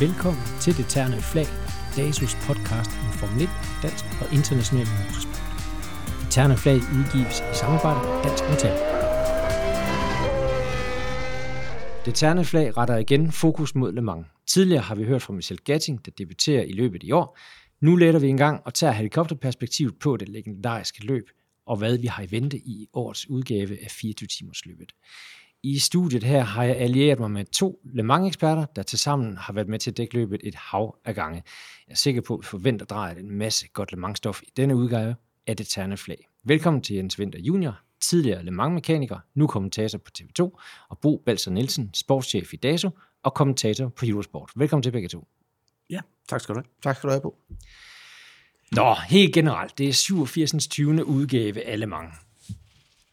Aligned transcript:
Velkommen 0.00 0.42
til 0.60 0.76
Det 0.76 0.86
Terne 0.88 1.22
Flag, 1.22 1.46
DASUS 1.96 2.34
podcast 2.34 2.90
om 3.04 3.12
Formel 3.20 3.42
1, 3.42 3.48
dansk 3.82 4.04
og 4.22 4.26
international 4.38 4.86
motorsport. 4.96 5.42
Det 6.20 6.30
Terne 6.30 6.56
Flag 6.56 6.76
udgives 6.98 7.36
i 7.40 7.54
samarbejde 7.60 8.00
med 8.08 8.22
Dansk 8.24 8.44
Metal. 8.50 8.76
Det 12.04 12.14
Terne 12.14 12.44
Flag 12.44 12.76
retter 12.76 12.96
igen 12.96 13.32
fokus 13.32 13.74
mod 13.74 13.92
Le 13.92 14.02
Mans. 14.02 14.26
Tidligere 14.46 14.82
har 14.82 14.94
vi 14.94 15.04
hørt 15.04 15.22
fra 15.22 15.32
Michel 15.32 15.58
Gatting, 15.64 16.04
der 16.04 16.10
debuterer 16.18 16.62
i 16.62 16.72
løbet 16.72 17.02
i 17.02 17.12
år. 17.12 17.38
Nu 17.80 17.96
letter 17.96 18.20
vi 18.20 18.28
en 18.28 18.36
gang 18.36 18.60
og 18.64 18.74
tager 18.74 18.92
helikopterperspektivet 18.92 19.98
på 19.98 20.16
det 20.16 20.28
legendariske 20.28 21.06
løb, 21.06 21.24
og 21.66 21.76
hvad 21.76 21.98
vi 21.98 22.06
har 22.06 22.22
i 22.22 22.30
vente 22.30 22.58
i 22.58 22.86
årets 22.92 23.30
udgave 23.30 23.84
af 23.84 23.90
24 23.90 24.26
timers 24.26 24.66
løbet. 24.66 24.92
I 25.62 25.78
studiet 25.78 26.22
her 26.22 26.42
har 26.42 26.64
jeg 26.64 26.76
allieret 26.76 27.18
mig 27.18 27.30
med 27.30 27.44
to 27.44 27.80
Le 27.84 28.02
Mans-eksperter, 28.02 28.64
der 28.64 28.82
tilsammen 28.82 29.36
har 29.36 29.52
været 29.52 29.68
med 29.68 29.78
til 29.78 29.90
at 29.90 29.96
dække 29.96 30.14
løbet 30.14 30.40
et 30.44 30.54
hav 30.54 30.96
af 31.04 31.14
gange. 31.14 31.42
Jeg 31.86 31.92
er 31.92 31.96
sikker 31.96 32.20
på, 32.20 32.34
at 32.34 32.40
vi 32.40 32.46
forventer 32.46 32.86
drejet 32.86 33.18
en 33.18 33.30
masse 33.30 33.68
godt 33.68 33.92
Le 33.92 33.98
Mans-stof 33.98 34.42
i 34.42 34.50
denne 34.56 34.76
udgave 34.76 35.14
af 35.46 35.56
det 35.56 35.68
terne 35.68 35.96
flag. 35.96 36.28
Velkommen 36.44 36.82
til 36.82 36.96
Jens 36.96 37.18
Winter 37.18 37.38
Junior, 37.38 37.80
tidligere 38.00 38.44
Le 38.44 38.50
Mans-mekaniker, 38.50 39.18
nu 39.34 39.46
kommentator 39.46 39.98
på 39.98 40.10
TV2, 40.18 40.60
og 40.88 40.98
Bo 40.98 41.22
Balser 41.26 41.50
Nielsen, 41.50 41.90
sportschef 41.94 42.54
i 42.54 42.56
DASO 42.56 42.90
og 43.22 43.34
kommentator 43.34 43.88
på 43.88 44.06
Eurosport. 44.06 44.50
Velkommen 44.56 44.82
til 44.82 44.90
begge 44.90 45.08
to. 45.08 45.28
Ja, 45.90 46.00
tak 46.28 46.40
skal 46.40 46.54
du 46.54 46.58
have. 46.58 46.66
Tak 46.82 46.96
skal 46.96 47.08
du 47.08 47.12
have, 47.12 47.22
Bo. 47.22 47.38
Nå, 48.72 48.94
helt 49.08 49.34
generelt, 49.34 49.78
det 49.78 49.88
er 49.88 49.92
87. 49.92 50.68
20. 50.68 51.04
udgave 51.06 51.66
af 51.66 51.80
Le 51.80 51.86
Mans. 51.86 52.27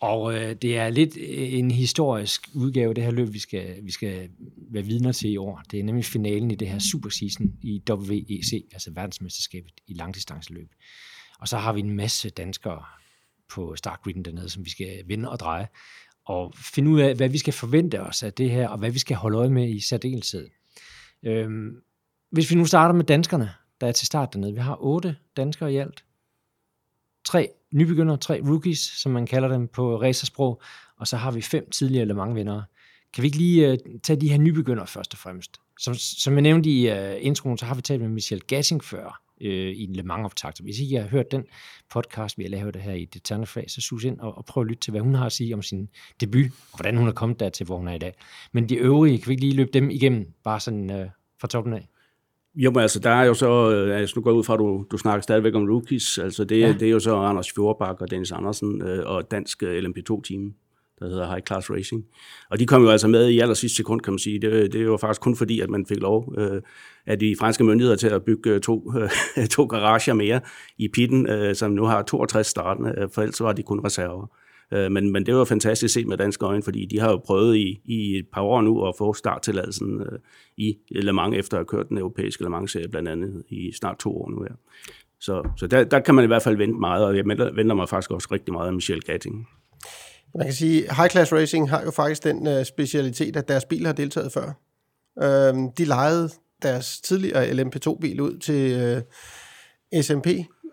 Og 0.06 0.34
øh, 0.34 0.56
det 0.56 0.78
er 0.78 0.90
lidt 0.90 1.18
øh, 1.18 1.54
en 1.54 1.72
historisk 1.72 2.50
udgave, 2.54 2.94
det 2.94 3.04
her 3.04 3.12
løb, 3.12 3.34
vi 3.34 3.40
skal, 3.40 3.80
vi 3.84 3.92
skal 3.92 4.30
være 4.72 4.84
vidner 4.84 5.12
til 5.12 5.32
i 5.32 5.38
år. 5.38 5.62
Det 5.72 5.80
er 5.80 5.84
nemlig 5.84 6.06
finalen 6.06 6.52
i 6.52 6.56
det 6.56 6.68
her 6.68 6.80
superseason 6.80 7.54
i 7.62 7.84
WEC, 7.90 8.68
altså 8.74 8.92
verdensmesterskabet 8.92 9.72
i 9.88 9.94
langdistanceløb. 9.94 10.70
Og 11.40 11.48
så 11.48 11.58
har 11.58 11.74
vi 11.74 11.80
en 11.80 11.96
masse 11.96 12.30
danskere 12.30 12.84
på 13.50 13.76
startgriden 13.76 14.26
dernede, 14.26 14.50
som 14.50 14.66
vi 14.66 14.70
skal 14.70 15.04
vinde 15.08 15.30
og 15.30 15.40
dreje. 15.40 15.68
Og 16.26 16.54
finde 16.56 16.92
ud 16.92 17.00
af, 17.00 17.16
hvad 17.16 17.30
vi 17.30 17.38
skal 17.38 17.54
forvente 17.54 18.02
os 18.02 18.24
af 18.24 18.34
det 18.34 18.52
her, 18.52 18.68
og 18.68 18.78
hvad 18.78 18.92
vi 18.92 19.00
skal 19.00 19.18
holde 19.18 19.38
øje 19.38 19.50
med 19.50 19.70
i 19.70 19.80
særdeleshed. 19.80 20.50
Øhm, 21.24 21.82
hvis 22.32 22.52
vi 22.52 22.56
nu 22.56 22.66
starter 22.66 22.96
med 22.96 23.04
danskerne, 23.04 23.52
der 23.82 23.88
er 23.88 23.92
til 23.92 24.08
start 24.08 24.34
dernede. 24.34 24.54
Vi 24.54 24.60
har 24.60 24.78
otte 24.82 25.16
danskere 25.38 25.74
i 25.74 25.78
alt. 25.78 26.06
Tre 27.26 27.50
nybegynder, 27.76 28.16
tre 28.16 28.42
rookies, 28.48 28.80
som 28.80 29.12
man 29.12 29.26
kalder 29.26 29.50
dem 29.50 29.68
på 29.68 30.02
racersprog, 30.02 30.62
og 30.98 31.08
så 31.08 31.18
har 31.18 31.32
vi 31.32 31.42
fem 31.42 31.70
tidligere 31.70 32.06
Le 32.06 32.14
Mans-vindere. 32.14 32.64
Kan 33.14 33.22
vi 33.22 33.26
ikke 33.28 33.38
lige 33.38 33.72
uh, 33.72 33.78
tage 34.04 34.22
de 34.22 34.30
her 34.30 34.38
nybegyndere 34.38 34.88
først 34.88 35.14
og 35.14 35.20
fremmest? 35.20 35.62
Som, 35.80 35.94
som 35.94 36.34
jeg 36.34 36.42
nævnte 36.42 36.70
i 36.70 36.92
uh, 36.92 36.98
introen, 37.20 37.58
så 37.58 37.66
har 37.66 37.76
vi 37.76 37.82
talt 37.82 38.02
med 38.02 38.10
Michel 38.10 38.42
Gassing 38.42 38.84
før 38.84 39.22
uh, 39.42 39.48
i 39.48 39.84
en 39.84 39.96
Le 39.96 40.04
Mans-optakt. 40.04 40.60
Hvis 40.60 40.80
ikke 40.80 40.92
I 40.92 40.96
har 40.96 41.08
hørt 41.08 41.32
den 41.32 41.44
podcast, 41.92 42.38
vi 42.38 42.44
har 42.44 42.50
lavet 42.50 42.74
det 42.74 42.82
her 42.82 42.94
i 42.94 43.06
det 43.06 43.48
fag, 43.48 43.72
så 43.72 43.82
sus 43.82 44.04
ind 44.04 44.20
og, 44.20 44.38
og 44.38 44.46
prøv 44.46 44.62
at 44.64 44.68
lytte 44.68 44.82
til, 44.82 44.92
hvad 44.92 45.02
hun 45.02 45.16
har 45.16 45.26
at 45.26 45.32
sige 45.32 45.54
om 45.54 45.62
sin 45.62 45.90
debut, 46.22 46.46
og 46.72 46.78
hvordan 46.78 46.98
hun 46.98 47.08
er 47.08 47.12
kommet 47.12 47.40
dertil, 47.40 47.66
hvor 47.66 47.78
hun 47.78 47.88
er 47.88 47.94
i 47.94 48.00
dag. 48.00 48.14
Men 48.52 48.70
de 48.70 48.76
øvrige, 48.76 49.18
kan 49.18 49.28
vi 49.28 49.34
ikke 49.34 49.46
lige 49.46 49.56
løbe 49.56 49.72
dem 49.74 49.90
igennem, 49.90 50.34
bare 50.44 50.60
sådan 50.60 50.90
uh, 50.90 51.08
fra 51.42 51.48
toppen 51.48 51.74
af? 51.74 51.88
Jo, 52.56 52.72
men 52.72 52.82
altså, 52.82 53.00
der 53.00 53.10
er 53.10 53.24
jo 53.24 53.34
så, 53.34 53.70
altså 53.70 54.14
nu 54.16 54.22
går 54.22 54.32
jeg 54.32 54.38
ud 54.38 54.44
fra, 54.44 54.54
at 54.54 54.60
du, 54.60 54.86
du 54.92 54.98
snakker 54.98 55.22
stadigvæk 55.22 55.56
om 55.56 55.70
rookies, 55.70 56.18
altså 56.18 56.44
det, 56.44 56.60
ja. 56.60 56.74
det 56.80 56.88
er 56.88 56.92
jo 56.92 57.00
så 57.00 57.16
Anders 57.16 57.52
Fjordbak 57.52 58.02
og 58.02 58.12
Dennis 58.12 58.32
Andersen 58.32 58.82
øh, 58.82 59.06
og 59.06 59.32
dansk 59.32 59.64
øh, 59.64 59.84
LMP2-team, 59.84 60.54
der 61.00 61.10
hedder 61.10 61.28
High 61.28 61.42
Class 61.48 61.72
Racing. 61.72 62.06
Og 62.50 62.60
de 62.60 62.66
kom 62.66 62.84
jo 62.84 62.90
altså 62.90 63.08
med 63.08 63.30
i 63.30 63.40
aller 63.40 63.54
sidste 63.54 63.76
sekund, 63.76 64.02
kan 64.02 64.14
man 64.14 64.20
sige. 64.20 64.40
Det, 64.40 64.74
det 64.74 64.82
er 64.82 64.86
jo 64.86 64.98
faktisk 64.98 65.22
kun 65.22 65.36
fordi, 65.36 65.60
at 65.60 65.70
man 65.70 65.86
fik 65.86 65.98
lov 65.98 66.34
øh, 66.38 66.62
af 67.06 67.20
de 67.20 67.36
franske 67.40 67.64
myndigheder 67.64 67.98
til 67.98 68.08
at 68.08 68.24
bygge 68.24 68.60
to, 68.60 68.94
øh, 69.38 69.48
to 69.56 69.66
garager 69.66 70.14
mere 70.14 70.42
i 70.78 70.88
pitten, 70.88 71.30
øh, 71.30 71.56
som 71.56 71.72
nu 71.72 71.86
har 71.86 72.02
62 72.02 72.48
startende, 72.48 73.10
for 73.14 73.22
ellers 73.22 73.42
var 73.42 73.54
de 73.54 73.64
kun 73.64 73.86
reserver. 73.86 74.28
Øh, 74.72 74.92
men, 74.92 75.12
men 75.12 75.26
det 75.26 75.36
var 75.36 75.44
fantastisk 75.44 75.94
set 75.94 76.08
med 76.08 76.18
danske 76.18 76.46
øjne, 76.46 76.64
fordi 76.64 76.86
de 76.86 77.00
har 77.00 77.10
jo 77.10 77.18
prøvet 77.18 77.58
i, 77.58 77.82
i 77.86 78.18
et 78.18 78.26
par 78.34 78.42
år 78.42 78.62
nu 78.62 78.88
at 78.88 78.94
få 78.98 79.14
starttilladelsen 79.14 80.02
øh, 80.02 80.20
i 80.58 80.76
Le 80.92 81.14
Mans, 81.14 81.38
efter 81.38 81.58
at 81.58 81.60
have 81.60 81.66
kørt 81.66 81.90
den 81.90 81.98
europæiske 81.98 82.44
Le 82.44 82.50
Mans-serie 82.50 82.88
blandt 82.88 83.10
andet 83.10 83.44
i 83.50 83.72
snart 83.72 84.00
to 84.00 84.18
år 84.18 84.30
nu 84.30 84.42
her. 84.42 84.56
Så, 85.20 85.50
så 85.58 85.68
der, 85.68 85.84
der 85.84 86.00
kan 86.00 86.16
man 86.16 86.24
i 86.24 86.28
hvert 86.28 86.44
fald 86.44 86.58
vente 86.58 86.80
meget, 86.80 87.06
og 87.06 87.18
jeg 87.18 87.26
venter 87.56 87.74
mig 87.74 87.90
faktisk 87.90 88.12
også 88.12 88.28
rigtig 88.32 88.54
meget 88.54 88.68
af 88.68 88.74
Michel 88.74 89.02
Gatting. 89.02 89.48
Man 90.36 90.48
kan 90.48 90.54
sige, 90.54 90.82
High 90.96 91.10
Class 91.10 91.34
Racing 91.34 91.70
har 91.70 91.84
jo 91.84 91.92
faktisk 91.92 92.24
den 92.24 92.48
øh, 92.48 92.66
specialitet, 92.66 93.36
at 93.36 93.48
deres 93.48 93.66
bil 93.66 93.86
har 93.86 93.94
deltaget 93.94 94.32
før. 94.32 94.54
Uh, 95.22 95.70
de 95.78 95.86
lejede 95.86 96.30
deres 96.62 97.02
tidligere 97.02 97.50
LMP2-bil 97.50 98.22
ud 98.22 98.38
til 98.38 98.72
øh, 98.82 100.04
SMP, 100.04 100.28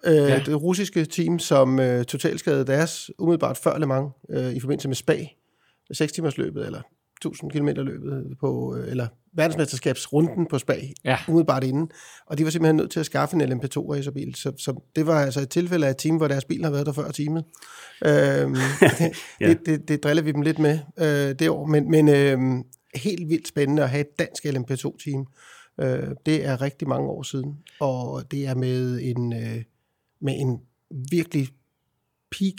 øh, 0.07 0.15
ja. 0.15 0.39
det 0.39 0.63
russiske 0.63 1.05
team, 1.05 1.39
som 1.39 1.81
øh, 1.81 2.05
totalskadede 2.05 2.67
deres 2.67 3.11
umiddelbart 3.19 3.57
før 3.57 3.79
Le 3.79 3.87
Mans 3.87 4.13
øh, 4.31 4.53
i 4.53 4.61
forbindelse 4.61 4.89
med 4.89 4.97
Spa, 4.97 5.27
6 5.93 6.13
timers 6.13 6.39
løbet 6.39 6.67
eller 6.67 6.83
1000 7.27 7.51
km 7.51 7.69
løbet 7.69 8.37
på, 8.41 8.77
øh, 8.77 8.91
eller 8.91 9.07
verdensmesterskabsrunden 9.35 10.47
på 10.47 10.59
Spa, 10.59 10.77
ja. 11.05 11.17
umiddelbart 11.29 11.65
inden. 11.65 11.91
Og 12.27 12.39
de 12.39 12.45
var 12.45 12.51
simpelthen 12.51 12.77
nødt 12.77 12.91
til 12.91 13.01
at 13.01 13.07
skaffe 13.07 13.37
en 13.37 13.43
LMP2 13.43 13.93
racerbil. 13.93 14.35
Så, 14.35 14.53
så 14.59 14.81
det 14.97 15.07
var 15.07 15.21
altså 15.21 15.41
et 15.41 15.49
tilfælde 15.49 15.87
af 15.87 15.91
et 15.91 15.97
team, 15.97 16.17
hvor 16.17 16.29
deres 16.29 16.45
bil 16.45 16.65
har 16.65 16.71
været 16.71 16.87
der 16.87 16.93
før 16.93 17.11
timet. 17.11 17.45
Øhm, 18.07 18.55
det, 18.99 19.13
ja. 19.41 19.49
det, 19.49 19.67
det, 19.67 19.89
det, 19.89 20.05
driller 20.05 20.23
vi 20.23 20.33
dem 20.33 20.43
lidt 20.43 20.59
med 20.59 20.79
øh, 20.99 21.39
det 21.39 21.49
år. 21.49 21.67
Men, 21.67 21.91
men 21.91 22.09
øh, 22.09 22.39
helt 22.95 23.29
vildt 23.29 23.49
spændende 23.49 23.83
at 23.83 23.91
have 23.91 24.01
et 24.01 24.19
dansk 24.19 24.45
LMP2-team. 24.45 25.27
Øh, 25.81 26.09
det 26.27 26.47
er 26.47 26.63
rigtig 26.63 26.89
mange 26.89 27.09
år 27.09 27.23
siden, 27.23 27.57
og 27.81 28.23
det 28.31 28.47
er 28.47 28.55
med 28.55 29.01
en... 29.03 29.33
Øh, 29.33 29.63
med 30.23 30.35
en 30.41 30.61
virkelig 31.11 31.49
peak 32.31 32.57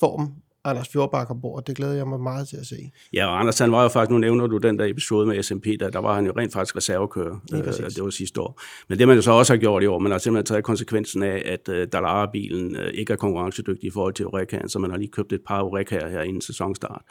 form 0.00 0.32
Anders 0.66 0.88
Fjordbak 0.88 1.30
ombord. 1.30 1.64
Det 1.64 1.76
glæder 1.76 1.94
jeg 1.94 2.08
mig 2.08 2.20
meget 2.20 2.48
til 2.48 2.56
at 2.56 2.66
se. 2.66 2.76
Ja, 3.12 3.26
og 3.26 3.40
Anders, 3.40 3.58
han 3.58 3.72
var 3.72 3.82
jo 3.82 3.88
faktisk, 3.88 4.10
nu 4.10 4.18
nævner 4.18 4.46
du 4.46 4.58
den 4.58 4.78
der 4.78 4.84
episode 4.84 5.26
med 5.26 5.42
SMP, 5.42 5.66
der, 5.80 5.90
der 5.90 5.98
var 5.98 6.14
han 6.14 6.26
jo 6.26 6.32
rent 6.36 6.52
faktisk 6.52 6.76
reservekører. 6.76 7.40
Øh, 7.52 7.64
det 7.64 8.04
var 8.04 8.10
sidste 8.10 8.40
år. 8.40 8.60
Men 8.88 8.98
det 8.98 9.08
man 9.08 9.16
jo 9.16 9.22
så 9.22 9.32
også 9.32 9.52
har 9.52 9.58
gjort 9.58 9.82
i 9.82 9.86
år, 9.86 9.98
man 9.98 10.12
har 10.12 10.18
simpelthen 10.18 10.46
taget 10.46 10.64
konsekvensen 10.64 11.22
af, 11.22 11.42
at 11.44 11.68
uh, 11.68 11.74
Dallara-bilen 11.92 12.76
uh, 12.76 12.82
ikke 12.94 13.12
er 13.12 13.16
konkurrencedygtig 13.16 13.86
i 13.86 13.90
forhold 13.90 14.14
til 14.14 14.22
Eurekaen, 14.22 14.68
så 14.68 14.78
man 14.78 14.90
har 14.90 14.98
lige 14.98 15.10
købt 15.10 15.32
et 15.32 15.40
par 15.46 15.60
Eurekaer 15.60 16.08
her 16.08 16.22
inden 16.22 16.40
sæsonstart 16.40 17.02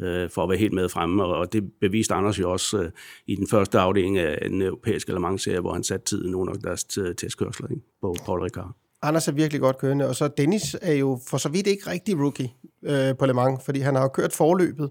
uh, 0.00 0.06
for 0.06 0.42
at 0.42 0.48
være 0.48 0.58
helt 0.58 0.72
med 0.72 0.88
fremme, 0.88 1.24
og 1.24 1.52
det 1.52 1.72
beviste 1.80 2.14
Anders 2.14 2.38
jo 2.38 2.52
også 2.52 2.78
uh, 2.78 2.86
i 3.26 3.36
den 3.36 3.48
første 3.48 3.78
afdeling 3.78 4.18
af 4.18 4.50
den 4.50 4.62
europæiske 4.62 5.12
Le 5.12 5.20
Mans-serie, 5.20 5.60
hvor 5.60 5.72
han 5.72 5.82
satte 5.82 6.06
tiden 6.06 6.34
under 6.34 6.54
deres 6.54 6.84
testkørsler 7.18 7.68
på 8.00 8.16
Paul 8.26 8.40
Ricard. 8.40 8.87
Anders 9.02 9.28
er 9.28 9.32
virkelig 9.32 9.60
godt 9.60 9.78
kørende, 9.78 10.08
og 10.08 10.16
så 10.16 10.28
Dennis 10.28 10.76
er 10.82 10.92
jo 10.92 11.20
for 11.28 11.38
så 11.38 11.48
vidt 11.48 11.66
ikke 11.66 11.90
rigtig 11.90 12.18
rookie 12.20 12.50
øh, 12.82 13.16
på 13.16 13.26
Le 13.26 13.34
Mans, 13.34 13.64
fordi 13.64 13.80
han 13.80 13.94
har 13.94 14.02
jo 14.02 14.08
kørt 14.08 14.32
forløbet 14.32 14.90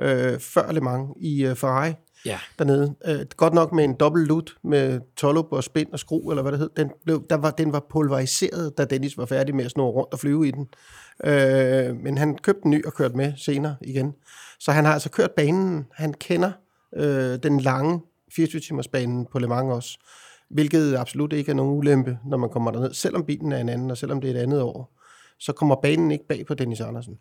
øh, 0.00 0.40
før 0.40 0.72
Le 0.72 0.80
Mans 0.80 1.10
i 1.20 1.44
øh, 1.44 1.56
Ferrari 1.56 1.92
ja. 2.26 2.38
dernede. 2.58 2.94
Øh, 3.06 3.26
godt 3.36 3.54
nok 3.54 3.72
med 3.72 3.84
en 3.84 3.94
dobbelt 3.94 4.28
lut 4.28 4.56
med 4.64 5.00
tollup 5.16 5.46
og 5.50 5.64
spind 5.64 5.92
og 5.92 5.98
skru, 5.98 6.30
eller 6.30 6.42
hvad 6.42 6.52
det 6.52 6.60
hed. 6.60 6.70
Den, 6.76 6.90
blev, 7.04 7.24
der 7.30 7.36
var, 7.36 7.50
den 7.50 7.72
var 7.72 7.86
pulveriseret, 7.90 8.78
da 8.78 8.84
Dennis 8.84 9.18
var 9.18 9.26
færdig 9.26 9.54
med 9.54 9.64
at 9.64 9.70
snurre 9.70 9.92
rundt 9.92 10.12
og 10.12 10.18
flyve 10.18 10.48
i 10.48 10.50
den. 10.50 10.68
Øh, 11.24 11.96
men 11.96 12.18
han 12.18 12.38
købte 12.38 12.60
en 12.64 12.70
ny 12.70 12.86
og 12.86 12.92
kørte 12.92 13.16
med 13.16 13.32
senere 13.36 13.76
igen. 13.82 14.14
Så 14.60 14.72
han 14.72 14.84
har 14.84 14.92
altså 14.92 15.10
kørt 15.10 15.30
banen. 15.30 15.86
Han 15.92 16.14
kender 16.14 16.52
øh, 16.96 17.38
den 17.42 17.60
lange 17.60 18.00
24-timers 18.32 18.88
banen 18.88 19.26
på 19.32 19.38
Le 19.38 19.46
Mans 19.46 19.72
også 19.72 19.98
hvilket 20.50 20.96
absolut 20.96 21.32
ikke 21.32 21.50
er 21.50 21.54
nogen 21.54 21.78
ulempe, 21.78 22.18
når 22.26 22.36
man 22.36 22.50
kommer 22.50 22.70
derned. 22.70 22.94
Selvom 22.94 23.24
bilen 23.24 23.52
er 23.52 23.58
en 23.58 23.68
anden, 23.68 23.90
og 23.90 23.96
selvom 23.96 24.20
det 24.20 24.30
er 24.30 24.34
et 24.34 24.42
andet 24.42 24.62
år, 24.62 24.96
så 25.38 25.52
kommer 25.52 25.74
banen 25.82 26.10
ikke 26.10 26.26
bag 26.28 26.46
på 26.46 26.54
Dennis 26.54 26.80
Andersen. 26.80 27.18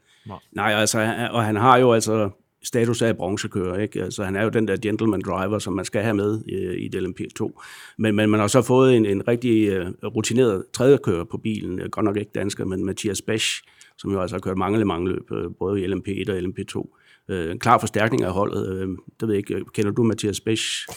Nej, 0.51 0.73
altså, 0.73 1.27
og 1.31 1.43
han 1.43 1.55
har 1.55 1.77
jo 1.77 1.93
altså 1.93 2.29
status 2.63 3.01
af 3.01 3.17
bronzekører, 3.17 3.79
ikke? 3.79 4.03
Altså, 4.03 4.23
han 4.23 4.35
er 4.35 4.43
jo 4.43 4.49
den 4.49 4.67
der 4.67 4.77
gentleman 4.77 5.21
driver, 5.21 5.59
som 5.59 5.73
man 5.73 5.85
skal 5.85 6.01
have 6.01 6.13
med 6.13 6.43
øh, 6.51 6.73
i, 6.73 6.85
i 6.85 6.89
LMP2. 6.95 7.61
Men, 7.97 8.15
men 8.15 8.29
man 8.29 8.39
har 8.39 8.47
så 8.47 8.61
fået 8.61 8.97
en, 8.97 9.05
en 9.05 9.27
rigtig 9.27 9.69
øh, 9.69 9.87
rutineret 10.03 10.63
tredje 10.73 10.97
kører 11.03 11.23
på 11.23 11.37
bilen, 11.37 11.79
øh, 11.79 11.89
godt 11.89 12.03
nok 12.03 12.17
ikke 12.17 12.31
dansker, 12.35 12.65
men 12.65 12.85
Mathias 12.85 13.21
Besch, 13.21 13.63
som 13.97 14.11
jo 14.11 14.21
altså 14.21 14.35
har 14.35 14.41
kørt 14.41 14.57
mange 14.57 14.85
mange 14.85 15.09
løb, 15.09 15.31
øh, 15.31 15.51
både 15.59 15.81
i 15.81 15.85
LMP1 15.85 16.31
og 16.31 16.37
LMP2. 16.37 17.01
Øh, 17.29 17.51
en 17.51 17.59
klar 17.59 17.77
forstærkning 17.77 18.23
af 18.23 18.31
holdet. 18.31 18.69
Øh, 18.69 18.87
det 19.19 19.27
ved 19.27 19.35
jeg 19.35 19.37
ikke, 19.37 19.65
kender 19.73 19.91
du 19.91 20.03
Mathias 20.03 20.41
Besch? 20.41 20.87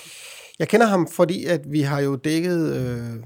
Jeg 0.58 0.68
kender 0.68 0.86
ham, 0.86 1.08
fordi 1.08 1.44
at 1.44 1.72
vi 1.72 1.80
har 1.80 2.00
jo 2.00 2.16
dækket 2.16 2.76
øh, 2.76 3.24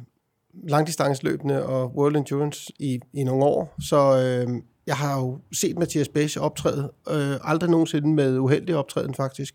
langdistanceløbende 0.68 1.66
og 1.66 1.96
World 1.96 2.16
Endurance 2.16 2.72
i, 2.78 3.00
i 3.12 3.24
nogle 3.24 3.44
år, 3.44 3.74
så 3.80 3.96
øh, 3.96 4.62
jeg 4.86 4.96
har 4.96 5.20
jo 5.20 5.38
set 5.52 5.78
Mathias 5.78 6.08
Bæs 6.08 6.36
optræde, 6.36 6.92
øh, 7.10 7.50
aldrig 7.50 7.70
nogensinde 7.70 8.08
med 8.08 8.38
uheldig 8.38 8.76
optræden 8.76 9.14
faktisk. 9.14 9.54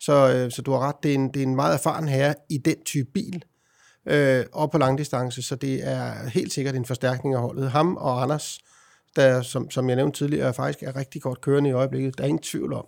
Så, 0.00 0.34
øh, 0.34 0.50
så 0.50 0.62
du 0.62 0.72
har 0.72 0.78
ret, 0.78 0.94
det 1.02 1.10
er, 1.10 1.14
en, 1.14 1.28
det 1.28 1.42
er 1.42 1.46
en 1.46 1.54
meget 1.54 1.74
erfaren 1.74 2.08
herre 2.08 2.34
i 2.50 2.58
den 2.58 2.76
type 2.84 3.10
bil, 3.14 3.44
øh, 4.06 4.44
og 4.52 4.70
på 4.70 4.78
langdistance, 4.78 5.42
så 5.42 5.56
det 5.56 5.88
er 5.88 6.28
helt 6.28 6.52
sikkert 6.52 6.74
en 6.74 6.84
forstærkning 6.84 7.34
af 7.34 7.40
holdet. 7.40 7.70
Ham 7.70 7.96
og 7.96 8.22
Anders, 8.22 8.58
der, 9.16 9.42
som, 9.42 9.70
som 9.70 9.88
jeg 9.88 9.96
nævnte 9.96 10.18
tidligere, 10.18 10.54
faktisk 10.54 10.82
er 10.82 10.96
rigtig 10.96 11.22
godt 11.22 11.40
kørende 11.40 11.70
i 11.70 11.72
øjeblikket. 11.72 12.18
Der 12.18 12.24
er 12.24 12.28
ingen 12.28 12.42
tvivl 12.42 12.72
om, 12.72 12.86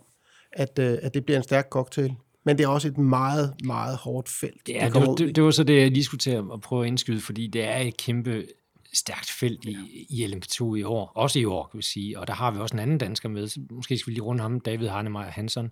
at, 0.53 0.79
øh, 0.79 0.97
at 1.01 1.13
det 1.13 1.25
bliver 1.25 1.37
en 1.37 1.43
stærk 1.43 1.67
cocktail. 1.69 2.15
Men 2.45 2.57
det 2.57 2.63
er 2.63 2.67
også 2.67 2.87
et 2.87 2.97
meget, 2.97 3.55
meget 3.63 3.97
hårdt 3.97 4.29
felt. 4.29 4.69
Ja, 4.69 4.89
de 4.89 4.93
det, 4.93 5.07
var, 5.07 5.15
det, 5.15 5.35
det 5.35 5.43
var 5.43 5.51
så 5.51 5.63
det, 5.63 5.81
jeg 5.81 5.91
lige 5.91 6.03
skulle 6.03 6.19
til 6.19 6.31
at 6.31 6.61
prøve 6.63 6.83
at 6.83 6.87
indskyde, 6.87 7.21
fordi 7.21 7.47
det 7.47 7.63
er 7.63 7.77
et 7.77 7.97
kæmpe 7.97 8.45
stærkt 8.93 9.29
felt 9.29 9.65
i, 9.65 10.05
i 10.09 10.25
LMP2 10.25 10.75
i 10.75 10.83
år. 10.83 11.11
Også 11.15 11.39
i 11.39 11.45
år, 11.45 11.67
kan 11.71 11.77
vi 11.77 11.83
sige. 11.83 12.19
Og 12.19 12.27
der 12.27 12.33
har 12.33 12.51
vi 12.51 12.59
også 12.59 12.75
en 12.75 12.79
anden 12.79 12.97
dansker 12.97 13.29
med. 13.29 13.47
Så 13.47 13.59
måske 13.71 13.97
skal 13.97 14.11
vi 14.11 14.13
lige 14.13 14.23
runde 14.23 14.41
ham, 14.41 14.59
David 14.59 14.87
Harnemeyer 14.87 15.23
Hansen, 15.23 15.71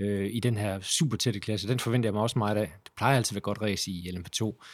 øh, 0.00 0.30
i 0.32 0.40
den 0.40 0.56
her 0.56 0.80
super 0.80 1.16
tætte 1.16 1.40
klasse. 1.40 1.68
Den 1.68 1.78
forventer 1.78 2.06
jeg 2.06 2.14
mig 2.14 2.22
også 2.22 2.38
meget 2.38 2.56
af. 2.56 2.72
Det 2.84 2.92
plejer 2.96 3.16
altid 3.16 3.32
at 3.32 3.34
være 3.34 3.40
godt 3.40 3.62
race 3.62 3.90
i 3.90 4.10
LMP2. 4.10 4.64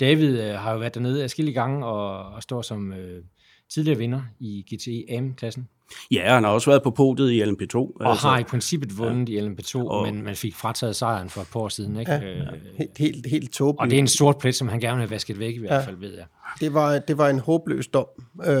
David 0.00 0.42
øh, 0.42 0.54
har 0.54 0.72
jo 0.72 0.78
været 0.78 0.94
dernede 0.94 1.22
adskillige 1.22 1.54
gange 1.54 1.86
og, 1.86 2.34
og 2.34 2.42
står 2.42 2.62
som 2.62 2.92
øh, 2.92 3.24
tidligere 3.70 3.98
vinder 3.98 4.22
i 4.40 4.74
GTE 4.74 5.16
AM-klassen. 5.16 5.68
Ja, 6.10 6.34
han 6.34 6.44
har 6.44 6.50
også 6.50 6.70
været 6.70 6.82
på 6.82 6.90
podiet 6.90 7.32
i 7.32 7.42
LMP2. 7.42 7.76
Og 7.76 7.92
altså, 8.00 8.28
har 8.28 8.38
i 8.38 8.44
princippet 8.44 8.98
vundet 8.98 9.28
ja. 9.28 9.42
i 9.42 9.48
LMP2, 9.48 9.76
og, 9.76 10.06
men 10.06 10.22
man 10.22 10.36
fik 10.36 10.54
frataget 10.54 10.96
sejren 10.96 11.30
for 11.30 11.40
et 11.40 11.46
par 11.52 11.60
år 11.60 11.68
siden. 11.68 12.00
Ikke? 12.00 12.12
Ja, 12.12 12.20
Øh, 12.20 12.46
helt, 12.78 12.98
helt, 12.98 13.26
helt 13.26 13.52
tåbeligt. 13.52 13.80
og 13.80 13.90
det 13.90 13.96
er 13.96 14.00
en 14.00 14.08
sort 14.08 14.38
plet, 14.38 14.54
som 14.54 14.68
han 14.68 14.80
gerne 14.80 14.96
vil 14.96 15.02
have 15.02 15.10
vasket 15.10 15.38
væk 15.38 15.54
i 15.54 15.58
hvert 15.58 15.84
fald, 15.84 15.96
ved 15.96 16.14
jeg. 16.14 16.24
Det 16.60 16.74
var, 16.74 16.98
det 16.98 17.18
var 17.18 17.28
en 17.28 17.38
håbløs 17.38 17.88
dom, 17.88 18.06
øh, 18.46 18.52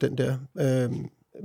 den 0.00 0.18
der. 0.18 0.36
Øh, 0.60 0.90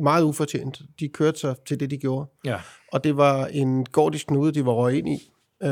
meget 0.04 0.24
ufortjent. 0.24 0.82
De 1.00 1.08
kørte 1.08 1.40
sig 1.40 1.56
til 1.68 1.80
det, 1.80 1.92
de 1.92 1.98
gjorde. 1.98 2.30
Ja. 2.46 2.56
Og 2.94 3.04
det 3.04 3.18
var 3.18 3.46
en 3.46 3.86
gordisk 3.86 4.28
knude, 4.28 4.52
de 4.52 4.66
var 4.66 4.72
røget 4.72 4.98
ind 4.98 5.10
i, 5.10 5.32
øh, 5.64 5.70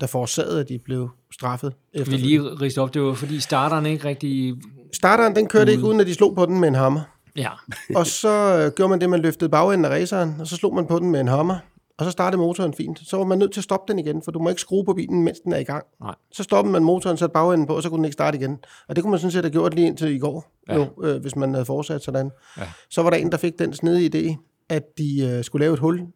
der 0.00 0.06
forårsagede, 0.06 0.60
at 0.60 0.68
de 0.68 0.78
blev 0.78 1.10
straffet. 1.32 1.72
Vi 1.94 2.16
lige 2.16 2.40
riste 2.42 2.78
op, 2.78 2.94
det 2.94 3.02
var 3.02 3.14
fordi 3.14 3.40
starteren 3.40 3.86
ikke 3.86 4.04
rigtig... 4.04 4.54
Starteren, 4.92 5.36
den 5.36 5.46
kørte 5.46 5.72
ikke, 5.72 5.84
uden 5.84 6.00
at 6.00 6.06
de 6.06 6.14
slog 6.14 6.34
på 6.34 6.46
den 6.46 6.60
med 6.60 6.68
en 6.68 6.74
hammer. 6.74 7.00
Ja, 7.38 7.50
Og 7.94 8.06
så 8.06 8.28
øh, 8.58 8.72
gjorde 8.76 8.90
man 8.90 9.00
det, 9.00 9.10
man 9.10 9.20
løftede 9.20 9.50
bagenden 9.50 9.84
af 9.84 9.88
raceren, 9.90 10.36
og 10.40 10.46
så 10.46 10.56
slog 10.56 10.74
man 10.74 10.86
på 10.86 10.98
den 10.98 11.10
med 11.10 11.20
en 11.20 11.28
hammer. 11.28 11.56
Og 11.98 12.04
så 12.04 12.10
startede 12.10 12.40
motoren 12.42 12.74
fint. 12.74 13.00
Så 13.04 13.16
var 13.16 13.24
man 13.24 13.38
nødt 13.38 13.52
til 13.52 13.60
at 13.60 13.64
stoppe 13.64 13.92
den 13.92 13.98
igen, 13.98 14.22
for 14.22 14.30
du 14.30 14.38
må 14.38 14.48
ikke 14.48 14.60
skrue 14.60 14.84
på 14.84 14.94
bilen, 14.94 15.24
mens 15.24 15.40
den 15.40 15.52
er 15.52 15.56
i 15.56 15.64
gang. 15.64 15.84
Nej. 16.00 16.14
Så 16.32 16.42
stoppede 16.42 16.72
man 16.72 16.84
motoren, 16.84 17.16
satte 17.16 17.32
bagenden 17.32 17.66
på, 17.66 17.76
og 17.76 17.82
så 17.82 17.88
kunne 17.88 17.96
den 17.96 18.04
ikke 18.04 18.12
starte 18.12 18.38
igen. 18.38 18.58
Og 18.88 18.96
det 18.96 19.04
kunne 19.04 19.10
man 19.10 19.20
sådan 19.20 19.32
set 19.32 19.44
have 19.44 19.52
gjort 19.52 19.74
lige 19.74 19.86
indtil 19.86 20.14
i 20.14 20.18
går, 20.18 20.52
ja. 20.68 20.74
jo, 20.74 20.86
øh, 21.02 21.20
hvis 21.20 21.36
man 21.36 21.52
havde 21.54 21.64
fortsat 21.64 22.02
sådan. 22.02 22.30
Ja. 22.58 22.62
Så 22.90 23.02
var 23.02 23.10
der 23.10 23.16
en, 23.16 23.32
der 23.32 23.38
fik 23.38 23.58
den 23.58 23.74
snedige 23.74 24.10
idé, 24.14 24.36
at 24.68 24.82
de 24.98 25.30
øh, 25.30 25.44
skulle 25.44 25.64
lave 25.64 25.74
et 25.74 25.80
hul. 25.80 26.06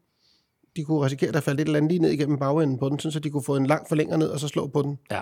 De 0.77 0.85
kunne 0.85 1.05
risikere, 1.05 1.29
at 1.29 1.35
der 1.35 1.41
faldt 1.41 1.61
et 1.61 1.65
eller 1.65 1.79
andet 1.79 1.93
lige 1.93 2.03
ned 2.03 2.11
igennem 2.11 2.39
bagenden 2.39 2.79
på 2.79 2.89
den, 2.89 2.99
så 2.99 3.21
de 3.21 3.31
kunne 3.31 3.45
få 3.45 3.57
en 3.57 3.67
lang 3.67 3.89
forlænger 3.89 4.17
ned 4.17 4.29
og 4.29 4.41
så 4.41 4.49
slå 4.49 4.67
på 4.67 4.83
den. 4.83 4.99
ja. 5.11 5.21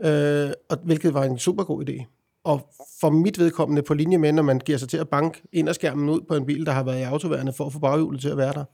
Øh, 0.00 0.52
og, 0.68 0.78
hvilket 0.84 1.14
var 1.14 1.24
en 1.24 1.38
super 1.38 1.64
god 1.64 1.88
idé. 1.88 2.21
Og 2.44 2.68
for 3.00 3.10
mit 3.10 3.38
vedkommende 3.38 3.82
på 3.82 3.94
linje 3.94 4.18
med, 4.18 4.32
når 4.32 4.42
man 4.42 4.58
giver 4.58 4.78
sig 4.78 4.88
til 4.88 4.96
at 4.96 5.08
banke 5.08 5.42
inderskærmen 5.52 6.08
ud 6.08 6.20
på 6.28 6.34
en 6.34 6.46
bil, 6.46 6.66
der 6.66 6.72
har 6.72 6.82
været 6.82 6.98
i 7.00 7.02
autoværende 7.02 7.52
for 7.52 7.66
at 7.66 7.72
få 7.72 7.78
baghjulet 7.78 8.20
til 8.20 8.28
at 8.28 8.36
være 8.36 8.52
der. 8.52 8.64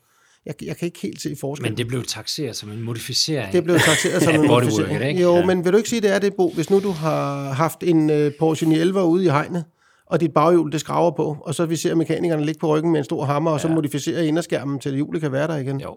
Jeg, 0.47 0.55
jeg 0.65 0.77
kan 0.77 0.87
ikke 0.87 0.99
helt 1.03 1.21
se 1.23 1.37
forskel. 1.41 1.69
Men 1.69 1.77
det 1.79 1.89
blev 1.89 2.03
taxeret 2.05 2.57
som 2.57 2.71
en 2.71 2.83
modificering. 2.83 3.53
det 3.53 3.65
blev 3.65 3.79
taxeret 3.79 4.23
som 4.23 4.33
Ja, 4.33 4.41
en 4.41 4.47
modificering. 4.49 5.05
ikke? 5.09 5.23
Jo, 5.23 5.37
Ja. 5.37 5.47
men 5.47 5.65
vil 5.65 5.73
du 5.73 5.77
ikke 5.77 5.89
sige, 5.89 6.01
det 6.01 6.15
er 6.15 6.19
det, 6.19 6.35
Bo? 6.35 6.51
Hvis 6.55 6.71
nu 6.71 6.81
du 6.81 6.91
har 6.91 7.53
haft 7.53 7.83
en 7.83 8.11
uh, 8.11 8.17
Porsche 8.39 8.67
911 8.69 9.05
ude 9.05 9.25
i 9.25 9.29
hegnet, 9.29 9.65
og 10.07 10.21
dit 10.21 10.33
baghjul, 10.33 10.73
det 10.73 10.81
skraver 10.81 11.11
på, 11.11 11.37
og 11.41 11.55
så 11.55 11.67
vi 11.67 11.77
ser 11.77 11.95
mekanikerne 11.95 12.45
ligge 12.45 12.59
på 12.59 12.67
ryggen 12.77 12.93
med 12.93 13.01
en 13.01 13.05
stor 13.05 13.25
hammer, 13.25 13.51
og 13.51 13.61
så 13.61 13.69
modificerer 13.69 14.23
inderskærmen 14.23 14.79
til, 14.79 14.89
at 14.89 14.95
hjulet 14.95 15.21
kan 15.23 15.33
være 15.33 15.47
der 15.49 15.57
igen. 15.57 15.81
Jo. 15.81 15.97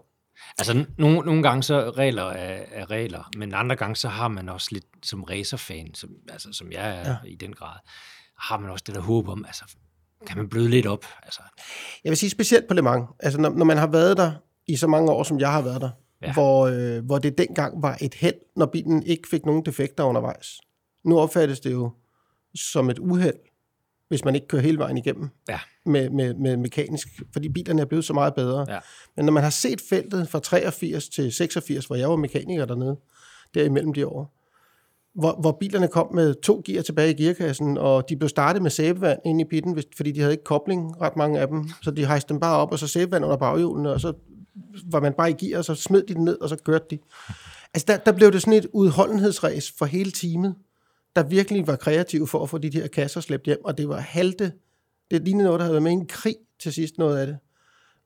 Altså, 0.58 0.84
nogle, 0.98 1.18
nogle 1.18 1.42
gange 1.42 1.62
så 1.62 1.90
regler 1.90 2.22
er, 2.22 2.64
er 2.72 2.90
regler, 2.90 3.30
men 3.36 3.54
andre 3.54 3.76
gange 3.76 3.96
så 3.96 4.08
har 4.08 4.28
man 4.28 4.48
også 4.48 4.68
lidt, 4.72 4.84
som 5.02 5.22
racerfan, 5.22 5.94
som, 5.94 6.10
altså, 6.28 6.48
som 6.52 6.72
jeg 6.72 6.98
er 7.00 7.08
ja. 7.08 7.16
i 7.26 7.34
den 7.34 7.52
grad, 7.52 7.76
har 8.38 8.58
man 8.58 8.70
også 8.70 8.84
det 8.86 8.94
der 8.94 9.00
håb 9.00 9.28
om, 9.28 9.44
altså, 9.44 9.64
kan 10.26 10.36
man 10.36 10.48
bløde 10.48 10.68
lidt 10.68 10.86
op? 10.86 11.04
Altså, 11.22 11.40
Jeg 12.04 12.10
vil 12.10 12.16
sige 12.16 12.30
specielt 12.30 12.68
på 12.68 12.74
Le 12.74 12.82
Mans. 12.82 13.08
Altså, 13.20 13.40
når, 13.40 13.50
når 13.50 13.64
man 13.64 13.76
har 13.76 13.86
været 13.86 14.16
der 14.16 14.32
i 14.66 14.76
så 14.76 14.86
mange 14.86 15.12
år, 15.12 15.22
som 15.22 15.40
jeg 15.40 15.52
har 15.52 15.62
været 15.62 15.80
der, 15.80 15.90
ja. 16.22 16.32
hvor, 16.32 16.66
øh, 16.66 17.04
hvor 17.04 17.18
det 17.18 17.38
dengang 17.38 17.82
var 17.82 17.98
et 18.00 18.14
held, 18.14 18.34
når 18.56 18.66
bilen 18.66 19.02
ikke 19.02 19.28
fik 19.28 19.46
nogen 19.46 19.64
defekter 19.64 20.04
undervejs. 20.04 20.60
Nu 21.04 21.18
opfattes 21.18 21.60
det 21.60 21.72
jo 21.72 21.92
som 22.54 22.90
et 22.90 22.98
uheld, 22.98 23.38
hvis 24.12 24.24
man 24.24 24.34
ikke 24.34 24.48
kører 24.48 24.62
hele 24.62 24.78
vejen 24.78 24.98
igennem 24.98 25.28
ja, 25.48 25.58
med, 25.86 26.10
med, 26.10 26.34
med 26.34 26.56
mekanisk, 26.56 27.08
fordi 27.32 27.48
bilerne 27.48 27.82
er 27.82 27.86
blevet 27.86 28.04
så 28.04 28.12
meget 28.12 28.34
bedre. 28.34 28.66
Ja. 28.68 28.78
Men 29.16 29.24
når 29.24 29.32
man 29.32 29.42
har 29.42 29.50
set 29.50 29.80
feltet 29.88 30.28
fra 30.28 30.38
83 30.38 31.08
til 31.08 31.32
86, 31.32 31.86
hvor 31.86 31.96
jeg 31.96 32.10
var 32.10 32.16
mekaniker 32.16 32.64
dernede, 32.64 32.96
derimellem 33.54 33.92
de 33.92 34.06
år, 34.06 34.34
hvor, 35.14 35.40
hvor 35.40 35.56
bilerne 35.60 35.88
kom 35.88 36.14
med 36.14 36.34
to 36.34 36.62
gear 36.64 36.82
tilbage 36.82 37.10
i 37.10 37.22
gearkassen, 37.22 37.78
og 37.78 38.08
de 38.08 38.16
blev 38.16 38.28
startet 38.28 38.62
med 38.62 38.70
sæbevand 38.70 39.18
ind 39.24 39.40
i 39.40 39.44
pitten, 39.44 39.82
fordi 39.96 40.12
de 40.12 40.20
havde 40.20 40.32
ikke 40.32 40.44
kobling, 40.44 41.00
ret 41.00 41.16
mange 41.16 41.40
af 41.40 41.48
dem. 41.48 41.68
Så 41.82 41.90
de 41.90 42.06
hejste 42.06 42.28
dem 42.28 42.40
bare 42.40 42.56
op, 42.56 42.72
og 42.72 42.78
så 42.78 42.86
sæbevand 42.86 43.24
under 43.24 43.36
baghjulene, 43.36 43.90
og 43.90 44.00
så 44.00 44.12
var 44.90 45.00
man 45.00 45.12
bare 45.12 45.30
i 45.30 45.34
gear, 45.34 45.58
og 45.58 45.64
så 45.64 45.74
smed 45.74 46.02
de 46.02 46.14
den 46.14 46.24
ned, 46.24 46.40
og 46.40 46.48
så 46.48 46.56
kørte 46.56 46.86
de. 46.90 46.98
Altså, 47.74 47.84
der, 47.88 47.96
der 47.96 48.12
blev 48.12 48.32
det 48.32 48.40
sådan 48.40 48.52
et 48.52 48.66
udholdenhedsræs 48.72 49.72
for 49.78 49.84
hele 49.84 50.10
teamet, 50.10 50.54
der 51.16 51.22
virkelig 51.22 51.66
var 51.66 51.76
kreativ 51.76 52.26
for 52.26 52.42
at 52.42 52.50
få 52.50 52.58
de 52.58 52.70
her 52.70 52.86
kasser 52.86 53.20
slæbt 53.20 53.44
hjem, 53.44 53.64
og 53.64 53.78
det 53.78 53.88
var 53.88 54.00
halte. 54.00 54.52
Det 55.10 55.22
lignede 55.22 55.44
noget, 55.44 55.58
der 55.58 55.64
havde 55.64 55.72
været 55.72 55.82
med 55.82 55.90
i 55.90 55.94
en 55.94 56.06
krig 56.06 56.36
til 56.60 56.72
sidst, 56.72 56.98
noget 56.98 57.18
af 57.18 57.26
det. 57.26 57.38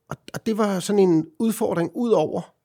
Og, 0.09 0.17
og 0.35 0.47
det 0.47 0.59
var 0.59 0.81
sådan 0.81 0.99
en 0.99 1.27
udfordring 1.39 1.91
ud 1.95 2.11
over, 2.11 2.57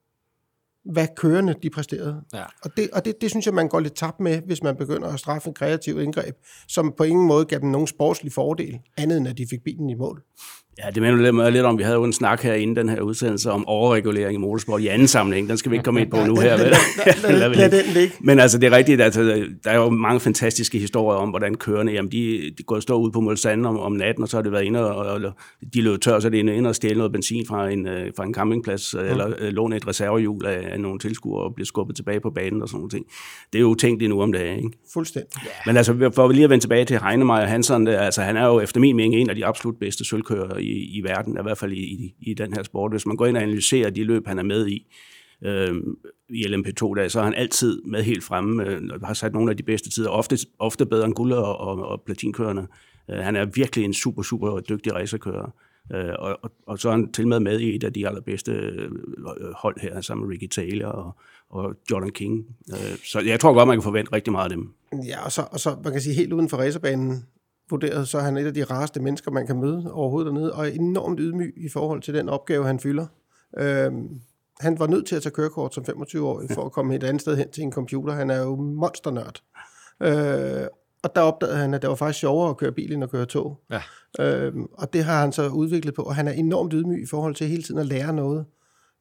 hvad 0.83 1.07
kørende 1.15 1.55
de 1.63 1.69
præsterede. 1.69 2.21
ja. 2.33 2.43
Og, 2.63 2.77
det, 2.77 2.89
og 2.91 3.05
det, 3.05 3.21
det 3.21 3.29
synes 3.29 3.45
jeg, 3.45 3.53
man 3.53 3.69
går 3.69 3.79
lidt 3.79 3.95
tabt 3.95 4.19
med, 4.19 4.41
hvis 4.41 4.63
man 4.63 4.75
begynder 4.75 5.07
at 5.07 5.19
straffe 5.19 5.47
en 5.47 5.53
kreativ 5.53 6.01
indgreb, 6.01 6.35
som 6.67 6.93
på 6.97 7.03
ingen 7.03 7.27
måde 7.27 7.45
gav 7.45 7.59
dem 7.59 7.69
nogen 7.69 7.87
sportslig 7.87 8.33
fordel, 8.33 8.79
andet 8.97 9.17
end 9.17 9.27
at 9.27 9.37
de 9.37 9.47
fik 9.49 9.63
bilen 9.63 9.89
i 9.89 9.93
mål. 9.93 10.23
Ja, 10.85 10.89
det 10.89 11.03
minder 11.03 11.31
lidt, 11.41 11.53
lidt 11.53 11.65
om, 11.65 11.77
vi 11.77 11.83
havde 11.83 11.95
jo 11.95 12.03
en 12.03 12.13
snak 12.13 12.41
her 12.43 12.53
inden 12.53 12.75
den 12.75 12.89
her 12.89 13.01
udsendelse 13.01 13.51
om 13.51 13.67
overregulering 13.67 14.33
i 14.33 14.37
motorsport 14.37 14.81
i 14.81 14.87
anden 14.87 15.07
sammenhæng. 15.07 15.49
Den 15.49 15.57
skal 15.57 15.71
vi 15.71 15.75
ikke 15.75 15.83
komme 15.83 16.01
ind 16.01 16.11
på 16.11 16.17
nu 16.25 16.35
her. 16.39 16.57
vel? 16.57 16.67
Lad, 17.05 17.39
lad, 17.39 17.55
lad 17.55 17.69
den 17.83 17.93
ligge. 17.93 18.15
Men 18.21 18.39
altså, 18.39 18.57
det 18.57 18.67
er 18.73 18.77
rigtigt, 18.77 19.01
altså, 19.01 19.21
der 19.63 19.71
er 19.71 19.75
jo 19.75 19.89
mange 19.89 20.19
fantastiske 20.19 20.79
historier 20.79 21.17
om, 21.19 21.29
hvordan 21.29 21.55
kørende, 21.55 21.93
jamen, 21.93 22.11
de, 22.11 22.51
de 22.57 22.63
går 22.63 22.75
og 22.75 22.81
står 22.81 22.97
ud 22.99 23.11
på 23.11 23.19
Mulsanne 23.21 23.67
om, 23.69 23.79
om 23.79 23.91
natten, 23.91 24.23
og 24.23 24.29
så 24.29 24.37
har 24.37 24.41
det 24.41 24.51
været 24.51 24.63
inde, 24.63 24.91
og, 24.95 25.05
og 25.05 25.21
de 25.73 25.81
løb 25.81 26.01
tør, 26.01 26.19
så 26.19 26.27
er 26.27 26.29
det 26.29 26.37
inde 26.37 26.69
og 26.69 26.75
stjæle 26.75 26.97
noget 26.97 27.11
benzin 27.11 27.45
fra 27.47 27.69
en, 27.69 27.87
øh, 27.87 28.11
fra 28.17 28.23
en 28.23 28.33
campingplads, 28.33 28.93
mm. 28.93 28.99
eller 28.99 29.27
øh, 29.39 29.49
låne 29.53 29.75
et 29.75 29.87
reservehjul 29.87 30.45
af, 30.45 30.67
af 30.71 30.79
nogle 30.79 30.99
tilskuere 30.99 31.43
og 31.43 31.55
blive 31.55 31.65
skubbet 31.65 31.95
tilbage 31.95 32.19
på 32.19 32.29
banen 32.29 32.61
og 32.61 32.69
sådan 32.69 32.79
noget. 32.79 32.93
Det 33.53 33.59
er 33.59 33.61
jo 33.61 33.75
tænkt 33.75 34.09
nu 34.09 34.21
om 34.21 34.31
dagen, 34.33 34.57
ikke? 34.57 34.77
Fuldstændig. 34.93 35.29
Men 35.65 35.77
altså, 35.77 36.11
for 36.15 36.31
lige 36.31 36.43
at 36.43 36.49
vende 36.49 36.63
tilbage 36.63 36.85
til 36.85 36.99
Heinemeyer 36.99 37.45
Hansen, 37.45 37.87
er- 37.87 37.99
altså, 37.99 38.21
han 38.21 38.37
er 38.37 38.45
jo 38.47 38.59
efter 38.59 38.79
min 38.79 38.95
mening 38.95 39.15
en 39.21 39.29
af 39.29 39.35
de 39.35 39.45
absolut 39.45 39.75
bedste 39.79 40.05
sølvkører 40.05 40.57
i, 40.61 40.97
i 40.97 41.03
verden, 41.03 41.37
i 41.39 41.41
hvert 41.41 41.57
fald 41.57 41.71
i, 41.71 41.79
i, 41.79 42.15
i 42.19 42.33
den 42.33 42.53
her 42.53 42.63
sport. 42.63 42.91
Hvis 42.91 43.05
man 43.05 43.17
går 43.17 43.25
ind 43.25 43.37
og 43.37 43.43
analyserer 43.43 43.89
de 43.89 44.03
løb, 44.03 44.27
han 44.27 44.39
er 44.39 44.43
med 44.43 44.67
i, 44.67 44.87
øh, 45.41 45.75
i 46.29 46.45
LMP2, 46.45 46.95
der, 46.95 47.07
så 47.07 47.19
er 47.19 47.23
han 47.23 47.33
altid 47.33 47.81
med 47.81 48.03
helt 48.03 48.23
fremme, 48.23 48.65
øh, 48.65 49.03
har 49.03 49.13
sat 49.13 49.33
nogle 49.33 49.51
af 49.51 49.57
de 49.57 49.63
bedste 49.63 49.89
tider, 49.89 50.09
ofte, 50.09 50.37
ofte 50.59 50.85
bedre 50.85 51.05
end 51.05 51.13
guld- 51.13 51.33
og, 51.33 51.57
og, 51.57 51.85
og 51.85 52.01
platinkørende. 52.05 52.67
Øh, 53.09 53.17
han 53.17 53.35
er 53.35 53.45
virkelig 53.45 53.85
en 53.85 53.93
super, 53.93 54.21
super 54.21 54.59
dygtig 54.59 54.93
racerkører. 54.93 55.51
Øh, 55.93 56.13
og, 56.19 56.39
og, 56.41 56.51
og 56.67 56.79
så 56.79 56.89
er 56.89 56.91
han 56.91 57.11
til 57.11 57.27
med 57.27 57.39
med 57.39 57.59
i 57.59 57.75
et 57.75 57.83
af 57.83 57.93
de 57.93 58.07
allerbedste 58.07 58.51
øh, 58.51 58.91
hold 59.55 59.81
her, 59.81 60.01
sammen 60.01 60.27
med 60.27 60.33
Ricky 60.33 60.47
Taylor 60.47 60.87
og, 60.87 61.15
og 61.49 61.75
Jordan 61.91 62.11
King. 62.11 62.45
Øh, 62.69 62.97
så 63.05 63.19
jeg 63.19 63.39
tror 63.39 63.53
godt, 63.53 63.67
man 63.67 63.77
kan 63.77 63.83
forvente 63.83 64.13
rigtig 64.13 64.31
meget 64.31 64.51
af 64.51 64.57
dem. 64.57 64.73
Ja, 65.07 65.25
og 65.25 65.31
så, 65.31 65.47
og 65.51 65.59
så 65.59 65.77
man 65.83 65.93
kan 65.93 66.01
sige, 66.01 66.15
helt 66.15 66.33
uden 66.33 66.49
for 66.49 66.57
racerbanen 66.57 67.25
vurderet, 67.71 68.07
så 68.07 68.17
er 68.17 68.21
han 68.21 68.37
et 68.37 68.45
af 68.45 68.53
de 68.53 68.63
rareste 68.63 68.99
mennesker, 68.99 69.31
man 69.31 69.47
kan 69.47 69.59
møde 69.59 69.93
overhovedet 69.93 70.33
dernede, 70.33 70.53
og 70.53 70.67
er 70.67 70.71
enormt 70.71 71.19
ydmyg 71.19 71.53
i 71.57 71.69
forhold 71.69 72.01
til 72.01 72.13
den 72.13 72.29
opgave, 72.29 72.65
han 72.65 72.79
fylder. 72.79 73.05
Øhm, 73.57 74.21
han 74.59 74.79
var 74.79 74.87
nødt 74.87 75.07
til 75.07 75.15
at 75.15 75.21
tage 75.21 75.33
kørekort 75.33 75.73
som 75.73 75.83
25-årig 75.89 76.49
for 76.51 76.65
at 76.65 76.71
komme 76.71 76.95
et 76.95 77.03
andet 77.03 77.21
sted 77.21 77.37
hen 77.37 77.51
til 77.51 77.63
en 77.63 77.71
computer. 77.71 78.13
Han 78.13 78.29
er 78.29 78.41
jo 78.41 78.55
monsternørd. 78.55 79.41
Øh, 80.01 80.67
og 81.03 81.15
der 81.15 81.21
opdagede 81.21 81.57
han, 81.57 81.73
at 81.73 81.81
det 81.81 81.89
var 81.89 81.95
faktisk 81.95 82.19
sjovere 82.19 82.49
at 82.49 82.57
køre 82.57 82.71
bil 82.71 82.93
end 82.93 83.03
at 83.03 83.11
køre 83.11 83.25
tog. 83.25 83.59
Ja. 83.71 83.81
Øhm, 84.19 84.65
og 84.73 84.93
det 84.93 85.03
har 85.03 85.21
han 85.21 85.31
så 85.31 85.47
udviklet 85.47 85.93
på, 85.95 86.01
og 86.01 86.15
han 86.15 86.27
er 86.27 86.31
enormt 86.31 86.73
ydmyg 86.73 87.03
i 87.03 87.05
forhold 87.05 87.35
til 87.35 87.47
hele 87.47 87.63
tiden 87.63 87.79
at 87.79 87.85
lære 87.85 88.13
noget. 88.13 88.45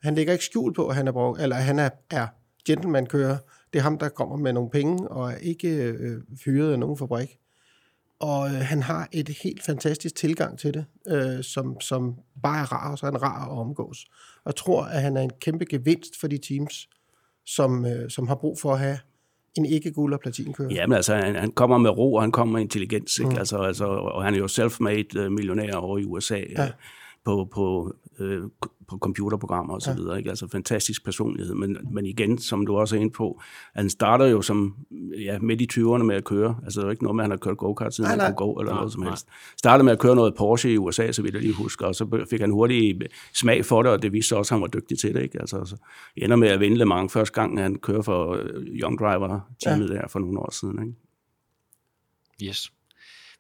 Han 0.03 0.15
lægger 0.15 0.33
ikke 0.33 0.45
skjul 0.45 0.75
på, 0.75 0.89
at 0.89 0.97
han 0.97 1.09
er, 1.09 1.13
brug- 1.13 1.43
eller 1.43 1.57
han 1.57 1.79
er, 1.79 1.89
er 2.11 2.27
gentleman-kører. 2.67 3.37
Det 3.73 3.79
er 3.79 3.83
ham, 3.83 3.99
der 3.99 4.09
kommer 4.09 4.37
med 4.37 4.53
nogle 4.53 4.71
penge, 4.71 5.09
og 5.09 5.33
er 5.33 5.37
ikke 5.37 5.69
øh, 5.69 6.21
fyret 6.45 6.73
af 6.73 6.79
nogen 6.79 6.99
fabrik. 6.99 7.40
Og 8.21 8.47
øh, 8.47 8.55
han 8.55 8.83
har 8.83 9.09
et 9.13 9.29
helt 9.43 9.63
fantastisk 9.63 10.15
tilgang 10.15 10.59
til 10.59 10.75
det, 10.75 10.85
øh, 11.09 11.45
som, 11.45 11.81
som 11.81 12.15
bare 12.43 12.61
er 12.61 12.73
rar, 12.73 12.93
og 12.93 12.99
så 12.99 13.07
er 13.07 13.11
han 13.11 13.23
rar 13.23 13.45
at 13.45 13.59
omgås. 13.59 14.05
Og 14.37 14.43
jeg 14.47 14.57
tror, 14.57 14.83
at 14.83 15.03
han 15.03 15.17
er 15.17 15.21
en 15.21 15.31
kæmpe 15.41 15.65
gevinst 15.65 16.21
for 16.21 16.27
de 16.27 16.39
teams, 16.39 16.89
som, 17.47 17.87
øh, 17.87 18.11
som 18.11 18.29
har 18.29 18.35
brug 18.35 18.59
for 18.61 18.73
at 18.73 18.79
have 18.79 18.99
en 19.55 19.67
ikke-guld- 19.67 20.15
og 20.15 20.21
platinkører. 20.21 20.75
Ja, 20.75 20.87
men 20.87 20.97
altså, 20.97 21.15
han, 21.15 21.35
han 21.35 21.51
kommer 21.51 21.79
med 21.79 21.91
ro, 21.91 22.15
og 22.15 22.23
han 22.23 22.33
kommer 22.33 22.53
med 22.53 22.61
intelligens, 22.61 23.19
ikke? 23.19 23.31
Mm. 23.31 23.39
Altså, 23.39 23.59
altså, 23.59 23.85
og 23.87 24.25
han 24.25 24.35
er 24.35 24.39
jo 24.39 24.47
self-made 24.47 25.25
uh, 25.25 25.33
millionær 25.33 25.75
over 25.75 25.99
i 25.99 26.05
USA. 26.05 26.41
Ja. 26.51 26.71
På, 27.25 27.49
på, 27.53 27.95
øh, 28.19 28.43
på 28.89 28.99
computerprogrammer 28.99 29.75
og 29.75 29.83
så 29.83 29.95
videre. 29.95 30.19
Ikke? 30.19 30.31
Altså 30.31 30.49
fantastisk 30.49 31.05
personlighed. 31.05 31.55
Men, 31.55 31.77
men 31.91 32.07
igen, 32.07 32.39
som 32.39 32.67
du 32.67 32.77
også 32.77 32.97
er 32.97 33.01
inde 33.01 33.13
på, 33.13 33.41
han 33.75 33.91
starter 33.91 34.27
jo 34.27 34.43
som 34.43 34.77
ja, 35.19 35.39
midt 35.39 35.61
i 35.61 35.69
20'erne 35.73 36.03
med 36.03 36.17
at 36.17 36.25
køre. 36.25 36.57
Altså, 36.65 36.81
det 36.81 36.87
er 36.87 36.91
ikke 36.91 37.03
noget 37.03 37.17
med, 37.17 37.25
at 37.25 37.25
han 37.25 37.31
har 37.31 37.37
kørt 37.39 37.57
go-kart, 37.57 37.95
siden 37.95 38.11
nej, 38.11 38.27
han 38.27 38.35
kunne 38.35 38.47
gå, 38.47 38.61
eller 38.61 38.73
nej, 38.73 38.81
noget 38.81 38.93
som 38.93 39.03
helst. 39.03 39.29
Startede 39.57 39.85
med 39.85 39.93
at 39.93 39.99
køre 39.99 40.17
noget 40.17 40.35
Porsche 40.35 40.73
i 40.73 40.79
USA, 40.79 41.13
så 41.13 41.23
vidt 41.23 41.35
jeg 41.35 41.43
lige 41.43 41.55
husker, 41.55 41.87
og 41.87 41.95
så 41.95 42.27
fik 42.31 42.41
han 42.41 42.51
hurtigt 42.51 43.03
smag 43.35 43.65
for 43.65 43.83
det, 43.83 43.93
og 43.93 44.03
det 44.03 44.13
viste 44.13 44.37
også, 44.37 44.55
at 44.55 44.57
han 44.57 44.63
var 44.63 44.69
dygtig 44.69 44.99
til 44.99 45.15
det. 45.15 45.23
Ikke? 45.23 45.41
Altså, 45.41 45.65
så 45.65 45.77
ender 46.17 46.37
med 46.37 46.49
at 46.49 46.61
vinde 46.61 46.77
Le 46.77 46.85
Mans 46.85 47.13
første 47.13 47.35
gang, 47.35 47.61
han 47.61 47.75
kører 47.75 48.03
for 48.03 48.33
øh, 48.33 48.63
Young 48.67 48.99
Driver-teamet 48.99 49.91
ja. 49.91 49.95
der 49.95 50.09
for 50.09 50.19
nogle 50.19 50.39
år 50.39 50.51
siden. 50.51 50.83
Ikke? 50.83 52.49
Yes. 52.51 52.73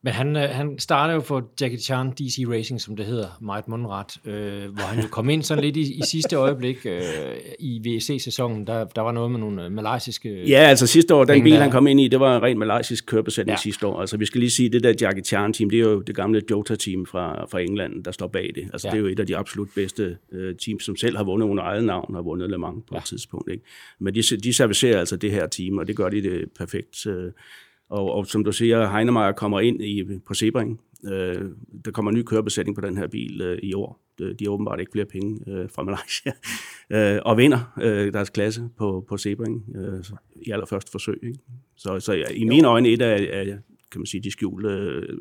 Men 0.02 0.12
han, 0.12 0.36
øh, 0.36 0.42
han 0.42 0.78
startede 0.78 1.14
jo 1.14 1.20
for 1.20 1.50
Jackie 1.60 1.78
Chan 1.78 2.10
DC 2.10 2.44
Racing, 2.48 2.80
som 2.80 2.96
det 2.96 3.06
hedder, 3.06 3.38
meget 3.40 3.68
mundret, 3.68 4.16
øh, 4.24 4.72
hvor 4.72 4.82
han 4.82 5.02
jo 5.02 5.08
kom 5.08 5.30
ind 5.30 5.42
sådan 5.42 5.64
lidt 5.64 5.76
i, 5.76 5.80
i 5.80 6.00
sidste 6.10 6.36
øjeblik 6.36 6.86
øh, 6.86 7.00
i 7.58 7.80
VSC-sæsonen. 7.88 8.66
Der, 8.66 8.84
der 8.84 9.02
var 9.02 9.12
noget 9.12 9.30
med 9.30 9.40
nogle 9.40 9.64
øh, 9.64 9.72
malaysiske... 9.72 10.48
Ja, 10.48 10.58
altså 10.58 10.86
sidste 10.86 11.14
år, 11.14 11.24
den 11.24 11.42
bil, 11.42 11.56
han 11.56 11.70
kom 11.70 11.86
ind 11.86 12.00
i, 12.00 12.08
det 12.08 12.20
var 12.20 12.36
en 12.36 12.42
ren 12.42 12.58
malaysisk 12.58 13.06
kørbesætning 13.06 13.56
ja. 13.56 13.62
sidste 13.62 13.86
år. 13.86 14.00
Altså 14.00 14.16
vi 14.16 14.26
skal 14.26 14.38
lige 14.38 14.50
sige, 14.50 14.68
det 14.68 14.82
der 14.82 14.94
Jackie 15.00 15.24
Chan-team, 15.24 15.70
det 15.70 15.78
er 15.78 15.82
jo 15.82 16.00
det 16.00 16.16
gamle 16.16 16.42
Jota-team 16.50 17.06
fra, 17.06 17.46
fra 17.50 17.60
England, 17.60 18.04
der 18.04 18.10
står 18.10 18.28
bag 18.28 18.50
det. 18.54 18.70
Altså 18.72 18.88
ja. 18.88 18.92
det 18.92 18.98
er 18.98 19.02
jo 19.02 19.08
et 19.08 19.20
af 19.20 19.26
de 19.26 19.36
absolut 19.36 19.68
bedste 19.74 20.16
øh, 20.32 20.54
teams, 20.56 20.84
som 20.84 20.96
selv 20.96 21.16
har 21.16 21.24
vundet 21.24 21.46
under 21.46 21.64
eget 21.64 21.84
navn, 21.84 22.14
har 22.14 22.22
vundet 22.22 22.50
Le 22.50 22.58
Mans 22.58 22.84
på 22.88 22.94
ja. 22.94 22.98
et 22.98 23.04
tidspunkt. 23.04 23.50
Ikke? 23.50 23.64
Men 23.98 24.14
de, 24.14 24.22
de 24.22 24.54
servicerer 24.54 24.98
altså 24.98 25.16
det 25.16 25.32
her 25.32 25.46
team, 25.46 25.78
og 25.78 25.86
det 25.86 25.96
gør 25.96 26.08
de 26.08 26.22
det 26.22 26.44
perfekt. 26.58 27.06
Øh, 27.06 27.32
og, 27.90 28.12
og 28.12 28.26
som 28.26 28.44
du 28.44 28.52
siger, 28.52 28.90
Heinemeyer 28.90 29.32
kommer 29.32 29.60
ind 29.60 29.82
i, 29.82 30.04
på 30.26 30.34
Sebring. 30.34 30.80
Øh, 31.04 31.50
der 31.84 31.90
kommer 31.90 32.10
en 32.10 32.18
ny 32.18 32.22
kørebesætning 32.22 32.76
på 32.76 32.80
den 32.80 32.96
her 32.96 33.06
bil 33.06 33.40
øh, 33.40 33.58
i 33.62 33.74
år. 33.74 34.00
De, 34.18 34.44
har 34.44 34.50
åbenbart 34.50 34.80
ikke 34.80 34.92
flere 34.92 35.06
penge 35.06 35.40
øh, 35.46 35.68
fra 35.74 35.82
Malaysia. 35.82 36.32
øh, 37.16 37.20
og 37.24 37.36
vinder 37.36 37.72
øh, 37.82 38.12
deres 38.12 38.30
klasse 38.30 38.68
på, 38.78 39.04
på 39.08 39.16
Sebring 39.16 39.76
øh, 39.76 40.04
i 40.46 40.50
allerførste 40.50 40.90
forsøg. 40.90 41.18
Ikke? 41.22 41.38
Så, 41.76 42.00
så 42.00 42.24
i 42.34 42.44
mine 42.44 42.68
øjne 42.68 42.88
et 42.88 43.02
af, 43.02 43.28
af 43.32 43.58
kan 43.92 44.00
man 44.00 44.06
sige, 44.06 44.22
de 44.22 44.30
skjulte 44.30 44.68
øh, 44.68 45.18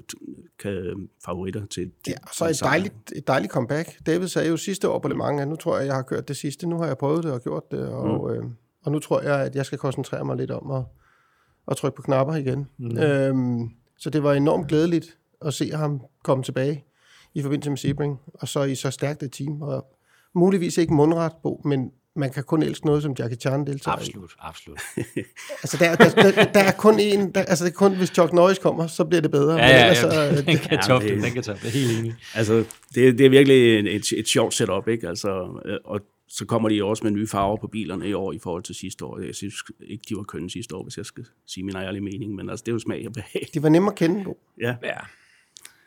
kan, 0.59 1.09
favoritter 1.25 1.65
til, 1.65 1.91
til 2.05 2.11
Ja, 2.11 2.15
så 2.33 2.45
et 2.49 2.59
dejligt, 2.63 2.93
et 3.15 3.27
dejligt 3.27 3.53
comeback. 3.53 4.05
David 4.05 4.27
sagde 4.27 4.49
jo 4.49 4.57
sidste 4.57 4.89
år 4.89 4.99
på 4.99 5.07
Le 5.07 5.15
Mans, 5.15 5.41
at 5.41 5.47
nu 5.47 5.55
tror 5.55 5.77
jeg, 5.77 5.87
jeg 5.87 5.95
har 5.95 6.01
kørt 6.01 6.27
det 6.27 6.37
sidste. 6.37 6.67
Nu 6.67 6.77
har 6.77 6.85
jeg 6.85 6.97
prøvet 6.97 7.23
det 7.23 7.31
og 7.31 7.41
gjort 7.43 7.71
det, 7.71 7.87
og, 7.87 8.31
mm. 8.31 8.35
øh, 8.35 8.43
og 8.83 8.91
nu 8.91 8.99
tror 8.99 9.21
jeg, 9.21 9.41
at 9.41 9.55
jeg 9.55 9.65
skal 9.65 9.77
koncentrere 9.77 10.25
mig 10.25 10.37
lidt 10.37 10.51
om 10.51 10.71
at 10.71 10.83
at 11.69 11.77
trykke 11.77 11.95
på 11.95 12.01
knapper 12.01 12.35
igen. 12.35 12.67
Mm. 12.77 12.97
Øhm, 12.97 13.69
så 13.97 14.09
det 14.09 14.23
var 14.23 14.33
enormt 14.33 14.67
glædeligt 14.67 15.17
at 15.45 15.53
se 15.53 15.71
ham 15.71 16.01
komme 16.23 16.43
tilbage 16.43 16.83
i 17.33 17.41
forbindelse 17.41 17.69
med 17.69 17.77
Sebring, 17.77 18.19
og 18.33 18.47
så 18.47 18.63
i 18.63 18.75
så 18.75 18.91
stærkt 18.91 19.23
et 19.23 19.31
team. 19.31 19.61
Og 19.61 19.85
muligvis 20.35 20.77
ikke 20.77 20.93
mundret 20.93 21.31
på, 21.43 21.61
men 21.65 21.91
man 22.15 22.29
kan 22.29 22.43
kun 22.43 22.63
elske 22.63 22.85
noget, 22.85 23.03
som 23.03 23.15
Jackie 23.19 23.37
Chan 23.37 23.67
deltager 23.67 23.97
absolut, 23.97 24.31
i. 24.31 24.35
Absolut, 24.39 24.79
altså, 25.63 25.77
der, 25.79 25.95
der, 25.95 26.09
der, 26.09 26.43
der, 26.51 26.59
er 26.59 26.71
kun 26.71 26.99
en, 26.99 27.31
der, 27.31 27.41
altså 27.41 27.65
det 27.65 27.71
er 27.71 27.75
kun, 27.75 27.95
hvis 27.95 28.09
Chuck 28.09 28.33
Norris 28.33 28.59
kommer, 28.59 28.87
så 28.87 29.05
bliver 29.05 29.21
det 29.21 29.31
bedre. 29.31 29.55
Ja, 29.55 29.67
ja, 29.67 29.77
ja. 29.77 29.83
Altså, 29.83 30.43
den 30.47 30.57
kan 30.57 30.79
toppe 30.87 31.07
det, 31.07 31.23
den 31.23 31.31
kan 31.31 31.43
toppe 31.43 31.61
det, 31.63 31.71
helt 31.71 31.99
enig. 31.99 32.15
Altså, 32.35 32.63
det, 32.95 33.17
det 33.17 33.25
er 33.25 33.29
virkelig 33.29 33.79
et, 33.95 34.11
et 34.17 34.27
sjovt 34.27 34.53
setup, 34.53 34.87
ikke? 34.87 35.07
Altså, 35.07 35.61
øh, 35.65 35.77
og 35.85 36.01
så 36.29 36.45
kommer 36.45 36.69
de 36.69 36.83
også 36.83 37.03
med 37.03 37.11
nye 37.11 37.27
farver 37.27 37.57
på 37.57 37.67
bilerne 37.67 38.09
i 38.09 38.13
år 38.13 38.33
i 38.33 38.39
forhold 38.39 38.63
til 38.63 38.75
sidste 38.75 39.05
år. 39.05 39.19
Jeg 39.19 39.35
synes 39.35 39.55
ikke, 39.81 40.03
de 40.09 40.15
var 40.15 40.23
kønne 40.23 40.49
sidste 40.49 40.75
år, 40.75 40.83
hvis 40.83 40.97
jeg 40.97 41.05
skal 41.05 41.25
sige 41.45 41.63
min 41.63 41.75
ærlige 41.75 42.01
mening, 42.01 42.35
men 42.35 42.49
altså, 42.49 42.63
det 42.63 42.71
er 42.71 42.75
jo 42.75 42.79
smag 42.79 43.07
og 43.07 43.13
behag. 43.13 43.47
De 43.53 43.63
var 43.63 43.69
nemme 43.69 43.91
at 43.91 43.95
kende 43.95 44.23
på. 44.23 44.37
Ja. 44.61 44.75
ja. 44.83 44.97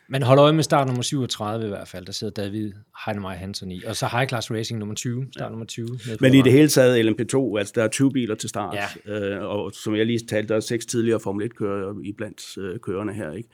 Men 0.07 0.23
hold 0.23 0.39
øje 0.39 0.53
med 0.53 0.63
start 0.63 0.87
nummer 0.87 1.03
37 1.03 1.65
i 1.65 1.67
hvert 1.67 1.87
fald, 1.87 2.05
der 2.05 2.11
sidder 2.11 2.33
David 2.33 2.71
Heinemeier 3.05 3.37
Hansen 3.37 3.71
i. 3.71 3.83
Og 3.83 3.95
så 3.95 4.07
High 4.07 4.27
Class 4.27 4.51
Racing 4.51 4.79
nummer 4.79 4.95
20, 4.95 5.27
start 5.31 5.45
ja. 5.45 5.49
nummer 5.49 5.65
20. 5.65 5.87
Men 6.19 6.33
i 6.33 6.41
det 6.41 6.51
hele 6.51 6.67
taget 6.67 7.05
LMP2, 7.05 7.57
altså 7.57 7.73
der 7.75 7.83
er 7.83 7.87
20 7.87 8.11
biler 8.11 8.35
til 8.35 8.49
start. 8.49 8.77
Ja. 9.07 9.35
Øh, 9.35 9.43
og 9.43 9.71
som 9.73 9.95
jeg 9.95 10.05
lige 10.05 10.19
talte, 10.19 10.47
der 10.47 10.55
er 10.55 10.59
seks 10.59 10.85
tidligere 10.85 11.19
Formel 11.19 11.45
1-kører 11.45 11.99
i 12.03 12.11
blandt 12.11 12.57
øh, 12.57 12.79
kørerne 12.79 13.13
her, 13.13 13.31
ikke? 13.31 13.49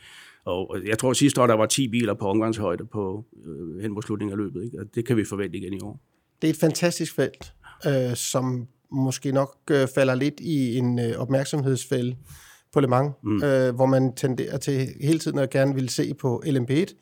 Og 0.46 0.78
jeg 0.86 0.98
tror 0.98 1.14
sidste 1.14 1.42
år, 1.42 1.48
der 1.48 1.54
var 1.54 1.66
10 1.66 1.88
biler 1.88 2.14
på 2.14 2.28
omgangshøjde 2.28 2.86
på, 2.86 3.26
øh, 3.46 3.82
hen 3.82 3.92
mod 3.92 4.02
slutningen 4.02 4.34
af 4.34 4.38
løbet. 4.38 4.64
Ikke? 4.64 4.80
Og 4.80 4.86
det 4.96 5.06
kan 5.06 5.18
vi 5.18 5.26
forvente 5.26 5.58
igen 5.58 5.74
i 5.74 5.80
år. 5.82 6.00
Det 6.42 6.48
er 6.48 6.54
et 6.54 6.60
fantastisk 6.60 7.16
felt, 7.16 7.54
øh, 7.88 8.16
som 8.16 8.68
måske 8.92 9.32
nok 9.32 9.56
øh, 9.72 9.88
falder 9.96 10.16
lidt 10.16 10.40
i 10.40 10.78
en 10.78 11.00
øh, 11.00 11.18
opmærksomhedsfælde 11.18 12.16
på 12.74 12.80
Le 12.80 12.88
Mans, 12.88 13.14
mm. 13.24 13.44
øh, 13.44 13.76
hvor 13.76 13.86
man 13.86 14.16
tenderer 14.16 14.58
til 14.58 14.88
hele 15.02 15.20
tiden 15.20 15.40
at 15.40 15.50
gerne 15.50 15.76
vil 15.76 15.90
se 15.90 16.14
på 16.14 16.44
LMP1, 16.46 16.94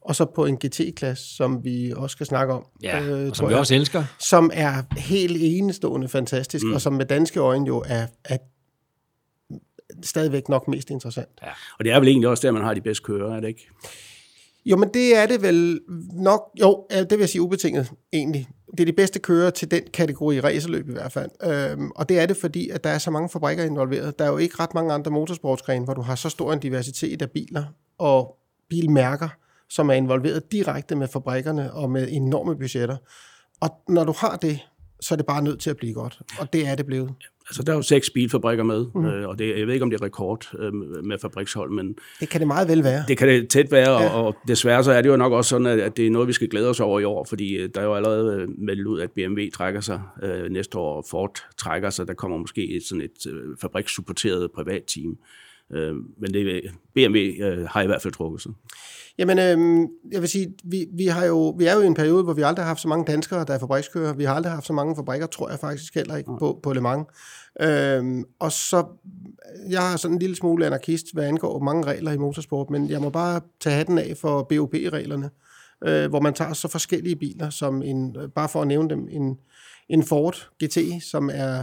og 0.00 0.16
så 0.16 0.24
på 0.24 0.46
en 0.46 0.56
GT-klasse, 0.56 1.36
som 1.36 1.64
vi 1.64 1.92
også 1.96 2.14
skal 2.14 2.26
snakke 2.26 2.54
om. 2.54 2.66
Ja, 2.82 3.02
øh, 3.02 3.28
og 3.30 3.36
som 3.36 3.48
vi 3.48 3.54
også 3.54 3.74
elsker. 3.74 4.04
Som 4.18 4.50
er 4.54 4.82
helt 4.96 5.36
enestående 5.40 6.08
fantastisk, 6.08 6.66
mm. 6.66 6.72
og 6.72 6.80
som 6.80 6.92
med 6.92 7.06
danske 7.06 7.40
øjne 7.40 7.66
jo 7.66 7.84
er, 7.86 8.06
er 8.24 8.36
stadigvæk 10.02 10.48
nok 10.48 10.68
mest 10.68 10.90
interessant. 10.90 11.28
Ja. 11.42 11.50
Og 11.78 11.84
det 11.84 11.92
er 11.92 11.98
vel 11.98 12.08
egentlig 12.08 12.28
også 12.28 12.46
der, 12.46 12.52
man 12.52 12.62
har 12.62 12.74
de 12.74 12.80
bedste 12.80 13.02
kører, 13.04 13.36
er 13.36 13.40
det 13.40 13.48
ikke? 13.48 13.68
Jo, 14.66 14.76
men 14.76 14.88
det 14.94 15.16
er 15.16 15.26
det 15.26 15.42
vel 15.42 15.80
nok, 16.12 16.50
jo, 16.60 16.86
det 16.90 17.10
vil 17.10 17.18
jeg 17.18 17.28
sige 17.28 17.42
ubetinget 17.42 17.92
egentlig. 18.12 18.48
Det 18.70 18.80
er 18.80 18.84
de 18.84 18.92
bedste 18.92 19.18
kører 19.18 19.50
til 19.50 19.70
den 19.70 19.82
kategori 19.92 20.40
racerløb 20.40 20.88
i 20.88 20.92
hvert 20.92 21.12
fald. 21.12 21.30
Øhm, 21.42 21.90
og 21.90 22.08
det 22.08 22.18
er 22.18 22.26
det, 22.26 22.36
fordi 22.36 22.68
at 22.68 22.84
der 22.84 22.90
er 22.90 22.98
så 22.98 23.10
mange 23.10 23.28
fabrikker 23.28 23.64
involveret. 23.64 24.18
Der 24.18 24.24
er 24.24 24.28
jo 24.28 24.36
ikke 24.36 24.56
ret 24.60 24.74
mange 24.74 24.92
andre 24.92 25.10
motorsportsgrene, 25.10 25.84
hvor 25.84 25.94
du 25.94 26.02
har 26.02 26.14
så 26.14 26.28
stor 26.28 26.52
en 26.52 26.58
diversitet 26.58 27.22
af 27.22 27.30
biler 27.30 27.64
og 27.98 28.36
bilmærker, 28.68 29.28
som 29.68 29.90
er 29.90 29.94
involveret 29.94 30.52
direkte 30.52 30.96
med 30.96 31.08
fabrikkerne 31.08 31.72
og 31.72 31.90
med 31.90 32.08
enorme 32.10 32.56
budgetter. 32.56 32.96
Og 33.60 33.70
når 33.88 34.04
du 34.04 34.14
har 34.18 34.36
det, 34.36 34.60
så 35.04 35.14
er 35.14 35.16
det 35.16 35.26
bare 35.26 35.42
nødt 35.42 35.60
til 35.60 35.70
at 35.70 35.76
blive 35.76 35.94
godt. 35.94 36.18
Og 36.38 36.52
det 36.52 36.66
er 36.66 36.74
det 36.74 36.86
blevet. 36.86 37.14
Altså, 37.48 37.62
der 37.62 37.72
er 37.72 37.76
jo 37.76 37.82
seks 37.82 38.10
bilfabrikker 38.10 38.64
med, 38.64 38.86
mm. 38.94 39.04
øh, 39.04 39.28
og 39.28 39.38
det, 39.38 39.58
jeg 39.58 39.66
ved 39.66 39.74
ikke, 39.74 39.82
om 39.82 39.90
det 39.90 40.00
er 40.00 40.04
rekord 40.04 40.50
øh, 40.58 40.74
med 41.04 41.18
fabrikshold, 41.18 41.70
men... 41.70 41.96
Det 42.20 42.28
kan 42.28 42.40
det 42.40 42.46
meget 42.46 42.68
vel 42.68 42.84
være. 42.84 43.04
Det 43.08 43.18
kan 43.18 43.28
det 43.28 43.48
tæt 43.48 43.72
være, 43.72 44.02
ja. 44.02 44.08
og, 44.08 44.26
og 44.26 44.36
desværre 44.48 44.84
så 44.84 44.92
er 44.92 45.02
det 45.02 45.08
jo 45.08 45.16
nok 45.16 45.32
også 45.32 45.48
sådan, 45.48 45.66
at, 45.66 45.80
at 45.80 45.96
det 45.96 46.06
er 46.06 46.10
noget, 46.10 46.28
vi 46.28 46.32
skal 46.32 46.48
glæde 46.48 46.70
os 46.70 46.80
over 46.80 47.00
i 47.00 47.04
år, 47.04 47.24
fordi 47.24 47.56
øh, 47.56 47.68
der 47.74 47.80
er 47.80 47.84
jo 47.84 47.94
allerede 47.94 48.40
øh, 48.40 48.48
meldt 48.58 48.86
ud, 48.86 49.00
at 49.00 49.10
BMW 49.10 49.42
trækker 49.54 49.80
sig 49.80 50.00
øh, 50.22 50.50
næste 50.50 50.78
år, 50.78 50.96
og 50.96 51.04
Ford 51.10 51.38
trækker 51.58 51.90
sig. 51.90 52.08
Der 52.08 52.14
kommer 52.14 52.38
måske 52.38 52.76
et, 52.76 52.82
sådan 52.82 53.02
et 53.02 53.26
øh, 53.32 53.56
fabrikssupporteret 53.60 54.52
privatteam. 54.52 55.16
Øh, 55.74 55.94
men 56.18 56.34
det, 56.34 56.62
BMW 56.94 57.18
øh, 57.18 57.68
har 57.68 57.82
i 57.82 57.86
hvert 57.86 58.02
fald 58.02 58.12
trukket 58.12 58.42
sig. 58.42 58.52
Jamen, 59.18 59.38
øh, 59.38 59.88
jeg 60.12 60.20
vil 60.20 60.28
sige, 60.28 60.54
vi, 60.64 60.86
vi, 60.92 61.06
har 61.06 61.24
jo, 61.24 61.48
vi 61.58 61.64
er 61.64 61.74
jo 61.74 61.80
i 61.80 61.86
en 61.86 61.94
periode, 61.94 62.22
hvor 62.22 62.32
vi 62.32 62.42
aldrig 62.42 62.64
har 62.64 62.68
haft 62.68 62.80
så 62.80 62.88
mange 62.88 63.12
danskere, 63.12 63.44
der 63.44 63.54
er 63.54 63.58
fabrikskører. 63.58 64.12
Vi 64.12 64.24
har 64.24 64.34
aldrig 64.34 64.52
haft 64.52 64.66
så 64.66 64.72
mange 64.72 64.96
fabrikker, 64.96 65.26
tror 65.26 65.50
jeg 65.50 65.58
faktisk 65.58 65.94
heller 65.94 66.16
ikke, 66.16 66.30
på, 66.38 66.60
på 66.62 66.72
Le 66.72 66.80
Mans. 66.80 67.06
Øh, 67.60 68.24
og 68.38 68.52
så, 68.52 68.84
jeg 69.68 69.80
har 69.80 69.96
sådan 69.96 70.14
en 70.14 70.18
lille 70.18 70.36
smule 70.36 70.66
anarkist, 70.66 71.06
hvad 71.12 71.24
angår 71.24 71.58
mange 71.58 71.86
regler 71.86 72.12
i 72.12 72.16
motorsport, 72.16 72.70
men 72.70 72.90
jeg 72.90 73.00
må 73.00 73.10
bare 73.10 73.40
tage 73.60 73.76
hatten 73.76 73.98
af 73.98 74.16
for 74.16 74.42
BOP-reglerne, 74.42 75.30
øh, 75.84 76.08
hvor 76.08 76.20
man 76.20 76.34
tager 76.34 76.52
så 76.52 76.68
forskellige 76.68 77.16
biler, 77.16 77.50
som 77.50 77.82
en, 77.82 78.16
bare 78.34 78.48
for 78.48 78.62
at 78.62 78.68
nævne 78.68 78.90
dem, 78.90 79.08
en, 79.10 79.38
en 79.88 80.02
Ford 80.02 80.50
GT, 80.64 80.78
som 81.02 81.30
er 81.32 81.62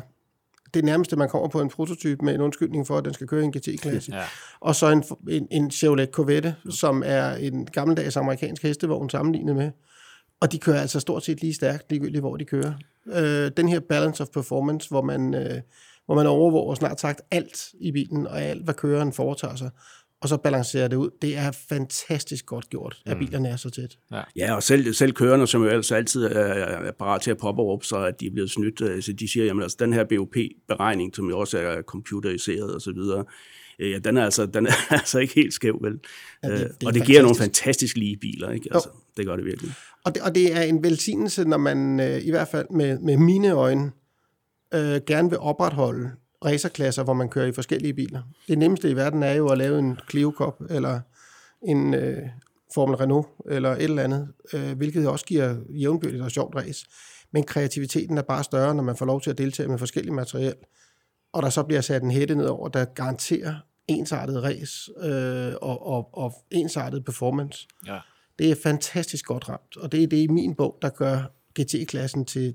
det 0.73 0.85
nærmeste, 0.85 1.15
man 1.15 1.29
kommer 1.29 1.47
på 1.47 1.61
en 1.61 1.69
prototype 1.69 2.25
med 2.25 2.35
en 2.35 2.41
undskyldning 2.41 2.87
for, 2.87 2.97
at 2.97 3.05
den 3.05 3.13
skal 3.13 3.27
køre 3.27 3.41
i 3.41 3.45
en 3.45 3.51
GT-klasse. 3.51 4.15
Ja. 4.15 4.23
Og 4.59 4.75
så 4.75 4.89
en, 4.89 5.03
en, 5.29 5.47
en 5.51 5.71
Chevrolet 5.71 6.09
Corvette, 6.09 6.55
som 6.69 7.03
er 7.05 7.33
en 7.33 7.65
gammeldags 7.65 8.17
amerikansk 8.17 8.63
hestevogn 8.63 9.09
sammenlignet 9.09 9.55
med. 9.55 9.71
Og 10.41 10.51
de 10.51 10.59
kører 10.59 10.81
altså 10.81 10.99
stort 10.99 11.23
set 11.23 11.41
lige 11.41 11.53
stærkt, 11.53 11.89
ligegyldigt 11.89 12.21
hvor 12.21 12.37
de 12.37 12.45
kører. 12.45 12.73
Øh, 13.07 13.51
den 13.57 13.69
her 13.69 13.79
balance 13.79 14.23
of 14.23 14.29
performance, 14.33 14.89
hvor 14.89 15.01
man, 15.01 15.33
øh, 15.33 15.61
hvor 16.05 16.15
man 16.15 16.27
overvåger 16.27 16.75
snart 16.75 16.99
sagt 16.99 17.21
alt 17.31 17.69
i 17.79 17.91
bilen, 17.91 18.27
og 18.27 18.41
alt, 18.41 18.63
hvad 18.63 18.73
køreren 18.73 19.13
foretager 19.13 19.55
sig 19.55 19.69
og 20.21 20.29
så 20.29 20.37
balancerer 20.37 20.87
det 20.87 20.95
ud. 20.95 21.09
Det 21.21 21.37
er 21.37 21.51
fantastisk 21.69 22.45
godt 22.45 22.69
gjort, 22.69 23.01
at 23.05 23.17
mm. 23.17 23.25
bilerne 23.25 23.49
er 23.49 23.55
så 23.55 23.69
tæt. 23.69 23.97
Ja, 24.11 24.21
ja 24.35 24.55
og 24.55 24.63
selv, 24.63 24.93
selv 24.93 25.13
kørende, 25.13 25.47
som 25.47 25.63
jo 25.63 25.69
altså 25.69 25.95
altid 25.95 26.23
er, 26.25 26.29
er 26.29 26.91
parat 26.91 27.21
til 27.21 27.31
at 27.31 27.37
påberåbe 27.37 27.85
sig, 27.85 28.07
at 28.07 28.19
de 28.19 28.27
er 28.27 28.31
blevet 28.31 28.51
snydt, 28.51 28.81
øh, 28.81 29.03
så 29.03 29.13
de 29.13 29.31
siger, 29.31 29.45
jamen 29.45 29.63
altså 29.63 29.77
den 29.79 29.93
her 29.93 30.03
BOP-beregning, 30.03 31.15
som 31.15 31.29
jo 31.29 31.39
også 31.39 31.57
er 31.57 31.81
computeriseret 31.81 32.75
og 32.75 32.81
så 32.81 32.91
videre, 32.91 33.25
øh, 33.79 33.91
ja, 33.91 33.97
den 33.97 34.17
er 34.17 34.23
altså, 34.23 34.45
den 34.45 34.67
er 34.67 34.91
altså 34.99 35.19
ikke 35.19 35.33
helt 35.33 35.53
skæv, 35.53 35.79
vel? 35.81 35.99
Ja, 36.43 36.49
det, 36.49 36.57
det 36.57 36.63
og 36.63 36.69
det 36.69 36.81
fantastisk. 36.81 37.05
giver 37.05 37.21
nogle 37.21 37.35
fantastisk 37.35 37.97
lige 37.97 38.17
biler, 38.17 38.51
ikke? 38.51 38.69
Altså, 38.71 38.89
det 39.17 39.25
gør 39.25 39.35
det 39.35 39.45
virkelig. 39.45 39.71
Og 40.05 40.15
det, 40.15 40.23
og 40.23 40.35
det 40.35 40.57
er 40.57 40.61
en 40.61 40.83
velsignelse, 40.83 41.43
når 41.45 41.57
man 41.57 41.99
øh, 41.99 42.25
i 42.25 42.29
hvert 42.29 42.47
fald 42.47 42.67
med, 42.71 42.99
med 42.99 43.17
mine 43.17 43.51
øjne 43.51 43.91
øh, 44.73 45.01
gerne 45.07 45.29
vil 45.29 45.39
opretholde 45.39 46.11
racerklasser, 46.45 47.03
hvor 47.03 47.13
man 47.13 47.29
kører 47.29 47.45
i 47.45 47.51
forskellige 47.51 47.93
biler. 47.93 48.21
Det 48.48 48.57
nemmeste 48.57 48.89
i 48.89 48.95
verden 48.95 49.24
er 49.24 49.33
jo 49.33 49.48
at 49.48 49.57
lave 49.57 49.79
en 49.79 50.00
Clio 50.10 50.33
Cup, 50.38 50.62
eller 50.69 51.00
en 51.62 51.93
øh, 51.93 52.29
Formel 52.74 52.95
Renault, 52.95 53.27
eller 53.45 53.71
et 53.71 53.83
eller 53.83 54.03
andet, 54.03 54.27
øh, 54.53 54.77
hvilket 54.77 55.07
også 55.07 55.25
giver 55.25 55.55
jævnbyrdigt 55.69 56.24
og 56.24 56.31
sjovt 56.31 56.55
race. 56.55 56.86
Men 57.31 57.43
kreativiteten 57.43 58.17
er 58.17 58.21
bare 58.21 58.43
større, 58.43 58.75
når 58.75 58.83
man 58.83 58.98
får 58.98 59.05
lov 59.05 59.21
til 59.21 59.29
at 59.29 59.38
deltage 59.38 59.69
med 59.69 59.77
forskellige 59.77 60.13
materiel, 60.13 60.55
og 61.33 61.43
der 61.43 61.50
så 61.50 61.63
bliver 61.63 61.81
sat 61.81 62.03
en 62.03 62.12
hætte 62.12 62.36
ned 62.36 62.45
over, 62.45 62.67
der 62.67 62.86
garanterer 62.86 63.55
ensartet 63.88 64.43
race 64.43 64.91
øh, 65.03 65.53
og, 65.62 65.88
og, 65.88 66.10
og 66.13 66.33
ensartet 66.51 67.05
performance. 67.05 67.67
Ja. 67.88 68.00
Det 68.39 68.51
er 68.51 68.55
fantastisk 68.63 69.25
godt 69.25 69.50
ramt, 69.50 69.77
og 69.77 69.91
det 69.91 70.03
er 70.03 70.07
det 70.07 70.17
i 70.17 70.27
min 70.27 70.55
bog, 70.55 70.77
der 70.81 70.89
gør 70.89 71.31
GT-klassen 71.60 72.25
til 72.25 72.53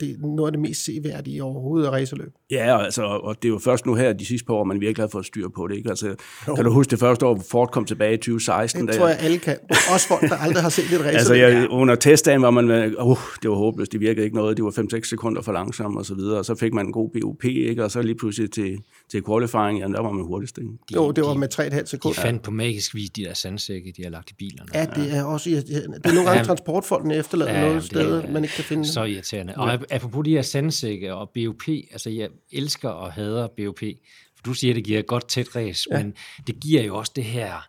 det, 0.00 0.16
noget 0.20 0.46
af 0.46 0.52
det 0.52 0.60
mest 0.60 0.84
seværdige 0.84 1.42
overhovedet 1.42 1.86
af 1.86 1.90
racerløb. 1.90 2.32
Ja, 2.50 2.84
altså, 2.84 3.02
og 3.02 3.42
det 3.42 3.48
er 3.48 3.52
jo 3.52 3.58
først 3.58 3.86
nu 3.86 3.94
her, 3.94 4.12
de 4.12 4.26
sidste 4.26 4.46
par 4.46 4.54
år, 4.54 4.64
man 4.64 4.80
virkelig 4.80 5.02
har 5.02 5.08
fået 5.08 5.26
styr 5.26 5.48
på 5.48 5.66
det. 5.68 5.76
Ikke? 5.76 5.90
Altså, 5.90 6.14
kan 6.54 6.64
du 6.64 6.72
huske 6.72 6.90
det 6.90 6.98
første 6.98 7.26
år, 7.26 7.34
hvor 7.34 7.44
Ford 7.50 7.70
kom 7.72 7.84
tilbage 7.84 8.14
i 8.14 8.16
2016? 8.16 8.86
Det 8.86 8.96
tror 8.96 9.08
jeg, 9.08 9.18
alle 9.20 9.38
kan. 9.38 9.56
Også 9.94 10.08
folk, 10.08 10.22
der 10.22 10.36
aldrig 10.36 10.62
har 10.62 10.70
set 10.70 10.84
et 10.84 10.90
racerløb. 10.92 11.14
altså, 11.14 11.34
jeg, 11.34 11.68
under 11.70 11.94
testdagen 11.94 12.42
var 12.42 12.50
man, 12.50 12.64
uh, 13.00 13.18
det 13.42 13.50
var 13.50 13.56
håbløst, 13.56 13.92
det 13.92 14.00
virkede 14.00 14.24
ikke 14.24 14.36
noget, 14.36 14.56
det 14.56 14.64
var 14.64 14.70
5-6 14.70 15.08
sekunder 15.08 15.42
for 15.42 15.52
langsomt 15.52 15.98
og 15.98 16.06
så 16.06 16.14
videre, 16.14 16.38
og 16.38 16.44
så 16.44 16.54
fik 16.54 16.74
man 16.74 16.86
en 16.86 16.92
god 16.92 17.10
BUP, 17.20 17.44
ikke? 17.44 17.84
og 17.84 17.90
så 17.90 18.02
lige 18.02 18.14
pludselig 18.14 18.50
til, 18.50 18.78
til 19.10 19.24
qualifying, 19.24 19.78
ja, 19.78 19.86
der 19.86 20.02
var 20.02 20.12
man 20.12 20.24
hurtigst. 20.24 20.58
Ikke? 20.58 20.70
De, 20.88 20.94
jo, 20.94 21.10
det 21.10 21.24
var 21.24 21.34
med 21.34 21.48
3,5 21.54 21.84
sekunder. 21.84 22.14
De 22.14 22.20
fandt 22.20 22.42
på 22.42 22.50
magisk 22.50 22.94
vis 22.94 23.10
de 23.10 23.24
der 23.24 23.34
sandsække, 23.34 23.92
de 23.96 24.02
har 24.02 24.10
lagt 24.10 24.30
i 24.30 24.34
bilerne. 24.38 24.70
Ja, 24.74 24.84
det 24.84 25.16
er 25.16 25.24
også. 25.24 25.50
Det 25.50 25.84
er 26.04 26.12
nogle 26.12 26.30
gange 26.30 26.44
transportfolkene 26.44 27.16
efterlader 27.16 27.52
ja, 27.52 27.68
noget 27.68 27.84
sted, 27.84 28.22
man 28.38 28.44
ikke 28.44 28.54
kan 28.54 28.64
finde 28.64 28.86
Så 28.86 29.04
irriterende. 29.04 29.54
Og 29.56 29.92
apropos 29.92 30.24
de 30.24 30.30
her 30.30 30.42
sandsække 30.42 31.14
og 31.14 31.30
BOP, 31.30 31.68
altså 31.68 32.10
jeg 32.10 32.28
elsker 32.52 32.88
og 32.88 33.12
hader 33.12 33.48
BOP, 33.48 33.78
for 34.36 34.42
du 34.44 34.54
siger, 34.54 34.72
at 34.72 34.76
det 34.76 34.84
giver 34.84 34.98
et 34.98 35.06
godt 35.06 35.28
tæt 35.28 35.56
race, 35.56 35.88
ja. 35.90 36.02
men 36.02 36.14
det 36.46 36.60
giver 36.60 36.82
jo 36.82 36.96
også 36.96 37.12
det 37.16 37.24
her, 37.24 37.68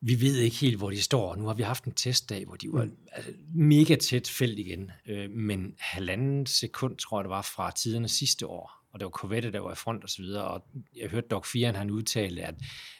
vi 0.00 0.20
ved 0.20 0.36
ikke 0.36 0.56
helt, 0.56 0.76
hvor 0.76 0.90
de 0.90 1.02
står. 1.02 1.36
Nu 1.36 1.46
har 1.46 1.54
vi 1.54 1.62
haft 1.62 1.84
en 1.84 1.92
testdag, 1.92 2.44
hvor 2.46 2.56
de 2.56 2.68
var 2.72 2.84
mm. 2.84 2.96
altså, 3.12 3.32
mega 3.54 3.94
tæt 3.94 4.28
felt 4.28 4.58
igen, 4.58 4.90
øh, 5.06 5.30
men 5.30 5.74
halvanden 5.78 6.46
sekund, 6.46 6.96
tror 6.96 7.18
jeg 7.18 7.24
det 7.24 7.30
var, 7.30 7.42
fra 7.42 7.70
tiderne 7.70 8.08
sidste 8.08 8.46
år 8.46 8.75
og 8.96 9.00
det 9.00 9.04
var 9.04 9.10
Corvette, 9.10 9.52
der 9.52 9.60
var 9.60 9.72
i 9.72 9.74
front 9.74 10.04
og 10.04 10.10
så 10.10 10.22
videre, 10.22 10.44
og 10.44 10.62
jeg 10.96 11.08
hørte 11.08 11.26
Doc 11.28 11.46
4, 11.46 11.72
han 11.72 11.90
udtale, 11.90 12.42
at 12.42 12.54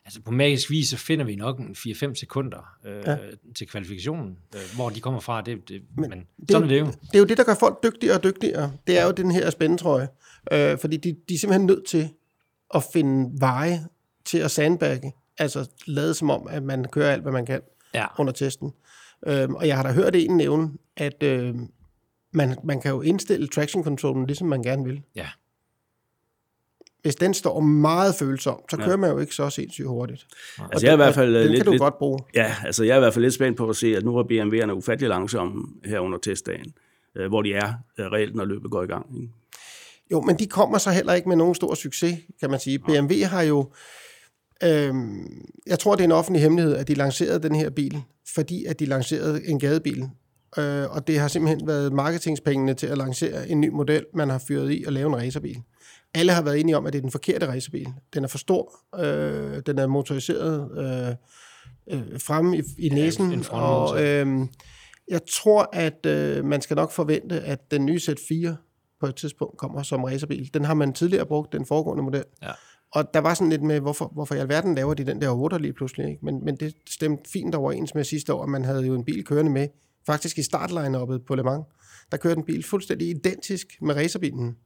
altså 0.05 0.23
på 0.23 0.31
magisk 0.31 0.71
vis, 0.71 0.89
så 0.89 0.97
finder 0.97 1.25
vi 1.25 1.37
nok 1.37 1.59
en 1.59 1.77
4-5 1.79 2.15
sekunder 2.15 2.77
øh, 2.85 3.03
ja. 3.07 3.17
til 3.57 3.67
kvalifikationen, 3.67 4.39
øh, 4.55 4.61
hvor 4.75 4.91
de 4.91 5.01
kommer 5.01 5.21
fra, 5.21 5.41
det, 5.41 5.69
det, 5.69 5.83
men, 5.97 6.11
men 6.11 6.19
det 6.19 6.51
sådan 6.51 6.69
er 6.69 6.73
det 6.73 6.81
jo. 6.81 6.87
Det 6.87 7.15
er 7.15 7.19
jo 7.19 7.25
det, 7.25 7.37
der 7.37 7.45
gør 7.45 7.55
folk 7.55 7.83
dygtigere 7.83 8.17
og 8.17 8.25
dygtigere. 8.25 8.73
Det 8.87 8.99
er 8.99 9.05
jo 9.05 9.11
den 9.11 9.31
her 9.31 9.51
spændetrøje, 9.51 10.09
øh, 10.53 10.79
fordi 10.79 10.97
de, 10.97 11.17
de 11.29 11.35
er 11.35 11.39
simpelthen 11.39 11.67
nødt 11.67 11.87
til 11.87 12.09
at 12.75 12.85
finde 12.93 13.41
veje 13.41 13.87
til 14.25 14.39
at 14.39 14.51
sandbagge, 14.51 15.13
altså 15.39 15.71
lade 15.87 16.15
som 16.15 16.31
om, 16.31 16.47
at 16.51 16.63
man 16.63 16.85
kører 16.85 17.13
alt, 17.13 17.23
hvad 17.23 17.33
man 17.33 17.47
kan 17.47 17.61
ja. 17.95 18.07
under 18.19 18.33
testen. 18.33 18.73
Øh, 19.27 19.49
og 19.49 19.67
jeg 19.67 19.77
har 19.77 19.83
da 19.83 19.93
hørt 19.93 20.17
en 20.17 20.37
nævne, 20.37 20.71
at 20.97 21.23
øh, 21.23 21.55
man, 22.33 22.57
man 22.65 22.81
kan 22.81 22.91
jo 22.91 23.01
indstille 23.03 23.49
traction 23.49 23.85
controllen, 23.85 24.27
ligesom 24.27 24.49
man 24.49 24.63
gerne 24.63 24.85
vil. 24.85 25.03
Ja 25.15 25.27
hvis 27.07 27.17
den 27.17 27.35
står 27.35 27.61
meget 27.61 28.15
følsom, 28.15 28.61
så 28.71 28.77
kører 28.77 28.91
ja. 28.91 28.97
man 28.97 29.11
jo 29.11 29.19
ikke 29.19 29.35
så 29.35 29.51
sindssygt 29.51 29.89
hurtigt. 29.89 30.27
Altså, 30.59 30.87
jeg 30.87 30.91
er 30.91 30.93
i 30.93 30.97
hvert 30.97 31.15
fald 31.15 31.35
den 31.35 31.47
lidt, 31.47 31.57
kan 31.57 31.65
du 31.65 31.71
lidt, 31.71 31.81
godt 31.81 31.99
bruge. 31.99 32.19
Ja, 32.35 32.55
altså 32.65 32.85
jeg 32.85 32.93
er 32.93 32.97
i 32.97 33.01
hvert 33.01 33.15
fald 33.15 33.25
lidt 33.25 33.35
spændt 33.35 33.59
på 33.59 33.69
at 33.69 33.77
se, 33.77 33.97
at 33.97 34.05
nu 34.05 34.17
er 34.17 34.23
BMW'erne 34.23 34.71
ufattelig 34.71 35.09
langsomme 35.09 35.63
her 35.85 36.01
under 36.01 36.19
testdagen, 36.19 36.73
øh, 37.17 37.29
hvor 37.29 37.43
de 37.43 37.55
er 37.55 37.73
øh, 37.99 38.07
reelt, 38.07 38.35
når 38.35 38.45
løbet 38.45 38.71
går 38.71 38.83
i 38.83 38.87
gang. 38.87 39.07
Ikke? 39.17 39.33
Jo, 40.11 40.21
men 40.21 40.39
de 40.39 40.47
kommer 40.47 40.79
så 40.79 40.91
heller 40.91 41.13
ikke 41.13 41.29
med 41.29 41.37
nogen 41.37 41.55
stor 41.55 41.75
succes, 41.75 42.19
kan 42.41 42.51
man 42.51 42.61
sige. 42.61 42.79
BMW 42.79 43.15
har 43.25 43.43
jo, 43.43 43.71
øh, 44.63 44.95
jeg 45.67 45.79
tror, 45.79 45.95
det 45.95 46.01
er 46.01 46.05
en 46.05 46.13
offentlig 46.13 46.43
hemmelighed, 46.43 46.75
at 46.75 46.89
de 46.89 46.95
lancerede 46.95 47.43
den 47.43 47.55
her 47.55 47.71
bil, 47.71 48.03
fordi 48.35 48.65
at 48.65 48.81
de 48.81 48.85
lancerede 48.85 49.49
en 49.49 49.59
gadebil. 49.59 50.09
Øh, 50.59 50.91
og 50.91 51.07
det 51.07 51.19
har 51.19 51.29
simpelthen 51.29 51.67
været 51.67 51.93
marketingspengene 51.93 52.75
til 52.75 52.87
at 52.87 52.99
lancere 52.99 53.49
en 53.49 53.61
ny 53.61 53.69
model, 53.69 54.05
man 54.15 54.31
har 54.31 54.43
fyret 54.49 54.73
i 54.73 54.85
og 54.87 54.93
lave 54.93 55.07
en 55.07 55.17
racerbil 55.17 55.63
alle 56.17 56.33
har 56.33 56.43
været 56.43 56.61
enige 56.61 56.77
om, 56.77 56.87
at 56.87 56.93
det 56.93 56.99
er 56.99 57.03
den 57.03 57.11
forkerte 57.11 57.49
racerbil. 57.49 57.89
Den 58.15 58.25
er 58.25 58.29
for 58.29 58.39
stor, 58.39 58.73
øh, 59.01 59.63
den 59.67 59.79
er 59.79 59.87
motoriseret 59.87 60.71
øh, 60.79 61.15
øh, 61.99 62.21
fremme 62.21 62.59
i, 62.59 62.63
i 62.79 62.89
næsen, 62.89 63.33
ja, 63.33 63.59
og 63.59 64.05
øh, 64.05 64.47
jeg 65.09 65.21
tror, 65.31 65.69
at 65.73 66.07
øh, 66.07 66.45
man 66.45 66.61
skal 66.61 66.75
nok 66.75 66.93
forvente, 66.93 67.41
at 67.41 67.71
den 67.71 67.87
nye 67.87 68.01
Z4 68.03 68.55
på 69.01 69.07
et 69.07 69.17
tidspunkt 69.17 69.59
kommer 69.59 69.83
som 69.83 70.05
racerbil. 70.05 70.55
Den 70.55 70.65
har 70.65 70.75
man 70.75 70.93
tidligere 70.93 71.27
brugt, 71.27 71.53
den 71.53 71.67
foregående 71.67 72.03
model. 72.03 72.25
Ja. 72.43 72.51
Og 72.95 73.15
der 73.15 73.21
var 73.21 73.35
sådan 73.35 73.51
lidt 73.51 73.63
med, 73.63 73.81
hvorfor, 73.81 74.11
hvorfor 74.15 74.35
i 74.35 74.39
alverden 74.39 74.75
laver 74.75 74.95
de 74.95 75.07
den 75.07 75.21
der 75.21 75.31
8 75.31 75.59
lige 75.59 75.73
pludselig? 75.73 76.09
Ikke? 76.09 76.25
Men, 76.25 76.45
men 76.45 76.57
det 76.57 76.75
stemte 76.89 77.31
fint 77.31 77.55
overens 77.55 77.95
med 77.95 78.05
sidste 78.05 78.35
år, 78.35 78.43
at 78.43 78.49
man 78.49 78.65
havde 78.65 78.87
jo 78.87 78.95
en 78.95 79.05
bil 79.05 79.25
kørende 79.25 79.53
med, 79.53 79.69
faktisk 80.07 80.39
i 80.39 80.43
startline 80.43 81.21
på 81.27 81.35
Le 81.35 81.43
Mans. 81.43 81.65
Der 82.13 82.17
kørte 82.17 82.39
en 82.39 82.45
bil 82.45 82.65
fuldstændig 82.65 83.09
identisk 83.09 83.67
med 83.81 83.95
racerbilen 83.95 84.57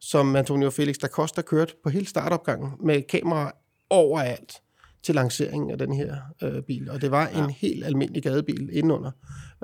som 0.00 0.36
Antonio 0.36 0.70
Felix 0.70 0.96
da 0.98 1.06
Costa 1.06 1.42
kørte 1.42 1.74
på 1.82 1.90
hele 1.90 2.06
startopgangen 2.06 2.72
med 2.84 3.02
kamera 3.02 3.52
overalt 3.90 4.52
til 5.02 5.14
lanceringen 5.14 5.70
af 5.70 5.78
den 5.78 5.92
her 5.92 6.16
øh, 6.42 6.62
bil. 6.62 6.90
Og 6.90 7.00
det 7.00 7.10
var 7.10 7.30
ja. 7.34 7.44
en 7.44 7.50
helt 7.50 7.84
almindelig 7.84 8.22
gadebil 8.22 8.68
indenunder. 8.72 9.10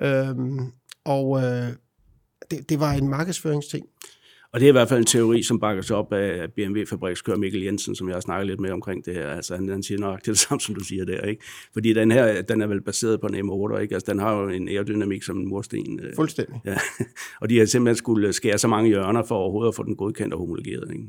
Øhm, 0.03 0.73
og 1.05 1.43
øh, 1.45 1.69
det, 2.51 2.69
det 2.69 2.81
var 2.81 2.93
en 2.93 3.09
markedsføringsting. 3.09 3.87
Og 4.53 4.61
det 4.61 4.67
er 4.67 4.69
i 4.69 4.73
hvert 4.73 4.89
fald 4.89 5.01
en 5.01 5.07
teori, 5.07 5.43
som 5.43 5.61
bakkes 5.61 5.91
op 5.91 6.13
af 6.13 6.53
BMW-fabrikskører 6.53 7.37
Mikkel 7.37 7.63
Jensen, 7.63 7.95
som 7.95 8.09
jeg 8.09 8.17
har 8.17 8.21
snakket 8.21 8.47
lidt 8.47 8.61
med 8.61 8.71
omkring 8.71 9.05
det 9.05 9.15
her. 9.15 9.29
Altså, 9.29 9.55
han, 9.55 9.69
han 9.69 9.83
siger 9.83 9.99
nok 9.99 10.27
det 10.27 10.39
samme, 10.39 10.61
som 10.61 10.75
du 10.75 10.85
siger 10.85 11.05
der, 11.05 11.21
ikke? 11.21 11.45
Fordi 11.73 11.93
den 11.93 12.11
her, 12.11 12.43
den 12.43 12.63
er 12.63 12.67
vel 12.67 12.81
baseret 12.81 13.21
på 13.21 13.27
en 13.27 13.35
M8, 13.35 13.79
ikke? 13.79 13.95
Altså, 13.95 14.13
den 14.13 14.21
har 14.21 14.41
jo 14.41 14.49
en 14.49 14.69
aerodynamik 14.69 15.23
som 15.23 15.39
en 15.39 15.49
mursten. 15.49 16.01
Øh, 16.01 16.15
Fuldstændig. 16.17 16.61
Ja. 16.65 16.77
Og 17.41 17.51
de 17.51 17.59
har 17.59 17.67
simpelthen 17.67 17.97
skulle 17.97 18.33
skære 18.33 18.59
så 18.59 18.69
mange 18.69 18.89
hjørner 18.89 19.23
for 19.23 19.35
overhovedet 19.35 19.69
at 19.69 19.75
få 19.75 19.83
den 19.83 19.97
godkendt 19.97 20.35
og 20.35 20.41
homologeret, 20.41 20.91
ikke? 20.93 21.05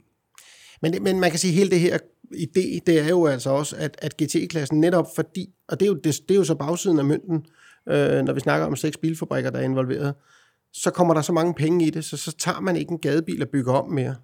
Men, 0.81 1.03
men 1.03 1.19
man 1.19 1.29
kan 1.29 1.39
sige, 1.39 1.51
at 1.51 1.57
hele 1.57 1.69
det 1.69 1.79
her 1.79 1.97
idé, 2.35 2.79
det 2.87 2.99
er 2.99 3.09
jo 3.09 3.25
altså 3.25 3.49
også, 3.49 3.75
at, 3.79 3.97
at 4.01 4.17
GT-klassen 4.21 4.79
netop 4.79 5.07
fordi, 5.15 5.49
og 5.67 5.79
det 5.79 5.85
er 5.85 5.89
jo, 5.89 5.95
det, 5.95 6.19
det 6.29 6.31
er 6.31 6.35
jo 6.35 6.43
så 6.43 6.55
bagsiden 6.55 6.99
af 6.99 7.05
mønten, 7.05 7.45
øh, 7.89 8.21
når 8.21 8.33
vi 8.33 8.39
snakker 8.39 8.67
om 8.67 8.75
seks 8.75 8.97
bilfabrikker, 8.97 9.49
der 9.49 9.59
er 9.59 9.63
involveret, 9.63 10.13
så 10.73 10.91
kommer 10.91 11.13
der 11.13 11.21
så 11.21 11.33
mange 11.33 11.53
penge 11.53 11.85
i 11.85 11.89
det, 11.89 12.05
så, 12.05 12.17
så 12.17 12.31
tager 12.37 12.59
man 12.59 12.75
ikke 12.75 12.91
en 12.91 12.99
gadebil 12.99 13.41
og 13.41 13.49
bygger 13.49 13.73
om 13.73 13.89
mere. 13.89 14.15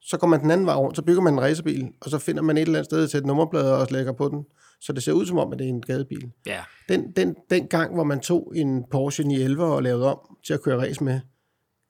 Så 0.00 0.18
går 0.18 0.26
man 0.26 0.40
den 0.40 0.50
anden 0.50 0.66
vej 0.66 0.74
rundt, 0.74 0.96
så 0.96 1.02
bygger 1.02 1.22
man 1.22 1.32
en 1.32 1.40
racerbil, 1.40 1.88
og 2.00 2.10
så 2.10 2.18
finder 2.18 2.42
man 2.42 2.56
et 2.56 2.60
eller 2.60 2.78
andet 2.78 2.84
sted 2.84 3.08
til 3.08 3.18
et 3.18 3.26
nummerblad 3.26 3.72
og 3.72 3.86
lægger 3.90 4.12
på 4.12 4.28
den, 4.28 4.44
så 4.80 4.92
det 4.92 5.02
ser 5.02 5.12
ud 5.12 5.26
som 5.26 5.38
om, 5.38 5.52
at 5.52 5.58
det 5.58 5.64
er 5.64 5.68
en 5.68 5.82
gadebil. 5.82 6.30
Ja. 6.46 6.60
Den, 6.88 7.12
den, 7.12 7.34
den 7.50 7.66
gang, 7.66 7.94
hvor 7.94 8.04
man 8.04 8.20
tog 8.20 8.52
en 8.56 8.84
Porsche 8.90 9.24
911 9.24 9.64
og 9.64 9.82
lavede 9.82 10.12
om 10.12 10.36
til 10.46 10.54
at 10.54 10.62
køre 10.62 10.80
race 10.80 11.04
med, 11.04 11.20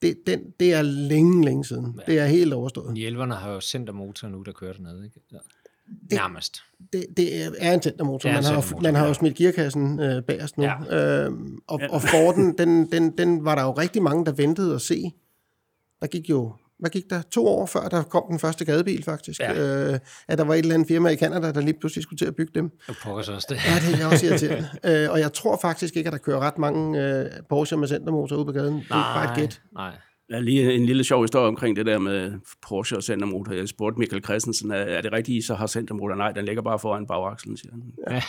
det, 0.01 0.17
den, 0.27 0.39
det 0.59 0.73
er 0.73 0.81
længe, 0.81 1.45
længe 1.45 1.65
siden. 1.65 1.99
Ja. 2.07 2.11
Det 2.11 2.21
er 2.21 2.25
helt 2.25 2.53
overstået. 2.53 2.97
911'erne 2.97 3.33
har 3.33 3.51
jo 3.51 3.61
centermotor 3.61 4.27
nu, 4.27 4.41
der 4.41 4.51
kører 4.51 4.73
dernede, 4.73 5.05
ikke? 5.05 5.19
Ja. 5.31 5.37
Det, 6.09 6.11
Nærmest. 6.11 6.63
Det, 6.93 7.05
det 7.17 7.43
er 7.59 7.73
en 7.73 7.81
centermotor. 7.81 8.29
Man 8.29 8.43
har, 8.43 8.81
man 8.81 8.95
har 8.95 9.07
jo 9.07 9.13
smidt 9.13 9.35
gearkassen 9.35 9.99
øh, 9.99 10.23
bagerst 10.23 10.57
nu. 10.57 10.63
Ja. 10.63 11.23
Øhm, 11.25 11.57
og, 11.67 11.79
ja. 11.79 11.87
og 11.87 12.01
Forden, 12.01 12.57
den, 12.57 12.91
den, 12.91 13.17
den 13.17 13.45
var 13.45 13.55
der 13.55 13.63
jo 13.63 13.71
rigtig 13.71 14.03
mange, 14.03 14.25
der 14.25 14.31
ventede 14.31 14.75
at 14.75 14.81
se. 14.81 15.11
Der 16.01 16.07
gik 16.07 16.29
jo 16.29 16.53
hvad 16.79 16.89
gik 16.89 17.09
der? 17.09 17.21
To 17.21 17.47
år 17.47 17.65
før, 17.65 17.87
der 17.87 18.03
kom 18.03 18.23
den 18.29 18.39
første 18.39 18.65
gadebil, 18.65 19.03
faktisk. 19.03 19.39
Ja. 19.39 19.53
Øh, 19.53 19.99
at 20.27 20.37
der 20.37 20.43
var 20.43 20.53
et 20.53 20.59
eller 20.59 20.73
andet 20.73 20.87
firma 20.87 21.09
i 21.09 21.15
Canada, 21.15 21.51
der 21.51 21.61
lige 21.61 21.79
pludselig 21.79 22.03
skulle 22.03 22.17
til 22.17 22.25
at 22.25 22.35
bygge 22.35 22.51
dem. 22.55 22.71
Og 22.87 22.95
pokker 23.03 23.23
så 23.23 23.33
også 23.33 23.47
det. 23.49 23.55
Ja, 23.55 23.91
det 23.91 24.01
er 24.01 24.07
også 24.07 24.25
irriterende. 24.25 24.69
øh, 25.03 25.11
og 25.11 25.19
jeg 25.19 25.33
tror 25.33 25.59
faktisk 25.61 25.95
ikke, 25.95 26.07
at 26.07 26.11
der 26.13 26.17
kører 26.19 26.39
ret 26.39 26.57
mange 26.57 27.03
øh, 27.03 27.25
Porsche 27.49 27.77
med 27.77 27.87
centermotor 27.87 28.35
ude 28.35 28.45
på 28.45 28.51
gaden. 28.51 28.73
Nej, 28.73 28.81
det 28.81 28.91
er 28.91 29.13
bare 29.13 29.31
et 29.31 29.39
gæt. 29.39 29.61
Nej. 29.73 29.91
Ja, 30.29 30.39
lige 30.39 30.73
en 30.73 30.85
lille 30.85 31.03
sjov 31.03 31.23
historie 31.23 31.47
omkring 31.47 31.75
det 31.75 31.85
der 31.85 31.99
med 31.99 32.31
Porsche 32.61 32.97
og 32.97 33.03
centermotor. 33.03 33.53
Jeg 33.53 33.67
spurgte 33.67 33.99
Michael 33.99 34.23
Christensen, 34.23 34.71
er 34.71 35.01
det 35.01 35.11
rigtigt, 35.11 35.37
I 35.37 35.41
så 35.41 35.55
har 35.55 35.67
centermotor? 35.67 36.15
Nej, 36.15 36.31
den 36.31 36.45
ligger 36.45 36.61
bare 36.61 36.79
foran 36.79 37.07
bagakslen, 37.07 37.57
siger 37.57 37.71
han. 37.71 37.83
Ja. 38.09 38.15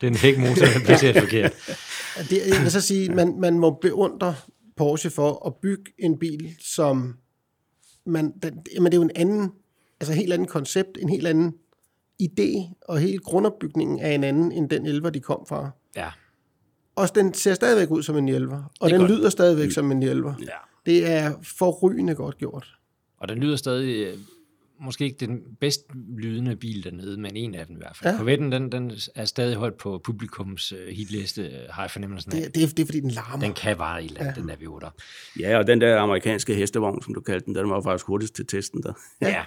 det 0.00 0.02
er 0.02 0.10
en 0.10 0.16
hækmotor, 0.16 0.66
der 0.66 0.84
placeret 0.84 1.16
forkert. 1.16 1.52
Det, 2.30 2.38
jeg 2.54 2.62
vil 2.62 2.70
så 2.70 2.80
sige, 2.80 3.14
man, 3.14 3.40
man 3.40 3.58
må 3.58 3.70
beundre 3.70 4.34
Porsche 4.76 5.10
for 5.10 5.46
at 5.46 5.54
bygge 5.62 5.92
en 5.98 6.18
bil, 6.18 6.56
som 6.60 7.16
man, 8.06 8.32
den, 8.42 8.58
jamen 8.74 8.92
det 8.92 8.98
er 8.98 9.00
jo 9.00 9.02
en 9.02 9.16
anden, 9.16 9.52
altså 10.00 10.14
helt 10.14 10.32
anden 10.32 10.48
koncept, 10.48 10.98
en 11.00 11.08
helt 11.08 11.26
anden 11.26 11.54
idé, 12.22 12.74
og 12.88 12.98
hele 12.98 13.18
grundopbygningen 13.18 13.98
er 13.98 14.10
en 14.10 14.24
anden, 14.24 14.52
end 14.52 14.70
den 14.70 14.86
11, 14.86 15.10
de 15.10 15.20
kom 15.20 15.46
fra. 15.48 15.70
Ja. 15.96 16.10
Og 16.96 17.14
den 17.14 17.34
ser 17.34 17.54
stadigvæk 17.54 17.90
ud 17.90 18.02
som 18.02 18.16
en 18.16 18.28
11, 18.28 18.64
og 18.80 18.90
den 18.90 19.00
godt. 19.00 19.10
lyder 19.10 19.30
stadigvæk 19.30 19.70
som 19.70 19.92
en 19.92 20.02
11. 20.02 20.36
Ja. 20.40 20.46
Det 20.86 21.10
er 21.12 21.32
forrygende 21.58 22.14
godt 22.14 22.38
gjort. 22.38 22.76
Og 23.18 23.28
den 23.28 23.38
lyder 23.38 23.56
stadig 23.56 24.06
måske 24.80 25.04
ikke 25.04 25.26
den 25.26 25.40
bedst 25.60 25.80
lydende 26.18 26.56
bil 26.56 26.84
dernede, 26.84 27.20
men 27.20 27.36
en 27.36 27.54
af 27.54 27.66
dem 27.66 27.76
i 27.76 27.78
hvert 27.78 27.96
fald. 27.96 28.14
Ja. 28.14 28.20
Corvette'en, 28.20 28.50
den, 28.50 28.72
den 28.72 28.92
er 29.14 29.24
stadig 29.24 29.56
holdt 29.56 29.78
på 29.78 30.00
publikums 30.04 30.72
uh, 30.72 30.78
hitliste, 30.88 31.42
uh, 31.42 31.74
har 31.74 31.82
jeg 31.82 31.90
fornemmelsen 31.90 32.32
af. 32.32 32.42
Det, 32.42 32.54
det, 32.54 32.62
er, 32.62 32.66
det 32.66 32.78
er 32.78 32.86
fordi, 32.86 33.00
den 33.00 33.10
larmer. 33.10 33.44
Den 33.44 33.54
kan 33.54 33.76
bare 33.76 34.04
i 34.04 34.08
land, 34.08 34.26
ja. 34.36 34.40
den 34.40 34.50
Avioter. 34.50 34.90
Ja, 35.40 35.58
og 35.58 35.66
den 35.66 35.80
der 35.80 35.98
amerikanske 35.98 36.54
hestevogn, 36.54 37.02
som 37.02 37.14
du 37.14 37.20
kaldte 37.20 37.46
den, 37.46 37.54
den 37.54 37.70
var 37.70 37.82
faktisk 37.82 38.06
hurtigst 38.06 38.34
til 38.34 38.46
testen 38.46 38.82
der. 38.82 38.92
Ja, 39.20 39.28
ja. 39.28 39.42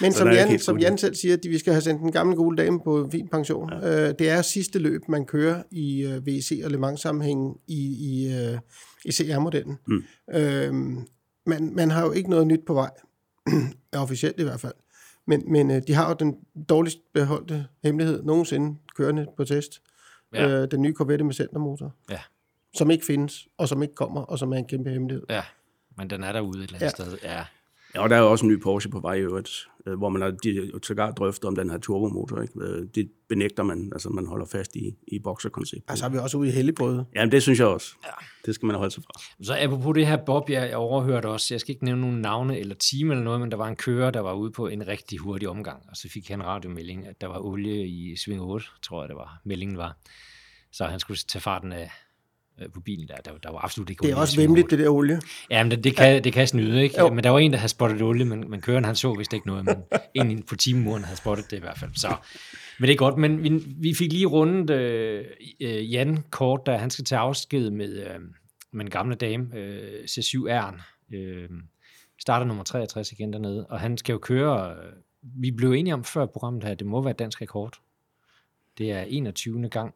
men 0.00 0.12
som 0.22 0.28
Jan, 0.28 0.58
som 0.58 0.78
Jan 0.78 0.98
selv 0.98 1.14
siger, 1.14 1.34
at 1.34 1.40
vi 1.48 1.58
skal 1.58 1.72
have 1.72 1.82
sendt 1.82 2.00
den 2.00 2.12
gamle 2.12 2.36
gule 2.36 2.56
dame 2.56 2.80
på 2.80 3.08
fin 3.12 3.28
pension. 3.28 3.70
Ja. 3.72 4.08
Uh, 4.08 4.14
det 4.18 4.30
er 4.30 4.42
sidste 4.42 4.78
løb, 4.78 5.08
man 5.08 5.24
kører 5.24 5.62
i 5.70 6.06
uh, 6.06 6.26
VEC 6.26 6.60
og 6.64 6.70
Le 6.70 6.78
Mans 6.78 7.00
sammenhæng 7.00 7.56
i, 7.68 7.96
i, 8.00 8.26
uh, 8.28 8.58
i 9.04 9.12
CR-modellen. 9.12 9.78
Mm. 9.86 10.04
Uh, 10.34 11.02
man, 11.46 11.74
man 11.74 11.90
har 11.90 12.06
jo 12.06 12.12
ikke 12.12 12.30
noget 12.30 12.46
nyt 12.46 12.60
på 12.66 12.74
vej 12.74 12.90
officielt 13.96 14.40
i 14.40 14.42
hvert 14.42 14.60
fald. 14.60 14.74
Men, 15.26 15.52
men 15.52 15.70
øh, 15.70 15.82
de 15.86 15.94
har 15.94 16.08
jo 16.08 16.14
den 16.14 16.36
dårligst 16.68 16.98
beholdte 17.14 17.66
hemmelighed 17.82 18.22
nogensinde 18.22 18.78
kørende 18.96 19.26
på 19.36 19.44
test. 19.44 19.82
Ja. 20.34 20.48
Øh, 20.48 20.70
den 20.70 20.82
nye 20.82 20.94
Corvette 20.94 21.24
med 21.24 21.34
centermotor. 21.34 21.94
Ja. 22.10 22.20
Som 22.74 22.90
ikke 22.90 23.04
findes, 23.06 23.48
og 23.58 23.68
som 23.68 23.82
ikke 23.82 23.94
kommer, 23.94 24.20
og 24.22 24.38
som 24.38 24.52
er 24.52 24.56
en 24.56 24.66
kæmpe 24.66 24.90
hemmelighed. 24.90 25.24
Ja, 25.30 25.42
men 25.98 26.10
den 26.10 26.22
er 26.24 26.32
derude 26.32 26.58
et 26.58 26.62
eller 26.62 26.74
andet 26.74 26.84
Ja. 26.86 27.04
sted. 27.04 27.18
Ja. 27.22 27.44
Ja, 27.94 28.02
og 28.02 28.10
der 28.10 28.16
er 28.16 28.20
jo 28.20 28.30
også 28.30 28.46
en 28.46 28.52
ny 28.52 28.60
Porsche 28.62 28.90
på 28.90 29.00
vej 29.00 29.14
i 29.14 29.20
øvrigt, 29.20 29.68
hvor 29.86 30.08
man 30.08 30.22
har 30.22 30.80
sågar 30.82 31.10
drøftet 31.10 31.44
om 31.44 31.56
den 31.56 31.70
her 31.70 31.78
turbomotor. 31.78 32.42
Ikke? 32.42 32.54
Øh, 32.60 32.86
Det 32.94 33.10
benægter 33.28 33.62
man, 33.62 33.88
altså 33.92 34.08
man 34.08 34.26
holder 34.26 34.46
fast 34.46 34.76
i, 34.76 34.94
i 35.08 35.18
boxerkonceptet. 35.18 35.90
Altså 35.90 36.04
er 36.04 36.08
vi 36.08 36.18
også 36.18 36.36
ude 36.38 36.48
i 36.48 36.52
helligbrøde. 36.52 37.04
Jamen 37.14 37.32
det 37.32 37.42
synes 37.42 37.58
jeg 37.58 37.66
også. 37.66 37.94
Ja. 38.04 38.10
Det 38.46 38.54
skal 38.54 38.66
man 38.66 38.76
holde 38.76 38.90
sig 38.90 39.02
fra. 39.02 39.44
Så 39.44 39.56
apropos 39.60 39.94
det 39.94 40.06
her 40.06 40.16
Bob, 40.24 40.50
jeg, 40.50 40.68
jeg 40.68 40.76
overhørte 40.76 41.26
også, 41.26 41.54
jeg 41.54 41.60
skal 41.60 41.72
ikke 41.72 41.84
nævne 41.84 42.00
nogen 42.00 42.20
navne 42.20 42.58
eller 42.58 42.74
time 42.74 43.12
eller 43.12 43.24
noget, 43.24 43.40
men 43.40 43.50
der 43.50 43.56
var 43.56 43.68
en 43.68 43.76
kører, 43.76 44.10
der 44.10 44.20
var 44.20 44.32
ude 44.32 44.50
på 44.50 44.66
en 44.66 44.88
rigtig 44.88 45.18
hurtig 45.18 45.48
omgang, 45.48 45.82
og 45.90 45.96
så 45.96 46.08
fik 46.08 46.28
han 46.28 46.44
radiomelding, 46.44 47.06
at 47.06 47.20
der 47.20 47.26
var 47.26 47.38
olie 47.38 47.86
i 47.86 48.16
sving 48.16 48.42
8, 48.42 48.66
tror 48.82 49.02
jeg 49.02 49.08
det 49.08 49.16
var, 49.16 49.40
meldingen 49.44 49.76
var. 49.76 49.96
Så 50.72 50.84
han 50.84 51.00
skulle 51.00 51.18
tage 51.28 51.42
farten 51.42 51.72
af 51.72 51.82
øh, 51.82 51.88
på 52.74 52.80
bilen 52.80 53.08
der. 53.08 53.16
Der, 53.16 53.30
der 53.42 53.52
var 53.52 53.64
absolut 53.64 53.90
ikke 53.90 54.02
Det 54.02 54.10
er 54.10 54.16
også 54.16 54.40
vemmeligt, 54.40 54.64
8. 54.64 54.76
det 54.76 54.84
der 54.84 54.90
olie. 54.90 55.20
Ja, 55.50 55.62
men 55.64 55.70
det, 55.70 55.84
det, 55.84 55.96
kan, 55.96 56.24
det 56.24 56.32
kan 56.32 56.46
snyde, 56.46 56.82
ikke? 56.82 56.98
Jo. 56.98 57.12
Men 57.14 57.24
der 57.24 57.30
var 57.30 57.38
en, 57.38 57.52
der 57.52 57.58
havde 57.58 57.68
spottet 57.68 58.02
olie, 58.02 58.24
men, 58.24 58.50
men 58.50 58.60
køren 58.60 58.84
han 58.84 58.96
så 58.96 59.14
vist 59.14 59.32
ikke 59.32 59.46
noget, 59.46 59.64
men 59.64 59.76
en 60.30 60.42
på 60.42 60.56
timemuren 60.56 61.04
havde 61.04 61.16
spottet 61.16 61.50
det 61.50 61.56
i 61.56 61.60
hvert 61.60 61.78
fald. 61.78 61.90
Så, 61.94 62.16
men 62.78 62.86
det 62.86 62.94
er 62.94 62.98
godt, 62.98 63.18
men 63.18 63.42
vi, 63.42 63.62
vi 63.66 63.94
fik 63.94 64.12
lige 64.12 64.26
rundet 64.26 64.70
øh, 64.70 65.24
øh, 65.60 65.92
Jan 65.92 66.24
kort, 66.30 66.60
da 66.66 66.76
han 66.76 66.90
skal 66.90 67.04
tage 67.04 67.18
afsked 67.18 67.70
med, 67.70 68.06
øh, 68.06 68.20
med 68.72 68.84
en 68.84 68.90
gamle 68.90 69.14
dame, 69.14 69.56
øh, 69.56 70.04
C7R'en. 70.04 70.82
Øh, 71.16 71.48
starter 72.20 72.46
nummer 72.46 72.64
63 72.64 73.12
igen 73.12 73.32
dernede, 73.32 73.66
og 73.66 73.80
han 73.80 73.98
skal 73.98 74.12
jo 74.12 74.18
køre, 74.18 74.70
øh, 74.70 74.92
vi 75.22 75.50
blev 75.50 75.72
enige 75.72 75.94
om 75.94 76.04
før 76.04 76.26
programmet 76.26 76.64
her, 76.64 76.74
det 76.74 76.86
må 76.86 77.02
være 77.02 77.12
dansk 77.12 77.42
rekord. 77.42 77.80
Det 78.78 78.92
er 78.92 79.00
21. 79.00 79.68
gang, 79.68 79.94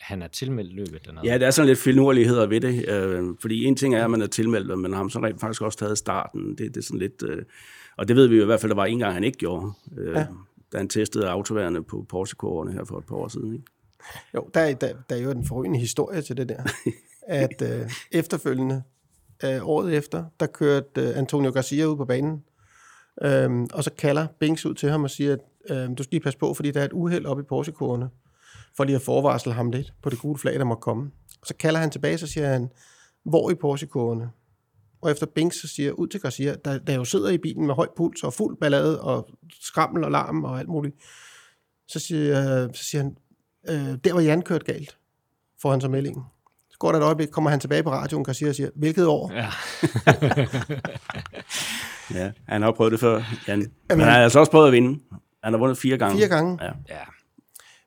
han 0.00 0.22
er 0.22 0.28
tilmeldt 0.28 0.74
løbet 0.74 1.00
dernede. 1.06 1.26
Ja, 1.26 1.38
der 1.38 1.46
er 1.46 1.50
sådan 1.50 1.66
lidt 1.66 1.78
finurligheder 1.78 2.46
ved 2.46 2.60
det, 2.60 2.88
øh, 2.88 3.24
fordi 3.40 3.64
en 3.64 3.76
ting 3.76 3.94
er, 3.94 4.04
at 4.04 4.10
man 4.10 4.22
er 4.22 4.26
tilmeldt, 4.26 4.90
har 4.90 4.96
ham 4.96 5.10
så 5.10 5.18
rent 5.18 5.40
faktisk 5.40 5.62
også 5.62 5.78
taget 5.78 5.98
starten. 5.98 6.48
Det, 6.48 6.58
det 6.58 6.76
er 6.76 6.82
sådan 6.82 6.98
lidt, 6.98 7.22
øh, 7.26 7.42
og 7.96 8.08
det 8.08 8.16
ved 8.16 8.26
vi 8.26 8.36
jo 8.36 8.42
i 8.42 8.46
hvert 8.46 8.60
fald, 8.60 8.70
der 8.70 8.76
var 8.76 8.84
en 8.86 8.98
gang, 8.98 9.14
han 9.14 9.24
ikke 9.24 9.38
gjorde, 9.38 9.72
øh, 9.98 10.14
ja. 10.14 10.26
da 10.72 10.76
han 10.78 10.88
testede 10.88 11.28
autoværende 11.30 11.82
på 11.82 12.06
Porsche-kurverne 12.08 12.72
her 12.72 12.84
for 12.84 12.98
et 12.98 13.04
par 13.06 13.16
år 13.16 13.28
siden. 13.28 13.52
Ikke? 13.52 13.64
Jo, 14.34 14.48
der, 14.54 14.60
er- 14.60 14.74
der, 14.74 14.92
der 15.10 15.16
er 15.16 15.20
jo 15.20 15.30
en 15.30 15.46
forrygende 15.46 15.78
historie 15.78 16.22
til 16.22 16.36
det 16.36 16.48
der. 16.48 16.62
at 17.26 17.62
øh, 17.62 17.90
efterfølgende, 18.12 18.82
øh, 19.44 19.68
året 19.68 19.94
efter, 19.96 20.24
der 20.40 20.46
kørte 20.46 21.00
øh, 21.00 21.18
Antonio 21.18 21.50
Garcia 21.50 21.84
ud 21.84 21.96
på 21.96 22.04
banen. 22.04 22.44
Øhm, 23.22 23.66
og 23.72 23.84
så 23.84 23.90
kalder 23.98 24.26
Binks 24.40 24.66
ud 24.66 24.74
til 24.74 24.88
ham 24.90 25.04
og 25.04 25.10
siger, 25.10 25.32
at 25.32 25.38
øh, 25.70 25.98
du 25.98 26.02
skal 26.02 26.10
lige 26.10 26.20
passe 26.20 26.38
på, 26.38 26.54
fordi 26.54 26.70
der 26.70 26.80
er 26.80 26.84
et 26.84 26.92
uheld 26.92 27.26
oppe 27.26 27.42
i 27.42 27.46
Porsche-kurvene, 27.46 28.08
for 28.76 28.84
lige 28.84 28.96
at 28.96 29.02
forvarsle 29.02 29.52
ham 29.52 29.70
lidt 29.70 29.92
på 30.02 30.10
det 30.10 30.18
gule 30.18 30.38
flag, 30.38 30.54
der 30.54 30.64
må 30.64 30.74
komme. 30.74 31.10
Og 31.40 31.46
så 31.46 31.54
kalder 31.54 31.80
han 31.80 31.90
tilbage, 31.90 32.18
så 32.18 32.26
siger 32.26 32.48
han, 32.48 32.70
hvor 33.24 33.50
i 33.50 33.54
Porsche-kurvene? 33.54 34.30
Og 35.02 35.10
efter 35.10 35.26
Binks 35.26 35.60
så 35.60 35.68
siger 35.68 35.92
ud 35.92 36.08
til 36.08 36.20
Garcia, 36.20 36.54
der, 36.64 36.78
der 36.78 36.94
jo 36.94 37.04
sidder 37.04 37.30
i 37.30 37.38
bilen 37.38 37.66
med 37.66 37.74
høj 37.74 37.88
puls 37.96 38.24
og 38.24 38.32
fuld 38.32 38.56
ballade 38.60 39.00
og 39.00 39.28
skrammel 39.60 40.04
og 40.04 40.10
larm 40.10 40.44
og 40.44 40.58
alt 40.58 40.68
muligt, 40.68 40.96
så 41.88 41.98
siger, 41.98 42.68
så 42.72 42.84
siger 42.84 43.02
han, 43.02 43.16
øh, 43.68 43.98
der 44.04 44.12
var 44.12 44.20
Jan 44.20 44.42
kørt 44.42 44.64
galt, 44.64 44.98
får 45.62 45.70
han 45.70 45.80
så 45.80 45.88
meldingen. 45.88 46.24
Så 46.70 46.78
går 46.78 46.92
der 46.92 46.98
et 46.98 47.04
øjeblik, 47.04 47.28
kommer 47.28 47.50
han 47.50 47.60
tilbage 47.60 47.82
på 47.82 47.90
radioen, 47.90 48.24
Garcia 48.24 48.48
og 48.48 48.54
siger, 48.54 48.70
hvilket 48.74 49.06
år? 49.06 49.32
Ja. 49.32 49.48
Ja, 52.14 52.32
han 52.48 52.62
har 52.62 52.72
prøvet 52.72 52.92
det 52.92 53.00
før, 53.00 53.22
Jan. 53.48 53.58
Men 53.58 54.00
han 54.00 54.00
har 54.00 54.22
altså 54.22 54.38
også 54.38 54.52
prøvet 54.52 54.66
at 54.66 54.72
vinde. 54.72 55.00
Han 55.44 55.52
har 55.52 55.58
vundet 55.58 55.78
fire 55.78 55.98
gange. 55.98 56.16
Fire 56.16 56.28
gange. 56.28 56.58
Ja. 56.64 56.70
ja. 56.88 57.00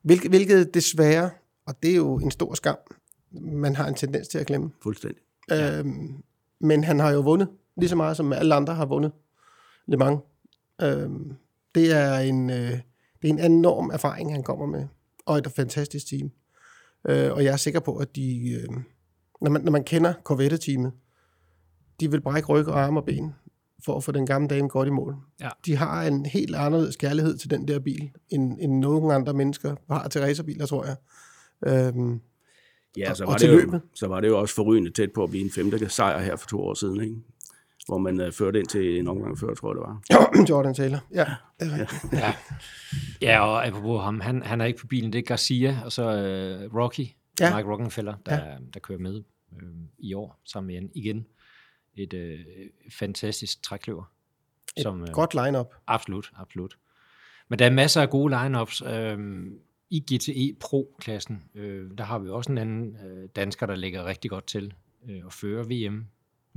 Hvilket, 0.08 0.32
hvilket 0.32 0.74
desværre, 0.74 1.30
og 1.66 1.84
det 1.84 1.92
er 1.92 1.96
jo 1.96 2.16
en 2.16 2.32
stor 2.32 2.54
skam, 2.54 2.78
man 3.32 3.76
har 3.76 3.88
en 3.88 3.94
tendens 3.94 4.28
til 4.28 4.38
at 4.38 4.48
glemme. 4.48 4.72
Fuldstændig. 4.84 5.22
Ja. 5.50 5.80
Øhm, 5.80 6.24
men 6.60 6.84
han 6.84 7.00
har 7.00 7.12
jo 7.12 7.20
vundet 7.20 7.50
lige 7.78 7.90
så 7.90 7.96
meget, 7.96 8.18
som 8.18 8.34
alle 8.34 8.56
andre 8.56 8.76
har 8.76 8.86
vundet 8.86 9.12
Le 9.88 9.98
Mans. 9.98 10.20
Øhm, 10.82 11.34
det, 11.76 11.92
er 11.92 12.18
en, 12.18 12.50
øh, 12.50 12.72
det 13.22 13.30
er 13.30 13.34
en 13.34 13.40
enorm 13.40 13.90
erfaring, 13.90 14.32
han 14.32 14.44
kommer 14.44 14.66
med, 14.66 14.88
og 15.26 15.38
et 15.38 15.52
fantastisk 15.56 16.08
team. 16.08 16.32
Øh, 17.10 17.34
og 17.34 17.44
jeg 17.44 17.54
er 17.54 17.58
sikker 17.58 17.80
på, 17.80 17.98
at 17.98 18.16
de, 18.16 18.50
øh, 18.52 18.78
når, 19.42 19.52
man, 19.52 19.62
når 19.62 19.72
man 19.72 19.84
kender 19.84 20.14
Corvette-teamet, 20.24 20.92
de 22.00 22.12
vil 22.12 22.22
brække 22.22 22.48
ryg 22.48 22.68
og 22.68 22.80
arme 22.80 23.00
og 23.00 23.06
ben 23.06 23.34
for 23.86 23.98
at 23.98 24.04
få 24.04 24.12
den 24.12 24.26
gamle 24.26 24.48
dame 24.48 24.68
godt 24.68 24.88
i 24.88 24.92
mål. 24.92 25.16
Ja. 25.42 25.50
De 25.66 25.76
har 25.76 26.04
en 26.04 26.26
helt 26.26 26.56
anderledes 26.56 26.96
kærlighed 26.96 27.38
til 27.38 27.50
den 27.50 27.68
der 27.68 27.80
bil, 27.80 28.10
end, 28.30 28.58
end 28.62 28.80
nogen 28.80 29.12
andre 29.12 29.34
mennesker 29.34 29.76
har 29.92 30.08
til 30.08 30.22
racerbiler, 30.22 30.66
tror 30.66 30.86
jeg. 30.86 30.96
Øhm, 31.68 32.20
Ja, 32.98 33.14
så 33.14 33.26
var, 33.26 33.34
og 33.34 33.40
det 33.40 33.46
til 33.50 33.50
jo, 33.54 33.60
løbet. 33.60 33.82
så 33.96 34.08
var 34.08 34.20
det 34.22 34.28
jo 34.28 34.40
også 34.40 34.56
forrygende 34.56 34.92
tæt 34.92 35.12
på 35.16 35.24
at 35.24 35.30
blive 35.30 35.44
en 35.44 35.52
femte 35.52 35.90
sejr 35.90 36.20
her 36.20 36.36
for 36.36 36.48
to 36.48 36.60
år 36.62 36.74
siden, 36.74 37.02
ikke? 37.02 37.16
hvor 37.88 37.98
man 37.98 38.22
uh, 38.22 38.32
førte 38.32 38.60
ind 38.60 38.68
til 38.68 39.00
en 39.00 39.08
omgang 39.08 39.40
før, 39.40 39.54
tror 39.54 39.70
jeg 39.70 39.76
det 39.76 39.82
var. 39.82 40.46
Jordan 40.50 40.74
Taylor, 40.74 41.00
ja. 41.14 41.26
Det 41.60 41.68
er 41.68 41.80
rigtigt. 41.80 42.14
Ja. 42.14 42.34
ja, 43.22 43.40
og 43.40 43.68
apropos 43.68 44.04
ham, 44.04 44.20
han, 44.20 44.42
han 44.44 44.62
er 44.62 44.66
ikke 44.66 44.80
på 44.80 44.88
bilen, 44.88 45.14
det 45.14 45.20
er 45.20 45.24
Garcia, 45.24 45.82
og 45.86 45.92
så 45.92 46.04
uh, 46.04 46.76
Rocky, 46.78 47.08
Ja. 47.40 47.56
Mike 47.56 47.70
Rockenfeller, 47.70 48.14
der, 48.26 48.36
Ja. 48.36 48.56
der 48.74 48.80
kører 48.80 49.00
med 49.00 49.24
øh, 49.62 49.68
i 50.00 50.14
år 50.14 50.42
sammen 50.46 50.82
med 50.82 50.90
igen. 50.96 51.26
Et 52.00 52.14
øh, 52.14 52.40
fantastisk 52.92 53.64
trækløver. 53.64 54.12
Et 54.78 54.84
Som, 54.84 55.02
øh, 55.02 55.08
Godt 55.08 55.34
line-up. 55.34 55.76
Absolut, 55.88 56.32
absolut. 56.36 56.78
Men 57.50 57.60
der 57.60 57.66
er 57.66 57.70
masser 57.70 58.02
af 58.02 58.10
gode 58.10 58.36
lineups. 58.44 58.82
Øhm, 58.82 59.60
I 59.90 60.00
GTE 60.00 60.56
Pro-klassen, 60.60 61.44
øh, 61.56 61.92
der 61.98 62.04
har 62.04 62.20
vi 62.20 62.30
også 62.30 62.52
en 62.52 62.58
anden 62.58 62.98
øh, 63.06 63.30
dansker, 63.36 63.66
der 63.66 63.76
ligger 63.76 64.06
rigtig 64.06 64.32
godt 64.32 64.48
til 64.48 64.74
øh, 65.10 65.22
at 65.26 65.34
føre 65.34 65.66
VM. 65.66 66.06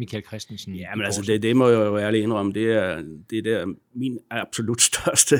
Michael 0.00 0.24
Christensen. 0.24 0.74
Ja, 0.74 0.94
men 0.94 1.04
altså, 1.04 1.22
det, 1.22 1.42
det 1.42 1.56
må 1.56 1.68
jeg 1.68 1.78
jo 1.78 1.98
ærligt 1.98 2.22
indrømme, 2.22 2.52
det 2.52 2.72
er, 2.72 3.02
det 3.30 3.38
er 3.38 3.42
der 3.42 3.74
min 3.94 4.18
absolut 4.30 4.82
største 4.92 5.36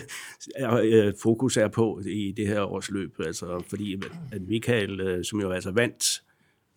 øh, 0.83 1.15
fokus 1.23 1.57
er 1.57 1.69
på 1.69 2.01
i 2.07 2.33
det 2.37 2.47
her 2.47 2.61
års 2.61 2.91
løb. 2.91 3.15
Altså, 3.21 3.65
fordi 3.69 4.03
at 4.33 4.43
Michael, 4.43 5.01
øh, 5.01 5.25
som 5.25 5.41
jo 5.41 5.51
altså 5.51 5.71
vandt 5.71 6.23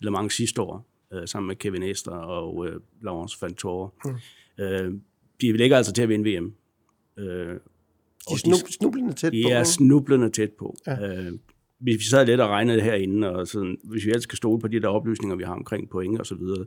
Le 0.00 0.10
Mans 0.10 0.34
sidste 0.34 0.62
år, 0.62 0.86
øh, 1.14 1.28
sammen 1.28 1.48
med 1.48 1.56
Kevin 1.56 1.82
Ester 1.82 2.10
og 2.12 2.66
øh, 2.66 2.80
Laurence 3.02 3.38
Fantore, 3.38 3.90
mm. 4.04 4.64
øh, 4.64 4.92
de 5.40 5.52
ligger 5.52 5.76
altså 5.76 5.92
til 5.92 6.02
at 6.02 6.08
vinde 6.08 6.30
VM. 6.30 6.54
Øh, 7.18 7.26
De 7.26 8.32
er 8.32 8.36
snub, 8.36 8.58
snublende 8.70 9.12
tæt 9.12 9.32
de 9.32 9.42
på. 9.42 9.48
er 9.48 9.58
ikke? 9.58 9.68
snublende 9.68 10.30
tæt 10.30 10.50
på. 10.50 10.76
Ja. 10.86 11.26
Øh, 11.26 11.32
hvis 11.78 11.98
vi 11.98 12.04
sad 12.04 12.26
lidt 12.26 12.40
og 12.40 12.48
regnede 12.48 12.76
det 12.76 12.84
herinde, 12.84 13.30
og 13.30 13.46
sådan, 13.46 13.78
hvis 13.84 14.04
vi 14.04 14.10
ellers 14.10 14.22
skal 14.22 14.36
stole 14.36 14.60
på 14.60 14.68
de 14.68 14.80
der 14.80 14.88
oplysninger, 14.88 15.36
vi 15.36 15.44
har 15.44 15.54
omkring 15.54 15.90
point 15.90 16.20
og 16.20 16.26
så 16.26 16.34
videre, 16.34 16.64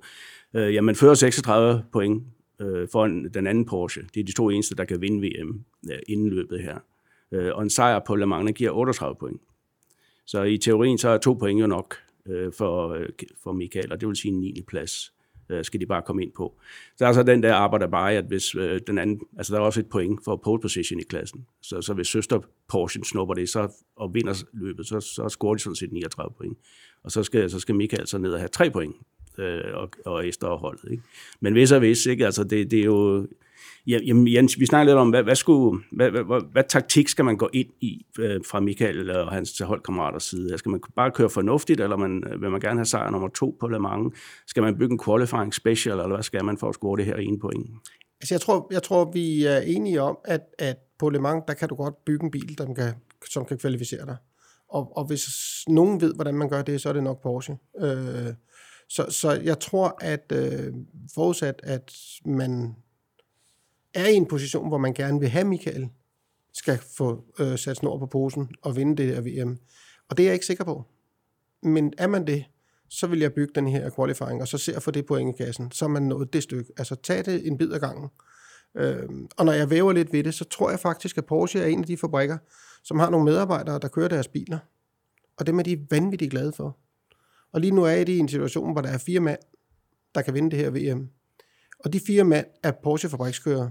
øh, 0.54 0.74
jamen 0.74 0.96
fører 0.96 1.14
36 1.14 1.84
point 1.92 2.24
øh, 2.62 2.88
for 2.92 3.08
den 3.08 3.48
anden 3.48 3.66
Porsche. 3.66 4.04
Det 4.14 4.20
er 4.20 4.24
de 4.24 4.32
to 4.32 4.50
eneste, 4.50 4.76
der 4.76 4.86
kan 4.86 5.02
vinde 5.02 5.28
VM 5.28 5.64
øh, 5.92 6.00
inden 6.08 6.30
løbet 6.30 6.62
her. 6.62 6.78
Øh, 7.32 7.56
og 7.56 7.64
en 7.64 7.70
sejr 7.70 8.00
på 8.08 8.16
Le 8.16 8.26
Mans 8.26 8.52
giver 8.56 8.72
38 8.72 9.16
point. 9.16 9.42
Så 10.26 10.44
i 10.44 10.58
teorien 10.58 10.98
så 10.98 11.10
er 11.10 11.18
to 11.18 11.34
point 11.34 11.62
jo 11.62 11.68
nok 11.68 11.96
øh, 12.30 12.54
for, 12.54 12.90
øh, 12.90 13.10
for 13.44 13.52
Michael, 13.52 13.92
og 13.92 14.02
det 14.02 14.08
vil 14.08 14.16
sige 14.16 14.34
en 14.34 14.40
9. 14.40 14.64
plads 14.68 15.14
øh, 15.50 15.66
skal 15.66 15.80
de 15.80 15.86
bare 15.86 16.02
komme 16.02 16.24
ind 16.24 16.32
på. 16.32 16.60
Så 16.98 17.04
er 17.04 17.08
altså 17.08 17.24
den 17.24 17.44
der 17.44 17.54
arbejder 17.54 17.88
bare, 17.88 18.14
at 18.14 18.26
hvis 18.26 18.56
øh, 18.56 18.82
den 18.88 18.98
anden, 18.98 19.22
altså 19.38 19.54
der 19.54 19.60
er 19.60 19.66
også 19.66 19.80
et 19.80 19.90
point 19.90 20.20
for 20.26 20.36
pole 20.36 20.62
position 20.62 21.00
i 21.00 21.04
klassen. 21.04 21.46
Så, 21.62 21.82
så 21.82 21.94
hvis 21.94 22.08
søster 22.08 22.40
Porsche 22.68 23.04
snupper 23.04 23.34
det 23.34 23.50
så, 23.50 23.84
og 23.96 24.14
vinder 24.14 24.44
løbet, 24.54 24.88
så, 24.88 25.00
så 25.00 25.30
scorer 25.30 25.54
de 25.54 25.60
sådan 25.60 25.76
set 25.76 25.92
39 25.92 26.34
point. 26.38 26.58
Og 27.04 27.12
så 27.12 27.24
skal, 27.24 27.50
så 27.50 27.60
skal 27.60 27.76
Michael 27.76 28.08
så 28.08 28.18
ned 28.18 28.32
og 28.32 28.40
have 28.40 28.48
tre 28.48 28.70
point, 28.70 28.96
øh, 29.38 29.62
og, 29.74 29.90
og 30.06 30.28
Esther 30.28 30.50
og 30.50 30.60
holdet. 30.60 30.92
Ikke? 30.92 31.04
Men 31.40 31.54
hvis 31.54 31.72
og 31.72 31.80
hvis, 31.80 32.06
ikke? 32.06 32.26
Altså 32.26 32.44
det, 32.44 32.72
det 32.72 32.80
er 32.80 32.86
jo... 32.86 33.28
Ja, 33.88 34.00
jamen, 34.06 34.34
Jens, 34.34 34.60
vi 34.60 34.66
snakker 34.66 34.86
lidt 34.86 34.98
om, 34.98 35.10
hvad, 35.10 35.24
hvad, 35.24 35.36
skulle, 35.36 35.84
hvad, 35.92 36.12
hvad, 36.12 36.24
hvad, 36.24 36.42
hvad 36.52 36.64
taktik 36.70 37.08
skal 37.08 37.26
man 37.26 37.38
gå 37.38 37.50
ind 37.54 37.70
i 37.82 38.06
øh, 38.20 38.42
fra 38.46 38.60
Michael 38.60 39.10
og 39.10 39.32
hans 39.32 39.60
holdkammeraters 39.60 40.24
side? 40.24 40.58
Skal 40.58 40.70
man 40.70 40.82
bare 40.96 41.12
køre 41.12 41.30
fornuftigt, 41.30 41.82
eller 41.82 41.98
man, 41.98 42.24
øh, 42.28 42.42
vil 42.42 42.52
man 42.52 42.60
gerne 42.60 42.80
have 42.80 42.86
sejr 42.86 43.10
nummer 43.10 43.28
to 43.28 43.58
på 43.60 43.68
Le 43.68 43.80
Mans? 43.80 44.14
Skal 44.48 44.64
man 44.64 44.78
bygge 44.78 44.94
en 44.94 45.00
qualifying 45.06 45.54
special, 45.54 46.00
eller 46.00 46.16
hvad 46.16 46.24
skal 46.24 46.46
man 46.46 46.58
for 46.58 46.70
at 46.70 46.76
score 46.76 46.98
det 46.98 47.06
her 47.06 47.16
ene 47.16 47.40
point? 47.40 47.70
Altså, 48.22 48.34
jeg 48.34 48.42
tror, 48.42 48.68
jeg 48.72 48.84
tror, 48.84 49.12
vi 49.12 49.46
er 49.46 49.58
enige 49.58 50.02
om, 50.02 50.18
at, 50.26 50.42
at 50.60 50.78
på 51.00 51.10
Le 51.10 51.20
Mans, 51.20 51.44
der 51.48 51.54
kan 51.54 51.70
du 51.70 51.76
godt 51.76 52.06
bygge 52.06 52.26
en 52.26 52.32
bil, 52.32 52.58
der 52.58 52.74
kan, 52.74 52.94
som 53.32 53.46
kan 53.46 53.58
kvalificere 53.58 54.06
dig. 54.06 54.18
Og, 54.70 54.98
og 54.98 55.06
hvis 55.06 55.28
nogen 55.68 56.02
ved, 56.02 56.16
hvordan 56.16 56.36
man 56.36 56.50
gør 56.50 56.62
det, 56.62 56.82
så 56.82 56.90
er 56.90 56.94
det 56.94 57.04
nok 57.04 57.22
Porsche. 57.24 57.58
Øh, 57.82 58.34
så, 58.90 59.06
så 59.10 59.32
jeg 59.44 59.60
tror, 59.60 59.98
at 60.02 60.32
øh, 60.36 60.74
forudsat, 61.16 61.62
at 61.64 61.94
man 62.26 62.76
er 63.98 64.08
i 64.08 64.14
en 64.14 64.26
position, 64.26 64.68
hvor 64.68 64.78
man 64.78 64.94
gerne 64.94 65.20
vil 65.20 65.30
have 65.30 65.46
Michael, 65.46 65.90
skal 66.54 66.80
få 66.98 67.24
øh, 67.40 67.58
sat 67.58 67.78
snor 67.78 68.00
på 68.00 68.06
posen 68.06 68.50
og 68.62 68.76
vinde 68.76 69.04
det 69.04 69.16
her 69.16 69.22
VM. 69.22 69.58
Og 70.10 70.18
det 70.18 70.24
er 70.24 70.28
jeg 70.28 70.34
ikke 70.34 70.46
sikker 70.46 70.64
på. 70.64 70.84
Men 71.64 71.94
er 71.98 72.08
man 72.08 72.28
det, 72.28 72.46
så 72.90 73.08
vil 73.08 73.20
jeg 73.20 73.34
bygge 73.34 73.54
den 73.56 73.68
her 73.68 73.90
qualifying, 73.96 74.42
og 74.42 74.48
så 74.48 74.58
se 74.58 74.76
at 74.76 74.84
få 74.84 74.92
det 74.92 75.06
point 75.06 75.40
i 75.40 75.44
kassen. 75.44 75.72
Så 75.72 75.86
er 75.86 75.90
man 75.90 76.04
nået 76.04 76.34
det 76.34 76.44
stykke. 76.44 76.72
Altså 76.78 76.96
tag 76.96 77.26
det 77.26 77.48
en 77.48 77.58
bid 77.58 77.74
ad 77.74 77.80
gangen. 77.80 78.10
Øh, 78.78 79.10
og 79.38 79.46
når 79.46 79.52
jeg 79.52 79.70
væver 79.70 79.94
lidt 79.94 80.14
ved 80.14 80.24
det, 80.24 80.34
så 80.34 80.46
tror 80.46 80.70
jeg 80.70 80.80
faktisk, 80.80 81.18
at 81.18 81.26
Porsche 81.26 81.62
er 81.62 81.66
en 81.66 81.80
af 81.80 81.86
de 81.86 81.98
fabrikker, 81.98 82.38
som 82.84 83.00
har 83.00 83.10
nogle 83.10 83.26
medarbejdere, 83.26 83.80
der 83.80 83.88
kører 83.88 84.08
deres 84.08 84.28
biler. 84.28 84.60
og 85.38 85.48
dem 85.48 85.60
er 85.60 85.64
de 85.64 85.88
vanvittigt 85.90 86.32
glade 86.32 86.52
for. 86.52 86.78
Og 87.52 87.62
lige 87.62 87.72
nu 87.72 87.84
er 87.84 88.04
de 88.04 88.14
i 88.14 88.20
en 88.20 88.28
situation, 88.30 88.72
hvor 88.72 88.82
der 88.82 88.90
er 88.90 88.98
fire 88.98 89.20
mand, 89.20 89.40
der 90.16 90.22
kan 90.22 90.34
vinde 90.34 90.52
det 90.52 90.60
her 90.60 90.70
VM. 90.70 91.10
Og 91.80 91.94
de 91.94 92.00
fire 92.08 92.24
mand 92.24 92.46
er 92.64 92.72
Porsche-fabrikskører. 92.72 93.70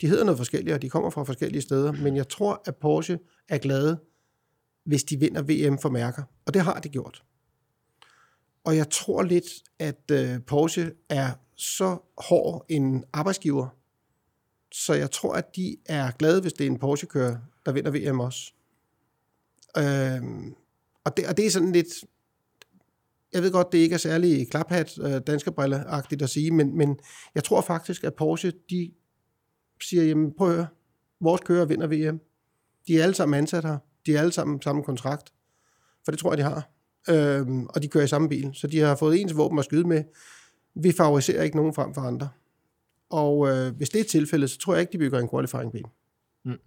De 0.00 0.06
hedder 0.06 0.24
noget 0.24 0.38
forskelligt, 0.38 0.74
og 0.74 0.82
de 0.82 0.90
kommer 0.90 1.10
fra 1.10 1.24
forskellige 1.24 1.62
steder, 1.62 1.92
men 1.92 2.16
jeg 2.16 2.28
tror, 2.28 2.62
at 2.66 2.76
Porsche 2.76 3.18
er 3.48 3.58
glade, 3.58 4.00
hvis 4.84 5.04
de 5.04 5.16
vinder 5.16 5.42
VM 5.42 5.78
for 5.78 5.90
mærker. 5.90 6.22
Og 6.46 6.54
det 6.54 6.62
har 6.62 6.80
de 6.80 6.88
gjort. 6.88 7.22
Og 8.64 8.76
jeg 8.76 8.90
tror 8.90 9.22
lidt, 9.22 9.46
at 9.78 10.10
øh, 10.12 10.40
Porsche 10.46 10.92
er 11.08 11.30
så 11.56 11.98
hård 12.18 12.66
en 12.68 13.04
arbejdsgiver, 13.12 13.68
så 14.72 14.94
jeg 14.94 15.10
tror, 15.10 15.32
at 15.34 15.56
de 15.56 15.76
er 15.86 16.10
glade, 16.10 16.40
hvis 16.40 16.52
det 16.52 16.66
er 16.66 16.70
en 16.70 16.78
Porsche-kører, 16.78 17.36
der 17.66 17.72
vinder 17.72 17.90
VM 17.90 18.20
også. 18.20 18.52
Øhm, 19.78 20.54
og, 21.04 21.16
det, 21.16 21.26
og 21.26 21.36
det 21.36 21.46
er 21.46 21.50
sådan 21.50 21.72
lidt... 21.72 21.86
Jeg 23.32 23.42
ved 23.42 23.52
godt, 23.52 23.72
det 23.72 23.78
ikke 23.78 23.94
er 23.94 23.98
særlig 23.98 24.50
klaphat, 24.50 24.98
øh, 25.02 25.20
danske 25.26 25.52
briller 25.52 26.02
at 26.22 26.30
sige, 26.30 26.50
men, 26.50 26.76
men 26.76 26.98
jeg 27.34 27.44
tror 27.44 27.60
faktisk, 27.60 28.04
at 28.04 28.14
Porsche, 28.14 28.52
de 28.70 28.92
siger, 29.82 30.04
jamen 30.04 30.32
prøv 30.38 30.48
at 30.48 30.54
høre, 30.54 30.66
vores 31.20 31.40
kører 31.40 31.64
vinder 31.64 31.86
VM. 31.86 32.20
De 32.86 32.98
er 32.98 33.02
alle 33.02 33.14
sammen 33.14 33.38
ansat 33.38 33.64
her. 33.64 33.78
De 34.06 34.14
er 34.14 34.20
alle 34.20 34.32
sammen 34.32 34.62
samme 34.62 34.82
kontrakt. 34.82 35.32
For 36.04 36.12
det 36.12 36.18
tror 36.18 36.30
jeg, 36.30 36.38
de 36.38 36.42
har. 36.42 36.70
Øhm, 37.08 37.66
og 37.66 37.82
de 37.82 37.88
kører 37.88 38.04
i 38.04 38.08
samme 38.08 38.28
bil. 38.28 38.50
Så 38.54 38.66
de 38.66 38.78
har 38.78 38.96
fået 38.96 39.20
ens 39.20 39.36
våben 39.36 39.58
at 39.58 39.64
skyde 39.64 39.88
med. 39.88 40.04
Vi 40.74 40.92
favoriserer 40.92 41.42
ikke 41.42 41.56
nogen 41.56 41.74
frem 41.74 41.94
for 41.94 42.00
andre. 42.00 42.28
Og 43.10 43.48
øh, 43.48 43.76
hvis 43.76 43.90
det 43.90 44.00
er 44.00 44.04
tilfældet, 44.04 44.50
så 44.50 44.58
tror 44.58 44.74
jeg 44.74 44.80
ikke, 44.80 44.92
de 44.92 44.98
bygger 44.98 45.18
en 45.18 45.28
qualifying 45.28 45.72
bil. 45.72 45.84
Mm. 46.44 46.58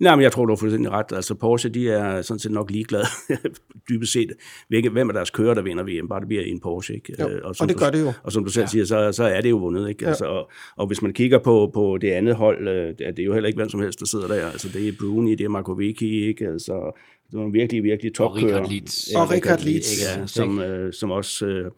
Nej, 0.00 0.16
men 0.16 0.22
jeg 0.22 0.32
tror, 0.32 0.46
du 0.46 0.52
har 0.52 0.56
fuldstændig 0.56 0.90
ret. 0.92 1.06
Altså 1.12 1.34
Porsche, 1.34 1.70
de 1.70 1.90
er 1.90 2.22
sådan 2.22 2.38
set 2.38 2.52
nok 2.52 2.70
ligeglade, 2.70 3.04
dybest 3.88 4.12
set, 4.12 4.32
hvilke, 4.68 4.90
hvem 4.90 5.08
er 5.08 5.12
deres 5.12 5.30
kører, 5.30 5.54
der 5.54 5.62
vinder 5.62 5.84
VM, 5.84 6.08
bare 6.08 6.20
det 6.20 6.28
bliver 6.28 6.42
en 6.42 6.60
Porsche. 6.60 6.94
Ikke? 6.94 7.14
Jo, 7.20 7.28
Øh, 7.28 7.40
og, 7.44 7.54
og 7.60 7.68
det 7.68 7.76
du, 7.76 7.80
gør 7.84 7.90
det 7.90 8.00
jo. 8.00 8.12
Og 8.22 8.32
som 8.32 8.44
du 8.44 8.50
selv 8.50 8.62
ja. 8.62 8.66
siger, 8.66 8.84
så, 8.84 9.12
så 9.12 9.24
er 9.24 9.40
det 9.40 9.50
jo 9.50 9.56
vundet. 9.56 9.88
Ikke? 9.88 10.04
Ja. 10.04 10.08
Altså, 10.08 10.24
og, 10.24 10.50
og 10.76 10.86
hvis 10.86 11.02
man 11.02 11.12
kigger 11.12 11.38
på, 11.38 11.70
på 11.74 11.98
det 12.00 12.10
andet 12.10 12.34
hold, 12.34 12.68
øh, 12.68 12.88
det 12.98 13.06
er 13.06 13.12
det 13.12 13.26
jo 13.26 13.32
heller 13.32 13.46
ikke 13.46 13.56
hvem 13.56 13.68
som 13.68 13.80
helst, 13.80 14.00
der 14.00 14.06
sidder 14.06 14.28
der. 14.28 14.46
Altså, 14.50 14.68
det 14.68 14.88
er 14.88 14.92
Bruni, 15.00 15.34
det 15.34 15.44
er 15.44 15.48
Markovici, 15.48 16.26
ikke? 16.26 16.46
Altså, 16.46 17.00
det 17.30 17.38
var 17.38 17.48
virkelig, 17.48 17.82
virkelig 17.82 18.14
topkører. 18.14 18.46
Richard 18.46 18.68
Lietz. 18.70 19.14
Og 19.16 19.30
Richard 19.30 19.60
Lietz. 19.60 20.02
Ja, 20.02 20.26
som, 20.26 20.60
øh, 20.60 20.92
som 20.92 21.10
også 21.10 21.46
øh, 21.46 21.70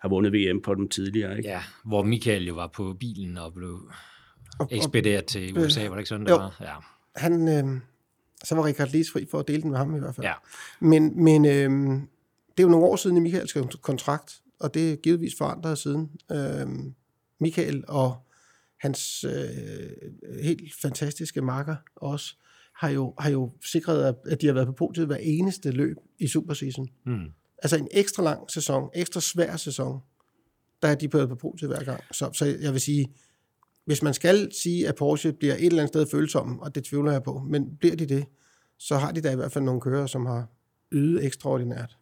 har 0.00 0.08
vundet 0.08 0.32
VM 0.32 0.62
på 0.62 0.74
dem 0.74 0.88
tidligere. 0.88 1.36
Ikke? 1.36 1.48
Ja, 1.48 1.60
hvor 1.84 2.02
Michael 2.02 2.46
jo 2.46 2.54
var 2.54 2.70
på 2.76 2.96
bilen 3.00 3.38
og 3.38 3.54
blev 3.54 3.68
Og, 3.68 3.80
og 4.58 4.68
ekspederet 4.70 5.24
til 5.24 5.58
USA, 5.58 5.82
var 5.82 5.90
det 5.90 5.98
ikke 5.98 6.08
sådan, 6.08 6.26
det 6.26 6.32
Jo. 6.32 6.36
var? 6.36 6.56
Ja. 6.60 6.74
Han, 7.16 7.48
øh, 7.48 7.80
så 8.44 8.54
var 8.54 8.64
Richard 8.64 8.88
Lies 8.88 9.10
fri 9.10 9.26
for 9.30 9.38
at 9.38 9.48
dele 9.48 9.62
den 9.62 9.70
med 9.70 9.78
ham 9.78 9.96
i 9.96 9.98
hvert 9.98 10.14
fald. 10.14 10.26
ja. 10.26 10.32
Men, 10.80 11.24
men 11.24 11.44
øh, 11.44 11.70
det 12.56 12.58
er 12.58 12.62
jo 12.62 12.68
nogle 12.68 12.86
år 12.86 12.96
siden 12.96 13.16
i 13.16 13.20
Michaels 13.20 13.52
kontrakt, 13.82 14.40
og 14.60 14.74
det 14.74 14.92
er 14.92 14.96
givetvis 14.96 15.32
forandret 15.38 15.78
siden. 15.78 16.10
Øh, 16.32 16.66
Michael 17.40 17.84
og 17.88 18.16
hans 18.80 19.24
øh, 19.24 20.42
helt 20.42 20.74
fantastiske 20.82 21.40
marker 21.42 21.76
også, 21.96 22.34
har 22.74 22.88
jo, 22.88 23.14
har 23.18 23.30
jo 23.30 23.52
sikret, 23.64 24.04
at- 24.04 24.14
at 24.32 24.40
de 24.40 24.46
har 24.46 24.54
været 24.54 24.66
på 24.66 24.72
podiet 24.72 25.06
hver 25.06 25.16
eneste 25.16 25.70
løb 25.70 25.96
i 26.18 26.26
Superseason. 26.28 26.88
Mm. 27.06 27.24
Altså 27.62 27.76
en 27.76 27.88
ekstra 27.90 28.22
lang 28.22 28.50
sæson, 28.50 28.90
ekstra 28.94 29.20
svær 29.20 29.56
sæson, 29.56 30.00
der 30.82 30.88
er 30.88 30.94
de 30.94 31.08
på 31.08 31.26
på 31.26 31.34
podiet 31.34 31.70
hver 31.70 31.84
gang. 31.84 32.00
Så, 32.12 32.30
så 32.32 32.56
jeg 32.60 32.72
vil 32.72 32.80
sige, 32.80 33.08
hvis 33.86 34.02
man 34.02 34.14
skal 34.14 34.52
sige, 34.52 34.88
at 34.88 34.94
Porsche 34.94 35.32
bliver 35.32 35.54
et 35.54 35.66
eller 35.66 35.78
andet 35.78 35.88
sted 35.88 36.06
følsom, 36.06 36.60
og 36.60 36.74
det 36.74 36.84
tvivler 36.84 37.12
jeg 37.12 37.22
på, 37.22 37.42
men 37.48 37.76
bliver 37.80 37.96
de 37.96 38.06
det, 38.06 38.24
så 38.78 38.96
har 38.96 39.12
de 39.12 39.20
da 39.20 39.32
i 39.32 39.36
hvert 39.36 39.52
fald 39.52 39.64
nogle 39.64 39.80
kører, 39.80 40.06
som 40.06 40.26
har 40.26 40.46
ydet 40.92 41.24
ekstraordinært 41.24 41.96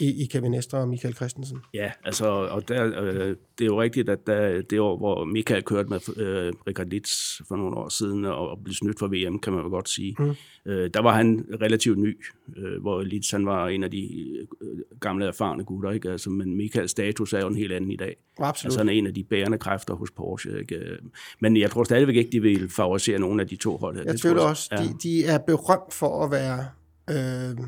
i, 0.00 0.22
i 0.22 0.26
Kevin 0.26 0.54
Estre 0.54 0.78
og 0.78 0.88
Michael 0.88 1.14
Christensen. 1.14 1.58
Ja, 1.74 1.92
altså, 2.04 2.26
og 2.26 2.68
der, 2.68 3.02
øh, 3.02 3.36
det 3.58 3.64
er 3.64 3.66
jo 3.66 3.82
rigtigt, 3.82 4.08
at 4.08 4.26
der, 4.26 4.62
det 4.62 4.80
år, 4.80 4.96
hvor 4.96 5.24
Michael 5.24 5.62
kørte 5.62 5.88
med 5.88 6.00
øh, 6.16 6.52
Richard 6.66 6.86
Litz 6.86 7.40
for 7.48 7.56
nogle 7.56 7.76
år 7.76 7.88
siden 7.88 8.24
og, 8.24 8.48
og 8.48 8.58
blev 8.64 8.74
snydt 8.74 8.98
for 8.98 9.06
VM, 9.08 9.38
kan 9.38 9.52
man 9.52 9.62
jo 9.62 9.68
godt 9.68 9.88
sige, 9.88 10.16
mm. 10.18 10.34
øh, 10.66 10.90
der 10.94 11.02
var 11.02 11.12
han 11.14 11.46
relativt 11.60 11.98
ny, 11.98 12.18
øh, 12.56 12.80
hvor 12.80 13.02
Litz 13.02 13.30
han 13.30 13.46
var 13.46 13.68
en 13.68 13.84
af 13.84 13.90
de 13.90 14.28
øh, 14.62 14.78
gamle 15.00 15.26
erfarne 15.26 15.64
gutter, 15.64 15.90
ikke? 15.90 16.10
Altså, 16.10 16.30
men 16.30 16.56
Michaels 16.56 16.90
status 16.90 17.32
er 17.32 17.40
jo 17.40 17.46
en 17.48 17.56
helt 17.56 17.72
anden 17.72 17.90
i 17.90 17.96
dag. 17.96 18.16
Absolut. 18.38 18.66
Altså 18.68 18.80
han 18.80 18.88
er 18.88 18.92
en 18.92 19.06
af 19.06 19.14
de 19.14 19.24
bærende 19.24 19.58
kræfter 19.58 19.94
hos 19.94 20.10
Porsche. 20.10 20.60
Ikke? 20.60 20.96
Men 21.40 21.56
jeg 21.56 21.70
tror 21.70 21.84
stadigvæk 21.84 22.16
ikke, 22.16 22.30
de 22.32 22.42
vil 22.42 22.68
favorisere 22.68 23.18
nogen 23.18 23.40
af 23.40 23.48
de 23.48 23.56
to 23.56 23.76
hold. 23.76 23.96
her. 23.96 24.02
Jeg 24.04 24.12
Det 24.12 24.20
tror 24.20 24.28
tvivler 24.28 24.42
også, 24.42 24.68
Ja. 24.72 24.76
de, 24.82 24.88
de 25.02 25.24
er 25.24 25.38
berømt 25.38 25.92
for 25.94 26.24
at 26.24 26.30
være 26.30 26.66
øh, 27.10 27.58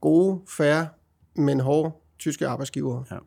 gode, 0.00 0.40
færre, 0.56 0.88
men 1.36 1.60
hårde 1.60 1.94
tyske 2.18 2.46
arbejdsgivere. 2.46 3.04
Ja. 3.10 3.18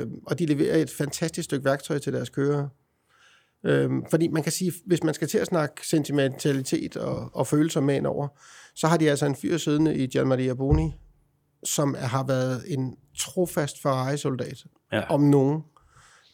Øh, 0.00 0.06
og 0.26 0.38
de 0.38 0.46
leverer 0.46 0.76
et 0.76 0.90
fantastisk 0.90 1.44
stykke 1.44 1.64
værktøj 1.64 1.98
til 1.98 2.12
deres 2.12 2.28
kører. 2.28 2.68
Øh, 3.64 3.90
fordi 4.10 4.28
man 4.28 4.42
kan 4.42 4.52
sige, 4.52 4.72
hvis 4.86 5.02
man 5.02 5.14
skal 5.14 5.28
til 5.28 5.38
at 5.38 5.46
snakke 5.46 5.86
sentimentalitet 5.88 6.96
og, 6.96 7.30
og 7.36 7.46
følelser 7.46 7.80
med 7.80 7.96
ind 7.96 8.06
over, 8.06 8.28
så 8.74 8.86
har 8.86 8.96
de 8.96 9.10
altså 9.10 9.26
en 9.26 9.36
fyr 9.36 9.56
siddende 9.56 9.96
i 9.96 10.06
Gian 10.06 10.26
Maria 10.26 10.54
Boni, 10.54 10.94
som 11.64 11.94
er, 11.98 12.06
har 12.06 12.24
været 12.26 12.64
en 12.66 12.96
trofast 13.18 13.82
Ferrari-soldat, 13.82 14.64
Ja. 14.92 15.02
om 15.10 15.20
nogen. 15.20 15.62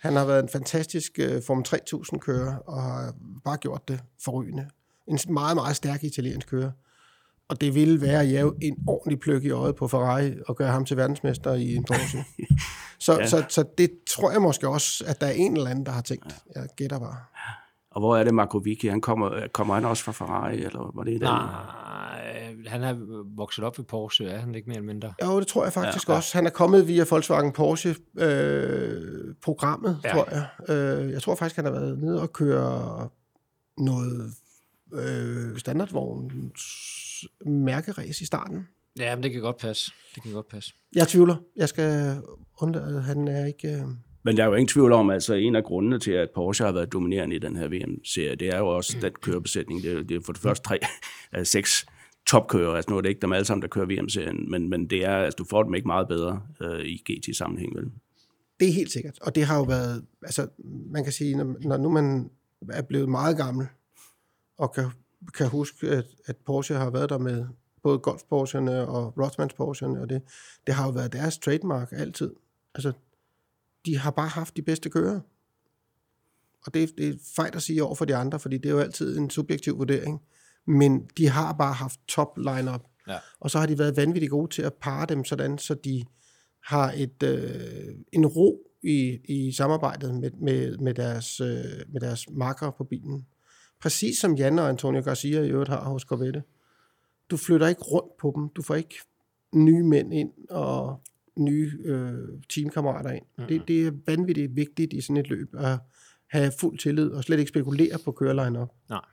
Han 0.01 0.17
har 0.17 0.25
været 0.25 0.43
en 0.43 0.49
fantastisk 0.49 1.19
uh, 1.19 1.43
Form 1.47 1.65
3000-kører, 1.69 2.57
og 2.57 2.83
har 2.83 3.15
bare 3.45 3.57
gjort 3.57 3.89
det 3.89 4.01
forrygende. 4.25 4.69
En 5.07 5.19
meget, 5.29 5.55
meget 5.57 5.77
stærk 5.77 6.05
italiensk 6.05 6.49
kører. 6.49 6.71
Og 7.49 7.61
det 7.61 7.75
ville 7.75 8.01
være 8.01 8.21
at 8.21 8.31
jæve 8.31 8.55
en 8.63 8.77
ordentlig 8.87 9.21
pløk 9.21 9.45
i 9.45 9.51
øjet 9.51 9.77
på 9.77 9.89
Ferrari 9.89 10.35
og 10.49 10.57
gøre 10.57 10.71
ham 10.73 10.85
til 10.85 10.97
verdensmester 10.97 11.55
i 11.55 11.75
en 11.75 11.85
Porsche. 11.85 12.25
så, 13.07 13.19
Ja. 13.19 13.27
så, 13.27 13.45
så 13.49 13.65
det 13.79 13.91
tror 14.11 14.31
jeg 14.31 14.43
måske 14.43 14.69
også, 14.69 15.05
at 15.07 15.21
der 15.21 15.27
er 15.27 15.31
en 15.31 15.57
eller 15.57 15.71
anden, 15.71 15.87
der 15.87 15.93
har 15.93 16.03
tænkt. 16.03 16.37
Jeg 16.55 16.69
gætter 16.77 16.99
bare. 16.99 17.17
Og 17.91 18.01
hvor 18.01 18.17
er 18.17 18.25
det 18.25 18.35
Marco 18.35 18.59
Vicky? 18.59 18.91
Han 18.91 19.01
kommer, 19.01 19.47
kommer 19.53 19.75
han 19.75 19.85
også 19.85 20.05
fra 20.05 20.13
Ferrari, 20.13 20.65
eller 20.65 20.93
var 20.95 21.03
det 21.03 21.13
den? 21.13 21.21
Nej, 21.21 22.55
han 22.67 22.83
er 22.83 22.95
vokset 23.37 23.65
op 23.65 23.79
ved 23.79 23.85
Porsche, 23.85 24.27
er 24.29 24.39
han 24.39 24.55
ikke 24.55 24.69
mere 24.69 24.77
eller 24.77 24.87
mindre? 24.87 25.13
Jo, 25.25 25.39
det 25.39 25.47
tror 25.47 25.65
jeg 25.65 25.73
faktisk 25.73 26.09
Ja, 26.09 26.13
ja, 26.13 26.17
også. 26.17 26.39
Han 26.39 26.47
er 26.47 26.51
kommet 26.51 26.89
via 26.89 27.05
Volkswagen 27.11 27.53
Porsche-programmet, 27.53 30.01
Ja. 30.05 30.09
ja. 30.09 30.15
tror 30.15 30.29
jeg. 30.31 30.47
Øh, 30.77 31.13
jeg 31.13 31.23
tror 31.23 31.35
faktisk, 31.35 31.57
han 31.57 31.65
har 31.65 31.73
været 31.73 31.99
nede 31.99 32.23
og 32.23 32.33
køre 32.33 33.09
noget 33.79 34.31
øh, 34.93 35.59
standardvogns 35.59 36.63
mærkeræs 37.47 38.21
i 38.21 38.27
starten. 38.27 38.69
Ja, 38.99 39.17
men 39.17 39.23
det 39.23 39.33
kan 39.33 39.41
godt 39.41 39.57
passe. 39.57 39.93
Det 40.15 40.23
kan 40.23 40.33
godt 40.33 40.49
passe. 40.49 40.75
Jeg 40.95 41.09
tvivler. 41.09 41.37
Jeg 41.57 41.69
skal 41.69 42.17
undlade, 42.61 43.03
han 43.03 43.29
er 43.29 43.47
ikke... 43.47 43.69
Øh, 43.69 43.83
Men 44.23 44.37
der 44.37 44.43
er 44.43 44.47
jo 44.47 44.55
ingen 44.55 44.69
tvivl 44.69 44.93
om, 44.93 45.11
altså 45.11 45.35
en 45.35 45.57
af 45.57 45.65
grundene 45.65 45.99
til, 45.99 46.11
at 46.11 46.29
Porsche 46.35 46.65
har 46.65 46.73
været 46.73 46.93
dominerende 46.93 47.37
i 47.37 47.39
den 47.39 47.57
her 47.57 47.69
VM-serie, 47.69 48.35
det 48.35 48.49
er 48.49 48.59
jo 48.59 48.67
også 48.69 48.97
den 49.03 49.13
kørebesætning. 49.13 49.83
Det 49.83 49.93
er, 49.93 50.03
det 50.03 50.17
er 50.17 50.21
for 50.27 50.33
det 50.33 50.43
første 50.43 50.69
tre 50.69 50.79
af 51.33 51.47
seks 51.57 51.87
topkører. 52.27 52.75
Altså 52.75 52.91
nu 52.91 52.97
er 52.97 53.01
det 53.01 53.09
ikke 53.09 53.21
dem 53.21 53.33
alle 53.33 53.45
sammen, 53.45 53.63
der 53.63 53.69
kører 53.69 53.87
VM-serien, 53.87 54.51
men, 54.51 54.69
men 54.69 54.91
det 54.91 55.05
er, 55.05 55.17
altså, 55.17 55.37
du 55.37 55.45
får 55.51 55.63
dem 55.63 55.75
ikke 55.75 55.87
meget 55.87 56.09
bedre 56.09 56.43
øh, 56.61 56.85
i 56.85 56.97
GT-sammenhæng, 56.97 57.77
vel? 57.77 57.91
det 58.61 58.69
er 58.69 58.73
helt 58.73 58.93
sikkert. 58.93 59.19
Og 59.23 59.35
det 59.35 59.45
har 59.45 59.57
jo 59.57 59.63
været... 59.63 60.05
Altså, 60.23 60.49
man 60.93 61.05
kan 61.05 61.13
sige, 61.13 61.37
når, 61.37 61.57
når 61.61 61.77
nu 61.77 61.91
man 61.91 62.31
er 62.71 62.83
blevet 62.83 63.09
meget 63.09 63.37
gammel, 63.37 63.67
og 64.59 64.73
kan, 64.73 64.85
kan 65.35 65.49
huske, 65.49 65.89
at, 65.89 66.07
at 66.27 66.37
Porsche 66.37 66.75
har 66.75 66.91
været 66.91 67.11
der 67.11 67.19
med 67.19 67.47
både 67.83 67.99
Golf 67.99 68.23
Porscherne 68.29 68.89
og 68.89 69.19
Rothmans 69.19 69.55
Porscherne, 69.55 70.01
og 70.01 70.09
det, 70.09 70.23
det 70.67 70.75
har 70.75 70.87
jo 70.87 70.91
været 70.91 71.13
deres 71.13 71.39
trademark 71.39 71.93
altid. 71.93 72.31
Altså, 72.75 72.93
de 73.87 73.99
har 73.99 74.11
bare 74.11 74.29
haft 74.29 74.57
de 74.57 74.63
bedste 74.63 74.91
kører. 74.91 75.21
Og 76.67 76.75
det, 76.75 76.91
det 76.99 77.09
er 77.09 77.15
fejl 77.37 77.57
at 77.57 77.63
sige 77.63 77.85
over 77.85 77.95
for 77.95 78.05
de 78.05 78.17
andre, 78.17 78.39
fordi 78.39 78.59
det 78.59 78.67
er 78.67 78.71
jo 78.71 78.81
altid 78.81 79.19
en 79.19 79.31
subjektiv 79.31 79.79
vurdering. 79.79 80.23
Men 80.67 81.11
de 81.17 81.29
har 81.29 81.53
bare 81.53 81.73
haft 81.73 82.01
top 82.09 82.39
lineup. 82.39 82.83
Ja. 83.09 83.19
Og 83.41 83.51
så 83.51 83.59
har 83.59 83.67
de 83.67 83.79
været 83.79 83.97
vanvittigt 83.97 84.31
gode 84.31 84.55
til 84.55 84.63
at 84.63 84.75
parre 84.75 85.07
dem 85.07 85.25
sådan, 85.25 85.59
så 85.59 85.75
de 85.75 86.05
har 86.65 86.93
et, 86.97 87.23
øh, 87.23 87.95
en 88.13 88.27
ro 88.27 88.59
i, 88.83 89.19
i 89.29 89.53
samarbejdet 89.53 90.15
med, 90.15 90.31
med, 90.31 90.79
med, 90.79 90.95
deres, 90.95 91.41
øh, 91.41 91.93
med 91.93 92.01
deres 92.01 92.31
marker 92.31 92.71
på 92.71 92.85
bilen. 92.85 93.27
Præcis 93.81 94.19
som 94.19 94.35
Jan 94.35 94.59
og 94.59 94.69
Antonio 94.69 95.01
Garcia 95.01 95.41
i 95.41 95.51
øvrigt 95.51 95.71
har 95.71 95.89
hos 95.89 96.03
Corvette. 96.03 96.43
Du 97.31 97.37
flytter 97.37 97.69
ikke 97.69 97.83
rundt 97.83 98.17
på 98.17 98.33
dem. 98.37 98.49
Du 98.49 98.63
får 98.63 98.75
ikke 98.75 98.95
nye 99.55 99.83
mænd 99.83 100.15
ind 100.15 100.33
og 100.51 101.03
nye 101.37 101.73
øh, 101.85 102.43
teamkammerater 102.49 103.11
ind. 103.11 103.25
Mm-hmm. 103.39 103.49
Det, 103.49 103.69
det 103.69 103.87
er 103.87 103.93
vanvittigt 104.07 104.57
vigtigt 104.57 104.93
i 104.93 105.01
sådan 105.01 105.17
et 105.17 105.29
løb 105.29 105.55
at 105.55 105.79
have 106.31 106.53
fuld 106.61 106.79
tillid 106.79 107.11
og 107.11 107.25
slet 107.25 107.39
ikke 107.39 107.49
spekulere 107.49 107.99
på 108.05 108.13
køreline 108.13 108.61
op. 108.61 108.75
Nej. 108.89 109.05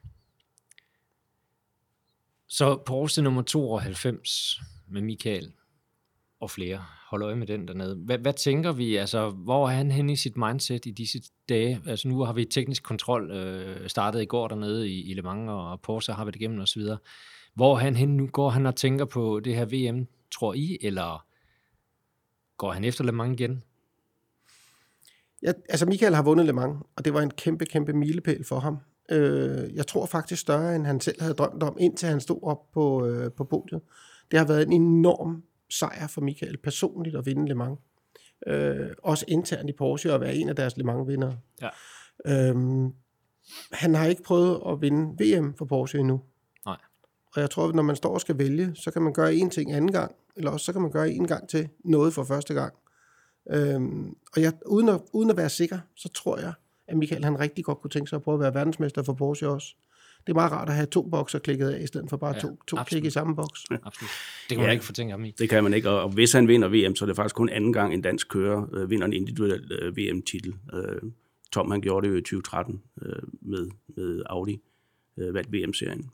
Så 2.48 2.84
Porsche 2.86 3.24
nummer 3.24 3.42
92 3.42 4.62
med 4.88 5.02
Michael 5.02 5.54
og 6.40 6.52
flere 6.52 6.86
holde 7.16 7.26
øje 7.26 7.36
med 7.36 7.48
den 7.48 7.68
dernede. 7.68 7.96
Hvad, 7.96 8.18
hvad 8.18 8.34
tænker 8.34 8.72
vi? 8.72 8.96
Altså, 8.96 9.30
hvor 9.30 9.70
er 9.70 9.72
han 9.72 9.92
henne 9.92 10.12
i 10.12 10.16
sit 10.16 10.38
mindset 10.38 10.86
i 10.86 10.92
disse 10.92 11.20
dage? 11.50 11.82
Altså, 11.88 12.08
nu 12.08 12.20
har 12.20 12.34
vi 12.34 12.46
teknisk 12.46 12.84
kontrol 12.84 13.32
øh, 13.32 13.90
startet 13.90 14.22
i 14.22 14.26
går 14.26 14.48
dernede 14.48 14.90
i, 14.90 15.12
i 15.12 15.14
Le 15.14 15.22
Mans, 15.22 15.50
og 15.50 15.82
Porsche 15.82 16.14
har 16.14 16.26
vi 16.26 16.32
det 16.32 16.36
igennem 16.36 16.60
osv. 16.60 16.82
Hvor 17.56 17.76
han 17.76 17.96
henne 17.96 18.18
nu? 18.18 18.28
Går 18.28 18.50
han 18.50 18.66
og 18.66 18.76
tænker 18.76 19.06
på 19.06 19.40
det 19.40 19.56
her 19.56 19.66
VM, 19.66 20.08
tror 20.32 20.54
I, 20.54 20.78
eller 20.82 21.26
går 22.58 22.72
han 22.72 22.84
efter 22.84 23.04
Le 23.04 23.12
Mans 23.12 23.40
igen? 23.40 23.64
Ja, 25.44 25.52
altså 25.70 25.86
Michael 25.86 26.16
har 26.16 26.24
vundet 26.24 26.46
Le 26.46 26.54
Mans, 26.54 26.84
og 26.96 27.06
det 27.06 27.14
var 27.14 27.22
en 27.22 27.32
kæmpe, 27.32 27.66
kæmpe 27.66 27.94
milepæl 27.94 28.44
for 28.46 28.60
ham. 28.60 28.78
Øh, 29.12 29.76
jeg 29.76 29.88
tror 29.88 30.06
faktisk 30.06 30.42
større, 30.42 30.76
end 30.76 30.86
han 30.86 31.00
selv 31.00 31.22
havde 31.22 31.34
drømt 31.34 31.64
om, 31.64 31.78
indtil 31.80 32.10
han 32.10 32.22
stod 32.22 32.40
op 32.44 32.72
på, 32.74 33.06
øh, 33.06 33.32
på 33.32 33.44
podiet. 33.44 33.82
Det 34.32 34.40
har 34.40 34.48
været 34.48 34.68
en 34.68 34.74
enorm 34.74 35.44
sejr 35.70 36.08
for 36.08 36.22
Michael 36.22 36.58
personligt 36.58 37.16
at 37.16 37.26
vinde 37.26 37.48
Le 37.48 37.56
Mans. 37.56 37.80
Øh, 38.48 38.90
også 39.04 39.26
internt 39.28 39.70
i 39.70 39.74
Porsche 39.74 40.14
at 40.14 40.22
være 40.22 40.36
en 40.36 40.50
af 40.50 40.56
deres 40.56 40.78
Le 40.78 40.84
Mans-vindere. 40.84 41.38
Ja. 41.62 41.70
Øhm, 42.26 42.94
han 43.72 43.96
har 43.96 44.06
ikke 44.06 44.24
prøvet 44.24 44.62
at 44.70 44.82
vinde 44.82 45.24
VM 45.24 45.54
for 45.54 45.66
Porsche 45.66 46.00
endnu. 46.00 46.22
Nej. 46.66 46.78
Og 47.36 47.42
jeg 47.42 47.50
tror, 47.50 47.68
at 47.68 47.76
når 47.76 47.84
man 47.84 47.96
står 47.96 48.14
og 48.14 48.22
skal 48.22 48.38
vælge, 48.38 48.72
så 48.76 48.92
kan 48.92 49.02
man 49.02 49.14
gøre 49.14 49.34
én 49.34 49.50
ting 49.50 49.74
anden 49.74 49.92
gang, 49.92 50.16
eller 50.36 50.52
også 50.52 50.66
så 50.66 50.74
kan 50.74 50.82
man 50.82 50.92
gøre 50.92 51.12
en 51.12 51.28
gang 51.28 51.50
til 51.50 51.70
noget 51.84 52.14
for 52.14 52.24
første 52.24 52.54
gang. 52.54 52.74
Øhm, 53.50 54.18
og 54.36 54.42
jeg, 54.42 54.54
uden, 54.66 54.90
at, 54.90 55.02
uden 55.14 55.30
at 55.30 55.38
være 55.38 55.50
sikker, 55.50 55.80
så 55.96 56.10
tror 56.10 56.38
jeg, 56.40 56.54
at 56.88 56.98
Michael 56.98 57.24
han 57.24 57.40
rigtig 57.40 57.66
godt 57.66 57.80
kunne 57.80 57.92
tænke 57.92 58.10
sig 58.10 58.16
at 58.18 58.24
prøve 58.24 58.36
at 58.36 58.40
være 58.42 58.54
verdensmester 58.54 59.04
for 59.04 59.14
Porsche 59.14 59.50
også. 59.50 59.76
Det 60.28 60.32
er 60.32 60.34
meget 60.34 60.52
rart 60.52 60.70
at 60.70 60.76
have 60.76 60.86
to 60.88 61.10
bokser 61.10 61.40
klikket 61.40 61.70
af, 61.70 61.82
i 61.84 61.88
stedet 61.88 62.10
for 62.10 62.18
bare 62.18 62.34
Ja, 62.36 62.40
to, 62.42 62.48
to 62.48 62.56
absolut. 62.78 62.88
klik 62.88 63.06
i 63.06 63.10
samme 63.10 63.36
boks. 63.36 63.64
Absolut. 63.72 64.10
Det 64.50 64.50
kan 64.50 64.58
man 64.58 64.66
Ja. 64.66 64.72
ikke 64.72 64.86
få 64.86 64.94
tænkt 64.94 65.12
ham 65.12 65.26
i. 65.26 65.32
Det 65.32 65.50
kan 65.50 65.64
man 65.64 65.74
ikke, 65.74 65.90
og 65.90 66.02
og 66.04 66.10
hvis 66.10 66.32
han 66.32 66.48
vinder 66.48 66.68
VM, 66.68 66.96
så 66.96 67.06
er 67.06 67.08
det 67.08 67.16
faktisk 67.16 67.36
kun 67.36 67.50
anden 67.50 67.74
gang 67.74 67.94
en 67.94 68.02
dansk 68.02 68.30
kører 68.30 68.68
øh, 68.74 68.90
vinder 68.90 69.06
en 69.06 69.14
individuel 69.14 69.72
øh, 69.82 69.98
VM-titel. 69.98 70.54
Øh, 70.74 71.02
Tom 71.52 71.72
han 71.72 71.82
gjorde 71.82 72.08
det 72.08 72.14
jo 72.14 72.18
i 72.18 72.22
2013 72.22 72.82
øh, 73.02 73.16
med, 73.42 73.68
med 73.96 74.24
Audi, 74.26 74.62
øh, 75.18 75.34
vandt 75.34 75.54
VM-serien. 75.54 76.10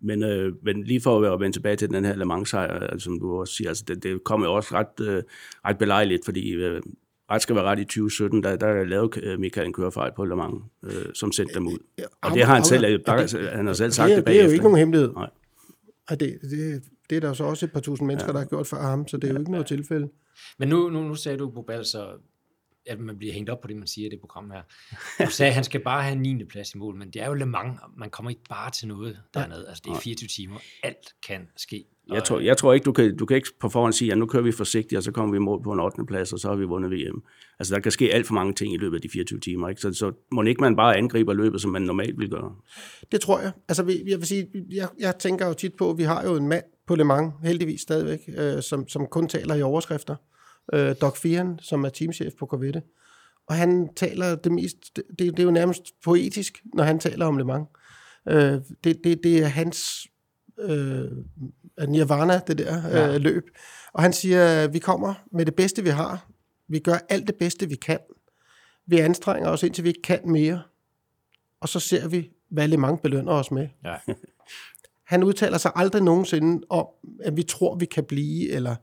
Men, 0.00 0.22
øh, 0.22 0.52
men 0.62 0.84
lige 0.84 1.00
for 1.00 1.16
at 1.16 1.22
være- 1.22 1.40
vende 1.40 1.56
tilbage 1.56 1.76
til 1.76 1.88
den 1.90 2.04
her 2.04 2.16
Le 2.16 2.24
Mans-sejr, 2.24 2.78
altså, 2.78 3.04
som 3.04 3.20
du 3.20 3.40
også 3.40 3.54
siger, 3.54 3.68
altså, 3.68 3.84
det, 3.88 4.02
det 4.02 4.24
kom 4.24 4.42
jo 4.42 4.54
også 4.54 4.74
ret, 4.74 5.06
øh, 5.08 5.22
ret 5.64 5.78
belejligt, 5.78 6.24
fordi 6.24 6.50
øh, 6.52 6.82
ret 7.30 7.42
skal 7.42 7.56
være 7.56 7.64
ret 7.64 7.78
i 7.78 7.84
2017, 7.84 8.42
der, 8.42 8.56
der 8.56 8.84
lavede 8.84 9.20
øh, 9.22 9.40
Michael 9.40 9.66
en 9.66 9.72
kørefejl 9.72 10.12
på 10.16 10.24
Le 10.24 10.36
Mans, 10.36 10.62
øh, 10.84 10.90
som 11.14 11.32
sendte 11.32 11.54
dem 11.54 11.66
ud. 11.66 11.78
Og 12.22 12.30
det 12.34 12.44
har 12.44 12.54
han 12.54 12.64
selv, 12.64 12.84
det- 12.86 13.50
han 13.52 13.66
har 13.66 13.72
selv 13.74 13.92
sagt 13.92 14.10
det, 14.10 14.16
det, 14.16 14.22
er, 14.22 14.24
det 14.24 14.32
er 14.32 14.34
jo 14.34 14.40
bagefter. 14.40 14.52
ikke 14.52 14.62
nogen 14.62 14.78
hemmelighed. 14.78 15.12
Nej. 15.12 15.30
Og 16.10 16.20
det, 16.20 16.38
det, 16.50 16.82
det 17.10 17.16
er 17.16 17.20
der 17.20 17.32
så 17.32 17.44
også 17.44 17.66
et 17.66 17.72
par 17.72 17.80
tusind 17.80 18.06
mennesker, 18.08 18.28
ja. 18.28 18.32
der 18.32 18.38
har 18.38 18.46
gjort 18.46 18.66
før 18.66 18.80
ham, 18.82 19.08
så 19.08 19.16
det 19.16 19.28
er 19.30 19.32
jo 19.32 19.38
ikke 19.38 19.50
noget 19.50 19.66
tilfælde. 19.66 20.08
Men 20.58 20.68
nu, 20.68 20.88
nu, 20.90 21.02
nu 21.02 21.14
sagde 21.14 21.38
du, 21.38 21.50
Bobal, 21.50 21.84
så 21.84 22.06
at 22.86 23.00
man 23.00 23.18
bliver 23.18 23.34
hængt 23.34 23.50
op 23.50 23.60
på 23.60 23.68
det, 23.68 23.76
man 23.76 23.86
siger 23.86 24.06
i 24.06 24.10
det 24.10 24.20
program 24.20 24.50
her. 24.50 24.62
Du 25.26 25.30
sagde, 25.30 25.48
at 25.48 25.54
han 25.54 25.64
skal 25.64 25.80
bare 25.80 26.02
have 26.02 26.12
en 26.12 26.22
9. 26.22 26.44
plads 26.44 26.74
i 26.74 26.78
mål, 26.78 26.96
men 26.96 27.10
det 27.10 27.22
er 27.22 27.26
jo 27.26 27.34
Le 27.34 27.46
Mans, 27.46 27.80
man 27.96 28.10
kommer 28.10 28.30
ikke 28.30 28.42
bare 28.48 28.70
til 28.70 28.88
noget 28.88 29.18
dernede. 29.34 29.64
Altså, 29.68 29.82
det 29.84 29.90
er 29.92 30.00
24 30.00 30.28
timer. 30.28 30.56
Alt 30.82 31.14
kan 31.26 31.48
ske. 31.56 31.84
Jeg 32.08 32.24
tror, 32.24 32.40
jeg 32.40 32.56
tror 32.56 32.72
ikke, 32.72 32.84
du 32.84 32.92
kan, 32.92 33.16
du 33.16 33.26
kan 33.26 33.36
ikke 33.36 33.48
på 33.60 33.68
forhånd 33.68 33.92
sige, 33.92 34.12
at 34.12 34.18
nu 34.18 34.26
kører 34.26 34.42
vi 34.42 34.52
forsigtigt, 34.52 34.96
og 34.96 35.02
så 35.02 35.12
kommer 35.12 35.32
vi 35.32 35.36
i 35.36 35.40
mål 35.40 35.62
på 35.62 35.72
en 35.72 35.80
8. 35.80 36.04
plads, 36.06 36.32
og 36.32 36.38
så 36.38 36.48
har 36.48 36.54
vi 36.56 36.64
vundet 36.64 36.90
VM. 36.90 37.22
Altså, 37.58 37.74
der 37.74 37.80
kan 37.80 37.92
ske 37.92 38.12
alt 38.14 38.26
for 38.26 38.34
mange 38.34 38.52
ting 38.54 38.74
i 38.74 38.76
løbet 38.76 38.96
af 38.96 39.02
de 39.02 39.08
24 39.08 39.40
timer. 39.40 39.68
Ikke? 39.68 39.80
Så, 39.80 39.92
så 39.92 40.12
må 40.32 40.42
ikke 40.42 40.60
man 40.60 40.76
bare 40.76 40.96
angriber 40.96 41.32
løbet, 41.32 41.60
som 41.60 41.70
man 41.70 41.82
normalt 41.82 42.18
vil 42.18 42.30
gøre. 42.30 42.54
Det 43.12 43.20
tror 43.20 43.40
jeg. 43.40 43.52
Altså, 43.68 43.82
vi- 43.82 44.02
jeg 44.10 44.18
vil 44.18 44.26
sige, 44.26 44.46
jeg, 44.72 44.88
jeg 44.98 45.18
tænker 45.18 45.46
jo 45.46 45.54
tit 45.54 45.74
på, 45.74 45.90
at 45.90 45.98
vi 45.98 46.02
har 46.02 46.24
jo 46.24 46.36
en 46.36 46.48
mand 46.48 46.64
på 46.86 46.94
Le 46.96 47.04
Mans, 47.04 47.32
heldigvis 47.42 47.80
stadigvæk, 47.80 48.20
øh, 48.38 48.62
som, 48.62 48.88
som 48.88 49.06
kun 49.06 49.28
taler 49.28 49.54
i 49.54 49.62
overskrifter. 49.62 50.16
Øh, 50.72 50.94
Doc 51.00 51.18
Fian, 51.18 51.58
som 51.62 51.84
er 51.84 51.88
teamchef 51.88 52.32
på 52.38 52.46
Corvette. 52.46 52.82
Og 53.46 53.54
han 53.54 53.94
taler 53.94 54.34
det 54.36 54.52
mest, 54.52 54.96
det, 54.96 55.18
det 55.18 55.38
er 55.38 55.42
jo 55.44 55.50
nærmest 55.50 55.82
poetisk, 56.04 56.62
når 56.74 56.84
han 56.84 56.98
taler 56.98 57.26
om 57.26 57.36
Le 57.38 57.44
Mans. 57.44 57.68
Øh, 58.28 58.60
det, 58.84 59.04
det, 59.04 59.20
det 59.22 59.38
er 59.42 59.46
hans 59.46 60.06
øh, 60.60 61.10
nirvana, 61.88 62.40
det 62.46 62.58
der 62.58 62.88
Ja. 62.88 63.14
øh, 63.14 63.20
løb. 63.20 63.44
Og 63.92 64.02
han 64.02 64.12
siger, 64.12 64.68
vi 64.68 64.78
kommer 64.78 65.14
med 65.32 65.46
det 65.46 65.54
bedste, 65.54 65.82
vi 65.82 65.88
har. 65.88 66.28
Vi 66.68 66.78
gør 66.78 66.98
alt 67.08 67.26
det 67.26 67.34
bedste, 67.34 67.68
vi 67.68 67.74
kan. 67.76 67.98
Vi 68.86 68.98
anstrenger 68.98 69.48
os, 69.48 69.62
indtil 69.62 69.84
vi 69.84 69.88
ikke 69.88 70.02
kan 70.02 70.20
mere. 70.24 70.62
Og 71.60 71.68
så 71.68 71.80
ser 71.80 72.08
vi, 72.08 72.30
hvad 72.50 72.68
Le 72.68 72.76
Mans 72.76 73.00
belønner 73.02 73.32
os 73.32 73.50
med. 73.50 73.68
Ja. 73.84 73.94
Han 75.06 75.22
udtaler 75.22 75.58
sig 75.58 75.72
aldrig 75.74 76.02
nogensinde 76.02 76.66
om, 76.70 76.86
at 77.22 77.36
vi 77.36 77.42
tror, 77.42 77.76
vi 77.76 77.84
kan 77.86 78.04
blive, 78.04 78.50
eller... 78.50 78.76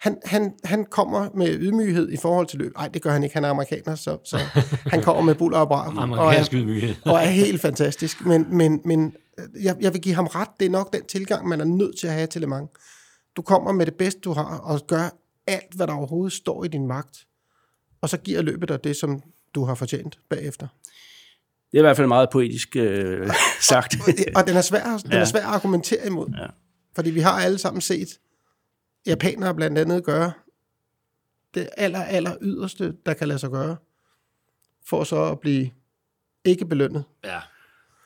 Han, 0.00 0.18
han, 0.24 0.54
han 0.64 0.84
kommer 0.84 1.28
med 1.34 1.56
ydmyghed 1.60 2.12
i 2.12 2.16
forhold 2.16 2.46
til 2.46 2.58
løb. 2.58 2.74
Nej, 2.76 2.88
det 2.88 3.02
gør 3.02 3.10
han 3.10 3.22
ikke. 3.22 3.34
Han 3.34 3.44
er 3.44 3.50
amerikaner, 3.50 3.94
så, 3.94 4.18
så 4.24 4.38
han 4.86 5.02
kommer 5.02 5.22
med 5.22 5.34
buller 5.34 5.58
og 5.58 5.68
brar. 5.68 6.08
og, 6.18 6.34
er, 6.34 6.48
ydmyghed. 6.52 6.94
og 7.04 7.14
er 7.14 7.26
helt 7.26 7.60
fantastisk. 7.60 8.26
Men, 8.26 8.46
men, 8.56 8.80
men 8.84 9.14
øh, 9.38 9.64
jeg, 9.64 9.76
jeg 9.80 9.92
vil 9.92 10.00
give 10.00 10.14
ham 10.14 10.26
ret. 10.26 10.48
Det 10.60 10.66
er 10.66 10.70
nok 10.70 10.92
den 10.92 11.04
tilgang, 11.04 11.48
man 11.48 11.60
er 11.60 11.64
nødt 11.64 11.98
til 11.98 12.06
at 12.06 12.12
have 12.12 12.26
til 12.26 12.40
Le 12.40 12.46
Mans. 12.46 12.70
Du 13.36 13.42
kommer 13.42 13.72
med 13.72 13.86
det 13.86 13.94
bedste, 13.94 14.20
du 14.20 14.32
har, 14.32 14.58
og 14.58 14.80
gør 14.86 15.08
alt, 15.46 15.74
hvad 15.74 15.86
der 15.86 15.92
overhovedet 15.92 16.32
står 16.32 16.64
i 16.64 16.68
din 16.68 16.86
magt. 16.86 17.26
Og 18.00 18.08
så 18.08 18.16
giver 18.16 18.42
løbet 18.42 18.68
dig 18.68 18.84
det, 18.84 18.96
som 18.96 19.22
du 19.54 19.64
har 19.64 19.74
fortjent 19.74 20.18
bagefter. 20.30 20.66
Det 21.72 21.78
er 21.78 21.78
i 21.78 21.82
hvert 21.82 21.96
fald 21.96 22.06
meget 22.06 22.28
poetisk 22.32 22.76
øh, 22.76 23.30
sagt. 23.70 23.96
Og 24.36 24.46
den 24.46 24.56
er 24.56 24.60
svær, 24.60 25.00
den 25.02 25.12
er 25.12 25.24
svær 25.24 25.40
at 25.40 25.54
argumentere 25.54 26.06
imod. 26.06 26.28
Ja. 26.38 26.46
Fordi 26.94 27.10
vi 27.10 27.20
har 27.20 27.32
alle 27.32 27.58
sammen 27.58 27.80
set 27.80 28.08
japanere 29.06 29.54
blandt 29.54 29.78
andet 29.78 30.04
gøre 30.04 30.32
det 31.54 31.68
aller, 31.76 32.02
aller 32.04 32.36
yderste, 32.42 32.94
der 33.06 33.14
kan 33.14 33.28
lade 33.28 33.38
sig 33.38 33.50
gøre, 33.50 33.76
for 34.86 35.04
så 35.04 35.24
at 35.24 35.40
blive 35.40 35.70
ikke 36.44 36.66
belønnet. 36.66 37.04
Ja. 37.24 37.38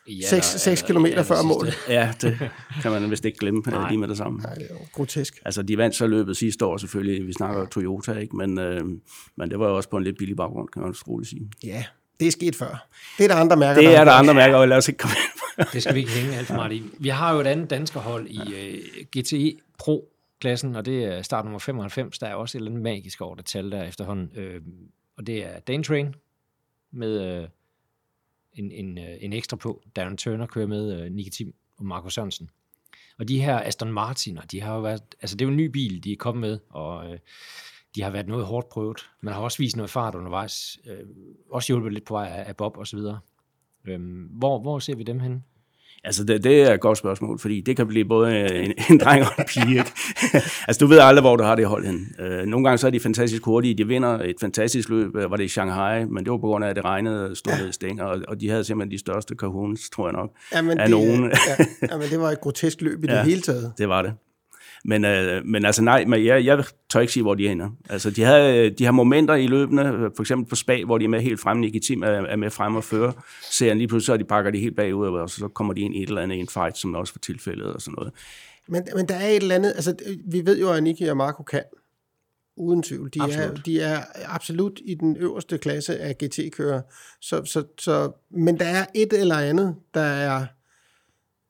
I 0.07 0.23
Seks- 0.23 0.59
seks 0.59 0.83
kilometer 0.83 1.23
før 1.23 1.43
mål. 1.43 1.67
ja, 1.89 2.13
det 2.23 2.51
kan 2.83 2.91
man 2.93 3.11
vist 3.11 3.25
ikke 3.25 3.39
glemme 3.39 3.63
øh, 3.67 3.73
Nej. 3.73 3.89
lige 3.89 3.99
med 3.99 4.09
det 4.09 4.17
samme. 4.17 4.39
Nej, 4.39 4.55
det 4.55 4.63
er 4.71 4.75
jo 4.75 4.81
grotesk. 4.93 5.39
Altså, 5.45 5.63
de 5.63 5.79
vandt 5.79 5.97
så 5.97 6.07
løbet 6.07 6.37
sidste 6.37 6.65
år 6.65 6.77
selvfølgelig. 6.77 7.27
Vi 7.27 7.33
snakker 7.33 7.67
Toyota, 7.67 8.13
ikke? 8.13 8.37
Men, 8.37 8.59
øh, 8.59 8.81
men 9.37 9.51
det 9.51 9.59
var 9.59 9.69
jo 9.69 9.77
også 9.77 9.89
på 9.89 9.97
en 9.97 10.05
lidt 10.05 10.19
billig 10.19 10.37
baggrund, 10.37 10.69
kan 10.69 10.83
man 10.83 10.95
roligt 11.09 11.31
sige. 11.31 11.51
Ja, 11.65 11.85
det 12.21 12.27
er 12.29 12.33
sket 12.33 12.57
før. 12.57 12.89
Det 13.19 13.25
er 13.25 13.29
der 13.29 13.35
andre 13.37 13.57
mærker, 13.57 13.81
Det 13.83 13.97
er 13.97 14.05
der 14.05 14.13
andre 14.13 14.35
mærker, 14.35 14.57
og 14.57 14.69
lad 14.69 14.77
os 14.77 14.89
ikke 14.89 14.99
komme 14.99 15.17
ind. 15.59 15.67
Det 15.73 15.83
skal 15.83 15.95
vi 15.95 16.01
ikke 16.01 16.13
hænge 16.13 16.37
alt 16.37 16.47
for 16.47 16.55
meget 16.55 16.73
i. 16.73 16.83
Vi 16.99 17.09
har 17.09 17.35
jo 17.35 17.41
et 17.41 17.47
andet 17.47 17.71
danskerhold 17.71 18.27
i 18.29 18.41
uh, 18.41 19.21
GTE 19.21 19.57
klassen, 20.41 20.77
og 20.77 20.85
det 20.85 21.05
er 21.05 21.23
start 21.23 21.45
nummer 21.45 21.59
95. 21.59 22.19
Der 22.19 22.27
er 22.27 22.35
også 22.35 22.59
et 22.59 22.61
eller 22.61 22.71
andet 22.71 22.83
magisk 22.83 23.21
over 23.21 23.35
det 23.35 23.45
tal 23.47 23.71
der 23.71 23.83
efterhånden. 23.83 24.31
Øh, 24.35 24.63
og 25.17 25.27
det 25.27 25.47
er 25.47 25.61
Dane 25.61 25.85
Train 25.85 26.15
med 26.91 27.21
øh, 27.21 27.49
en, 28.53 28.73
en, 28.73 28.99
øh, 28.99 29.17
en 29.21 29.33
ekstra 29.33 29.57
på. 29.57 29.83
Darren 29.97 30.17
Turner 30.17 30.47
kører 30.47 30.67
med 30.67 31.01
øh, 31.01 31.13
Nicky 31.13 31.29
Tim 31.29 31.55
og 31.77 31.85
Marco 31.85 32.09
Sørensen. 32.09 32.51
Og 33.19 33.29
de 33.29 33.43
her 33.43 33.61
Aston 33.61 33.93
Martiner, 33.93 34.43
de 34.43 34.61
har 34.61 34.75
jo 34.75 34.81
været, 34.81 35.03
altså 35.23 35.37
det 35.37 35.45
er 35.45 35.47
jo 35.47 35.51
en 35.51 35.57
ny 35.57 35.67
bil, 35.67 36.05
de 36.05 36.13
er 36.13 36.17
kommet 36.17 36.41
med, 36.41 36.59
og 36.71 37.13
øh, 37.13 37.19
de 37.95 38.03
har 38.03 38.11
været 38.11 38.29
noget 38.29 38.47
hårdt 38.47 38.69
prøvet. 38.69 39.11
Man 39.21 39.35
har 39.35 39.41
også 39.41 39.59
vist 39.59 39.77
noget 39.77 39.91
fart 39.91 40.15
undervejs, 40.15 40.79
øh, 40.87 41.07
også 41.51 41.73
hjulpet 41.73 41.93
lidt 41.93 42.05
på 42.05 42.15
vej 42.15 42.27
af, 42.27 42.49
af 42.49 42.57
Bob 42.57 42.77
og 42.77 42.87
så 42.87 42.97
videre. 42.97 43.19
Øhm, 43.85 44.29
hvor, 44.31 44.59
hvor 44.59 44.79
ser 44.79 44.97
vi 44.97 45.03
dem 45.03 45.21
hen? 45.21 45.45
Altså, 46.05 46.25
det, 46.25 46.45
det 46.45 46.63
er 46.63 46.75
et 46.75 46.81
godt 46.81 46.99
spørgsmål, 46.99 47.39
fordi 47.39 47.61
det 47.61 47.77
kan 47.77 47.87
blive 47.87 48.05
både 48.05 48.55
en, 48.65 48.73
en 48.91 48.99
dreng 48.99 49.23
og 49.23 49.31
en 49.39 49.45
pige. 49.49 49.79
Ikke? 49.79 49.93
altså, 50.69 50.79
du 50.81 50.87
ved 50.87 50.99
aldrig, 50.99 51.23
hvor 51.23 51.37
du 51.37 51.45
har 51.45 51.55
det 51.55 51.67
hold 51.67 51.87
hen. 51.87 52.09
Øh, 52.21 52.47
nogle 52.47 52.65
gange 52.65 52.79
så 52.79 52.87
er 52.87 52.91
de 52.91 53.01
fantastisk 53.01 53.45
hurtige. 53.45 53.75
De 53.75 53.87
vinder 53.87 54.19
et 54.19 54.37
fantastisk 54.41 54.89
løb, 54.89 55.17
øh, 55.17 55.31
var 55.31 55.37
det 55.37 55.45
i 55.45 55.49
Shanghai, 55.49 56.05
men 56.05 56.25
det 56.25 56.31
var 56.31 56.39
på 56.39 56.47
grund 56.47 56.65
af, 56.65 56.69
at 56.69 56.77
det 56.77 56.85
regnede 56.85 57.37
stod 57.37 57.53
ja. 57.53 57.71
stænger, 57.71 58.05
og, 58.05 58.19
og 58.29 58.41
de 58.41 58.51
havde 58.51 58.65
simpelthen 58.65 58.91
de 58.91 58.99
største 58.99 59.35
kahuns, 59.35 59.91
tror 59.91 60.07
jeg 60.07 60.13
nok. 60.13 60.31
Jamen, 60.55 60.79
af 60.79 60.89
det, 60.89 60.97
nogen. 60.97 61.33
ja, 61.49 61.65
jamen, 61.91 62.09
det 62.11 62.21
var 62.21 62.31
et 62.31 62.41
grotesk 62.41 62.81
løb 62.81 63.05
i 63.05 63.07
ja. 63.09 63.13
Ja. 63.13 63.19
det 63.19 63.29
hele 63.29 63.43
taget. 63.43 63.73
Det 63.79 63.89
var 63.89 64.03
det. 64.03 64.13
Men, 64.85 65.05
øh, 65.05 65.45
men 65.45 65.65
altså 65.65 65.83
nej, 65.83 66.05
men 66.05 66.25
jeg, 66.25 66.45
jeg 66.45 66.65
tør 66.91 67.01
ikke 67.01 67.13
sige, 67.13 67.23
hvor 67.23 67.35
de 67.35 67.49
ender. 67.49 67.71
Altså, 67.91 68.11
de, 68.11 68.23
havde, 68.23 68.71
de 68.71 68.85
har 68.85 68.93
momenter 68.93 69.35
i 69.35 69.47
løbene, 69.47 69.89
øh, 69.89 70.11
for 70.17 70.23
eksempel 70.23 70.49
på 70.49 70.57
Spag, 70.57 70.85
hvor 70.85 70.99
de 70.99 71.05
er 71.05 71.09
med 71.09 71.21
helt 71.21 71.41
fremme, 71.41 71.61
Nicky 71.61 71.79
Tim 71.79 72.03
er, 72.03 72.07
er 72.07 72.37
med 72.37 72.51
frem 72.51 72.77
og 72.77 72.85
fører 72.85 73.13
serien. 73.51 73.79
Lige 73.79 73.89
pludselig 73.89 74.07
så 74.07 74.17
de 74.17 74.25
pakker 74.25 74.51
de 74.51 74.59
helt 74.59 74.77
bagud, 74.77 75.09
og 75.09 75.31
så 75.31 75.49
kommer 75.49 75.75
de 75.75 75.81
ind 75.81 75.95
i 75.95 76.03
et 76.03 76.09
eller 76.09 76.23
andet 76.23 76.37
i 76.37 76.39
en 76.39 76.49
fight, 76.49 76.79
som 76.79 76.95
også 76.95 77.15
var 77.15 77.21
tilfældet 77.21 77.67
og 77.67 77.81
sådan 77.81 77.95
noget. 77.99 78.13
Men, 78.69 78.83
men 78.97 79.09
der 79.09 79.15
er 79.15 79.29
et 79.29 79.37
eller 79.37 79.55
andet, 79.55 79.73
altså 79.75 79.95
vi 80.25 80.47
ved 80.47 80.61
jo, 80.61 80.73
at 80.73 80.83
Niki 80.83 81.05
og 81.05 81.17
Marco 81.17 81.43
kan, 81.43 81.63
uden 82.57 82.83
tvivl. 82.83 83.11
De 83.15 83.19
er, 83.19 83.25
Absolut. 83.25 83.67
de 83.67 83.81
er 83.81 84.01
absolut 84.27 84.81
i 84.85 84.95
den 84.95 85.17
øverste 85.17 85.59
klasse 85.59 85.99
af 85.99 86.19
GT-kører. 86.19 86.81
Så, 87.21 87.45
så, 87.45 87.65
så, 87.79 88.13
men 88.31 88.59
der 88.59 88.65
er 88.65 88.87
et 88.95 89.13
eller 89.13 89.39
andet, 89.39 89.77
der 89.95 90.01
er, 90.01 90.47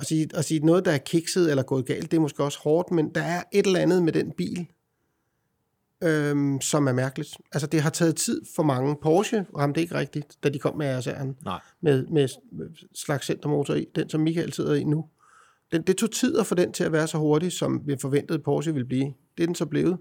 at 0.00 0.06
sige, 0.06 0.28
at 0.34 0.44
sige 0.44 0.60
noget, 0.60 0.84
der 0.84 0.90
er 0.90 0.98
kikset 0.98 1.50
eller 1.50 1.62
gået 1.62 1.86
galt, 1.86 2.10
det 2.10 2.16
er 2.16 2.20
måske 2.20 2.44
også 2.44 2.58
hårdt, 2.58 2.90
men 2.90 3.14
der 3.14 3.22
er 3.22 3.42
et 3.52 3.66
eller 3.66 3.80
andet 3.80 4.02
med 4.02 4.12
den 4.12 4.32
bil, 4.32 4.66
øhm, 6.02 6.60
som 6.60 6.86
er 6.86 6.92
mærkeligt. 6.92 7.36
Altså 7.52 7.66
det 7.66 7.80
har 7.80 7.90
taget 7.90 8.16
tid 8.16 8.42
for 8.56 8.62
mange. 8.62 8.96
Porsche 9.02 9.46
ramte 9.56 9.80
ikke 9.80 9.94
rigtigt, 9.94 10.38
da 10.44 10.48
de 10.48 10.58
kom 10.58 10.76
med 10.76 10.98
RSR'en 10.98 11.42
Nej. 11.44 11.60
med, 11.80 12.06
med 12.06 12.28
slags 12.94 13.26
centermotor 13.26 13.74
i, 13.74 13.86
den 13.94 14.08
som 14.08 14.20
Michael 14.20 14.52
sidder 14.52 14.74
i 14.74 14.84
nu. 14.84 15.04
Den, 15.72 15.82
det 15.82 15.96
tog 15.96 16.10
tid 16.10 16.38
at 16.38 16.46
få 16.46 16.54
den 16.54 16.72
til 16.72 16.84
at 16.84 16.92
være 16.92 17.06
så 17.06 17.18
hurtig, 17.18 17.52
som 17.52 17.82
vi 17.86 17.96
forventede 18.00 18.38
Porsche 18.38 18.72
ville 18.72 18.86
blive. 18.86 19.12
Det 19.36 19.42
er 19.42 19.46
den 19.46 19.54
så 19.54 19.66
blevet. 19.66 19.98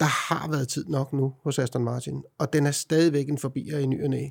Der 0.00 0.06
har 0.06 0.50
været 0.50 0.68
tid 0.68 0.84
nok 0.88 1.12
nu 1.12 1.34
hos 1.42 1.58
Aston 1.58 1.84
Martin, 1.84 2.22
og 2.38 2.52
den 2.52 2.66
er 2.66 2.70
stadigvæk 2.70 3.28
en 3.28 3.38
forbier 3.38 3.78
i 3.78 3.86
ny 3.86 4.04
og 4.04 4.10
næ. 4.10 4.28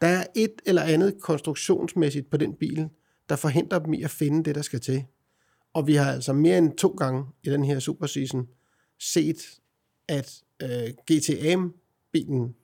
Der 0.00 0.06
er 0.06 0.24
et 0.34 0.52
eller 0.66 0.82
andet 0.82 1.14
konstruktionsmæssigt 1.20 2.30
på 2.30 2.36
den 2.36 2.54
bil, 2.54 2.88
der 3.28 3.36
forhindrer 3.36 3.78
dem 3.78 3.94
i 3.94 4.02
at 4.02 4.10
finde 4.10 4.44
det, 4.44 4.54
der 4.54 4.62
skal 4.62 4.80
til. 4.80 5.04
Og 5.72 5.86
vi 5.86 5.94
har 5.94 6.12
altså 6.12 6.32
mere 6.32 6.58
end 6.58 6.76
to 6.76 6.88
gange 6.88 7.24
i 7.42 7.50
den 7.50 7.64
her 7.64 7.78
superseason 7.78 8.48
set, 9.00 9.60
at 10.08 10.42
øh, 10.62 10.88
GTM-bilen, 11.10 12.54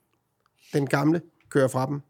den 0.73 0.87
gamle, 0.87 1.23
kører 1.49 1.69
fra 1.69 1.87
dem. 1.87 2.01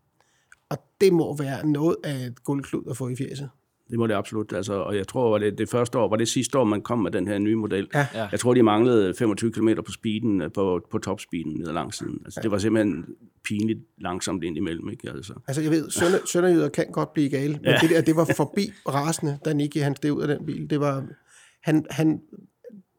Og 0.68 0.78
det 1.00 1.12
må 1.12 1.36
være 1.36 1.66
noget 1.66 1.96
af 2.04 2.14
et 2.14 2.44
guldklud 2.44 2.90
at 2.90 2.96
få 2.96 3.08
i 3.08 3.16
fjeset. 3.16 3.50
Det 3.92 3.98
må 3.98 4.06
det 4.06 4.14
absolut. 4.14 4.52
Altså, 4.52 4.74
og 4.74 4.96
jeg 4.96 5.08
tror, 5.08 5.30
var 5.30 5.38
det, 5.38 5.58
det 5.58 5.68
første 5.68 5.98
år, 5.98 6.08
var 6.08 6.16
det 6.16 6.28
sidste 6.28 6.58
år, 6.58 6.64
man 6.64 6.82
kom 6.82 6.98
med 6.98 7.10
den 7.10 7.28
her 7.28 7.38
nye 7.38 7.56
model. 7.56 7.88
Ja. 7.94 8.06
Ja. 8.14 8.28
Jeg 8.32 8.40
tror, 8.40 8.54
de 8.54 8.62
manglede 8.62 9.14
25 9.14 9.52
km 9.52 9.68
på 9.86 9.92
speeden, 9.92 10.42
øh, 10.42 10.52
på, 10.52 10.86
på 10.90 10.98
topspeeden 10.98 11.52
ned 11.58 11.68
ad 11.68 11.72
langsiden. 11.72 12.20
Altså, 12.24 12.40
ja. 12.40 12.42
Det 12.42 12.50
var 12.50 12.58
simpelthen 12.58 13.04
pinligt 13.44 13.80
langsomt 13.98 14.44
ind 14.44 14.56
imellem. 14.56 14.90
Ikke? 14.90 15.10
Altså. 15.10 15.34
Altså, 15.46 15.62
jeg 15.62 15.70
ved, 15.70 15.90
sønder, 15.90 16.18
sønderjyder 16.26 16.68
kan 16.68 16.86
godt 16.92 17.12
blive 17.12 17.28
gale, 17.28 17.52
men 17.52 17.64
ja. 17.64 17.78
det 17.80 17.90
der, 17.90 18.00
det 18.00 18.16
var 18.16 18.24
forbi 18.36 18.72
rasende, 18.88 19.38
da 19.44 19.52
Nicky 19.52 19.78
han 19.82 19.96
steg 19.96 20.12
ud 20.12 20.22
af 20.22 20.28
den 20.28 20.46
bil. 20.46 20.70
Det 20.70 20.80
var, 20.80 21.04
han, 21.62 21.86
han, 21.90 22.20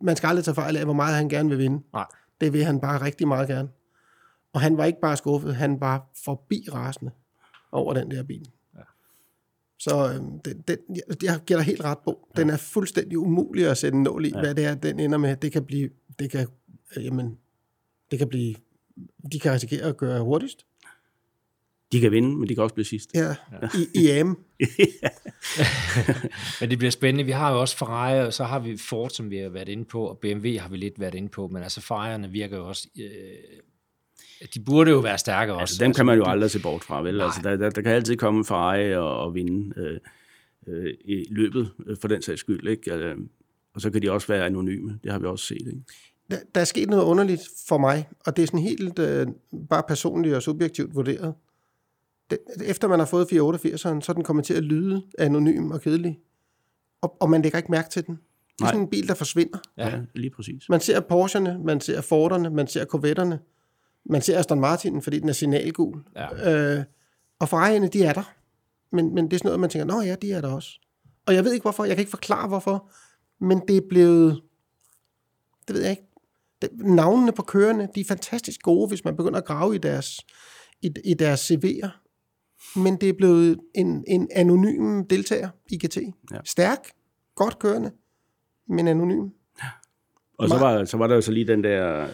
man 0.01 0.15
skal 0.15 0.27
aldrig 0.27 0.45
tage 0.45 0.55
fejl 0.55 0.77
af, 0.77 0.83
hvor 0.83 0.93
meget 0.93 1.15
han 1.15 1.29
gerne 1.29 1.49
vil 1.49 1.57
vinde. 1.57 1.83
Nej. 1.93 2.05
Det 2.41 2.53
vil 2.53 2.63
han 2.63 2.81
bare 2.81 3.05
rigtig 3.05 3.27
meget 3.27 3.47
gerne. 3.47 3.69
Og 4.53 4.61
han 4.61 4.77
var 4.77 4.85
ikke 4.85 4.99
bare 5.01 5.17
skuffet, 5.17 5.55
han 5.55 5.81
var 5.81 6.11
forbi 6.25 6.67
rasende 6.73 7.11
over 7.71 7.93
den 7.93 8.11
der 8.11 8.23
bil. 8.23 8.47
Ja. 9.85 9.91
Så 9.91 10.13
øhm, 10.13 10.39
den, 10.39 10.63
den, 10.67 10.77
jeg, 10.89 11.23
jeg 11.23 11.39
giver 11.45 11.59
dig 11.59 11.65
helt 11.65 11.83
ret 11.83 11.97
på. 12.05 12.29
Den 12.37 12.49
er 12.49 12.57
fuldstændig 12.57 13.17
umulig 13.17 13.67
at 13.67 13.77
sætte 13.77 13.95
en 13.95 14.03
nål 14.03 14.25
i, 14.25 14.29
ja. 14.29 14.39
hvad 14.39 14.55
det 14.55 14.65
er, 14.65 14.75
den 14.75 14.99
ender 14.99 15.17
med. 15.17 15.37
Det 15.37 15.51
kan 15.51 15.65
blive, 15.65 15.89
det 16.19 16.31
kan, 16.31 16.47
øh, 16.97 17.05
jamen, 17.05 17.37
det 18.11 18.19
kan 18.19 18.27
blive, 18.27 18.55
de 19.31 19.39
kan 19.39 19.51
risikere 19.51 19.81
at 19.81 19.97
gøre 19.97 20.21
hurtigst. 20.21 20.65
De 21.91 21.99
kan 21.99 22.11
vinde, 22.11 22.37
men 22.37 22.49
de 22.49 22.55
kan 22.55 22.63
også 22.63 22.75
blive 22.75 22.85
sidst. 22.85 23.09
Ja, 23.13 23.35
i, 23.75 23.99
i 23.99 24.09
AM. 24.09 24.27
Men 26.59 26.69
det 26.69 26.77
bliver 26.77 26.91
spændende. 26.91 27.23
Vi 27.23 27.31
har 27.31 27.51
jo 27.51 27.61
også 27.61 27.77
Ferrari, 27.77 28.19
og 28.19 28.33
så 28.33 28.43
har 28.43 28.59
vi 28.59 28.77
Ford, 28.77 29.09
som 29.09 29.29
vi 29.29 29.37
har 29.37 29.49
været 29.49 29.69
inde 29.69 29.85
på, 29.85 30.05
og 30.05 30.17
BMW 30.17 30.59
har 30.59 30.69
vi 30.69 30.77
lidt 30.77 30.99
været 30.99 31.15
inde 31.15 31.29
på, 31.29 31.47
men 31.47 31.63
altså 31.63 31.79
Ferrari'erne 31.79 32.27
virker 32.27 32.57
jo 32.57 32.67
også... 32.67 32.87
Øh, 32.99 33.59
de 34.53 34.59
burde 34.59 34.91
jo 34.91 34.99
være 34.99 35.17
stærkere 35.17 35.55
også. 35.55 35.73
Altså, 35.73 35.83
dem 35.85 35.93
kan 35.93 36.05
man 36.05 36.17
jo 36.17 36.25
aldrig 36.25 36.51
se 36.51 36.61
bort 36.61 36.83
fra, 36.83 37.01
vel? 37.01 37.21
Altså, 37.21 37.39
der, 37.43 37.55
der, 37.55 37.69
der 37.69 37.81
kan 37.81 37.91
altid 37.91 38.15
komme 38.15 38.37
en 38.37 38.45
Ferrari 38.45 38.95
og, 38.95 39.17
og 39.19 39.35
vinde 39.35 39.73
øh, 39.81 39.99
øh, 40.67 40.93
i 41.05 41.25
løbet, 41.29 41.71
øh, 41.85 41.97
for 42.01 42.07
den 42.07 42.21
sags 42.21 42.39
skyld, 42.39 42.67
ikke? 42.67 42.93
Øh, 42.93 43.17
og 43.75 43.81
så 43.81 43.91
kan 43.91 44.01
de 44.01 44.11
også 44.11 44.27
være 44.27 44.45
anonyme. 44.45 44.99
Det 45.03 45.11
har 45.11 45.19
vi 45.19 45.25
også 45.25 45.45
set, 45.45 45.67
ikke? 45.67 45.81
Der, 46.31 46.37
der 46.55 46.61
er 46.61 46.65
sket 46.65 46.89
noget 46.89 47.03
underligt 47.03 47.41
for 47.67 47.77
mig, 47.77 48.09
og 48.25 48.37
det 48.37 48.43
er 48.43 48.47
sådan 48.47 48.59
helt 48.59 48.99
øh, 48.99 49.27
bare 49.69 49.83
personligt 49.87 50.35
og 50.35 50.43
subjektivt 50.43 50.95
vurderet. 50.95 51.33
Det, 52.29 52.39
efter 52.65 52.87
man 52.87 52.99
har 52.99 53.05
fået 53.05 53.25
488'eren, 53.25 54.01
så 54.01 54.05
er 54.09 54.13
den 54.13 54.23
kommet 54.23 54.45
til 54.45 54.53
at 54.53 54.63
lyde 54.63 55.01
anonym 55.17 55.71
og 55.71 55.81
kedelig. 55.81 56.19
Og, 57.01 57.17
og 57.21 57.29
man 57.29 57.41
lægger 57.41 57.57
ikke 57.57 57.71
mærke 57.71 57.89
til 57.89 58.05
den. 58.05 58.15
Det 58.15 58.59
er 58.59 58.63
Nej. 58.63 58.71
sådan 58.71 58.81
en 58.81 58.89
bil, 58.89 59.07
der 59.07 59.13
forsvinder. 59.13 59.57
Ja, 59.77 59.89
ja 59.89 60.01
lige 60.15 60.29
præcis. 60.29 60.69
Man 60.69 60.79
ser 60.79 61.01
Porsche'erne, 61.01 61.63
man 61.63 61.81
ser 61.81 62.01
Ford'erne, 62.01 62.49
man 62.49 62.67
ser 62.67 62.85
Corvette'erne, 62.85 63.52
man 64.05 64.21
ser 64.21 64.39
Aston 64.39 64.65
Martin'en, 64.65 65.01
fordi 65.01 65.19
den 65.19 65.29
er 65.29 65.33
signalgul. 65.33 66.03
Ja. 66.15 66.77
Øh, 66.77 66.83
og 67.39 67.47
Ferrari'erne, 67.53 67.87
de 67.87 68.03
er 68.03 68.13
der. 68.13 68.33
Men, 68.91 69.15
men 69.15 69.25
det 69.25 69.33
er 69.33 69.37
sådan 69.37 69.47
noget, 69.47 69.59
man 69.59 69.69
tænker, 69.69 69.85
nå 69.85 70.01
ja, 70.01 70.15
de 70.15 70.31
er 70.31 70.41
der 70.41 70.53
også. 70.53 70.69
Og 71.25 71.33
jeg 71.35 71.43
ved 71.43 71.53
ikke 71.53 71.63
hvorfor, 71.63 71.85
jeg 71.85 71.95
kan 71.95 72.01
ikke 72.01 72.09
forklare 72.09 72.47
hvorfor, 72.47 72.91
men 73.39 73.61
det 73.67 73.77
er 73.77 73.81
blevet, 73.89 74.41
det 75.67 75.75
ved 75.75 75.81
jeg 75.81 75.91
ikke, 75.91 76.07
det, 76.61 76.69
navnene 76.73 77.31
på 77.31 77.41
kørende, 77.41 77.87
de 77.95 78.01
er 78.01 78.05
fantastisk 78.05 78.61
gode, 78.61 78.87
hvis 78.87 79.05
man 79.05 79.15
begynder 79.15 79.37
at 79.37 79.45
grave 79.45 79.75
i 79.75 79.77
deres, 79.77 80.19
i, 80.81 80.91
i 81.05 81.13
deres 81.13 81.51
CV'er. 81.51 81.89
Men 82.75 82.95
det 82.95 83.09
er 83.09 83.13
blevet 83.13 83.59
en, 83.75 84.03
en 84.07 84.29
anonym 84.35 85.03
deltager 85.03 85.49
i 85.69 85.77
GT. 85.77 85.97
Ja. 86.31 86.37
Stærk, 86.45 86.91
godt 87.35 87.59
kørende, 87.59 87.91
men 88.67 88.87
anonym. 88.87 89.29
Og 90.37 90.49
så 90.49 90.57
var, 90.57 90.85
så 90.85 90.97
var 90.97 91.07
der 91.07 91.15
jo 91.15 91.21
så 91.21 91.31
lige 91.31 91.47
den 91.47 91.63
der 91.63 92.07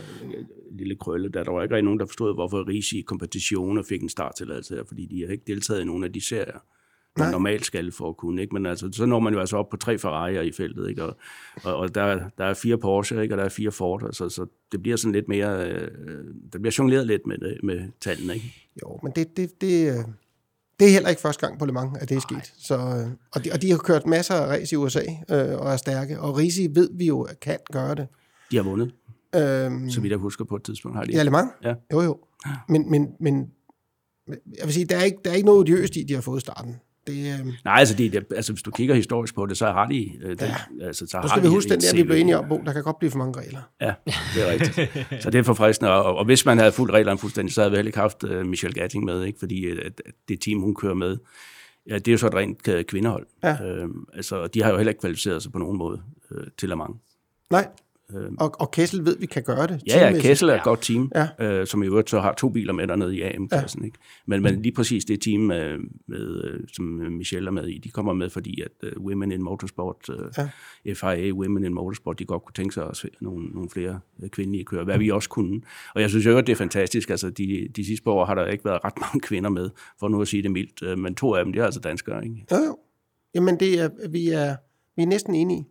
lille 0.80 0.96
krølle, 0.96 1.30
der, 1.30 1.44
der 1.44 1.52
var 1.52 1.64
ikke 1.64 1.76
rigtig 1.76 1.86
nogen, 1.86 2.00
der 2.00 2.06
forstod, 2.06 2.34
hvorfor 2.34 2.68
Risi 2.68 3.00
i 3.00 3.02
kompetitioner 3.02 3.84
fik 3.84 4.02
en 4.02 4.10
starttilladelse 4.10 4.76
her, 4.76 4.84
fordi 4.88 5.06
de 5.06 5.22
har 5.26 5.32
ikke 5.32 5.44
deltaget 5.48 5.82
i 5.82 5.86
nogen 5.86 6.04
af 6.04 6.14
de 6.14 6.26
serier, 6.28 6.60
man 7.18 7.26
Nej. 7.26 7.32
normalt 7.32 7.66
skal 7.66 7.92
for 7.92 8.10
at 8.10 8.18
kunne. 8.18 8.42
Ikke? 8.42 8.54
Men 8.54 8.66
altså, 8.66 8.90
så 8.94 9.06
når 9.06 9.20
man 9.20 9.34
jo 9.34 9.40
altså 9.40 9.58
op 9.58 9.70
på 9.70 9.78
tre 9.78 9.96
Ferrari'er 9.96 10.42
i 10.42 10.52
feltet, 10.52 10.90
ikke? 10.90 11.04
Og, 11.04 11.18
og, 11.64 11.76
og 11.76 11.96
der, 11.96 12.30
der 12.38 12.46
er 12.46 12.54
fire 12.54 12.78
Porsche, 12.78 13.22
ikke? 13.22 13.34
og 13.34 13.38
der 13.38 13.44
er 13.44 13.50
fire 13.50 13.72
Ford, 13.72 14.04
altså, 14.06 14.30
så 14.30 14.46
det 14.72 14.82
bliver 14.82 14.98
sådan 14.98 15.12
lidt 15.12 15.28
mere, 15.28 15.70
øh, 15.70 15.88
der 16.54 16.60
bliver 16.60 16.76
jongleret 16.80 17.08
lidt 17.08 17.28
med, 17.28 17.38
det- 17.38 17.58
med 17.64 17.82
tallene. 18.02 18.34
Ikke? 18.34 18.70
Jo, 18.84 19.00
men 19.04 19.12
det, 19.16 19.38
det, 19.38 19.62
det, 19.62 19.88
øh, 19.90 19.96
det 20.80 20.88
er 20.88 20.92
heller 20.92 21.10
ikke 21.10 21.22
første 21.22 21.48
gang 21.48 21.60
på 21.60 21.66
Le 21.66 21.72
Mans, 21.72 21.98
at 22.02 22.10
det 22.10 22.18
er 22.18 22.22
sket. 22.22 22.54
Så, 22.58 22.76
øh, 22.76 23.08
og, 23.32 23.46
de, 23.46 23.50
og 23.54 23.62
de 23.62 23.72
har 23.72 23.78
kørt 23.78 24.06
masser 24.06 24.34
af 24.36 24.48
race 24.48 24.74
i 24.74 24.78
USA 24.78 25.02
øh, 25.30 25.60
og 25.60 25.72
er 25.72 25.78
stærke. 25.78 26.20
Og 26.20 26.38
Risi 26.38 26.68
ved 26.76 26.90
vi 26.94 27.06
jo 27.06 27.28
kan 27.42 27.58
gøre 27.72 27.96
det. 27.96 28.08
De 28.52 28.56
har 28.56 28.64
vundet, 28.64 28.92
Øhm, 29.36 29.90
så 29.90 30.02
vidt 30.02 30.12
jeg 30.12 30.20
husker 30.20 30.46
på 30.46 30.56
et 30.56 30.64
tidspunkt. 30.64 30.98
Har 30.98 31.04
de. 31.04 31.12
Ja, 31.12 31.24
Le 31.24 31.32
Mans? 31.32 31.50
Ja. 31.64 31.74
Jo, 31.94 32.02
jo. 32.02 32.18
Men, 32.70 32.92
men, 32.92 33.08
men 33.20 33.52
jeg 34.28 34.66
vil 34.66 34.74
sige, 34.74 34.86
der 34.86 34.98
er 34.98 35.04
ikke, 35.04 35.18
der 35.26 35.32
er 35.32 35.36
ikke 35.36 35.46
noget 35.46 35.60
odiøst 35.60 35.96
i, 35.96 36.04
de 36.04 36.14
har 36.14 36.22
fået 36.22 36.42
starten. 36.42 36.76
Det, 37.08 37.40
øh, 37.40 37.46
nu 37.46 37.52
Nej, 37.66 37.76
altså, 37.80 37.96
de, 37.96 38.12
altså, 38.36 38.54
hvis 38.54 38.64
du 38.64 38.72
kigger 38.72 38.96
historisk 38.96 39.36
på 39.36 39.46
det, 39.46 39.58
så 39.58 39.66
har 39.66 39.86
de... 39.86 40.12
Øh, 40.22 40.40
den, 40.40 40.48
altså, 40.82 41.08
så 41.08 41.18
har 41.18 41.28
skal 41.28 41.42
vi 41.42 41.48
de 41.48 41.52
huske 41.52 41.70
den 41.70 41.80
der, 41.80 41.96
vi 41.96 42.04
blev 42.04 42.18
enige 42.18 42.38
om, 42.38 42.46
Bo. 42.50 42.62
Der 42.66 42.74
kan 42.74 42.84
godt 42.84 43.00
blive 43.00 43.12
for 43.12 43.18
mange 43.18 43.40
regler. 43.40 43.60
Ja, 43.82 43.94
det 44.06 44.48
er 44.48 44.52
rigtigt. 44.52 45.22
Så 45.24 45.30
det 45.30 45.40
er 45.40 45.44
forfriskende, 45.44 45.92
og, 45.92 46.16
og 46.16 46.26
hvis 46.26 46.46
man 46.46 46.58
havde 46.58 46.72
fuldt 46.72 46.94
reglerne 46.94 47.18
fuldstændig, 47.18 47.54
så 47.54 47.62
havde 47.62 47.72
vi 47.72 47.78
heller 47.78 47.90
ikke 47.90 48.00
haft 48.00 48.24
uh, 48.24 48.46
Michelle 48.46 48.82
Gatting 48.82 49.06
med, 49.06 49.24
ikke? 49.24 49.40
fordi 49.40 49.80
at 49.86 50.02
det 50.28 50.42
team, 50.42 50.60
hun 50.60 50.76
kører 50.76 50.94
med, 50.94 51.18
ja, 51.90 51.96
det 51.96 52.08
er 52.08 52.12
jo 52.12 52.18
så 52.18 52.28
et 52.28 52.36
rent 52.36 52.68
uh, 52.68 52.82
kvindehold. 52.88 53.28
Ja. 53.44 53.64
Øhm, 53.64 54.06
altså, 54.14 54.48
de 54.48 54.64
har 54.64 54.72
jo 54.72 54.78
heller 54.78 54.92
ikke 54.92 55.00
kvalificeret 55.00 55.44
sig 55.44 55.52
på 55.52 55.60
nogen 55.60 55.78
måde 55.78 56.02
uh, 56.32 56.38
til 56.58 56.70
Le 56.70 56.76
Mans. 56.76 56.98
Nej. 58.14 58.22
Og, 58.40 58.56
og 58.60 58.72
Kessel 58.72 59.06
ved, 59.06 59.18
vi 59.20 59.26
kan 59.26 59.44
gøre 59.44 59.68
det. 59.68 59.82
Ja, 59.88 60.08
ja. 60.10 60.20
Kessel 60.22 60.50
er 60.50 60.56
et 60.56 60.64
godt 60.64 60.82
team, 60.82 61.12
Ja. 61.16 61.28
øh, 61.46 61.68
som 61.68 61.84
i 61.84 61.86
øvrigt 61.86 62.10
så 62.10 62.20
har 62.20 62.34
to 62.34 62.50
biler 62.50 62.74
med 62.74 62.88
dernede 62.88 63.18
i 63.18 63.22
AM-klassen. 63.22 63.82
Ja. 63.82 63.86
Ikke? 63.86 63.98
Men, 64.26 64.44
men 64.44 64.62
lige 64.62 64.74
præcis 64.74 65.06
det 65.06 65.22
team, 65.22 65.42
med, 65.42 65.78
med, 66.08 66.44
øh, 66.44 66.60
som 66.74 66.86
Michelle 66.86 67.48
er 67.48 67.52
med 67.52 67.68
i, 67.68 67.78
de 67.78 67.90
kommer 67.90 68.14
med, 68.14 68.30
fordi 68.30 68.62
at 68.62 68.92
uh, 68.98 69.06
Women 69.06 69.32
in 69.32 69.44
Motorsport, 69.44 70.10
uh, 70.10 70.16
ja. 70.86 70.94
FIA 70.94 71.32
Women 71.32 71.64
in 71.64 71.74
Motorsport, 71.74 72.20
de 72.20 72.26
godt 72.26 72.44
kunne 72.46 72.54
tænke 72.54 72.74
sig 72.74 72.84
også 72.84 73.08
nogle, 73.22 73.48
nogle 73.48 73.70
flere 73.70 74.00
øh, 74.24 74.30
kvindelige 74.30 74.66
kører, 74.66 74.84
hvad 74.84 74.98
vi 74.98 75.10
også 75.10 75.30
kunne. 75.30 75.62
Og 75.96 76.02
jeg 76.02 76.10
synes 76.10 76.26
jo, 76.26 76.38
at 76.38 76.48
det 76.48 76.54
er 76.54 76.58
fantastisk. 76.58 77.10
Altså, 77.10 77.30
de, 77.30 77.68
de 77.76 77.86
sidste 77.86 78.04
par 78.04 78.12
år 78.12 78.26
har 78.26 78.36
der 78.36 78.46
ikke 78.48 78.66
været 78.66 78.80
ret 78.86 78.94
mange 79.06 79.20
kvinder 79.20 79.50
med, 79.50 79.70
for 80.00 80.08
nu 80.08 80.22
at 80.22 80.28
sige 80.28 80.44
det 80.44 80.52
mildt. 80.52 80.84
Øh, 80.84 80.98
Men 80.98 81.16
to 81.16 81.34
af 81.36 81.44
dem, 81.46 81.54
de 81.54 81.60
er 81.60 81.66
altså 81.66 81.80
danskere. 81.80 82.24
Ikke? 82.24 82.46
Jo, 82.52 82.58
jo. 82.58 82.78
Jamen, 83.36 83.60
det 83.60 83.80
er, 83.80 83.90
vi, 84.10 84.30
er, 84.30 84.56
vi 84.96 85.04
er 85.04 85.08
næsten 85.08 85.36
enige. 85.36 85.68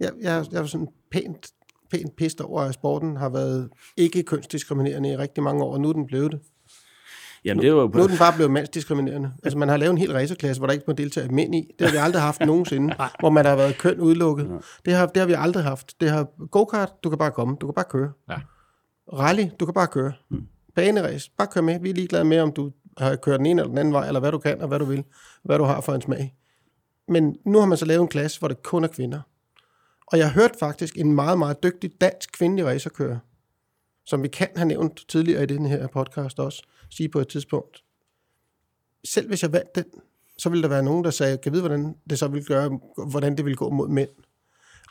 Jeg, 0.00 0.10
jeg, 0.20 0.44
jeg 0.52 0.60
er 0.60 0.66
sådan 0.66 0.88
pænt, 1.10 1.46
pænt 1.90 2.16
pist 2.16 2.40
over, 2.40 2.62
at 2.62 2.74
sporten 2.74 3.16
har 3.16 3.28
været 3.28 3.70
ikke 3.96 4.22
kønsdiskriminerende 4.22 5.12
i 5.12 5.16
rigtig 5.16 5.42
mange 5.42 5.64
år, 5.64 5.72
og 5.72 5.80
nu 5.80 5.88
er 5.88 5.92
den 5.92 6.06
blevet 6.06 6.32
det. 6.32 6.40
Jamen, 7.44 7.62
det 7.62 7.68
er 7.68 7.72
jo 7.72 7.90
Nu 7.94 8.02
er 8.02 8.06
den 8.06 8.18
bare 8.18 8.32
blevet 8.34 8.50
mandsdiskriminerende. 8.50 9.32
Altså, 9.44 9.58
man 9.58 9.68
har 9.68 9.76
lavet 9.76 9.92
en 9.92 9.98
hel 9.98 10.12
racerklasse, 10.12 10.60
hvor 10.60 10.66
der 10.66 10.72
ikke 10.72 10.84
må 10.86 10.92
deltage 10.92 11.28
mænd 11.28 11.54
i. 11.54 11.70
Det 11.78 11.86
har 11.86 11.92
vi 11.92 11.98
aldrig 12.06 12.22
haft 12.22 12.40
nogensinde, 12.40 12.94
hvor 13.20 13.30
man 13.30 13.44
har 13.44 13.56
været 13.56 13.78
køn 13.78 14.00
udelukket. 14.00 14.50
Det 14.84 14.92
har, 14.92 15.06
det 15.06 15.20
har 15.20 15.26
vi 15.26 15.34
aldrig 15.38 15.64
haft. 15.64 16.00
Det 16.00 16.10
har 16.10 16.46
go-kart, 16.50 16.92
du 17.04 17.08
kan 17.08 17.18
bare 17.18 17.30
komme, 17.30 17.56
du 17.60 17.66
kan 17.66 17.74
bare 17.74 17.84
køre. 17.90 18.12
Ja. 18.30 18.36
Rally, 19.12 19.46
du 19.60 19.64
kan 19.64 19.74
bare 19.74 19.86
køre. 19.86 20.12
Baneræs, 20.74 21.28
bare 21.28 21.48
kør 21.48 21.60
med. 21.60 21.80
Vi 21.80 21.90
er 21.90 21.94
ligeglade 21.94 22.24
med, 22.24 22.40
om 22.40 22.52
du 22.52 22.72
har 22.98 23.16
kørt 23.16 23.38
den 23.38 23.46
ene 23.46 23.60
eller 23.60 23.68
den 23.68 23.78
anden 23.78 23.94
vej, 23.94 24.06
eller 24.06 24.20
hvad 24.20 24.32
du 24.32 24.38
kan, 24.38 24.60
og 24.60 24.68
hvad 24.68 24.78
du 24.78 24.84
vil, 24.84 25.04
hvad 25.44 25.58
du 25.58 25.64
har 25.64 25.80
for 25.80 25.94
en 25.94 26.00
smag. 26.00 26.34
Men 27.08 27.36
nu 27.46 27.58
har 27.58 27.66
man 27.66 27.78
så 27.78 27.84
lavet 27.84 28.02
en 28.02 28.08
klasse, 28.08 28.38
hvor 28.38 28.48
det 28.48 28.62
kun 28.62 28.84
er 28.84 28.88
kvinder. 28.88 29.20
Og 30.06 30.18
jeg 30.18 30.32
hørte 30.32 30.40
hørt 30.40 30.56
faktisk 30.58 30.98
en 30.98 31.12
meget, 31.12 31.38
meget 31.38 31.62
dygtig 31.62 32.00
dansk 32.00 32.32
kvindelig 32.32 32.64
racerkører, 32.66 33.18
som 34.06 34.22
vi 34.22 34.28
kan 34.28 34.48
have 34.56 34.68
nævnt 34.68 35.04
tidligere 35.08 35.42
i 35.42 35.46
den 35.46 35.66
her 35.66 35.86
podcast 35.86 36.40
også, 36.40 36.62
sige 36.90 37.08
på 37.08 37.20
et 37.20 37.28
tidspunkt. 37.28 37.84
Selv 39.04 39.28
hvis 39.28 39.42
jeg 39.42 39.52
vandt 39.52 39.74
den, 39.74 39.84
så 40.38 40.48
ville 40.48 40.62
der 40.62 40.68
være 40.68 40.82
nogen, 40.82 41.04
der 41.04 41.10
sagde, 41.10 41.38
kan 41.38 41.52
vide, 41.52 41.62
hvordan 41.62 41.94
det 42.10 42.18
så 42.18 42.28
ville 42.28 42.44
gøre, 42.44 42.78
hvordan 43.10 43.36
det 43.36 43.44
ville 43.44 43.56
gå 43.56 43.70
mod 43.70 43.88
mænd. 43.88 44.10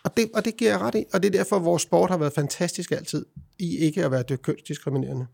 Og 0.03 0.17
det, 0.17 0.29
og 0.33 0.45
det 0.45 0.57
giver 0.57 0.71
jeg 0.71 0.79
ret 0.79 0.95
i, 0.95 1.05
og 1.13 1.23
det 1.23 1.27
er 1.27 1.37
derfor, 1.37 1.55
at 1.55 1.65
vores 1.65 1.81
sport 1.81 2.09
har 2.09 2.17
været 2.17 2.33
fantastisk 2.33 2.91
altid, 2.91 3.25
i 3.59 3.77
ikke 3.77 4.05
at 4.05 4.11
være 4.11 4.37
kønsdiskriminerende. 4.37 5.27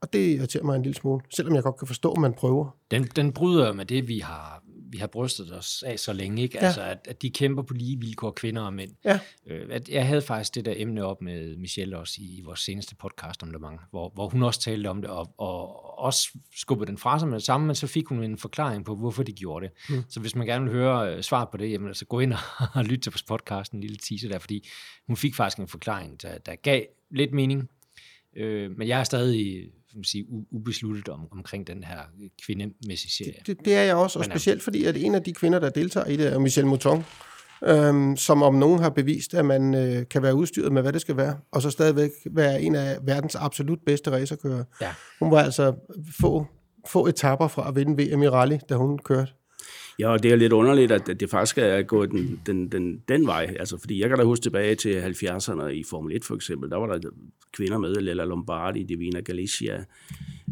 Og 0.00 0.12
det 0.12 0.36
irriterer 0.36 0.64
mig 0.64 0.76
en 0.76 0.82
lille 0.82 0.96
smule, 0.96 1.20
selvom 1.34 1.54
jeg 1.54 1.62
godt 1.62 1.78
kan 1.78 1.86
forstå, 1.86 2.12
at 2.12 2.20
man 2.20 2.34
prøver. 2.34 2.76
Den, 2.90 3.04
den 3.04 3.32
bryder 3.32 3.72
med 3.72 3.84
det, 3.84 4.08
vi 4.08 4.18
har, 4.18 4.62
vi 4.94 4.98
har 4.98 5.06
brystet 5.06 5.52
os 5.52 5.82
af 5.86 5.98
så 5.98 6.12
længe, 6.12 6.42
ikke? 6.42 6.58
Ja. 6.58 6.66
Altså, 6.66 6.82
at, 6.82 6.98
at 7.08 7.22
de 7.22 7.30
kæmper 7.30 7.62
på 7.62 7.74
lige 7.74 8.00
vilkår, 8.00 8.30
kvinder 8.30 8.62
og 8.62 8.74
mænd. 8.74 8.90
Ja. 9.04 9.18
Øh, 9.46 9.66
at 9.70 9.88
jeg 9.88 10.06
havde 10.06 10.22
faktisk 10.22 10.54
det 10.54 10.64
der 10.64 10.74
emne 10.76 11.04
op 11.04 11.22
med 11.22 11.56
Michelle 11.56 11.98
også 11.98 12.14
i, 12.18 12.38
i 12.38 12.40
vores 12.40 12.60
seneste 12.60 12.94
podcast 12.96 13.42
om 13.42 13.50
Le 13.50 13.58
Mans, 13.58 13.80
hvor, 13.90 14.12
hvor 14.14 14.28
hun 14.28 14.42
også 14.42 14.60
talte 14.60 14.86
om 14.88 15.02
det, 15.02 15.10
og, 15.10 15.34
og 15.38 15.98
også 15.98 16.28
skubbede 16.56 16.90
den 16.90 16.98
fra 16.98 17.18
sig 17.18 17.28
med 17.28 17.36
det 17.36 17.44
samme, 17.44 17.66
men 17.66 17.76
så 17.76 17.86
fik 17.86 18.06
hun 18.06 18.24
en 18.24 18.38
forklaring 18.38 18.84
på, 18.84 18.96
hvorfor 18.96 19.22
de 19.22 19.32
gjorde 19.32 19.66
det. 19.66 19.74
Mm. 19.88 20.04
Så 20.08 20.20
hvis 20.20 20.34
man 20.34 20.46
gerne 20.46 20.64
vil 20.64 20.72
høre 20.72 21.14
øh, 21.14 21.22
svar 21.22 21.44
på 21.44 21.56
det, 21.56 21.70
jamen, 21.70 21.88
altså 21.88 22.04
gå 22.04 22.20
ind 22.20 22.32
og, 22.32 22.38
og 22.74 22.84
lytte 22.84 23.00
til 23.00 23.12
vores 23.12 23.22
podcast, 23.22 23.72
en 23.72 23.80
lille 23.80 23.96
teaser 23.96 24.28
der, 24.28 24.38
fordi 24.38 24.68
hun 25.06 25.16
fik 25.16 25.34
faktisk 25.34 25.58
en 25.58 25.68
forklaring, 25.68 26.22
der, 26.22 26.38
der 26.38 26.54
gav 26.54 26.82
lidt 27.10 27.32
mening, 27.32 27.70
øh, 28.36 28.70
men 28.78 28.88
jeg 28.88 29.00
er 29.00 29.04
stadig 29.04 29.70
kan 29.94 29.98
man 29.98 30.04
sige, 30.04 30.26
ubesluttet 30.50 31.08
om, 31.08 31.28
omkring 31.32 31.66
den 31.66 31.84
her 31.84 31.98
kvindemæssige 32.46 33.10
serie. 33.10 33.40
Det, 33.46 33.64
det 33.64 33.74
er 33.74 33.82
jeg 33.82 33.96
også, 33.96 34.18
og 34.18 34.24
øh, 34.24 34.30
specielt 34.30 34.62
fordi, 34.62 34.84
at 34.84 34.96
en 34.96 35.14
af 35.14 35.22
de 35.22 35.32
kvinder, 35.32 35.58
der 35.58 35.70
deltager 35.70 36.06
i 36.06 36.16
det, 36.16 36.32
er 36.32 36.38
Michelle 36.38 36.68
Mouton, 36.68 37.04
øhm, 37.64 38.16
som 38.16 38.42
om 38.42 38.54
nogen 38.54 38.80
har 38.80 38.90
bevist, 38.90 39.34
at 39.34 39.44
man 39.44 39.74
øh, 39.74 40.08
kan 40.10 40.22
være 40.22 40.34
udstyret 40.34 40.72
med, 40.72 40.82
hvad 40.82 40.92
det 40.92 41.00
skal 41.00 41.16
være, 41.16 41.38
og 41.52 41.62
så 41.62 41.70
stadigvæk 41.70 42.10
være 42.30 42.62
en 42.62 42.74
af 42.74 42.98
verdens 43.02 43.34
absolut 43.34 43.78
bedste 43.86 44.10
racerkører. 44.10 44.64
Ja. 44.80 44.94
Hun 45.18 45.30
var 45.30 45.42
altså 45.42 45.74
få, 46.20 46.46
få 46.88 47.06
etapper 47.06 47.48
fra 47.48 47.68
at 47.68 47.76
vinde 47.76 48.02
VM 48.02 48.22
i 48.22 48.28
rally, 48.28 48.58
da 48.68 48.74
hun 48.74 48.98
kørte. 48.98 49.32
Ja, 49.98 50.08
og 50.08 50.22
det 50.22 50.32
er 50.32 50.36
lidt 50.36 50.52
underligt, 50.52 50.92
at 50.92 51.20
det 51.20 51.30
faktisk 51.30 51.58
er 51.58 51.82
gået 51.82 52.10
den, 52.10 52.40
den, 52.46 52.68
den, 52.68 52.98
den 53.08 53.26
vej. 53.26 53.54
Altså, 53.60 53.78
fordi 53.80 54.00
jeg 54.00 54.08
kan 54.08 54.18
da 54.18 54.24
huske 54.24 54.42
tilbage 54.42 54.74
til 54.74 55.00
70'erne 55.00 55.66
i 55.66 55.84
Formel 55.90 56.16
1 56.16 56.24
for 56.24 56.34
eksempel. 56.34 56.70
Der 56.70 56.76
var 56.76 56.86
der 56.96 57.10
kvinder 57.52 57.78
med, 57.78 57.94
Lella 57.94 58.24
Lombardi, 58.24 58.82
Divina 58.82 59.20
Galicia. 59.20 59.84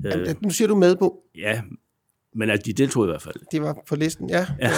Øh. 0.06 0.26
Nu 0.40 0.50
siger 0.50 0.68
du 0.68 0.76
med 0.76 0.96
på, 0.96 1.22
Ja, 1.38 1.60
men 2.34 2.50
at 2.50 2.66
de 2.66 2.72
deltog 2.72 3.04
i 3.04 3.06
hvert 3.08 3.22
fald. 3.22 3.34
de 3.52 3.62
var 3.62 3.82
på 3.88 3.96
listen, 3.96 4.30
ja. 4.30 4.46
ja. 4.60 4.70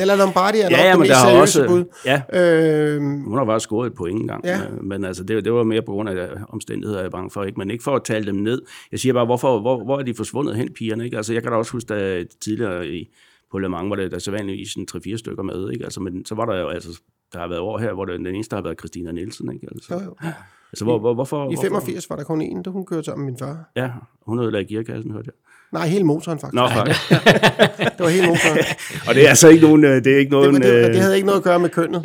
Eller 0.00 0.16
Lombardi 0.16 0.58
er 0.58 0.62
nok 0.70 0.78
Ja, 0.78 0.84
ja, 0.84 0.90
det 0.90 0.98
men 0.98 1.08
mest 1.08 1.12
der 1.24 1.40
også... 1.40 1.66
bud. 1.66 1.84
Ja, 2.04 2.22
Øhm, 2.32 3.20
hun 3.20 3.38
har 3.38 3.44
bare 3.44 3.60
scoret 3.60 3.86
et 3.86 3.94
point 3.94 4.20
engang. 4.20 4.44
Ja. 4.44 4.60
Øh, 4.64 4.84
Men 4.84 5.04
altså, 5.04 5.24
det, 5.24 5.44
det 5.44 5.52
var 5.52 5.62
mere 5.64 5.82
på 5.82 5.92
grund 5.92 6.08
af 6.08 6.28
omstændigheder, 6.48 6.98
jeg 7.00 7.06
er 7.06 7.10
bange 7.10 7.30
for. 7.30 7.44
Ikke? 7.44 7.58
Men 7.58 7.70
ikke 7.70 7.84
for 7.84 7.96
at 7.96 8.04
tale 8.04 8.26
dem 8.26 8.34
ned. 8.34 8.62
Jeg 8.92 9.00
siger 9.00 9.12
bare, 9.12 9.24
hvorfor, 9.24 9.60
hvor, 9.60 9.84
hvor 9.84 9.98
er 9.98 10.02
de 10.02 10.14
forsvundet 10.14 10.56
hen, 10.56 10.72
pigerne? 10.72 11.04
Ikke? 11.04 11.16
Altså, 11.16 11.32
jeg 11.32 11.42
kan 11.42 11.52
da 11.52 11.58
også 11.58 11.72
huske, 11.72 11.94
at 11.94 12.26
tidligere 12.40 12.88
i, 12.88 13.08
på 13.56 13.60
Le 13.60 13.68
Mans, 13.68 13.86
hvor 13.86 13.96
der, 13.96 14.08
der 14.08 14.18
sædvanligvis 14.18 14.74
en 14.74 14.86
3-4 14.96 15.16
stykker 15.16 15.42
med. 15.42 15.70
Ikke? 15.72 15.84
Altså, 15.84 16.00
men 16.00 16.24
så 16.26 16.34
var 16.34 16.44
der 16.46 16.60
jo, 16.60 16.68
altså, 16.68 17.00
der 17.32 17.38
har 17.38 17.48
været 17.48 17.60
år 17.60 17.78
her, 17.78 17.92
hvor 17.92 18.04
det, 18.04 18.18
den 18.18 18.26
eneste 18.26 18.56
har 18.56 18.62
været 18.62 18.78
Christina 18.78 19.12
Nielsen. 19.12 19.52
Ikke? 19.54 19.66
Altså, 19.72 19.94
jo, 19.94 20.00
jo. 20.00 20.14
altså 20.72 20.84
hvor, 20.84 20.98
hvor, 20.98 21.14
hvorfor, 21.14 21.44
I 21.44 21.54
hvorfor? 21.54 21.62
85 21.62 22.10
var 22.10 22.16
der 22.16 22.24
kun 22.24 22.42
en, 22.42 22.62
da 22.62 22.70
hun 22.70 22.86
kørte 22.86 23.02
sammen 23.04 23.24
med 23.24 23.32
min 23.32 23.38
far. 23.38 23.70
Ja, 23.76 23.90
hun 24.26 24.38
havde 24.38 24.50
lavet 24.50 24.68
gearkassen, 24.68 25.10
hørte 25.12 25.26
jeg. 25.26 25.34
Nej, 25.72 25.86
hele 25.88 26.04
motoren 26.04 26.38
faktisk. 26.38 26.54
Nå, 26.54 26.68
faktisk. 26.68 27.00
Det 27.96 28.00
var 28.04 28.08
hele 28.08 28.26
motoren. 28.26 28.58
og 29.08 29.14
det 29.14 29.24
er 29.24 29.28
altså 29.28 29.48
ikke 29.48 29.66
nogen... 29.66 29.84
øh, 29.84 30.04
Det 30.04 30.12
er 30.14 30.18
ikke 30.18 30.30
Det, 30.30 30.42
nogen 30.42 30.54
det, 30.54 30.62
det, 30.62 30.74
øh, 30.88 30.94
det 30.94 30.96
havde 31.00 31.14
ikke 31.16 31.26
noget 31.26 31.38
at 31.38 31.44
gøre 31.44 31.58
med 31.60 31.68
kønnet. 31.70 32.04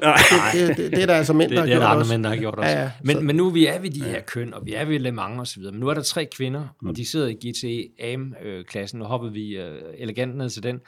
Det, 0.53 0.67
det, 0.67 0.77
det, 0.77 0.91
det 0.91 1.01
er 1.01 1.05
der 1.05 1.13
altså 1.13 1.33
mænd, 1.33 1.49
Det, 1.49 1.57
der 1.57 1.65
det 1.65 1.73
har 1.73 1.81
er 1.81 1.87
der 1.87 1.87
gjort 1.95 2.01
andre 2.01 2.13
mænd, 2.13 2.23
der 2.23 2.29
har 2.29 2.37
gjort 2.37 2.55
også. 2.55 2.69
Ja, 2.69 2.81
ja, 2.81 2.91
men, 3.03 3.25
men 3.25 3.35
nu 3.35 3.49
vi 3.49 3.65
er 3.65 3.79
ved 3.81 3.89
de 3.89 4.03
her 4.03 4.21
køn, 4.21 4.53
og 4.53 4.65
vi 4.65 4.73
er 4.73 4.85
ved 4.85 4.99
Le 4.99 5.11
Mans 5.11 5.39
og 5.39 5.47
så 5.47 5.55
videre. 5.59 5.71
Men 5.71 5.79
nu 5.79 5.87
er 5.87 5.93
der 5.93 6.01
tre 6.01 6.27
kvinder, 6.37 6.63
Mm. 6.81 6.87
og 6.89 6.97
de 6.97 7.05
sidder 7.05 7.27
i 7.27 7.33
GT 7.33 7.63
AM-klassen. 7.99 8.99
Nu 8.99 9.05
hopper 9.05 9.29
vi 9.29 9.57
øh, 9.57 9.75
elegant 9.97 10.37
ned 10.37 10.49
til 10.49 10.63
den. 10.63 10.79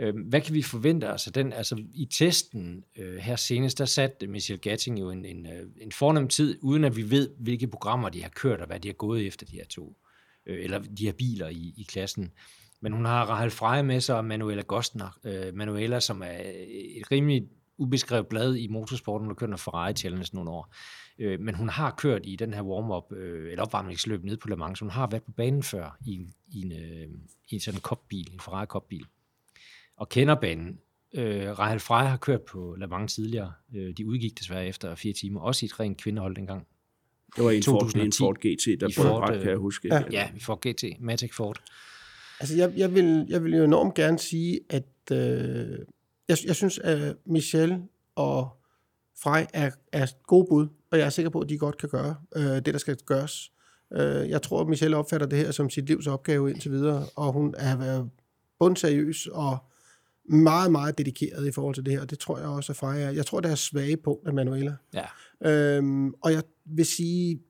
Øhm, 0.00 0.20
hvad 0.20 0.40
kan 0.40 0.54
vi 0.54 0.62
forvente 0.62 1.10
os 1.10 1.26
af 1.26 1.32
den? 1.32 1.52
Altså 1.52 1.82
i 1.94 2.04
testen 2.04 2.84
øh, 2.96 3.16
her 3.16 3.36
senest, 3.36 3.78
der 3.78 3.84
satte 3.84 4.26
Michel 4.26 4.58
Gatting 4.60 5.00
jo 5.00 5.10
en, 5.10 5.24
en, 5.24 5.46
øh, 5.46 5.66
en 5.80 5.92
fornem 5.92 6.28
tid, 6.28 6.58
uden 6.62 6.84
at 6.84 6.96
vi 6.96 7.10
ved, 7.10 7.30
hvilke 7.38 7.66
programmer 7.66 8.08
de 8.08 8.22
har 8.22 8.28
kørt, 8.28 8.60
og 8.60 8.66
hvad 8.66 8.80
de 8.80 8.88
har 8.88 8.92
gået 8.92 9.26
efter 9.26 9.46
de 9.46 9.56
her 9.56 9.64
to, 9.64 9.96
øh, 10.46 10.64
eller 10.64 10.78
de 10.78 11.04
her 11.04 11.12
biler 11.12 11.48
i, 11.48 11.74
i 11.76 11.86
klassen. 11.88 12.32
Men 12.80 12.92
hun 12.92 13.04
har 13.04 13.24
Rahal 13.24 13.50
Freje 13.50 13.82
med 13.82 14.00
sig, 14.00 14.16
og 14.16 14.24
Manuela 14.24 14.62
Gostner. 14.62 15.18
Øh, 15.24 15.54
Manuela, 15.54 16.00
som 16.00 16.22
er 16.22 16.40
et 16.98 17.10
rimelig 17.10 17.48
ubeskrevet 17.78 18.26
blad 18.26 18.56
i 18.56 18.66
motorsporten, 18.66 19.24
hun 19.24 19.30
har 19.30 19.34
kørt 19.34 19.50
noget 19.50 19.60
Ferrari 19.60 19.92
Challenge 19.92 20.28
nogle 20.32 20.50
år. 20.50 20.74
Øh, 21.18 21.40
men 21.40 21.54
hun 21.54 21.68
har 21.68 21.90
kørt 21.90 22.20
i 22.24 22.36
den 22.36 22.54
her 22.54 22.62
warm-up, 22.62 23.12
øh, 23.12 23.50
eller 23.50 23.62
opvarmningsløb 23.62 24.24
ned 24.24 24.36
på 24.36 24.48
Le 24.48 24.56
Mans, 24.56 24.78
så 24.78 24.84
hun 24.84 24.90
har 24.90 25.06
været 25.06 25.22
på 25.22 25.32
banen 25.32 25.62
før 25.62 25.96
i 26.06 26.14
en, 26.14 26.32
i 26.48 26.60
en, 26.60 26.72
øh, 26.72 27.08
i 27.48 27.58
sådan 27.58 27.78
en 27.78 27.82
kopbil, 27.82 28.32
en 28.32 28.40
Ferrari 28.40 28.66
kopbil 28.66 29.06
og 30.00 30.08
kender 30.08 30.34
banen. 30.34 30.78
Øh, 31.14 31.58
Rahel 31.58 31.80
Frey 31.80 32.06
har 32.06 32.16
kørt 32.16 32.42
på 32.42 32.76
Le 32.78 32.86
Mans 32.86 33.14
tidligere. 33.14 33.52
Øh, 33.74 33.94
de 33.96 34.06
udgik 34.06 34.38
desværre 34.38 34.66
efter 34.66 34.94
fire 34.94 35.12
timer, 35.12 35.40
også 35.40 35.64
i 35.64 35.66
et 35.66 35.80
rent 35.80 35.98
kvindehold 35.98 36.36
dengang. 36.36 36.66
Det 37.36 37.44
var 37.44 37.50
en 37.50 37.62
Ford, 37.62 37.80
2010 37.80 38.06
en 38.06 38.12
Ford 38.18 38.36
GT, 38.36 38.80
der 38.80 38.88
i 38.88 38.92
brød 38.96 39.06
Ford, 39.06 39.20
brak, 39.20 39.34
øh, 39.34 39.42
kan 39.42 39.50
jeg 39.50 39.58
huske. 39.58 39.88
ja. 39.94 40.02
Ja, 40.10 40.30
vi 40.34 40.40
får 40.40 40.58
GT, 40.68 41.00
Matic 41.00 41.34
Ford. 41.34 41.56
Altså, 42.40 42.56
jeg, 42.56 42.72
jeg, 42.76 42.94
vil, 42.94 43.26
jeg 43.28 43.44
vil 43.44 43.54
jo 43.54 43.64
enormt 43.64 43.94
gerne 43.94 44.18
sige, 44.18 44.60
at 44.70 44.86
øh, 45.12 45.78
jeg, 46.28 46.36
jeg 46.46 46.56
synes, 46.56 46.78
at 46.78 47.16
Michelle 47.26 47.82
og 48.14 48.48
Frej 49.22 49.46
er, 49.54 49.70
er 49.92 50.06
gode 50.26 50.46
bud, 50.50 50.66
og 50.90 50.98
jeg 50.98 51.06
er 51.06 51.10
sikker 51.10 51.30
på, 51.30 51.40
at 51.40 51.48
de 51.48 51.58
godt 51.58 51.78
kan 51.78 51.88
gøre 51.88 52.16
øh, 52.36 52.42
det, 52.42 52.66
der 52.66 52.78
skal 52.78 52.96
gøres. 53.06 53.52
Øh, 53.92 54.30
jeg 54.30 54.42
tror, 54.42 54.60
at 54.60 54.68
Michelle 54.68 54.96
opfatter 54.96 55.26
det 55.26 55.38
her 55.38 55.50
som 55.50 55.70
sit 55.70 55.86
livs 55.86 56.06
opgave 56.06 56.50
indtil 56.50 56.70
videre, 56.70 57.06
og 57.16 57.32
hun 57.32 57.54
er 57.58 57.76
været 57.76 58.10
bundseriøs 58.58 59.26
og 59.26 59.58
meget, 60.30 60.72
meget 60.72 60.98
dedikeret 60.98 61.46
i 61.46 61.52
forhold 61.52 61.74
til 61.74 61.84
det 61.84 61.92
her, 61.92 62.00
og 62.00 62.10
det 62.10 62.18
tror 62.18 62.38
jeg 62.38 62.48
også, 62.48 62.72
at 62.72 62.76
Frej 62.76 63.02
er. 63.02 63.10
Jeg 63.10 63.26
tror, 63.26 63.40
det 63.40 63.50
er 63.50 63.54
svage 63.54 63.96
punkt 63.96 64.28
af 64.28 64.34
Manuela. 64.34 64.74
Ja. 64.94 65.06
Øhm, 65.50 66.14
og 66.22 66.32
jeg 66.32 66.42
vil 66.64 66.86
sige, 66.86 67.40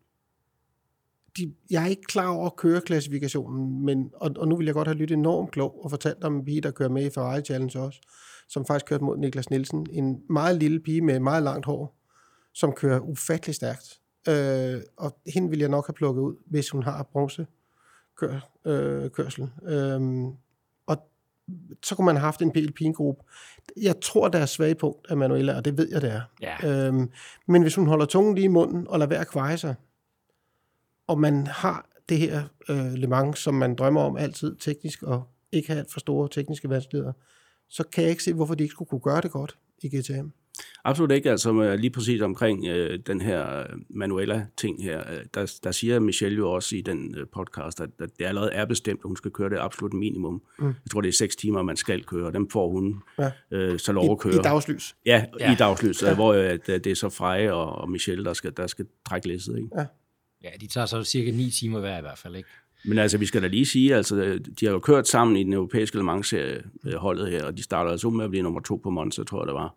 de, 1.37 1.55
jeg 1.70 1.83
er 1.83 1.87
ikke 1.87 2.03
klar 2.03 2.28
over 2.28 2.51
køreklassifikationen, 2.51 3.85
men, 3.85 4.11
og, 4.14 4.31
og 4.37 4.49
nu 4.49 4.57
vil 4.57 4.64
jeg 4.64 4.74
godt 4.74 4.89
have 4.89 4.99
lyttet 4.99 5.16
enormt 5.16 5.51
klog 5.51 5.85
og 5.85 5.91
fortalt 5.91 6.24
om 6.24 6.37
en 6.37 6.45
pige, 6.45 6.61
der 6.61 6.70
kører 6.70 6.89
med 6.89 7.07
i 7.07 7.11
Ferrari 7.11 7.43
Challenge 7.43 7.81
også, 7.81 8.01
som 8.49 8.66
faktisk 8.66 8.87
kørte 8.87 9.05
mod 9.05 9.16
Niklas 9.16 9.51
Nielsen. 9.51 9.87
En 9.91 10.22
meget 10.31 10.57
lille 10.57 10.81
pige 10.81 11.01
med 11.01 11.20
meget 11.20 11.43
langt 11.43 11.66
hår, 11.66 11.97
som 12.55 12.72
kører 12.72 13.01
ufattelig 13.01 13.55
stærkt. 13.55 14.01
Øh, 14.28 14.81
og 14.97 15.18
hende 15.35 15.51
vil 15.51 15.59
jeg 15.59 15.68
nok 15.68 15.87
have 15.87 15.95
plukket 15.95 16.22
ud, 16.22 16.35
hvis 16.47 16.70
hun 16.70 16.83
har 16.83 17.03
bronze 17.03 17.47
øh, 18.66 19.11
kørsel. 19.11 19.51
Øh, 19.62 20.01
så 21.82 21.94
kunne 21.94 22.05
man 22.05 22.16
have 22.16 22.24
haft 22.24 22.42
en 22.42 22.51
PLP-gruppe. 22.53 23.24
Jeg 23.76 24.01
tror, 24.01 24.28
der 24.28 24.38
er 24.38 24.46
svage 24.46 24.74
punkt 24.74 25.07
af 25.11 25.16
Manuela, 25.16 25.57
og 25.57 25.64
det 25.64 25.78
ved 25.78 25.88
jeg, 25.92 26.03
det 26.03 26.12
er. 26.12 26.20
Ja. 26.42 26.86
Øhm, 26.86 27.11
men 27.46 27.62
hvis 27.62 27.74
hun 27.74 27.86
holder 27.86 28.07
tungen 28.07 28.34
lige 28.34 28.44
i 28.44 28.48
munden 28.48 28.88
og 28.88 28.98
lader 28.98 29.09
være 29.09 29.20
at 29.20 29.28
kveje 29.28 29.59
sig, 29.59 29.74
og 31.07 31.20
man 31.20 31.46
har 31.46 31.86
det 32.09 32.18
her 32.18 32.42
øh, 32.68 32.92
Le 32.92 33.07
Mans, 33.07 33.38
som 33.38 33.55
man 33.55 33.74
drømmer 33.74 34.01
om 34.01 34.16
altid 34.16 34.57
teknisk, 34.57 35.03
og 35.03 35.22
ikke 35.53 35.72
har 35.72 35.78
alt 35.78 35.92
for 35.92 36.01
store 36.01 36.28
tekniske 36.28 36.70
vanskeligheder, 36.70 37.12
så 37.68 37.84
kan 37.92 38.03
jeg 38.03 38.11
ikke 38.11 38.22
se, 38.22 38.32
hvorfor 38.32 38.55
de 38.55 38.62
ikke 38.62 38.72
skulle 38.72 38.88
kunne 38.88 39.01
gøre 39.01 39.20
det 39.20 39.30
godt 39.30 39.59
i 39.82 39.88
GTM. 39.88 40.28
Absolut 40.84 41.11
ikke, 41.12 41.30
altså 41.30 41.76
lige 41.76 41.90
præcis 41.90 42.20
omkring 42.20 42.66
øh, 42.66 42.98
den 43.06 43.20
her 43.20 43.58
øh, 43.61 43.66
Manuela-ting 43.90 44.82
her, 44.82 44.98
øh, 45.12 45.18
der, 45.34 45.58
der 45.64 45.70
siger 45.72 45.98
Michelle 46.00 46.38
jo 46.38 46.50
også 46.52 46.76
i 46.76 46.80
den 46.80 47.14
øh, 47.18 47.26
podcast, 47.32 47.80
at, 47.80 47.90
at 48.00 48.11
det 48.18 48.24
allerede 48.24 48.52
er 48.52 48.64
bestemt, 48.64 49.00
at 49.04 49.08
hun 49.08 49.16
skal 49.16 49.30
køre 49.30 49.50
det 49.50 49.58
absolut 49.61 49.92
minimum. 49.92 50.42
Mm. 50.58 50.66
Jeg 50.66 50.74
tror, 50.90 51.00
det 51.00 51.08
er 51.08 51.12
seks 51.12 51.36
timer, 51.36 51.62
man 51.62 51.76
skal 51.76 52.04
køre, 52.04 52.26
og 52.26 52.32
dem 52.32 52.50
får 52.50 52.68
hun 52.70 53.02
Ja. 53.18 53.30
øh, 53.50 53.78
så 53.78 53.92
lov 53.92 54.12
at 54.12 54.18
køre. 54.18 54.34
I, 54.34 54.36
I 54.36 54.40
dagslys. 54.42 54.96
Ja, 55.06 55.24
Ja. 55.40 55.52
i 55.52 55.54
dagslys, 55.54 56.02
ja. 56.02 56.14
hvor 56.14 56.34
øh, 56.34 56.44
at, 56.44 56.66
det 56.66 56.86
er 56.86 56.94
så 56.94 57.08
Freje 57.08 57.52
og, 57.52 57.72
og 57.72 57.90
Michelle, 57.90 58.24
der 58.24 58.32
skal, 58.32 58.52
der 58.56 58.66
skal 58.66 58.86
trække 59.08 59.28
læsset. 59.28 59.56
Ikke? 59.56 59.68
Ja, 60.42 60.48
de 60.61 60.66
tager 60.66 60.86
så 60.86 61.04
cirka 61.04 61.30
9 61.30 61.50
timer 61.50 61.80
hver 61.80 61.98
i 61.98 62.00
hvert 62.00 62.18
fald, 62.18 62.36
ikke? 62.36 62.48
Men 62.84 62.98
altså, 62.98 63.18
vi 63.18 63.26
skal 63.26 63.42
da 63.42 63.46
lige 63.46 63.66
sige, 63.66 63.94
altså, 63.94 64.38
de 64.61 64.66
har 64.66 64.72
jo 64.72 64.78
kørt 64.78 65.08
sammen 65.08 65.36
i 65.36 65.44
den 65.44 65.52
europæiske 65.52 65.96
Le 65.96 66.02
Mans-serie, 66.02 66.62
holdet 66.96 67.30
her, 67.30 67.44
og 67.44 67.56
de 67.56 67.62
starter 67.62 67.90
altså 67.90 68.11
med 68.11 68.24
at 68.24 68.30
blive 68.30 68.42
nummer 68.42 68.61
to 68.61 68.76
på 68.76 68.90
Monza, 68.90 69.24
tror 69.24 69.42
jeg 69.42 69.46
det 69.46 69.54
var, 69.54 69.74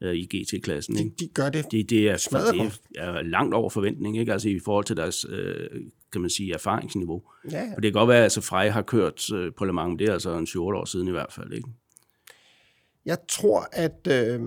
øh, 0.00 0.14
i 0.14 0.24
GT-klassen. 0.36 0.96
De, 0.96 1.12
de 1.20 1.28
gør 1.28 1.50
det. 1.50 1.66
Det, 1.72 1.90
det, 1.90 2.10
er, 2.10 2.16
Smadret 2.16 2.54
det 2.54 2.98
er 2.98 3.22
langt 3.22 3.54
over 3.54 3.70
forventning, 3.70 4.18
ikke? 4.18 4.32
Altså 4.32 4.48
i 4.48 4.60
forhold 4.64 4.84
til 4.84 4.96
deres, 4.96 5.26
øh, 5.28 5.68
kan 6.12 6.20
man 6.20 6.30
sige, 6.30 6.54
erfaringsniveau. 6.54 7.22
Ja, 7.52 7.58
ja. 7.58 7.74
For 7.74 7.80
det 7.80 7.92
kan 7.92 8.00
godt 8.00 8.08
være, 8.08 8.18
at 8.18 8.22
altså, 8.22 8.40
Frej 8.40 8.68
har 8.68 8.82
kørt 8.82 9.32
øh, 9.32 9.52
på 9.58 9.64
Le 9.64 9.72
Mans, 9.72 9.98
det 9.98 10.08
er 10.08 10.12
altså 10.12 10.38
en 10.38 10.46
7 10.46 10.66
år 10.66 10.84
siden 10.84 11.08
i 11.08 11.10
hvert 11.10 11.32
fald, 11.32 11.52
ikke? 11.52 11.68
Jeg 13.04 13.18
tror, 13.28 13.68
at... 13.72 14.06
Øh, 14.10 14.40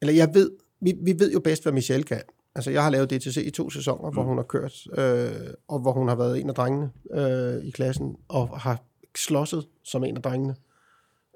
eller 0.00 0.14
jeg 0.14 0.30
ved... 0.34 0.50
Vi, 0.80 0.94
vi 1.02 1.14
ved 1.18 1.32
jo 1.32 1.40
bedst, 1.40 1.62
hvad 1.62 1.72
Michelle 1.72 2.04
kan. 2.04 2.22
Altså, 2.54 2.70
jeg 2.70 2.82
har 2.82 2.90
lavet 2.90 3.10
DTC 3.10 3.36
i 3.36 3.50
to 3.50 3.70
sæsoner, 3.70 4.10
mm. 4.10 4.14
hvor 4.14 4.22
hun 4.22 4.36
har 4.36 4.44
kørt, 4.44 4.86
øh, 4.98 5.54
og 5.68 5.78
hvor 5.78 5.92
hun 5.92 6.08
har 6.08 6.16
været 6.16 6.40
en 6.40 6.48
af 6.48 6.54
drengene 6.54 6.90
øh, 7.14 7.64
i 7.64 7.70
klassen, 7.70 8.16
og 8.28 8.60
har 8.60 8.84
slåsset 9.16 9.66
som 9.84 10.04
en 10.04 10.16
af 10.16 10.22
drengene. 10.22 10.56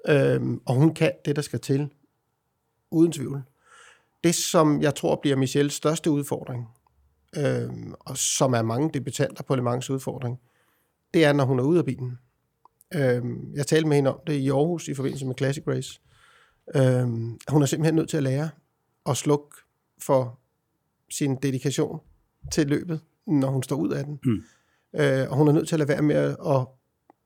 Øh, 0.07 0.41
og 0.65 0.75
hun 0.75 0.93
kan 0.93 1.11
det, 1.25 1.35
der 1.35 1.41
skal 1.41 1.59
til, 1.59 1.89
uden 2.91 3.11
tvivl. 3.11 3.43
Det, 4.23 4.35
som 4.35 4.81
jeg 4.81 4.95
tror 4.95 5.19
bliver 5.21 5.37
Michelles 5.37 5.73
største 5.73 6.11
udfordring, 6.11 6.67
øh, 7.37 7.69
og 7.99 8.17
som 8.17 8.53
er 8.53 8.61
mange 8.61 8.89
debutanter 8.93 9.43
på 9.43 9.55
Le 9.55 9.61
Mans 9.61 9.89
udfordring, 9.89 10.39
det 11.13 11.25
er, 11.25 11.33
når 11.33 11.45
hun 11.45 11.59
er 11.59 11.63
ude 11.63 11.79
af 11.79 11.85
bilen. 11.85 12.17
Øh, 12.95 13.23
jeg 13.53 13.67
talte 13.67 13.87
med 13.87 13.95
hende 13.95 14.13
om 14.13 14.19
det 14.27 14.33
i 14.33 14.49
Aarhus 14.49 14.87
i 14.87 14.93
forbindelse 14.93 15.25
med 15.25 15.35
Classic 15.37 15.63
Race. 15.67 16.01
Øh, 16.75 17.07
hun 17.49 17.61
er 17.61 17.65
simpelthen 17.65 17.95
nødt 17.95 18.09
til 18.09 18.17
at 18.17 18.23
lære 18.23 18.49
at 19.05 19.17
slukke 19.17 19.55
for 20.01 20.39
sin 21.09 21.35
dedikation 21.35 21.99
til 22.51 22.67
løbet, 22.67 23.01
når 23.27 23.49
hun 23.49 23.63
står 23.63 23.75
ud 23.75 23.89
af 23.89 24.03
den. 24.03 24.19
Mm. 24.25 24.43
Øh, 24.99 25.29
og 25.29 25.37
hun 25.37 25.47
er 25.47 25.51
nødt 25.51 25.67
til 25.67 25.75
at 25.75 25.79
lade 25.79 25.89
være 25.89 26.01
med 26.01 26.15
at 26.15 26.37
at 26.55 26.67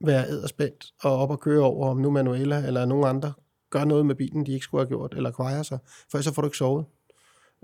være 0.06 0.28
æderspændt 0.28 0.92
og 1.02 1.16
op 1.16 1.30
og 1.30 1.40
køre 1.40 1.62
over, 1.62 1.88
om 1.88 1.96
nu 1.96 2.10
Manuela 2.10 2.66
eller 2.66 2.84
nogen 2.84 3.04
andre 3.04 3.32
gør 3.74 3.84
noget 3.84 4.06
med 4.06 4.14
bilen, 4.14 4.46
de 4.46 4.52
ikke 4.52 4.64
skulle 4.64 4.80
have 4.80 4.88
gjort, 4.88 5.14
eller 5.16 5.30
kvejer 5.30 5.62
sig, 5.62 5.78
for 6.10 6.18
ellers 6.18 6.24
så 6.24 6.34
får 6.34 6.42
du 6.42 6.48
ikke 6.48 6.56
sovet. 6.56 6.84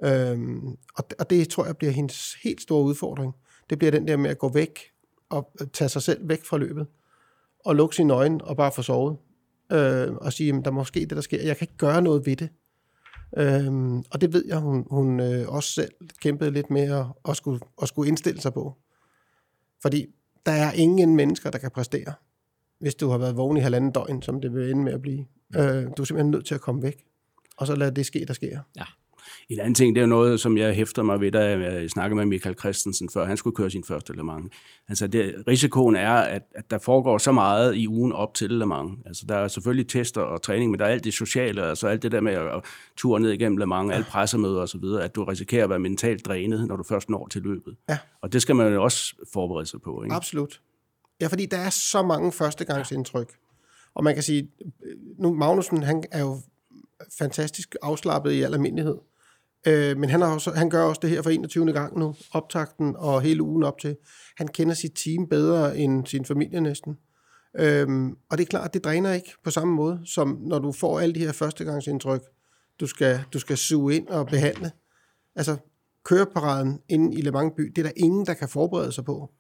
Øhm, 0.05 0.69
og, 0.97 1.05
og 1.19 1.31
det 1.31 1.49
tror 1.49 1.67
jeg 1.67 1.77
bliver 1.77 1.93
hendes 1.93 2.35
helt 2.43 2.61
store 2.61 2.85
udfordring. 2.85 3.35
Det 3.71 3.79
bliver 3.79 3.91
den 3.91 4.09
der 4.09 4.17
med 4.17 4.31
at 4.31 4.39
gå 4.39 4.49
væk 4.49 4.79
og 5.29 5.53
øh, 5.61 5.67
tage 5.73 5.89
sig 5.89 6.03
selv 6.03 6.29
væk 6.29 6.45
fra 6.45 6.59
løbet, 6.59 6.87
og 7.65 7.77
lukke 7.77 7.97
sine 7.97 8.13
øjne 8.15 8.45
og 8.45 8.57
bare 8.57 8.73
få 8.73 8.83
sovet. 8.83 9.17
Øh, 9.73 10.13
og 10.13 10.33
sige, 10.33 10.55
at 10.55 10.65
der 10.65 10.71
er 10.71 10.75
måske 10.75 11.01
det, 11.01 11.11
der 11.11 11.21
sker. 11.21 11.43
Jeg 11.43 11.57
kan 11.57 11.65
ikke 11.65 11.77
gøre 11.77 12.03
noget 12.03 12.27
ved 12.27 12.37
det. 12.37 12.49
Øhm, 13.37 13.99
og 13.99 14.21
det 14.21 14.33
ved 14.33 14.45
jeg, 14.47 14.59
hun, 14.59 14.87
hun 14.91 15.21
øh, 15.21 15.49
også 15.49 15.73
selv 15.73 15.93
kæmpede 16.23 16.51
lidt 16.51 16.71
med 16.71 16.83
at, 16.83 17.07
at, 17.29 17.37
skulle, 17.37 17.61
at 17.83 17.89
skulle 17.89 18.09
indstille 18.09 18.41
sig 18.41 18.53
på. 18.53 18.77
Fordi 19.83 20.07
der 20.47 20.53
er 20.53 20.73
ingen 20.73 21.17
mennesker, 21.17 21.51
der 21.51 21.59
kan 21.59 21.71
præstere, 21.71 22.13
hvis 22.79 22.95
du 22.95 23.09
har 23.09 23.19
været 23.19 23.37
vågen 23.37 23.57
i 23.57 23.61
halvanden 23.61 23.93
døgn, 23.93 24.23
som 24.23 24.41
det 24.41 24.55
vil 24.55 24.71
ende 24.71 24.83
med 24.83 24.93
at 24.93 25.03
blive. 25.03 25.27
Øh, 25.57 25.62
du 25.96 26.03
er 26.03 26.05
simpelthen 26.05 26.30
nødt 26.30 26.46
til 26.46 26.55
at 26.55 26.61
komme 26.61 26.82
væk, 26.82 27.05
og 27.57 27.66
så 27.66 27.74
lad 27.74 27.92
det 27.92 28.07
ske, 28.07 28.24
der 28.28 28.34
sker. 28.34 28.59
Ja. 28.76 28.84
En 29.48 29.61
anden 29.61 29.74
ting, 29.74 29.94
det 29.94 30.03
er 30.03 30.07
noget, 30.07 30.40
som 30.40 30.59
jeg 30.59 30.74
hæfter 30.74 31.03
mig 31.03 31.20
ved, 31.20 31.32
da 31.32 31.59
jeg 31.59 31.90
snakkede 31.90 32.16
med 32.16 32.26
Michael 32.26 32.59
Christensen, 32.59 33.09
før 33.09 33.24
han 33.24 33.36
skulle 33.36 33.57
køre 33.57 33.70
sin 33.70 33.84
første 33.84 34.12
Le 34.12 34.22
Mans. 34.22 34.53
Altså, 34.88 35.07
det, 35.07 35.34
risikoen 35.48 35.96
er, 35.96 36.12
at, 36.12 36.42
at 36.55 36.70
der 36.70 36.78
foregår 36.78 37.18
så 37.18 37.32
meget 37.32 37.76
i 37.76 37.88
ugen 37.88 38.12
op 38.12 38.34
til 38.34 38.51
Le 38.51 38.66
Mans. 38.66 38.98
Altså, 39.07 39.24
der 39.28 39.36
er 39.36 39.48
selvfølgelig 39.48 39.88
tester 39.88 40.20
og 40.20 40.42
træning, 40.42 40.70
men 40.70 40.80
der 40.80 40.86
er 40.86 40.90
alt 40.90 41.05
det 41.05 41.14
sociale, 41.14 41.62
altså 41.62 41.86
alt 41.86 42.03
det 42.03 42.12
der 42.12 42.20
med 42.20 42.32
at 42.32 42.64
ture 42.96 43.20
ned 43.20 43.30
igennem 43.30 43.59
Le 43.59 43.66
Mans, 43.66 43.92
alle 43.92 44.05
pressemøder 44.05 44.61
osv., 44.61 44.84
at 45.01 45.14
du 45.14 45.24
risikerer 45.24 45.64
at 45.64 45.70
være 45.70 45.78
mentalt 45.78 46.26
drænet, 46.26 46.68
når 46.68 46.76
du 46.76 46.82
først 46.82 47.11
når 47.11 47.28
til 47.28 47.42
løbet. 47.42 47.76
Ja. 47.88 47.98
Og 48.22 48.32
det 48.32 48.42
skal 48.42 48.57
man 48.57 48.72
jo 48.72 48.82
også 48.82 49.14
forberede 49.32 49.66
sig 49.66 49.80
på. 49.82 50.03
Ikke? 50.03 50.16
Absolut. 50.16 50.61
Ja, 51.20 51.26
fordi 51.26 51.46
der 51.46 51.59
er 51.59 51.70
så 51.70 52.03
mange 52.03 52.32
førstegangsindtryk. 52.32 53.36
Og 53.95 54.05
man 54.05 54.14
kan 54.14 54.22
sige, 54.22 54.51
øh, 54.84 54.97
nu 55.18 55.34
Magnussen, 55.34 55.82
han 55.82 56.05
er 56.11 56.20
jo 56.20 56.38
fantastisk 57.18 57.76
afslappet 57.82 58.32
i 58.32 58.43
al 58.43 58.55
almindelighed. 58.55 58.97
Øh, 59.66 59.97
men 59.99 60.11
han, 60.11 60.20
har 60.20 60.34
også, 60.34 60.51
han 60.51 60.70
gør 60.70 60.82
også 60.82 60.99
det 61.03 61.11
her 61.11 61.22
for 61.22 61.30
21. 61.30 61.72
gang 61.72 61.99
nu, 61.99 62.14
optakten 62.32 62.97
og 62.97 63.22
hele 63.22 63.43
ugen 63.43 63.62
op 63.62 63.78
til. 63.78 63.97
Han 64.36 64.49
kender 64.49 64.74
sit 64.74 64.93
team 65.05 65.28
bedre 65.28 65.78
end 65.78 66.07
sin 66.07 66.24
familie 66.24 66.61
næsten. 66.61 66.97
Øhm, 67.59 68.16
og 68.30 68.38
det 68.38 68.45
er 68.45 68.49
klart, 68.49 68.74
det 68.74 68.84
dræner 68.84 69.12
ikke 69.12 69.32
på 69.45 69.51
samme 69.51 69.74
måde, 69.74 70.01
som 70.05 70.38
når 70.41 70.59
du 70.59 70.72
får 70.72 71.01
alle 71.01 71.14
de 71.14 71.20
her 71.20 71.32
førstegangsindtryk, 71.32 72.22
du 72.80 72.86
skal, 72.86 73.20
du 73.32 73.38
skal 73.38 73.57
suge 73.57 73.97
ind 73.97 74.09
og 74.09 74.26
behandle. 74.26 74.72
Altså, 75.36 75.57
køreparaden 76.05 76.80
inde 76.88 77.18
i 77.18 77.20
Le 77.20 77.30
Mans 77.30 77.53
by, 77.57 77.62
det 77.62 77.78
er 77.78 77.82
der 77.82 77.93
ingen, 77.97 78.26
der 78.26 78.34
kan 78.34 78.49
forberede 78.49 78.93
sig 78.93 79.05
på. 79.05 79.30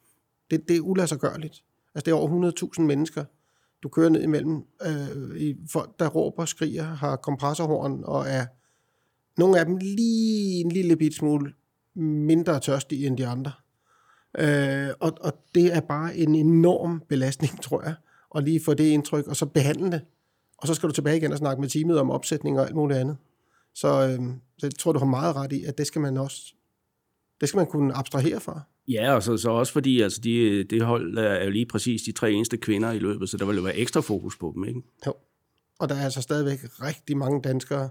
Det, 0.50 0.68
det 0.68 0.76
er 0.76 0.80
ulassergørligt. 0.80 1.64
Altså, 1.94 2.04
det 2.04 2.08
er 2.08 2.14
over 2.14 2.52
100.000 2.78 2.82
mennesker, 2.82 3.24
du 3.82 3.88
kører 3.88 4.08
ned 4.08 4.22
imellem. 4.22 4.62
Øh, 4.86 5.36
i 5.36 5.56
folk, 5.72 5.98
der 5.98 6.08
råber, 6.08 6.44
skriger, 6.44 6.84
har 6.84 7.16
kompressorhorn 7.16 8.00
og 8.04 8.28
er 8.28 8.46
nogle 9.36 9.58
af 9.58 9.66
dem 9.66 9.76
lige 9.76 10.60
en 10.60 10.72
lille 10.72 10.96
bit 10.96 11.14
smule 11.14 11.52
mindre 11.94 12.60
tørstige 12.60 13.06
end 13.06 13.18
de 13.18 13.26
andre. 13.26 13.52
Øh, 14.38 14.88
og, 15.00 15.12
og 15.20 15.32
det 15.54 15.76
er 15.76 15.80
bare 15.80 16.16
en 16.16 16.34
enorm 16.34 17.02
belastning, 17.08 17.62
tror 17.62 17.82
jeg, 17.82 17.94
at 18.36 18.44
lige 18.44 18.64
få 18.64 18.74
det 18.74 18.84
indtryk, 18.84 19.26
og 19.26 19.36
så 19.36 19.46
behandle 19.46 19.90
det. 19.90 20.00
Og 20.58 20.66
så 20.66 20.74
skal 20.74 20.88
du 20.88 20.94
tilbage 20.94 21.16
igen 21.16 21.32
og 21.32 21.38
snakke 21.38 21.60
med 21.60 21.68
teamet 21.68 22.00
om 22.00 22.10
opsætning 22.10 22.58
og 22.60 22.66
alt 22.66 22.74
muligt 22.74 23.00
andet. 23.00 23.16
Så, 23.74 23.88
øh, 23.88 24.26
så 24.58 24.66
jeg 24.66 24.74
tror, 24.78 24.92
du 24.92 24.98
har 24.98 25.06
meget 25.06 25.36
ret 25.36 25.52
i, 25.52 25.64
at 25.64 25.78
det 25.78 25.86
skal 25.86 26.00
man 26.00 26.16
også 26.16 26.54
det 27.40 27.48
skal 27.48 27.58
man 27.58 27.66
kunne 27.66 27.94
abstrahere 27.94 28.40
fra. 28.40 28.60
Ja, 28.90 29.14
og 29.14 29.22
så, 29.22 29.36
så 29.36 29.50
også 29.50 29.72
fordi 29.72 30.00
altså 30.00 30.20
de, 30.20 30.64
det 30.64 30.82
hold 30.82 31.18
er 31.18 31.44
jo 31.44 31.50
lige 31.50 31.66
præcis 31.66 32.02
de 32.02 32.12
tre 32.12 32.32
eneste 32.32 32.56
kvinder 32.56 32.92
i 32.92 32.98
løbet, 32.98 33.28
så 33.28 33.36
der 33.36 33.46
vil 33.46 33.56
jo 33.56 33.62
være 33.62 33.76
ekstra 33.76 34.00
fokus 34.00 34.36
på 34.36 34.52
dem, 34.54 34.64
ikke? 34.64 34.80
Jo. 35.06 35.14
Og 35.78 35.88
der 35.88 35.94
er 35.94 36.04
altså 36.04 36.22
stadigvæk 36.22 36.58
rigtig 36.82 37.16
mange 37.16 37.42
danskere, 37.42 37.88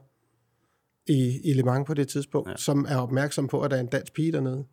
i, 1.09 1.41
i 1.43 1.53
Le 1.53 1.63
Mans 1.63 1.87
på 1.87 1.93
det 1.93 2.07
tidspunkt, 2.07 2.49
ja. 2.49 2.57
som 2.57 2.85
er 2.89 2.97
opmærksom 2.97 3.47
på, 3.47 3.61
at 3.61 3.71
der 3.71 3.77
er 3.77 3.81
en 3.81 3.87
dansk 3.87 4.13
pige 4.13 4.31
dernede. 4.31 4.65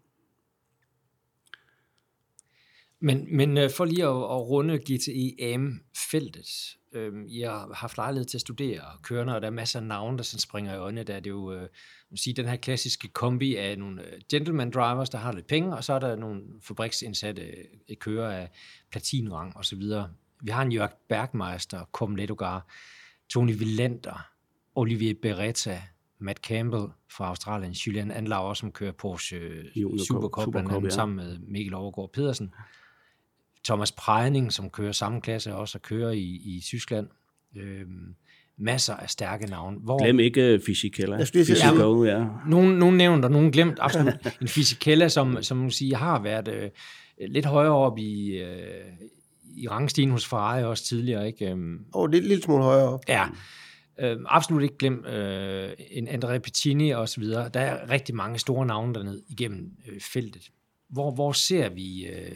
Men, 3.00 3.36
men 3.36 3.58
øh, 3.58 3.70
for 3.70 3.84
lige 3.84 4.04
at, 4.04 4.08
at 4.08 4.48
runde 4.48 4.78
GTE 4.78 5.34
AM-feltet, 5.40 6.76
øh, 6.92 7.38
jeg 7.38 7.50
har 7.50 7.74
haft 7.74 7.96
lejlighed 7.96 8.24
til 8.24 8.36
at 8.36 8.40
studere 8.40 8.82
kørende, 9.02 9.34
og 9.34 9.40
der 9.40 9.46
er 9.46 9.52
masser 9.52 9.80
af 9.80 9.86
navne, 9.86 10.18
der 10.18 10.24
sådan 10.24 10.40
springer 10.40 10.74
i 10.74 10.78
øjnene. 10.78 11.02
Der 11.02 11.14
er 11.14 11.20
det 11.20 11.30
jo 11.30 11.52
øh, 11.52 11.68
sige, 12.14 12.34
den 12.34 12.46
her 12.46 12.56
klassiske 12.56 13.08
kombi 13.08 13.56
af 13.56 13.78
nogle 13.78 14.02
øh, 14.02 14.20
gentleman 14.30 14.70
drivers, 14.70 15.10
der 15.10 15.18
har 15.18 15.32
lidt 15.32 15.46
penge, 15.46 15.76
og 15.76 15.84
så 15.84 15.92
er 15.92 15.98
der 15.98 16.16
nogle 16.16 16.42
fabriksindsatte 16.62 17.42
øh, 17.42 17.96
kører 17.96 18.30
af 18.30 18.50
platinrang 18.90 19.56
osv. 19.56 19.82
Vi 20.40 20.50
har 20.50 20.62
en 20.62 20.72
Jørg 20.72 20.90
Bergmeister, 21.08 21.84
Kom 21.92 22.16
Ledogar, 22.16 22.66
Tony 23.28 23.58
Villenter, 23.58 24.28
Olivier 24.74 25.14
Beretta, 25.22 25.82
Matt 26.18 26.38
Campbell 26.38 26.84
fra 27.10 27.28
Australien, 27.28 27.72
Julian 27.72 28.10
Anlauer, 28.10 28.54
som 28.54 28.72
kører 28.72 28.92
Porsche 28.92 29.38
Supercup, 30.06 30.50
blandt 30.50 30.72
andet 30.72 30.84
ja. 30.84 30.94
sammen 30.94 31.16
med 31.16 31.38
Mikkel 31.38 31.74
Overgaard 31.74 32.12
Pedersen. 32.12 32.54
Thomas 33.64 33.92
Prejning, 33.92 34.52
som 34.52 34.70
kører 34.70 34.92
samme 34.92 35.20
klasse 35.20 35.54
også 35.54 35.78
og 35.78 35.82
kører 35.82 36.10
i, 36.10 36.24
i 36.24 36.60
Tyskland. 36.64 37.08
Øhm, 37.56 38.16
masser 38.58 38.94
af 38.94 39.10
stærke 39.10 39.46
navne. 39.46 39.78
Hvor, 39.78 40.04
Glem 40.04 40.20
ikke 40.20 40.60
Fisichella. 40.66 41.16
Jeg 41.16 41.26
sige, 41.26 41.56
ja, 41.64 42.18
ja. 42.18 42.26
Nogen, 42.48 42.78
nogen 42.78 42.96
nævnt, 42.96 43.24
og 43.24 43.30
nogen 43.30 43.52
glemt. 43.52 43.78
Absolut. 43.80 44.14
en 44.40 44.48
Fisichella, 44.48 45.08
som, 45.08 45.42
som 45.42 45.56
man 45.56 45.70
siger, 45.70 45.96
har 45.96 46.22
været 46.22 46.48
øh, 46.48 46.70
lidt 47.28 47.46
højere 47.46 47.74
op 47.74 47.98
i, 47.98 48.38
øh, 48.38 48.84
i 49.56 49.68
rangstigen 49.68 50.10
hos 50.10 50.26
Ferrari 50.26 50.64
også 50.64 50.84
tidligere. 50.84 51.26
Ikke? 51.26 51.50
Øhm, 51.50 51.84
oh, 51.92 52.10
lidt, 52.10 52.26
lidt 52.26 52.44
smule 52.44 52.62
højere 52.62 52.88
op. 52.88 53.00
Ja. 53.08 53.26
Øh, 54.00 54.16
absolut 54.26 54.62
ikke 54.62 54.76
glem 54.76 55.04
øh, 55.04 55.70
en 55.90 56.08
André 56.08 56.38
Piccini 56.38 56.90
og 56.90 57.08
så 57.08 57.20
videre. 57.20 57.48
Der 57.48 57.60
er 57.60 57.90
rigtig 57.90 58.14
mange 58.14 58.38
store 58.38 58.66
navne 58.66 58.94
dernede 58.94 59.22
igennem 59.28 59.70
øh, 59.88 60.00
feltet. 60.00 60.50
Hvor, 60.90 61.10
hvor 61.10 61.32
ser 61.32 61.68
vi 61.68 62.06
øh, 62.06 62.32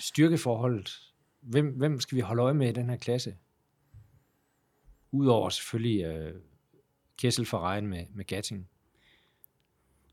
styrkeforholdet? 0.00 0.98
Hvem, 1.42 1.66
hvem 1.66 2.00
skal 2.00 2.16
vi 2.16 2.20
holde 2.20 2.42
øje 2.42 2.54
med 2.54 2.68
i 2.68 2.72
den 2.72 2.90
her 2.90 2.96
klasse? 2.96 3.34
Udover 5.12 5.48
selvfølgelig 5.48 6.04
øh, 6.04 6.32
Kessel 7.18 7.46
for 7.46 7.58
regn 7.58 7.86
med, 7.86 8.04
med 8.14 8.24
Gatting. 8.24 8.68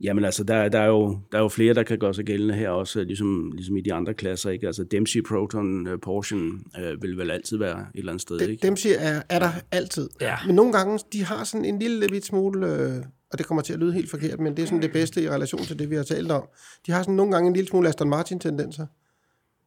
Jamen 0.02 0.26
altså, 0.26 0.44
der, 0.44 0.70
der, 0.70 0.80
er 0.80 0.88
jo, 0.88 1.20
der 1.32 1.38
er 1.38 1.42
jo 1.42 1.48
flere, 1.48 1.74
der 1.74 1.84
kan 1.84 2.00
gøre 2.00 2.14
sig 2.14 2.26
gældende 2.26 2.54
her 2.54 2.70
også, 2.70 3.04
ligesom, 3.04 3.52
ligesom 3.52 3.78
i 3.78 3.82
de 3.82 3.94
andre 3.94 4.14
klasser. 4.14 4.50
Ikke? 4.50 4.68
Altså 4.68 4.84
Dempsey, 4.84 5.24
Proton, 5.24 5.88
uh, 5.88 6.00
Porsche 6.02 6.38
uh, 6.38 7.02
vil 7.02 7.18
vel 7.18 7.32
altid 7.32 7.58
være 7.58 7.80
et 7.80 8.00
eller 8.00 8.12
andet 8.12 8.22
sted. 8.22 8.42
ikke? 8.42 8.68
Dempsey 8.68 8.90
er, 8.98 9.22
er 9.30 9.40
der 9.40 9.50
altid. 9.72 10.10
Ja. 10.22 10.36
Men 10.46 10.56
nogle 10.56 10.74
gange, 10.74 11.00
de 11.14 11.24
har 11.26 11.44
sådan 11.44 11.66
en 11.66 11.80
lille 11.80 12.08
bit 12.08 12.26
smule, 12.26 12.68
øh, 12.68 13.04
og 13.32 13.38
det 13.38 13.46
kommer 13.46 13.62
til 13.62 13.74
at 13.74 13.80
lyde 13.80 13.94
helt 13.94 14.10
forkert, 14.10 14.40
men 14.40 14.58
det 14.58 14.64
er 14.64 14.68
sådan 14.68 14.82
det 14.82 14.92
bedste 14.92 15.24
i 15.24 15.30
relation 15.30 15.62
til 15.62 15.80
det, 15.80 15.90
vi 15.90 15.96
har 15.96 16.04
talt 16.04 16.32
om. 16.32 16.48
De 16.86 16.92
har 16.92 17.02
sådan 17.02 17.16
nogle 17.16 17.32
gange 17.32 17.48
en 17.48 17.54
lille 17.54 17.68
smule 17.68 17.90
Aston 17.90 18.10
Martin-tendenser. 18.10 18.86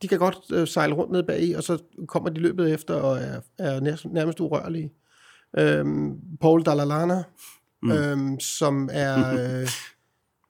De 0.03 0.09
kan 0.09 0.19
godt 0.19 0.39
øh, 0.53 0.69
sejle 0.69 0.95
rundt 0.95 1.13
ned 1.13 1.23
bag 1.23 1.43
i, 1.43 1.53
og 1.53 1.63
så 1.63 1.83
kommer 2.09 2.31
de 2.31 2.41
løbet 2.41 2.73
efter 2.73 2.95
og 2.95 3.19
er, 3.19 3.41
er 3.59 3.81
nærmest 4.09 4.41
urørlige. 4.41 4.93
Øhm, 5.59 6.11
Paul 6.41 6.63
Dalalana, 6.63 7.23
mm. 7.83 7.91
øhm, 7.91 8.41
som 8.41 8.89
er... 8.93 9.33
Øh, 9.61 9.69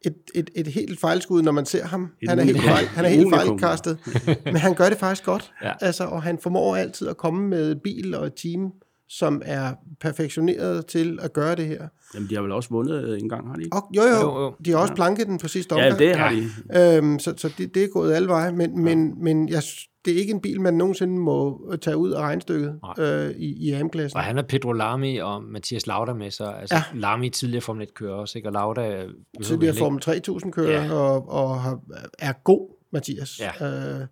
et, 0.05 0.15
et, 0.35 0.51
et 0.55 0.67
helt 0.67 1.01
fejlskud, 1.01 1.43
når 1.43 1.53
man 1.53 1.67
ser 1.67 1.85
ham. 1.85 2.09
Et 2.23 2.29
han 2.29 2.39
er 2.39 2.43
helt, 2.43 2.63
fejl, 2.63 2.87
han 2.87 3.05
er 3.05 3.09
helt 3.09 3.35
fejlkastet, 3.35 3.99
men 4.45 4.57
han 4.57 4.75
gør 4.75 4.89
det 4.89 4.99
faktisk 4.99 5.25
godt. 5.25 5.53
Ja. 5.63 5.73
Altså, 5.81 6.05
og 6.05 6.23
han 6.23 6.39
formår 6.43 6.77
altid 6.77 7.09
at 7.09 7.17
komme 7.17 7.49
med 7.49 7.75
bil 7.75 8.15
og 8.15 8.27
et 8.27 8.35
team, 8.35 8.73
som 9.09 9.43
er 9.45 9.73
perfektioneret 10.01 10.87
til 10.87 11.19
at 11.23 11.33
gøre 11.33 11.57
det 11.57 11.67
her. 11.67 11.89
Jamen, 12.15 12.29
de 12.29 12.35
har 12.35 12.43
vel 12.43 12.53
også 12.53 12.69
vundet 12.69 13.19
en 13.23 13.29
gang, 13.29 13.49
har 13.49 13.55
de 13.55 13.65
ikke? 13.65 13.77
Og, 13.77 13.91
jo, 13.97 14.03
jo, 14.03 14.09
jo, 14.09 14.43
jo. 14.43 14.55
De 14.65 14.71
har 14.71 14.79
også 14.79 14.95
planket 14.95 15.27
den 15.27 15.39
på 15.39 15.49
sidste 15.49 15.73
omgang. 15.73 16.01
Ja, 16.01 16.07
det 16.07 16.17
har 16.17 16.33
de. 16.73 16.97
Øhm, 16.97 17.19
så 17.19 17.35
så 17.37 17.51
det, 17.59 17.75
det 17.75 17.85
er 17.85 17.89
gået 17.89 18.13
alle 18.13 18.29
veje, 18.29 18.53
men, 18.53 18.71
ja. 18.71 18.95
men, 18.95 19.25
men 19.25 19.49
jeg 19.49 19.63
det 20.05 20.15
er 20.15 20.19
ikke 20.19 20.31
en 20.31 20.41
bil, 20.41 20.61
man 20.61 20.75
nogensinde 20.75 21.19
må 21.19 21.67
tage 21.83 21.97
ud 21.97 22.11
af 22.11 22.21
regnstykket 22.21 22.81
øh, 22.99 23.31
i, 23.31 23.69
i 23.69 23.73
AM-klassen. 23.73 24.17
Og 24.17 24.25
han 24.25 24.39
er 24.39 24.43
Pedro 24.43 24.73
Lamy 24.73 25.21
og 25.21 25.43
Mathias 25.43 25.87
Lauda 25.87 26.13
med 26.13 26.31
sig. 26.31 26.61
Altså, 26.61 26.75
ja. 26.77 26.83
Lamy 26.95 27.29
tidligere 27.29 27.63
Formel 27.63 27.87
1-kører 27.89 28.15
også, 28.15 28.39
ikke? 28.39 28.49
og 28.49 28.53
Lauda... 28.53 29.07
Tidligere 29.43 29.77
Formel 29.77 30.01
3000 30.01 30.53
kører, 30.53 30.85
ja. 30.85 30.93
og, 30.93 31.29
og 31.29 31.61
har, 31.61 31.81
er 32.19 32.33
god, 32.33 32.77
Mathias. 32.93 33.41
Ja. 33.41 33.67
Øh, 33.67 34.07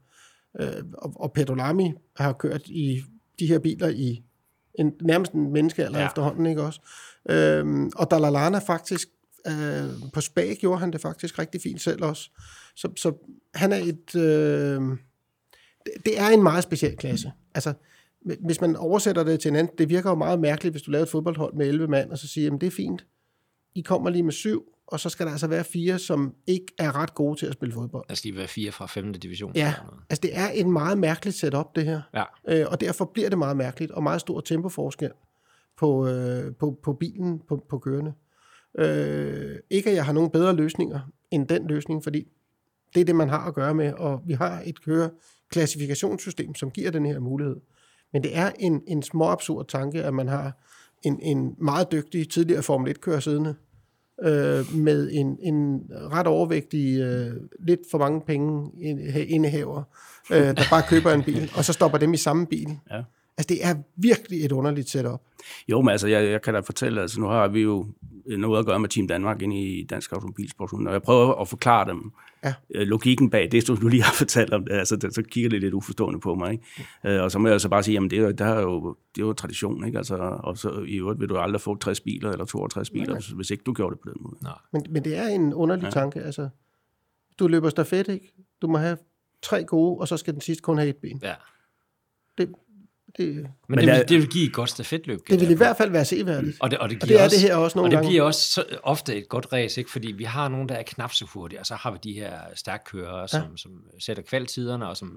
øh, 0.61 0.85
og, 0.95 1.13
og 1.17 1.33
Pedro 1.33 1.55
Lamy 1.55 1.89
har 2.17 2.33
kørt 2.33 2.63
i 2.67 3.03
de 3.39 3.47
her 3.47 3.59
biler 3.59 3.89
i 3.89 4.23
en, 4.75 4.93
nærmest 5.03 5.33
en 5.33 5.53
menneskealder 5.53 6.01
ja. 6.01 6.07
efterhånden, 6.07 6.47
ikke 6.47 6.63
også? 6.63 6.81
Øh, 7.31 7.91
og 7.97 8.11
Dalalana 8.11 8.59
faktisk, 8.59 9.09
øh, 9.47 10.11
på 10.13 10.21
Spa 10.21 10.55
gjorde 10.55 10.81
han 10.81 10.93
det 10.93 11.01
faktisk 11.01 11.39
rigtig 11.39 11.61
fint 11.63 11.81
selv 11.81 12.05
også. 12.05 12.31
Så, 12.77 12.89
så 12.97 13.13
han 13.55 13.73
er 13.73 13.77
et... 13.77 14.17
Øh, 14.17 14.81
det 16.05 16.21
er 16.21 16.29
en 16.29 16.43
meget 16.43 16.63
speciel 16.63 16.97
klasse. 16.97 17.33
Altså, 17.55 17.73
hvis 18.21 18.61
man 18.61 18.77
oversætter 18.77 19.25
det 19.25 19.41
til 19.41 19.49
en 19.49 19.57
anden, 19.57 19.75
det 19.79 19.89
virker 19.89 20.11
jo 20.11 20.17
meget 20.17 20.41
mærkeligt, 20.41 20.73
hvis 20.73 20.83
du 20.83 20.91
laver 20.91 21.03
et 21.03 21.09
fodboldhold 21.09 21.55
med 21.55 21.69
11 21.69 21.89
mand, 21.89 22.11
og 22.11 22.19
så 22.19 22.29
siger, 22.29 22.55
at 22.55 22.61
det 22.61 22.67
er 22.67 22.71
fint. 22.71 23.07
I 23.75 23.81
kommer 23.81 24.11
lige 24.11 24.23
med 24.23 24.33
syv, 24.33 24.65
og 24.87 25.01
så 25.01 25.09
skal 25.09 25.27
der 25.27 25.33
altså 25.33 25.47
være 25.47 25.65
fire, 25.65 25.99
som 25.99 26.35
ikke 26.47 26.67
er 26.79 26.97
ret 26.97 27.15
gode 27.15 27.39
til 27.39 27.47
at 27.47 27.53
spille 27.53 27.73
fodbold. 27.73 28.05
Der 28.09 28.15
skal 28.15 28.29
lige 28.29 28.39
være 28.39 28.49
fire 28.49 28.73
fra 28.73 28.87
5. 28.87 29.13
division. 29.13 29.53
Ja, 29.55 29.75
altså 30.11 30.21
det 30.21 30.31
er 30.39 30.49
en 30.49 30.73
meget 30.73 30.99
mærkeligt 30.99 31.37
setup, 31.37 31.77
det 31.77 31.85
her. 31.85 32.03
Ja. 32.15 32.25
Øh, 32.49 32.67
og 32.71 32.81
derfor 32.81 33.05
bliver 33.15 33.29
det 33.29 33.39
meget 33.39 33.57
mærkeligt, 33.57 33.93
og 33.93 34.03
meget 34.03 34.21
stor 34.21 34.41
tempoforskel 34.41 35.11
på, 35.79 36.09
øh, 36.09 36.55
på, 36.55 36.79
på 36.83 36.93
bilen, 36.93 37.41
på, 37.49 37.65
på 37.69 37.79
kørende. 37.79 38.13
Øh, 38.79 39.57
ikke 39.71 39.91
at 39.91 39.97
jeg 39.97 40.05
har 40.05 40.13
nogen 40.13 40.31
bedre 40.31 40.57
løsninger 40.57 41.01
end 41.31 41.49
den 41.49 41.67
løsning, 41.67 42.03
fordi 42.03 42.29
det 42.95 43.01
er 43.01 43.05
det, 43.05 43.17
man 43.17 43.29
har 43.29 43.47
at 43.47 43.55
gøre 43.55 43.75
med, 43.75 43.93
og 43.93 44.23
vi 44.27 44.33
har 44.33 44.63
et 44.67 44.85
køre 44.85 45.11
klassifikationssystem, 45.51 46.55
som 46.55 46.71
giver 46.71 46.91
den 46.91 47.07
her 47.07 47.21
mulighed. 47.21 47.57
Men 48.13 48.23
det 48.23 48.37
er 48.37 48.51
en, 48.59 48.83
en 48.89 49.03
små 49.03 49.25
absurd 49.25 49.67
tanke, 49.67 50.03
at 50.03 50.15
man 50.15 50.29
har 50.29 50.53
en, 51.03 51.21
en 51.23 51.55
meget 51.59 51.93
dygtig 51.93 52.31
tidligere 52.31 52.63
Formel 52.63 52.95
1-kører 52.97 53.21
siddende, 53.21 53.55
øh, 54.23 54.75
med 54.75 55.11
en, 55.13 55.39
en 55.43 55.83
ret 55.91 56.27
overvægtig, 56.27 57.01
øh, 57.01 57.33
lidt 57.61 57.81
for 57.91 57.99
mange 57.99 58.21
penge 58.21 58.71
indehaver, 59.29 59.83
øh, 60.33 60.39
der 60.39 60.63
bare 60.71 60.83
køber 60.89 61.13
en 61.13 61.23
bil, 61.23 61.51
og 61.57 61.65
så 61.65 61.73
stopper 61.73 61.99
dem 61.99 62.15
i 62.15 62.17
samme 62.17 62.47
bil. 62.47 62.79
Ja. 62.91 63.03
Altså, 63.39 63.49
det 63.49 63.67
er 63.67 63.75
virkelig 63.97 64.45
et 64.45 64.53
underligt 64.53 64.91
setup. 64.91 65.21
Jo, 65.69 65.81
men 65.83 65.89
altså, 65.89 66.09
jeg, 66.09 66.31
jeg 66.31 66.43
kan 66.43 66.55
da 66.55 66.61
fortælle, 66.61 67.01
altså 67.01 67.21
nu 67.21 67.27
har 67.27 67.49
vi 67.49 67.61
jo 67.61 67.87
noget 68.27 68.59
at 68.59 68.67
gøre 68.67 68.81
med 68.81 68.89
Team 68.89 69.09
Danmark 69.09 69.43
inde 69.43 69.57
i 69.57 69.85
Dansk 69.85 70.13
Automobilsport, 70.13 70.73
og 70.73 70.93
jeg 70.93 71.03
prøver 71.03 71.35
at 71.41 71.49
forklare 71.49 71.89
dem 71.89 72.13
ja. 72.45 72.55
Øh, 72.75 72.87
logikken 72.87 73.31
bag 73.31 73.53
det, 73.53 73.67
som 73.67 73.77
du 73.77 73.89
lige 73.89 74.03
har 74.03 74.13
fortalt 74.25 74.55
om 74.55 74.65
det, 74.65 74.73
altså, 74.73 75.09
så 75.11 75.23
kigger 75.23 75.51
det 75.51 75.61
lidt 75.61 75.75
uforstående 75.75 76.21
på 76.21 76.35
mig, 76.35 76.53
ikke? 76.53 76.65
Øh, 77.05 77.23
og 77.23 77.31
så 77.31 77.39
må 77.39 77.49
jeg 77.49 77.61
så 77.61 77.69
bare 77.69 77.83
sige, 77.83 77.93
jamen 77.95 78.11
det 78.11 78.19
er, 78.19 78.33
det 78.33 78.41
er 78.41 78.61
jo, 78.61 78.97
det 79.15 79.23
er 79.23 79.27
jo 79.27 79.33
tradition, 79.33 79.87
ikke? 79.87 79.99
Altså, 79.99 80.17
og 80.17 80.59
så 80.59 80.85
i 80.89 80.97
øvrigt 80.97 81.21
vil 81.21 81.29
du 81.29 81.37
aldrig 81.37 81.61
få 81.61 81.77
60 81.77 82.01
biler 82.01 82.31
eller 82.31 82.45
62 82.45 82.91
biler, 82.91 83.13
Nej. 83.13 83.23
hvis 83.35 83.51
ikke 83.51 83.65
du 83.65 83.73
gjorde 83.73 83.95
det 83.95 84.01
på 84.01 84.09
den 84.09 84.23
måde. 84.23 84.37
Nej. 84.43 84.59
Men, 84.73 84.87
men 84.91 85.05
det 85.05 85.17
er 85.17 85.27
en 85.27 85.55
underlig 85.55 85.85
ja. 85.85 85.91
tanke, 85.91 86.21
altså, 86.21 86.49
du 87.39 87.47
løber 87.47 87.69
stafet, 87.69 88.09
ikke? 88.09 88.33
Du 88.63 88.67
må 88.67 88.79
have 88.79 88.97
tre 89.43 89.65
gode, 89.65 90.01
og 90.01 90.09
så 90.09 90.17
skal 90.17 90.35
den 90.35 90.41
sidste 90.41 90.63
kun 90.63 90.79
have 90.79 90.89
et 90.89 90.97
ben. 90.97 91.21
Ja. 91.23 91.35
Det, 92.39 92.53
det, 93.17 93.35
men, 93.37 93.47
men 93.69 93.79
det, 93.79 93.87
vil, 93.87 94.09
det 94.09 94.19
vil 94.19 94.29
give 94.29 94.47
et 94.47 94.53
godt 94.53 94.71
stafetløb. 94.71 95.21
Det 95.31 95.41
vil 95.41 95.51
i 95.51 95.55
hvert 95.55 95.77
fald 95.77 95.91
være 95.91 96.05
seværdigt. 96.05 96.57
Og 96.61 96.71
det, 96.71 96.79
og 96.79 96.91
det, 96.91 97.03
og 97.03 97.09
det 97.09 97.21
er 97.21 97.25
også, 97.25 97.37
det 97.37 97.43
her 97.43 97.57
også 97.57 97.79
nogle 97.79 97.87
Og 97.87 97.91
det 97.91 97.97
gange. 97.97 98.09
bliver 98.09 98.23
også 98.23 98.41
så, 98.53 98.65
ofte 98.83 99.17
et 99.17 99.29
godt 99.29 99.47
race, 99.53 99.81
ikke? 99.81 99.91
fordi 99.91 100.13
vi 100.13 100.25
har 100.25 100.49
nogen, 100.49 100.69
der 100.69 100.75
er 100.75 100.83
knap 100.83 101.13
så 101.13 101.25
hurtige, 101.25 101.61
og 101.61 101.67
så 101.67 101.75
har 101.75 101.91
vi 101.91 101.99
de 102.05 102.13
her 102.13 102.33
stærkkørere, 102.55 103.29
som, 103.29 103.41
ja. 103.41 103.47
som 103.57 103.71
sætter 103.99 104.23
kvaltiderne, 104.23 104.89
og 104.89 104.97
som 104.97 105.13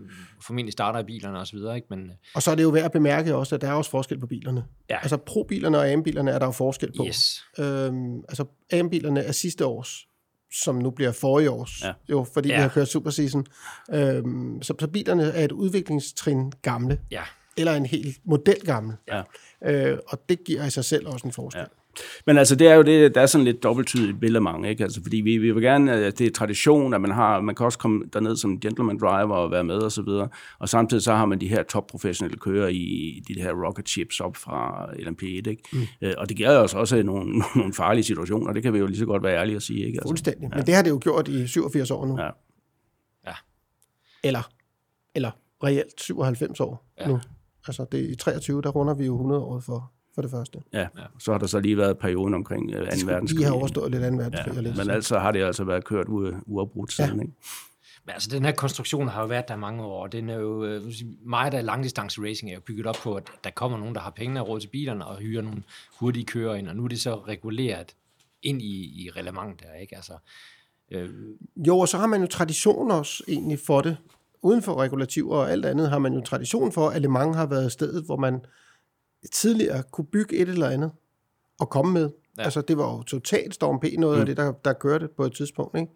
formentlig 0.46 0.74
starter 0.74 1.00
i 1.00 1.04
bilerne 1.04 1.40
osv. 1.40 1.58
Ikke? 1.76 1.88
Men, 1.90 2.12
og 2.36 2.44
så 2.44 2.52
er 2.52 2.56
det 2.56 2.64
jo 2.64 2.70
værd 2.70 2.86
at 2.86 2.92
bemærke 2.92 3.36
også, 3.36 3.56
at 3.56 3.62
der 3.62 3.68
er 3.68 3.74
også 3.74 3.92
forskel 3.92 4.20
på 4.20 4.28
bilerne. 4.28 4.64
Ja. 4.90 4.98
Altså 5.02 5.18
pro-bilerne 5.18 5.78
og 5.78 5.90
AM-bilerne 5.92 6.32
er 6.32 6.40
der 6.40 6.46
jo 6.46 6.52
forskel 6.52 6.92
på. 6.98 7.06
Yes. 7.08 7.44
Øhm, 7.60 8.18
altså 8.30 8.46
AM-bilerne 8.72 9.20
er 9.24 9.32
sidste 9.32 9.66
års 9.66 10.08
som 10.64 10.76
nu 10.76 10.90
bliver 10.92 11.12
forrige 11.12 11.50
års, 11.52 11.82
Ja. 11.84 11.94
jo, 12.10 12.26
fordi 12.34 12.50
Ja. 12.50 12.56
vi 12.56 12.62
har 12.62 12.70
kørt 12.70 12.88
Superseason. 12.88 13.46
Øhm, 13.94 14.62
så, 14.62 14.74
så 14.80 14.88
bilerne 14.88 15.24
er 15.24 15.46
et 15.46 15.52
udviklingstrin 15.52 16.52
gamle, 16.62 17.00
ja. 17.12 17.22
Eller 17.58 17.74
en 17.74 17.86
helt 17.86 18.18
model 18.26 18.60
gammel. 18.66 18.96
Ja. 19.08 19.22
Øh, 19.92 19.98
og 20.08 20.30
det 20.30 20.44
giver 20.44 20.66
i 20.66 20.70
sig 20.70 20.86
selv 20.86 21.08
også 21.08 21.28
en 21.28 21.34
forskel. 21.34 21.60
Ja. 21.60 21.66
Men 22.26 22.38
altså, 22.38 22.56
det 22.56 22.68
er 22.68 22.76
jo 22.76 22.82
det, 22.82 23.16
der 23.16 23.22
er 23.22 23.26
sådan 23.26 23.46
lidt 23.46 23.64
dobbelttydigt 23.64 24.20
billede 24.20 24.42
mange, 24.44 24.70
ikke? 24.70 24.84
Altså, 24.84 25.02
fordi 25.04 25.18
vi, 25.18 25.38
vi 25.38 25.52
vil 25.52 25.64
gerne, 25.64 25.92
at 25.94 26.20
det 26.20 26.28
er 26.28 26.32
tradition, 26.32 26.94
at 26.94 27.02
man 27.02 27.12
har, 27.12 27.42
man 27.42 27.56
kan 27.56 27.66
også 27.66 27.80
komme 27.80 28.04
derned 28.14 28.36
som 28.36 28.60
gentleman 28.60 28.98
driver 29.00 29.36
og 29.36 29.52
være 29.52 29.64
med 29.64 29.76
og 29.76 29.92
så 29.92 30.02
videre, 30.02 30.30
og 30.60 30.70
samtidig 30.70 31.04
så 31.04 31.14
har 31.14 31.26
man 31.26 31.42
de 31.42 31.48
her 31.48 31.64
top 31.64 31.88
professionelle 31.88 32.38
kører 32.38 32.68
i 32.68 33.22
de 33.28 33.42
her 33.42 33.52
rocket 33.68 33.90
chips 33.90 34.20
op 34.20 34.36
fra 34.36 34.86
LMP1, 34.94 35.26
ikke? 35.26 35.58
Mm. 35.74 35.80
Øh, 36.02 36.14
og 36.18 36.30
det 36.30 36.38
giver 36.38 36.58
os 36.58 36.74
også 36.74 37.04
nogle, 37.04 37.44
nogle 37.56 37.74
farlige 37.74 38.04
situationer, 38.04 38.54
det 38.54 38.64
kan 38.64 38.74
vi 38.74 38.80
jo 38.80 38.86
lige 38.86 38.98
så 38.98 39.06
godt 39.06 39.24
være 39.24 39.38
ærlige 39.38 39.56
at 39.56 39.64
sige, 39.64 39.86
ikke? 39.86 39.98
Altså, 39.98 40.10
Fuldstændig. 40.10 40.50
Men 40.50 40.66
det 40.66 40.76
har 40.76 40.82
det 40.82 40.90
jo 40.90 41.00
gjort 41.02 41.28
i 41.28 41.48
87 41.48 41.92
år 41.92 42.06
nu. 42.06 42.20
Ja. 42.20 42.30
Ja. 43.28 43.34
Eller, 44.24 44.52
eller 45.16 45.32
reelt 45.64 46.02
97 46.02 46.60
år 46.60 46.86
Ja. 47.00 47.08
nu. 47.08 47.20
Altså 47.68 47.86
det, 47.92 48.10
i 48.10 48.16
23, 48.16 48.62
der 48.62 48.70
runder 48.70 48.94
vi 48.94 49.06
jo 49.06 49.14
100 49.14 49.42
år 49.42 49.60
for, 49.60 49.92
for 50.16 50.22
det 50.22 50.32
første. 50.32 50.60
Ja, 50.74 50.88
så 51.20 51.32
har 51.32 51.40
der 51.40 51.48
så 51.48 51.60
lige 51.60 51.78
været 51.78 51.98
perioden 51.98 52.34
omkring 52.34 52.72
øh, 52.72 52.88
2. 52.92 52.96
Vi 53.02 53.08
verdenskrig. 53.08 53.46
har 53.46 53.54
overstået 53.54 53.92
lidt 53.92 54.04
2. 54.04 54.08
verdenskrig. 54.18 54.54
Ja, 54.56 54.62
lidt. 54.62 54.78
men 54.78 54.90
altså 54.90 55.20
har 55.20 55.32
det 55.32 55.44
altså 55.44 55.64
været 55.64 55.84
kørt 55.86 56.06
u- 56.08 56.44
uafbrudt 56.46 56.94
siden, 56.94 57.22
ikke? 57.22 57.34
Men 58.06 58.14
altså, 58.14 58.30
den 58.30 58.46
her 58.46 58.52
konstruktion 58.52 59.08
har 59.08 59.22
jo 59.22 59.28
været 59.28 59.48
der 59.48 59.56
mange 59.56 59.84
år, 59.84 60.04
og 60.04 60.12
den 60.12 60.30
er 60.30 60.36
jo, 60.36 60.66
øh, 60.66 60.82
meget 61.26 61.54
af 61.54 61.66
langdistance 61.66 62.22
racing 62.22 62.52
er 62.52 62.56
jo 62.56 62.62
bygget 62.62 62.86
op 62.86 62.96
på, 63.04 63.16
at 63.16 63.24
der 63.44 63.50
kommer 63.50 63.78
nogen, 63.78 63.96
der 63.96 64.02
har 64.02 64.10
pengene 64.10 64.42
og 64.42 64.48
råd 64.50 64.60
til 64.60 64.68
bilerne, 64.68 65.06
og 65.06 65.18
hyrer 65.18 65.42
nogle 65.42 65.64
hurtige 66.00 66.26
kører 66.26 66.56
ind, 66.56 66.68
og 66.68 66.76
nu 66.76 66.84
er 66.84 66.88
det 66.88 67.02
så 67.02 67.16
reguleret 67.16 67.96
ind 68.44 68.62
i, 68.62 69.04
i 69.06 69.10
reglement 69.10 69.60
der, 69.64 69.74
ikke? 69.82 69.96
Altså, 69.96 70.14
øh, 70.92 71.10
Jo, 71.56 71.80
og 71.80 71.88
så 71.90 71.98
har 71.98 72.08
man 72.08 72.22
jo 72.22 72.28
tradition 72.28 72.92
også 72.92 73.24
egentlig 73.28 73.60
for 73.60 73.82
det. 73.82 73.98
Uden 74.44 74.62
for 74.62 74.82
regulativer 74.82 75.36
og 75.36 75.52
alt 75.52 75.66
andet 75.66 75.90
har 75.90 76.00
man 76.00 76.14
jo 76.14 76.22
tradition 76.22 76.72
for, 76.72 76.90
at 76.90 77.02
Le 77.02 77.08
Mans 77.08 77.36
har 77.36 77.46
været 77.46 77.72
stedet, 77.72 78.04
hvor 78.06 78.18
man 78.18 78.40
tidligere 79.32 79.84
kunne 79.92 80.06
bygge 80.06 80.36
et 80.36 80.50
eller 80.50 80.70
andet 80.70 80.92
og 81.60 81.70
komme 81.70 81.94
med. 81.94 82.10
Ja. 82.38 82.44
Altså 82.44 82.62
det 82.62 82.78
var 82.78 82.92
jo 82.92 83.04
totalt 83.04 83.54
Storm 83.54 83.80
P, 83.80 83.86
noget 83.98 84.16
mm. 84.16 84.20
af 84.20 84.26
det, 84.26 84.38
der, 84.38 84.52
der 84.52 84.74
kørte 84.74 85.08
på 85.18 85.26
et 85.26 85.34
tidspunkt. 85.34 85.78
Ikke? 85.80 85.92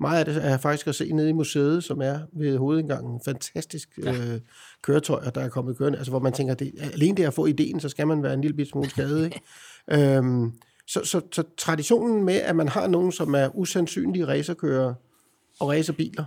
Meget 0.00 0.18
af 0.18 0.24
det 0.24 0.44
er 0.44 0.58
faktisk 0.58 0.86
at 0.86 0.94
se 0.94 1.12
nede 1.12 1.28
i 1.28 1.32
museet, 1.32 1.84
som 1.84 2.02
er 2.02 2.18
ved 2.32 2.58
hovedindgangen. 2.58 3.20
Fantastisk 3.24 3.98
ja. 4.04 4.12
øh, 4.12 4.40
køretøjer, 4.82 5.30
der 5.30 5.40
er 5.40 5.48
kommet 5.48 5.78
kørende. 5.78 5.98
Altså 5.98 6.12
hvor 6.12 6.20
man 6.20 6.32
tænker, 6.32 6.54
det, 6.54 6.72
alene 6.92 7.16
det 7.16 7.24
at 7.24 7.34
få 7.34 7.46
ideen, 7.46 7.80
så 7.80 7.88
skal 7.88 8.06
man 8.06 8.22
være 8.22 8.34
en 8.34 8.40
lille 8.40 8.56
bit 8.56 8.68
smule 8.68 8.90
skadet. 8.90 9.24
Ikke? 9.24 9.40
øhm, 10.16 10.52
så, 10.86 11.04
så, 11.04 11.20
så 11.32 11.42
traditionen 11.56 12.24
med, 12.24 12.34
at 12.34 12.56
man 12.56 12.68
har 12.68 12.86
nogen, 12.86 13.12
som 13.12 13.34
er 13.34 13.56
usandsynlige 13.56 14.26
racerkørere 14.26 14.94
og 15.60 15.68
racerbiler, 15.68 16.24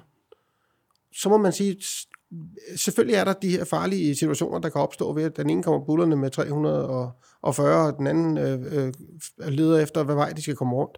så 1.16 1.30
må 1.30 1.38
man 1.38 1.52
sige, 1.52 1.78
selvfølgelig 2.76 3.16
er 3.16 3.24
der 3.24 3.34
de 3.34 3.50
her 3.50 3.66
farlige 3.66 4.16
situationer, 4.16 4.60
der 4.60 4.70
kan 4.70 4.82
opstå 4.82 5.14
ved, 5.14 5.24
at 5.24 5.38
den 5.38 5.50
ene 5.50 5.64
kommer 5.64 5.86
bullerne 5.86 6.16
med 6.16 6.32
340, 6.32 7.88
og 7.88 7.98
den 7.98 8.08
anden 8.08 8.38
øh, 8.38 8.88
øh, 8.88 8.94
leder 9.48 9.80
efter, 9.80 10.04
hvad 10.04 10.16
vej 10.16 10.30
de 10.30 10.42
skal 10.42 10.56
komme 10.56 10.76
rundt. 10.76 10.98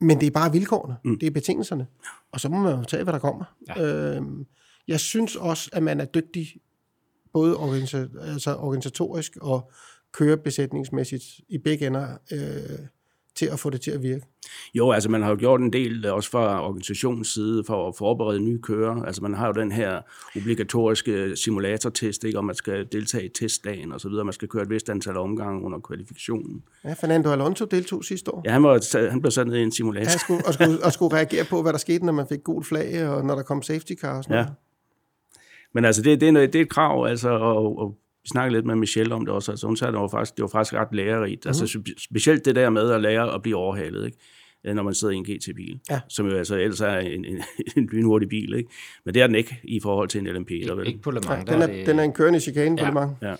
Men 0.00 0.20
det 0.20 0.26
er 0.26 0.30
bare 0.30 0.52
vilkårene, 0.52 0.96
mm. 1.04 1.18
det 1.18 1.26
er 1.26 1.30
betingelserne. 1.30 1.86
Og 2.32 2.40
så 2.40 2.48
må 2.48 2.58
man 2.58 2.78
jo 2.78 2.84
tage, 2.84 3.02
hvad 3.02 3.12
der 3.12 3.18
kommer. 3.18 3.44
Ja. 3.68 3.82
Øhm, 3.82 4.46
jeg 4.88 5.00
synes 5.00 5.36
også, 5.36 5.70
at 5.72 5.82
man 5.82 6.00
er 6.00 6.04
dygtig, 6.04 6.56
både 7.32 7.56
organisa- 7.56 8.30
altså 8.30 8.56
organisatorisk 8.56 9.36
og 9.40 9.72
kørebesætningsmæssigt 10.12 11.24
i 11.48 11.58
begge 11.58 11.86
ender, 11.86 12.16
øh, 12.32 12.78
til 13.40 13.46
at 13.52 13.58
få 13.58 13.70
det 13.70 13.80
til 13.80 13.90
at 13.90 14.02
virke. 14.02 14.24
Jo, 14.74 14.90
altså 14.90 15.08
man 15.10 15.22
har 15.22 15.30
jo 15.30 15.36
gjort 15.38 15.60
en 15.60 15.72
del 15.72 16.04
øh, 16.06 16.14
også 16.14 16.30
fra 16.30 16.66
organisationens 16.68 17.28
side 17.28 17.64
for 17.66 17.88
at 17.88 17.94
forberede 17.98 18.40
nye 18.40 18.58
kører. 18.62 19.02
Altså 19.02 19.22
man 19.22 19.34
har 19.34 19.46
jo 19.46 19.52
den 19.52 19.72
her 19.72 20.00
obligatoriske 20.36 21.36
simulatortest, 21.36 22.24
ikke, 22.24 22.38
om 22.38 22.44
man 22.44 22.54
skal 22.54 22.88
deltage 22.92 23.24
i 23.24 23.28
testdagen 23.28 23.92
og 23.92 24.00
så 24.00 24.08
videre. 24.08 24.24
Man 24.24 24.32
skal 24.32 24.48
køre 24.48 24.62
et 24.62 24.70
vist 24.70 24.90
antal 24.90 25.16
omgange 25.16 25.64
under 25.64 25.78
kvalifikationen. 25.78 26.62
Ja, 26.84 26.92
Fernando 26.92 27.30
Alonso 27.32 27.64
deltog 27.64 28.04
sidste 28.04 28.34
år. 28.34 28.42
Ja, 28.46 28.50
han, 28.52 28.62
var, 28.62 29.08
han 29.10 29.20
blev 29.20 29.30
sat 29.30 29.46
ned 29.46 29.56
i 29.56 29.62
en 29.62 29.72
simulator. 29.72 30.10
Ja, 30.10 30.18
skulle, 30.18 30.46
og, 30.46 30.54
skulle, 30.54 30.84
og 30.84 30.92
skulle 30.92 31.16
reagere 31.16 31.44
på, 31.44 31.62
hvad 31.62 31.72
der 31.72 31.78
skete, 31.78 32.06
når 32.06 32.12
man 32.12 32.26
fik 32.28 32.42
gul 32.44 32.64
flag, 32.64 33.08
og 33.08 33.24
når 33.24 33.34
der 33.34 33.42
kom 33.42 33.62
safety 33.62 33.92
car 34.00 34.16
og 34.18 34.24
sådan 34.24 34.36
Ja. 34.36 34.42
noget. 34.42 34.54
Men 35.74 35.84
altså, 35.84 36.02
det, 36.02 36.20
det, 36.20 36.28
er, 36.28 36.32
noget, 36.32 36.52
det 36.52 36.58
er 36.58 36.62
et 36.62 36.68
krav, 36.70 37.06
altså, 37.06 37.28
og, 37.30 37.78
og 37.78 37.94
snakkede 38.30 38.56
lidt 38.58 38.66
med 38.66 38.74
Michelle 38.74 39.14
om 39.14 39.20
det 39.24 39.34
også, 39.34 39.52
altså 39.52 39.66
hun 39.66 39.76
sagde, 39.76 39.88
at 39.88 39.94
det 39.94 40.00
var 40.00 40.08
faktisk, 40.08 40.36
det 40.36 40.42
var 40.42 40.48
faktisk 40.48 40.74
ret 40.74 40.88
lærerigt. 40.92 41.44
Mm. 41.44 41.48
Altså 41.48 41.64
spe- 41.64 42.04
specielt 42.04 42.44
det 42.44 42.54
der 42.56 42.70
med 42.70 42.90
at 42.90 43.00
lære 43.00 43.34
at 43.34 43.42
blive 43.42 43.56
overhalet, 43.56 44.06
ikke? 44.06 44.18
Øh, 44.66 44.74
når 44.74 44.82
man 44.82 44.94
sidder 44.94 45.14
i 45.14 45.16
en 45.16 45.24
GT-bil, 45.24 45.80
Ja. 45.90 46.00
som 46.08 46.26
jo 46.26 46.36
altså 46.36 46.56
ellers 46.56 46.80
er 46.80 46.96
en, 46.98 47.24
en, 47.24 47.42
en 47.76 47.86
lynhurtig 47.92 48.28
bil, 48.28 48.54
ikke? 48.54 48.70
Men 49.04 49.14
det 49.14 49.22
er 49.22 49.26
den 49.26 49.36
ikke 49.36 49.60
i 49.64 49.80
forhold 49.80 50.08
til 50.08 50.20
en 50.20 50.26
LMP, 50.34 50.50
eller 50.50 50.74
vel? 50.74 50.86
ikke 50.86 51.00
på 51.02 51.10
Le 51.10 51.20
Mans. 51.28 51.44
der 51.46 51.52
den, 51.52 51.62
er, 51.62 51.66
det- 51.66 51.86
den 51.86 51.98
er 51.98 52.02
en 52.02 52.12
kørende 52.12 52.40
chikane 52.40 52.76
på 52.76 52.82
Ja. 52.84 52.88
Le 52.88 52.94
Mans. 52.94 53.12
Ja. 53.22 53.34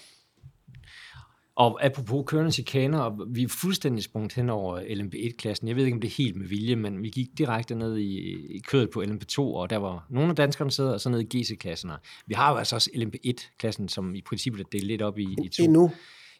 Og 1.61 1.84
apropos 1.84 2.24
kørende 2.26 2.52
chikaner, 2.52 2.98
og 2.98 3.26
vi 3.28 3.42
er 3.42 3.48
fuldstændig 3.48 4.04
sprunget 4.04 4.32
hen 4.32 4.50
over 4.50 4.80
LMP1-klassen. 4.80 5.68
Jeg 5.68 5.76
ved 5.76 5.84
ikke, 5.84 5.94
om 5.94 6.00
det 6.00 6.08
er 6.08 6.14
helt 6.18 6.36
med 6.36 6.46
vilje, 6.46 6.76
men 6.76 7.02
vi 7.02 7.08
gik 7.08 7.26
direkte 7.38 7.74
ned 7.74 7.96
i, 7.98 8.18
i 8.56 8.58
kødet 8.58 8.90
på 8.90 9.02
LMP2, 9.02 9.38
og 9.38 9.70
der 9.70 9.76
var 9.76 10.06
nogle 10.11 10.30
af 10.30 10.36
danskerne 10.36 10.70
sidder, 10.70 10.92
og 10.92 11.00
så 11.00 11.11
ned 11.11 11.20
i 11.20 11.38
GC-klassen. 11.38 11.90
Vi 12.26 12.34
har 12.34 12.50
jo 12.52 12.56
altså 12.56 12.76
også 12.76 12.90
LMP1-klassen, 12.94 13.88
som 13.88 14.14
i 14.14 14.20
princippet 14.20 14.61
er 14.61 14.64
delt 14.72 14.86
lidt 14.86 15.02
op 15.02 15.18
i, 15.18 15.36
i 15.44 15.48
to. 15.48 15.62
Endnu. 15.64 15.90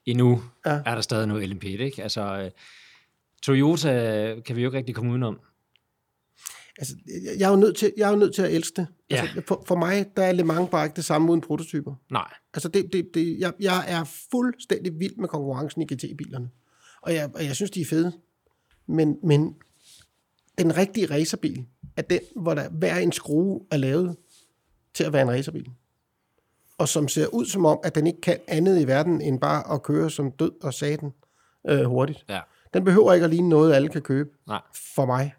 Endnu 0.06 0.42
Ja. 0.66 0.70
er 0.86 0.94
der 0.94 1.00
stadig 1.00 1.26
noget 1.28 1.50
LMP1, 1.50 1.66
ikke? 1.82 2.02
Altså, 2.02 2.42
øh, 2.42 2.50
Toyota 3.42 4.34
kan 4.46 4.56
vi 4.56 4.62
jo 4.62 4.68
ikke 4.68 4.78
rigtig 4.78 4.94
komme 4.94 5.10
udenom. 5.10 5.40
Altså, 6.80 6.94
jeg- 7.38 7.46
er 7.46 7.50
jo 7.50 7.56
nødt 7.56 7.76
til, 7.76 7.92
jeg 7.96 8.06
er 8.06 8.10
jo 8.10 8.16
nødt 8.16 8.34
til 8.34 8.42
at 8.42 8.52
elske 8.54 8.76
det. 8.76 8.86
Ja. 9.10 9.16
Altså, 9.16 9.42
for, 9.46 9.64
for 9.66 9.76
mig, 9.76 10.06
der 10.16 10.22
er 10.22 10.32
Le 10.32 10.44
Mans 10.44 10.70
bare 10.70 10.84
ikke 10.86 10.96
det 10.96 11.04
samme 11.04 11.30
uden 11.30 11.40
prototyper. 11.40 11.94
Nej, 12.10 12.32
Altså, 12.54 12.68
det, 12.68 12.92
det, 12.92 13.08
det, 13.14 13.36
jeg, 13.38 13.52
jeg 13.60 13.84
er 13.88 14.04
fuldstændig 14.30 15.00
vild 15.00 15.16
med 15.16 15.28
konkurrencen 15.28 15.82
i 15.82 15.84
GT-bilerne. 15.94 16.50
Og 17.02 17.14
jeg, 17.14 17.30
og 17.34 17.44
jeg 17.44 17.54
synes, 17.56 17.70
de 17.70 17.80
er 17.80 17.84
fede. 17.84 18.12
Men, 18.86 19.16
men 19.24 19.54
den 20.58 20.76
rigtige 20.76 21.06
racerbil 21.10 21.64
er 21.96 22.02
den, 22.02 22.20
hvor 22.36 22.54
der 22.54 22.68
hver 22.68 22.96
en 22.98 23.12
skrue 23.12 23.60
er 23.70 23.76
lavet 23.76 24.16
til 24.94 25.04
at 25.04 25.12
være 25.12 25.22
en 25.22 25.30
racerbil. 25.30 25.66
Og 26.78 26.88
som 26.88 27.08
ser 27.08 27.26
ud 27.26 27.46
som 27.46 27.64
om, 27.64 27.78
at 27.84 27.94
den 27.94 28.06
ikke 28.06 28.20
kan 28.20 28.38
andet 28.48 28.80
i 28.80 28.86
verden, 28.86 29.20
end 29.20 29.40
bare 29.40 29.74
at 29.74 29.82
køre 29.82 30.10
som 30.10 30.30
død 30.32 30.52
og 30.62 30.74
satan 30.74 31.10
øh, 31.68 31.84
hurtigt. 31.84 32.24
ja, 32.28 32.40
Den 32.74 32.84
behøver 32.84 33.12
ikke 33.12 33.24
at 33.24 33.30
ligne 33.30 33.48
noget, 33.48 33.74
alle 33.74 33.88
kan 33.88 34.02
købe. 34.02 34.30
nej. 34.46 34.60
For 34.94 35.06
mig. 35.06 35.32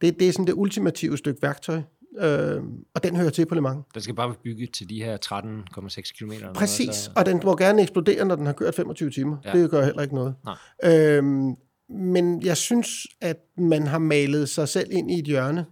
Det, 0.00 0.20
det 0.20 0.28
er 0.28 0.32
sådan 0.32 0.46
det 0.46 0.54
ultimative 0.56 1.18
stykke 1.18 1.42
værktøj. 1.42 1.82
Øh, 2.18 2.62
og 2.94 3.02
den 3.02 3.16
hører 3.16 3.30
til 3.30 3.46
på 3.46 3.54
Le 3.54 3.60
Mans. 3.60 3.84
Den 3.94 4.02
skal 4.02 4.14
bare 4.14 4.28
være 4.28 4.36
bygget 4.44 4.72
til 4.72 4.88
de 4.88 5.04
her 5.04 5.18
13,6 5.26 6.18
km. 6.18 6.32
Præcis, 6.54 7.10
og 7.16 7.26
den 7.26 7.40
må 7.44 7.56
gerne 7.56 7.82
eksplodere, 7.82 8.24
når 8.24 8.36
den 8.36 8.46
har 8.46 8.52
kørt 8.52 8.74
25 8.74 9.10
timer. 9.10 9.36
Ja. 9.44 9.52
Det 9.52 9.70
gør 9.70 9.84
heller 9.84 10.02
ikke 10.02 10.14
noget. 10.14 10.34
Nej. 10.44 10.56
Øhm, 10.84 11.56
men 11.88 12.42
jeg 12.42 12.56
synes, 12.56 13.06
at 13.20 13.36
man 13.58 13.86
har 13.86 13.98
malet 13.98 14.48
sig 14.48 14.68
selv 14.68 14.88
ind 14.92 15.10
i 15.10 15.18
et 15.18 15.24
hjørne, 15.24 15.66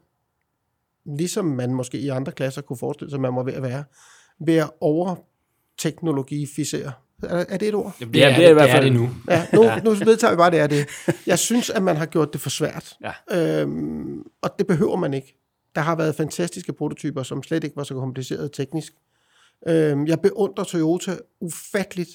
ligesom 1.16 1.44
man 1.44 1.74
måske 1.74 1.98
i 1.98 2.08
andre 2.08 2.32
klasser 2.32 2.62
kunne 2.62 2.76
forestille 2.76 3.10
sig, 3.10 3.20
man 3.20 3.32
må 3.32 3.42
ved 3.42 3.52
at 3.52 3.62
være, 3.62 3.84
ved 4.46 4.56
at 4.56 4.70
overteknologificere 4.80 6.92
Er, 7.22 7.44
er 7.48 7.56
det 7.58 7.68
et 7.68 7.74
ord? 7.74 7.96
Det 8.00 8.16
Ja, 8.16 8.30
er, 8.32 8.36
det 8.36 8.46
er 8.46 8.50
i 8.50 8.52
hvert 8.52 8.64
det, 8.64 8.70
er 8.70 8.74
fald- 8.76 8.84
det 8.84 8.92
nu. 8.92 9.10
Ja, 9.28 9.46
nu, 9.52 9.62
ja. 9.62 9.80
nu 9.80 9.90
vedtager 9.90 10.30
vi 10.32 10.36
bare, 10.36 10.50
det 10.50 10.58
er 10.60 10.66
det. 10.66 10.86
Jeg 11.26 11.38
synes, 11.38 11.70
at 11.70 11.82
man 11.82 11.96
har 11.96 12.06
gjort 12.06 12.32
det 12.32 12.40
for 12.40 12.50
svært. 12.50 12.96
Ja. 13.30 13.60
Øhm, 13.60 14.22
og 14.42 14.50
det 14.58 14.66
behøver 14.66 14.96
man 14.96 15.14
ikke. 15.14 15.38
Der 15.74 15.80
har 15.80 15.96
været 15.96 16.14
fantastiske 16.14 16.72
prototyper, 16.72 17.22
som 17.22 17.42
slet 17.42 17.64
ikke 17.64 17.76
var 17.76 17.84
så 17.84 17.94
kompliceret 17.94 18.52
teknisk. 18.52 18.92
Øhm, 19.68 20.06
jeg 20.06 20.20
beundrer 20.20 20.64
Toyota 20.64 21.16
ufatteligt 21.40 22.10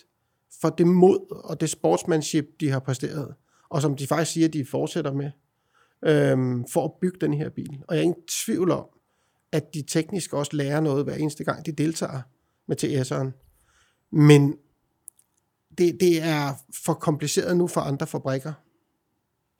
for 0.61 0.69
det 0.69 0.87
mod 0.87 1.41
og 1.43 1.61
det 1.61 1.69
sportsmanship, 1.69 2.45
de 2.59 2.69
har 2.69 2.79
præsteret. 2.79 3.33
Og 3.69 3.81
som 3.81 3.95
de 3.95 4.07
faktisk 4.07 4.31
siger, 4.33 4.47
de 4.47 4.65
fortsætter 4.65 5.13
med, 5.13 5.31
øhm, 6.05 6.65
for 6.73 6.85
at 6.85 6.91
bygge 7.01 7.17
den 7.21 7.33
her 7.33 7.49
bil. 7.49 7.77
Og 7.87 7.95
jeg 7.95 7.99
er 7.99 8.03
ingen 8.03 8.21
tvivl 8.45 8.71
om, 8.71 8.85
at 9.51 9.73
de 9.73 9.81
teknisk 9.81 10.33
også 10.33 10.51
lærer 10.55 10.79
noget 10.79 11.03
hver 11.03 11.15
eneste 11.15 11.43
gang, 11.43 11.65
de 11.65 11.71
deltager 11.71 12.21
med 12.67 12.83
TS'eren. 12.83 13.31
Men 14.11 14.55
det, 15.79 15.97
det 15.99 16.23
er 16.23 16.53
for 16.85 16.93
kompliceret 16.93 17.57
nu 17.57 17.67
for 17.67 17.81
andre 17.81 18.07
fabrikker. 18.07 18.53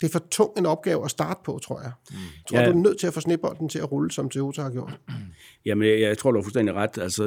Det 0.01 0.07
er 0.07 0.11
for 0.11 0.25
tung 0.31 0.51
en 0.57 0.65
opgave 0.65 1.05
at 1.05 1.11
starte 1.11 1.39
på, 1.45 1.59
tror 1.63 1.81
jeg. 1.81 1.91
Jeg 2.11 2.19
tror, 2.49 2.59
Ja. 2.59 2.65
du 2.65 2.71
er 2.71 2.81
nødt 2.81 2.99
til 2.99 3.07
at 3.07 3.13
få 3.13 3.19
snebolden 3.19 3.69
til 3.69 3.79
at 3.79 3.91
rulle, 3.91 4.11
som 4.11 4.29
Toyota 4.29 4.61
har 4.61 4.69
gjort. 4.69 4.99
Jamen, 5.65 5.87
jeg, 5.89 5.99
jeg 6.01 6.17
tror, 6.17 6.31
du 6.31 6.37
har 6.37 6.43
fuldstændig 6.43 6.75
ret. 6.75 6.97
Altså, 6.97 7.23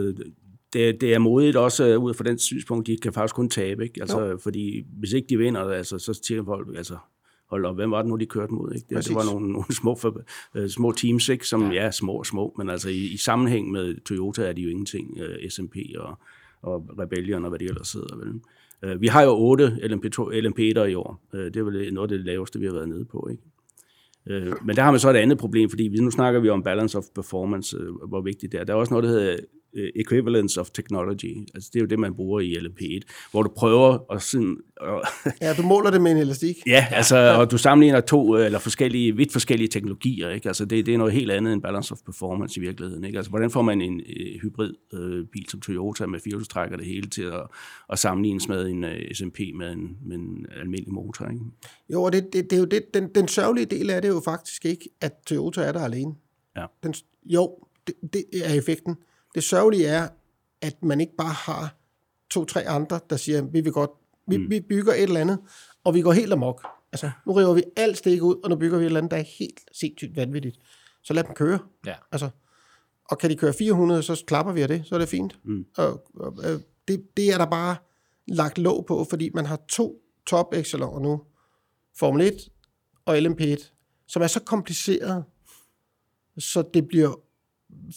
det, 0.72 1.00
det 1.00 1.14
er 1.14 1.18
modigt 1.18 1.56
også 1.56 1.84
øh, 1.88 1.98
ud 1.98 2.14
fra 2.14 2.24
den 2.24 2.38
synspunkt, 2.38 2.86
de 2.86 2.96
kan 3.02 3.12
faktisk 3.12 3.34
kun 3.34 3.48
tabe, 3.48 3.84
ikke? 3.84 4.00
Altså, 4.00 4.20
Jo. 4.20 4.38
fordi 4.38 4.86
hvis 4.98 5.12
ikke 5.12 5.26
de 5.28 5.38
vinder, 5.38 5.60
altså, 5.60 5.98
så 5.98 6.20
tænker 6.22 6.44
folk, 6.44 6.68
altså, 6.76 6.96
hold 7.50 7.64
op, 7.66 7.74
hvem 7.74 7.90
var 7.90 8.02
det 8.02 8.08
nu, 8.08 8.16
de 8.16 8.26
kørte 8.26 8.52
mod? 8.54 8.72
Ikke? 8.74 8.86
Det, 8.94 9.04
det 9.08 9.14
var 9.14 9.24
nogle, 9.32 9.48
nogle 9.52 9.74
små, 9.74 9.96
for, 9.96 10.20
uh, 10.58 10.66
små 10.68 10.92
teams, 10.92 11.28
ikke? 11.28 11.46
som 11.48 11.72
ja. 11.72 11.84
ja, 11.84 11.90
små 11.90 12.24
små, 12.24 12.54
men 12.58 12.68
altså 12.70 12.88
i, 12.88 12.96
i 13.06 13.16
sammenhæng 13.16 13.70
med 13.70 14.04
Toyota 14.04 14.48
er 14.48 14.52
de 14.52 14.62
jo 14.62 14.68
ingenting, 14.70 15.20
uh, 15.20 15.50
SMP 15.50 15.76
og, 15.98 16.18
og 16.62 16.88
Rebellion 16.98 17.44
og 17.44 17.48
hvad 17.48 17.58
de 17.58 17.64
ellers 17.64 17.88
sidder. 17.88 18.16
Vel? 18.16 18.40
Øh, 18.84 19.00
vi 19.00 19.06
har 19.06 19.22
jo 19.22 19.30
otte 19.30 19.66
LMP2, 19.66 20.18
LMP1'er 20.18 20.84
i 20.84 20.94
år. 20.94 21.28
Øh, 21.34 21.44
det 21.44 21.56
er 21.56 21.62
vel 21.62 21.94
noget 21.94 22.12
af 22.12 22.18
det 22.18 22.26
laveste, 22.26 22.58
vi 22.58 22.66
har 22.66 22.72
været 22.72 22.88
nede 22.88 23.04
på. 23.04 23.28
Ikke? 23.30 23.42
Øh, 24.26 24.52
men 24.64 24.76
der 24.76 24.82
har 24.82 24.90
man 24.90 25.00
så 25.00 25.10
et 25.10 25.16
andet 25.16 25.38
problem, 25.38 25.70
fordi 25.70 26.00
nu 26.00 26.10
snakker 26.10 26.40
vi 26.40 26.48
om 26.48 26.62
balance 26.62 26.98
of 26.98 27.04
performance, 27.14 27.78
hvor 28.08 28.20
vigtigt 28.20 28.52
det 28.52 28.60
er. 28.60 28.64
Der 28.64 28.72
er 28.72 28.76
også 28.76 28.94
noget, 28.94 29.04
der 29.04 29.10
hedder 29.10 29.36
equivalence 29.74 30.60
of 30.60 30.70
technology. 30.70 31.48
Altså 31.54 31.70
det 31.72 31.78
er 31.78 31.82
jo 31.82 31.86
det, 31.86 31.98
man 31.98 32.14
bruger 32.14 32.40
i 32.40 32.54
LMP1, 32.54 33.00
hvor 33.30 33.42
du 33.42 33.50
prøver 33.56 34.12
at 34.12 34.22
sådan... 34.22 34.56
Og, 34.80 35.02
Ja, 35.40 35.54
du 35.54 35.62
måler 35.62 35.90
det 35.90 36.02
med 36.02 36.10
en 36.10 36.16
elastik. 36.16 36.56
ja, 36.66 36.86
altså, 36.90 37.16
og 37.38 37.50
du 37.50 37.58
sammenligner 37.58 38.00
to 38.00 38.36
øh, 38.36 38.46
eller 38.46 38.58
forskellige, 38.58 39.16
vidt 39.16 39.32
forskellige 39.32 39.68
teknologier. 39.68 40.30
Ikke? 40.30 40.48
Altså 40.48 40.64
det, 40.64 40.86
det 40.86 40.94
er 40.94 40.98
noget 40.98 41.12
helt 41.12 41.30
andet 41.30 41.52
end 41.52 41.62
balance 41.62 41.92
of 41.92 41.98
performance 42.06 42.60
i 42.60 42.60
virkeligheden. 42.60 43.04
Ikke? 43.04 43.16
Altså 43.18 43.30
hvordan 43.30 43.50
får 43.50 43.62
man 43.62 43.80
en 43.80 44.00
øh, 44.00 44.40
hybrid 44.42 44.74
øh, 44.94 45.26
bil 45.26 45.46
som 45.50 45.60
Toyota 45.60 46.06
med 46.06 46.20
firehjulstrækker 46.20 46.76
det 46.76 46.86
hele 46.86 47.08
til 47.08 47.22
at, 47.22 47.42
at 47.92 47.98
sammenlignes 47.98 48.48
med 48.48 48.66
en 48.66 48.84
øh, 48.84 49.14
SMP 49.14 49.38
med 49.54 49.72
en, 49.72 49.96
med 50.06 50.16
en 50.16 50.46
almindelig 50.60 50.92
motor. 50.94 51.28
Ikke? 51.28 51.40
Jo, 51.92 52.02
og 52.02 52.12
det, 52.12 52.32
det, 52.32 52.50
det 52.50 52.52
er 52.52 52.60
jo 52.60 52.66
det, 52.66 52.94
den, 52.94 53.08
den 53.14 53.28
sørgelige 53.28 53.66
del 53.66 53.90
af 53.90 54.02
det 54.02 54.08
er 54.08 54.12
jo 54.14 54.22
faktisk 54.24 54.64
ikke, 54.64 54.88
at 55.00 55.12
Toyota 55.26 55.60
er 55.60 55.72
der 55.72 55.84
alene. 55.84 56.14
Ja. 56.56 56.66
Den, 56.82 56.94
jo, 57.24 57.58
det, 57.86 57.94
det 58.12 58.24
er 58.44 58.54
effekten. 58.54 58.96
Det 59.34 59.44
sørgelige 59.44 59.86
er, 59.86 60.08
at 60.60 60.82
man 60.82 61.00
ikke 61.00 61.16
bare 61.16 61.32
har 61.32 61.74
to-tre 62.30 62.68
andre, 62.68 63.00
der 63.10 63.16
siger, 63.16 63.42
vi 63.42 63.60
vil 63.60 63.72
godt, 63.72 63.90
vi, 64.26 64.36
mm. 64.36 64.50
vi 64.50 64.60
bygger 64.60 64.92
et 64.92 65.02
eller 65.02 65.20
andet, 65.20 65.38
og 65.84 65.94
vi 65.94 66.02
går 66.02 66.12
helt 66.12 66.32
amok. 66.32 66.66
Altså, 66.92 67.10
nu 67.26 67.32
river 67.32 67.54
vi 67.54 67.62
alt 67.76 67.98
stik 67.98 68.22
ud, 68.22 68.36
og 68.44 68.50
nu 68.50 68.56
bygger 68.56 68.78
vi 68.78 68.84
et 68.84 68.86
eller 68.86 69.00
andet, 69.00 69.10
der 69.10 69.16
er 69.16 69.24
helt 69.38 69.60
sindssygt 69.72 70.16
vanvittigt. 70.16 70.58
Så 71.02 71.14
lad 71.14 71.24
dem 71.24 71.34
køre. 71.34 71.58
Ja. 71.86 71.94
Altså, 72.12 72.30
og 73.04 73.18
kan 73.18 73.30
de 73.30 73.36
køre 73.36 73.52
400, 73.52 74.02
så 74.02 74.24
klapper 74.26 74.52
vi 74.52 74.62
af 74.62 74.68
det, 74.68 74.82
så 74.86 74.94
er 74.94 74.98
det 74.98 75.08
fint. 75.08 75.38
Mm. 75.44 75.66
Og, 75.76 76.06
og, 76.14 76.38
øh, 76.44 76.60
det, 76.88 77.16
det 77.16 77.32
er 77.32 77.38
der 77.38 77.46
bare 77.46 77.76
lagt 78.26 78.58
låg 78.58 78.86
på, 78.86 79.06
fordi 79.10 79.30
man 79.34 79.46
har 79.46 79.60
to 79.68 80.02
top 80.26 80.54
exceloner 80.54 81.00
nu, 81.00 81.22
Formel 81.98 82.26
1 82.26 82.48
og 83.04 83.18
LMP1, 83.18 83.70
som 84.06 84.22
er 84.22 84.26
så 84.26 84.40
kompliceret, 84.40 85.24
så 86.38 86.62
det 86.74 86.88
bliver 86.88 87.20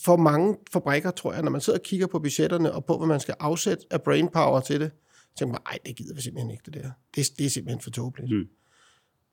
for 0.06 0.18
mange 0.18 0.58
fabrikker, 0.74 1.12
tror 1.12 1.34
jeg, 1.34 1.44
når 1.44 1.52
man 1.52 1.62
sidder 1.62 1.80
og 1.80 1.84
kigger 1.84 2.08
på 2.08 2.20
budgetterne 2.20 2.72
og 2.72 2.86
på, 2.86 2.98
hvad 2.98 3.08
man 3.08 3.20
skal 3.20 3.36
afsætte 3.40 3.86
af 3.92 4.02
brainpower 4.02 4.60
til 4.60 4.80
det, 4.80 4.92
så 5.22 5.40
tænker 5.40 5.52
man, 5.52 5.62
nej, 5.66 5.78
det 5.86 5.96
gider 5.96 6.16
vi 6.16 6.22
simpelthen 6.22 6.52
ikke, 6.52 6.64
det 6.66 6.74
der. 6.74 6.92
Det, 7.16 7.28
det 7.38 7.46
er 7.46 7.50
simpelthen 7.50 7.82
for 7.82 7.90
tåbeligt. 7.90 8.32
Mm. 8.32 8.48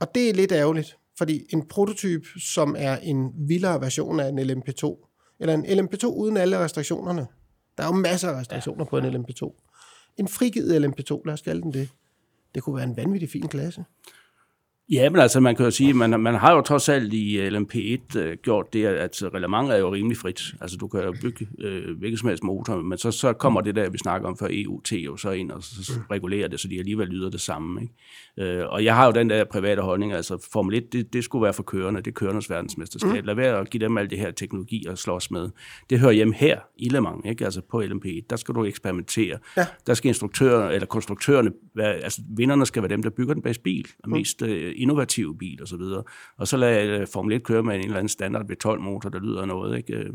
Og 0.00 0.14
det 0.14 0.30
er 0.30 0.34
lidt 0.34 0.52
ærgerligt, 0.52 0.96
fordi 1.18 1.46
en 1.52 1.68
prototyp, 1.68 2.26
som 2.38 2.74
er 2.78 2.96
en 2.96 3.32
vildere 3.48 3.80
version 3.80 4.20
af 4.20 4.28
en 4.28 4.38
LMP2, 4.38 5.08
eller 5.40 5.54
en 5.54 5.64
LMP2 5.66 6.06
uden 6.06 6.36
alle 6.36 6.58
restriktionerne, 6.58 7.26
der 7.76 7.82
er 7.82 7.86
jo 7.86 7.92
masser 7.92 8.28
af 8.28 8.40
restriktioner 8.40 8.84
ja. 8.84 8.90
på 8.90 8.98
en 8.98 9.04
LMP2. 9.04 9.68
En 10.16 10.28
frigivet 10.28 10.84
LMP2, 10.84 11.20
lad 11.24 11.34
os 11.34 11.42
kalde 11.42 11.62
den 11.62 11.72
det, 11.72 11.88
det 12.54 12.62
kunne 12.62 12.76
være 12.76 12.84
en 12.84 12.96
vanvittig 12.96 13.30
fin 13.30 13.48
klasse. 13.48 13.84
Ja, 14.92 15.10
men 15.10 15.20
altså 15.20 15.40
man 15.40 15.56
kan 15.56 15.64
jo 15.64 15.70
sige, 15.70 15.94
man, 15.94 16.20
man 16.20 16.34
har 16.34 16.54
jo 16.54 16.60
trods 16.60 16.88
alt 16.88 17.12
i 17.12 17.48
LMP1 17.48 18.18
øh, 18.18 18.36
gjort 18.42 18.72
det, 18.72 18.86
at 18.86 19.22
reglementet 19.34 19.74
er 19.74 19.78
jo 19.78 19.92
rimelig 19.92 20.16
frit. 20.16 20.42
Altså 20.60 20.76
du 20.76 20.88
kan 20.88 21.02
jo 21.02 21.14
bygge 21.22 21.48
øh, 21.58 21.98
hvilken 21.98 22.18
som 22.18 22.28
helst 22.28 22.44
motor, 22.44 22.82
men 22.82 22.98
så, 22.98 23.10
så 23.10 23.32
kommer 23.32 23.60
det 23.60 23.74
der, 23.74 23.90
vi 23.90 23.98
snakker 23.98 24.28
om 24.28 24.36
før 24.36 24.46
EUT 24.50 24.92
jo 24.92 25.16
så 25.16 25.30
ind 25.30 25.50
og 25.50 25.62
så 25.62 25.92
regulerer 26.10 26.48
det, 26.48 26.60
så 26.60 26.68
de 26.68 26.78
alligevel 26.78 27.08
lyder 27.08 27.30
det 27.30 27.40
samme. 27.40 27.82
Ikke? 27.82 28.58
Øh, 28.58 28.66
og 28.68 28.84
jeg 28.84 28.94
har 28.94 29.06
jo 29.06 29.12
den 29.12 29.30
der 29.30 29.44
private 29.44 29.82
holdning, 29.82 30.12
altså 30.12 30.48
Formel 30.52 30.74
1, 30.74 30.92
det, 30.92 31.12
det 31.12 31.24
skulle 31.24 31.42
være 31.42 31.52
for 31.52 31.62
kørende, 31.62 32.00
det 32.00 32.06
er 32.06 32.14
kørendes 32.14 32.50
verdensmesterskab. 32.50 33.22
Mm. 33.22 33.26
Lad 33.26 33.34
være 33.34 33.58
at 33.58 33.70
give 33.70 33.84
dem 33.84 33.98
alt 33.98 34.10
det 34.10 34.18
her 34.18 34.30
teknologi 34.30 34.86
at 34.88 34.98
slås 34.98 35.30
med. 35.30 35.50
Det 35.90 36.00
hører 36.00 36.12
hjemme 36.12 36.34
her 36.34 36.58
i 36.78 36.88
Le 36.88 37.00
Mans, 37.00 37.26
ikke? 37.26 37.44
altså 37.44 37.60
på 37.70 37.82
LMP1. 37.82 38.26
Der 38.30 38.36
skal 38.36 38.54
du 38.54 38.64
eksperimentere. 38.64 39.38
Ja. 39.56 39.66
Der 39.86 39.94
skal 39.94 40.08
instruktører, 40.08 40.70
eller 40.70 40.86
konstruktørerne, 40.86 41.50
være, 41.74 41.94
altså 41.94 42.22
vinderne 42.36 42.66
skal 42.66 42.82
være 42.82 42.90
dem, 42.90 43.02
der 43.02 43.10
bygger 43.10 43.34
den 43.34 43.42
bedste 43.42 43.62
bil, 43.62 43.88
og 44.04 44.10
mest 44.10 44.42
øh, 44.42 44.81
innovative 44.82 45.38
bil 45.38 45.62
og 45.62 45.68
så 45.68 45.76
videre. 45.76 46.02
Og 46.38 46.48
så 46.48 46.56
lad 46.56 46.86
øh, 47.00 47.06
Formel 47.12 47.34
1 47.36 47.42
køre 47.42 47.62
med 47.62 47.74
en 47.74 47.80
eller 47.80 47.96
anden 47.96 48.08
standard 48.08 48.44
V12-motor, 48.50 49.08
der 49.08 49.20
lyder 49.20 49.44
noget. 49.46 49.76
Ikke? 49.76 49.92
Øh, 49.94 50.10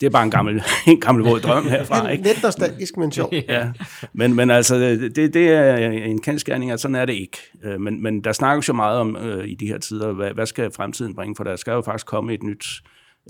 Det 0.00 0.06
er 0.06 0.10
bare 0.10 0.24
en 0.24 0.30
gammel, 0.30 0.62
en 0.86 1.00
gammel 1.00 1.24
våd 1.24 1.40
drøm 1.40 1.64
herfra, 1.68 2.08
ikke? 2.12 2.24
Lidt 2.24 2.42
nostalgisk, 2.42 2.96
men 2.96 3.12
sjov. 3.12 3.32
Ja, 3.48 3.72
men, 4.12 4.34
men 4.34 4.50
altså, 4.50 4.78
det, 4.78 5.16
det 5.34 5.36
er 5.48 5.76
en 5.90 6.20
kendskærning, 6.20 6.70
at 6.70 6.80
sådan 6.80 6.94
er 6.94 7.04
det 7.04 7.12
ikke. 7.12 7.38
Øh, 7.64 7.80
Men, 7.80 8.02
men 8.02 8.24
der 8.24 8.32
snakkes 8.32 8.68
jo 8.68 8.72
meget 8.74 8.98
om 8.98 9.16
øh, 9.16 9.48
i 9.48 9.54
de 9.54 9.66
her 9.66 9.78
tider, 9.78 10.12
hvad, 10.12 10.30
hvad 10.34 10.46
skal 10.46 10.70
fremtiden 10.76 11.14
bringe, 11.14 11.36
for 11.36 11.44
der 11.44 11.56
skal 11.56 11.70
jo 11.72 11.80
faktisk 11.80 12.06
komme 12.06 12.34
et 12.34 12.42
nyt 12.42 12.66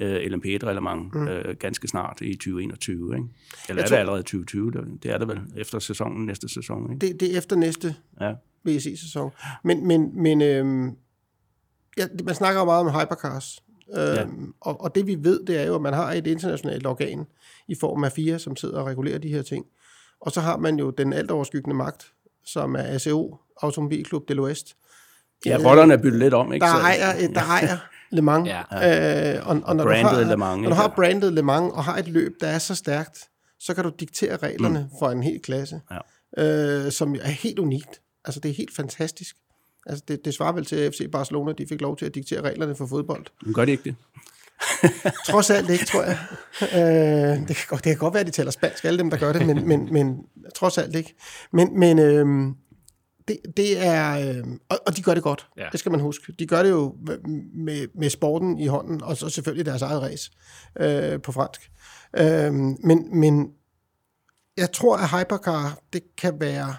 øh, 0.03 0.17
LMP1-reglement 0.17 1.15
mm. 1.15 1.29
øh, 1.29 1.55
ganske 1.61 1.89
snart 1.89 2.19
i 2.21 2.35
2021, 2.35 3.15
ikke? 3.15 3.27
Eller 3.69 3.83
Jeg 3.83 3.85
er 3.85 3.87
tror- 3.89 3.95
det 3.97 4.01
allerede 4.01 4.23
2020? 4.23 4.71
Det, 4.71 4.85
det 5.03 5.11
er 5.13 5.19
det 5.19 5.29
vel 5.29 5.41
efter 5.57 5.79
sæsonen, 5.79 6.27
næste 6.27 6.49
sæson, 6.49 6.93
ikke? 6.93 7.07
Det, 7.07 7.21
det 7.21 7.35
er 7.35 7.39
efter 7.39 7.57
næste 7.57 7.95
Ja. 8.21 8.33
VSC-sæson. 8.65 9.31
Men, 9.65 9.87
men, 9.87 10.23
men 10.23 10.43
øhm, 10.43 10.97
ja, 11.99 12.07
man 12.25 12.35
snakker 12.35 12.61
jo 12.61 12.65
meget 12.65 12.81
om 12.81 13.01
hypercars. 13.01 13.63
Øhm, 13.97 14.15
Ja. 14.15 14.25
og, 14.61 14.81
og 14.81 14.95
det 14.95 15.07
vi 15.07 15.17
ved, 15.21 15.45
det 15.47 15.61
er 15.61 15.67
jo, 15.67 15.75
at 15.75 15.81
man 15.81 15.95
har 15.95 16.13
et 16.13 16.27
internationalt 16.27 16.87
organ 16.87 17.27
i 17.69 17.75
form 17.75 18.05
af 18.05 18.13
FIA, 18.13 18.39
som 18.39 18.57
sidder 18.57 18.81
og 18.81 18.87
regulerer 18.87 19.19
de 19.19 19.29
her 19.29 19.43
ting. 19.43 19.65
Og 20.21 20.33
så 20.33 20.41
har 20.41 20.57
man 20.57 20.79
jo 20.79 20.91
den 20.91 21.13
altoverskyggende 21.13 21.77
magt, 21.77 22.07
som 22.45 22.75
er 22.75 22.83
ACO, 22.83 23.37
Automobilklub 23.63 24.29
del 24.29 24.41
Oest. 24.41 24.77
Ja, 25.47 25.59
rollerne 25.65 25.93
er 25.93 25.99
byttet 25.99 26.21
lidt 26.21 26.35
om, 26.35 26.53
ikke? 26.53 26.67
Der 26.67 26.73
ejer, 26.73 27.29
der 27.29 27.41
ejer 27.41 27.77
Le 28.11 28.23
Mans. 28.23 28.49
Ja. 28.49 29.37
Øh, 29.37 29.49
og, 29.49 29.61
og 29.65 29.77
når, 29.77 29.85
du 29.85 29.91
Brandet 29.91 30.11
har, 30.11 30.21
Le 30.21 30.37
Mans, 30.37 30.63
når 30.63 30.69
du 30.69 30.75
har 30.75 30.93
brandet 30.97 31.33
Le 31.33 31.43
Mans 31.43 31.73
og 31.73 31.85
har 31.85 31.97
et 31.97 32.09
løb, 32.09 32.33
der 32.41 32.47
er 32.47 32.59
så 32.59 32.75
stærkt, 32.75 33.29
så 33.61 33.75
kan 33.75 33.85
du 33.85 33.93
diktere 34.01 34.37
reglerne 34.37 34.79
mm. 34.79 34.99
for 34.99 35.11
en 35.11 35.23
hel 35.23 35.41
klasse, 35.43 35.81
ja. 36.37 36.85
øh, 36.87 36.93
som 36.93 37.15
er 37.15 37.29
helt 37.29 37.59
unikt. 37.59 38.01
Altså, 38.25 38.41
det 38.41 38.51
er 38.51 38.55
helt 38.55 38.77
fantastisk. 38.77 39.37
Altså, 39.87 40.05
det, 40.09 40.25
det 40.25 40.35
svarer 40.35 40.53
vel 40.53 40.65
til, 40.65 40.77
at 40.77 40.95
FC 40.95 41.11
Barcelona 41.13 41.53
de 41.53 41.67
fik 41.67 41.81
lov 41.81 41.97
til 41.97 42.07
at 42.07 42.15
diktere 42.15 42.41
reglerne 42.41 42.77
for 42.77 42.87
fodbold. 42.87 43.27
Men 43.45 43.55
gør 43.55 43.65
de 43.65 43.71
ikke 43.71 43.85
det? 43.85 43.95
Trods 45.31 45.51
alt 45.51 45.71
ikke, 45.71 45.85
tror 45.85 46.03
jeg. 46.03 46.19
Øh, 46.63 47.49
det, 47.49 47.57
kan 47.57 47.67
godt, 47.69 47.85
det 47.85 47.91
kan 47.91 47.99
godt 47.99 48.15
være, 48.15 48.21
at 48.21 48.27
de 48.27 48.33
taler 48.33 48.51
spansk, 48.51 48.85
alle 48.85 48.99
dem, 48.99 49.11
der 49.11 49.17
gør 49.17 49.33
det, 49.33 49.47
men, 49.47 49.69
men, 49.69 49.93
men 49.93 50.17
trods 50.55 50.79
alt 50.79 50.97
ikke. 50.97 51.15
Men, 51.53 51.79
men 51.79 51.99
øh, 51.99 52.55
det, 53.29 53.57
det 53.57 53.87
er... 53.87 54.37
Øh, 54.37 54.45
og, 54.69 54.79
og 54.87 54.97
de 54.97 55.03
gør 55.03 55.15
det 55.15 55.23
godt, 55.23 55.47
ja. 55.57 55.63
Ja. 55.63 55.69
det 55.73 55.81
skal 55.81 55.93
man 55.93 56.01
huske. 56.01 56.33
De 56.39 56.47
gør 56.47 56.63
det 56.63 56.71
jo 56.71 56.97
med, 57.55 57.87
med 57.95 58.11
sporten 58.11 58.59
i 58.59 58.67
hånden, 58.67 59.03
og 59.03 59.17
så 59.17 59.29
selvfølgelig 59.29 59.67
deres 59.67 59.83
eget 59.83 60.03
race 60.03 60.31
øh, 60.81 61.23
på 61.23 61.33
fransk. 61.33 61.71
Øh, 62.17 62.53
men, 62.85 63.21
men 63.21 63.53
jeg 64.57 64.73
tror, 64.73 64.97
at 64.97 65.11
hypercar, 65.11 65.79
det 65.93 66.03
kan 66.19 66.41
være... 66.41 66.75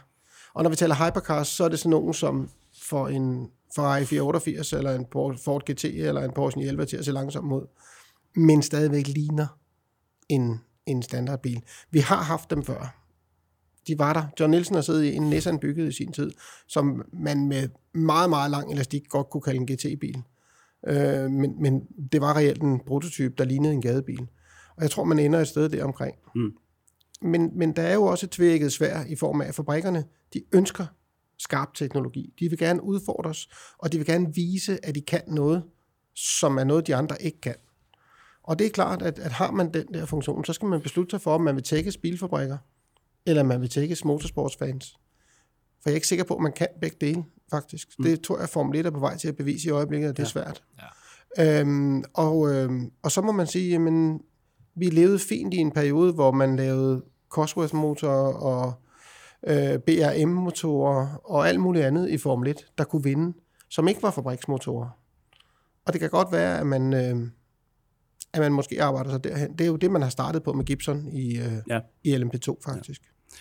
Og 0.54 0.64
når 0.64 0.70
vi 0.70 0.76
taler 0.76 0.96
hypercars, 0.96 1.48
så 1.48 1.64
er 1.64 1.70
det 1.70 1.80
sådan 1.80 1.90
nogen, 1.90 2.14
som 2.14 2.50
får 2.82 3.08
en 3.08 3.50
Ferrari 3.76 4.06
488, 4.06 4.74
eller 4.74 4.96
en 4.96 5.06
Ford 5.44 5.72
GT, 5.72 5.86
eller 5.86 6.24
en 6.24 6.32
Porsche 6.32 6.60
911 6.60 6.86
til 6.86 6.98
at 6.98 7.06
se 7.06 7.12
langsomt 7.12 7.48
mod, 7.48 7.68
men 8.36 8.62
stadigvæk 8.62 9.08
ligner 9.08 9.48
en, 10.30 10.62
en 10.86 11.04
standardbil. 11.04 11.64
Vi 11.92 12.00
har 12.00 12.24
haft 12.24 12.50
dem 12.50 12.64
før. 12.64 13.00
De 13.88 14.00
var 14.00 14.14
der. 14.14 14.24
John 14.40 14.52
Nielsen 14.52 14.76
har 14.76 14.82
siddet 14.82 15.04
i 15.04 15.16
en 15.16 15.30
Nissan 15.30 15.60
bygget 15.60 15.90
i 15.90 15.92
sin 15.92 16.12
tid, 16.12 16.32
som 16.68 17.06
man 17.14 17.48
med 17.48 17.70
meget, 17.94 18.30
meget 18.30 18.52
lang 18.52 18.72
elastik 18.72 19.10
godt 19.10 19.30
kunne 19.30 19.42
kalde 19.42 19.60
en 19.60 19.68
GT-bil. 19.68 20.24
Øh, 20.88 21.32
men, 21.32 21.62
men 21.62 21.82
det 22.12 22.22
var 22.22 22.36
reelt 22.36 22.62
en 22.62 22.80
prototype, 22.80 23.34
der 23.38 23.46
lignede 23.46 23.74
en 23.74 23.82
gadebil. 23.82 24.28
Og 24.76 24.82
jeg 24.82 24.92
tror, 24.92 25.04
man 25.04 25.20
ender 25.20 25.40
et 25.40 25.48
sted 25.48 25.70
der 25.70 25.84
omkring. 25.84 26.16
Mm. 26.36 26.54
Men, 27.24 27.52
men 27.58 27.76
der 27.76 27.82
er 27.82 27.94
jo 27.94 28.04
også 28.04 28.26
et 28.26 28.32
tvækket 28.32 28.74
svær 28.74 29.04
i 29.04 29.16
form 29.16 29.42
af, 29.42 29.48
at 29.48 29.56
fabrikkerne, 29.56 30.04
de 30.34 30.44
ønsker 30.54 30.86
skarp 31.40 31.74
teknologi. 31.74 32.34
De 32.40 32.50
vil 32.50 32.58
gerne 32.58 32.84
udfordres, 32.84 33.50
og 33.78 33.92
de 33.92 33.98
vil 33.98 34.06
gerne 34.06 34.36
vise, 34.36 34.86
at 34.86 34.96
de 34.96 35.02
kan 35.02 35.22
noget, 35.28 35.64
som 36.16 36.58
er 36.58 36.64
noget, 36.64 36.88
de 36.88 36.96
andre 36.96 37.22
ikke 37.22 37.42
kan. 37.42 37.56
Og 38.44 38.60
det 38.60 38.68
er 38.68 38.72
klart, 38.72 39.02
at, 39.02 39.20
at 39.20 39.32
har 39.32 39.52
man 39.52 39.74
den 39.74 39.94
der 39.94 40.06
funktion, 40.06 40.46
så 40.46 40.54
skal 40.54 40.68
man 40.68 40.82
beslutte 40.82 41.12
sig 41.12 41.22
for, 41.22 41.36
om 41.36 41.42
man 41.42 41.56
vil 41.56 41.64
tækkes 41.64 41.98
bilfabrikker, 41.98 42.58
eller 43.26 43.44
man 43.44 43.62
vil 43.62 43.70
tækkes 43.70 44.06
motorsportsfans. 44.06 44.98
For 45.82 45.90
jeg 45.90 45.92
er 45.92 45.96
ikke 45.96 46.08
sikker 46.08 46.26
på, 46.26 46.36
at 46.36 46.42
man 46.42 46.54
kan 46.54 46.68
begge 46.82 46.98
dele, 47.02 47.24
faktisk. 47.52 47.90
Mm. 48.00 48.06
Det 48.06 48.22
tror 48.22 48.40
jeg, 48.40 48.50
Formel 48.50 48.80
1 48.80 48.86
er 48.86 48.90
på 48.90 49.00
vej 49.00 49.18
til 49.18 49.28
at 49.28 49.36
bevise 49.36 49.68
i 49.68 49.72
øjeblikket, 49.72 50.10
at 50.10 50.18
det 50.18 50.24
ja. 50.24 50.26
er 50.26 50.30
svært. 50.30 50.64
Ja. 51.38 51.60
Øhm, 51.60 52.04
og, 52.14 52.54
øhm, 52.54 52.92
og 53.04 53.12
så 53.12 53.22
må 53.22 53.32
man 53.32 53.48
sige, 53.48 53.70
jamen, 53.70 54.20
vi 54.76 54.86
levede 54.86 55.20
fint 55.20 55.54
i 55.54 55.58
en 55.58 55.72
periode, 55.72 56.14
hvor 56.14 56.32
man 56.32 56.56
lavede 56.56 57.04
Cosworth-motorer 57.38 58.34
og 58.34 58.74
øh, 59.48 59.80
BRM-motorer 59.80 61.22
og 61.24 61.50
alt 61.50 61.60
muligt 61.60 61.86
andet 61.86 62.10
i 62.10 62.18
Formel 62.18 62.50
1, 62.50 62.58
der 62.78 62.84
kunne 62.84 63.04
vinde, 63.04 63.38
som 63.70 63.88
ikke 63.88 64.04
var 64.04 64.12
fabriksmotorer. 64.12 64.90
Og 65.86 65.94
det 65.94 66.02
kan 66.02 66.10
godt 66.10 66.32
være, 66.32 66.60
at 66.60 66.68
man, 66.68 66.94
øh, 66.94 67.30
at 68.34 68.40
man 68.40 68.54
måske 68.54 68.84
arbejder 68.84 69.12
sig 69.12 69.24
derhen. 69.24 69.52
Det 69.52 69.62
er 69.62 69.68
jo 69.68 69.76
det, 69.76 69.92
man 69.92 70.02
har 70.02 70.10
startet 70.10 70.44
på 70.44 70.54
med 70.54 70.66
Gibson 70.66 71.08
i, 71.08 71.38
øh, 71.38 71.54
ja. 71.70 71.80
i 72.04 72.16
LMP2 72.16 72.56
faktisk. 72.66 73.02
Ja. 73.02 73.36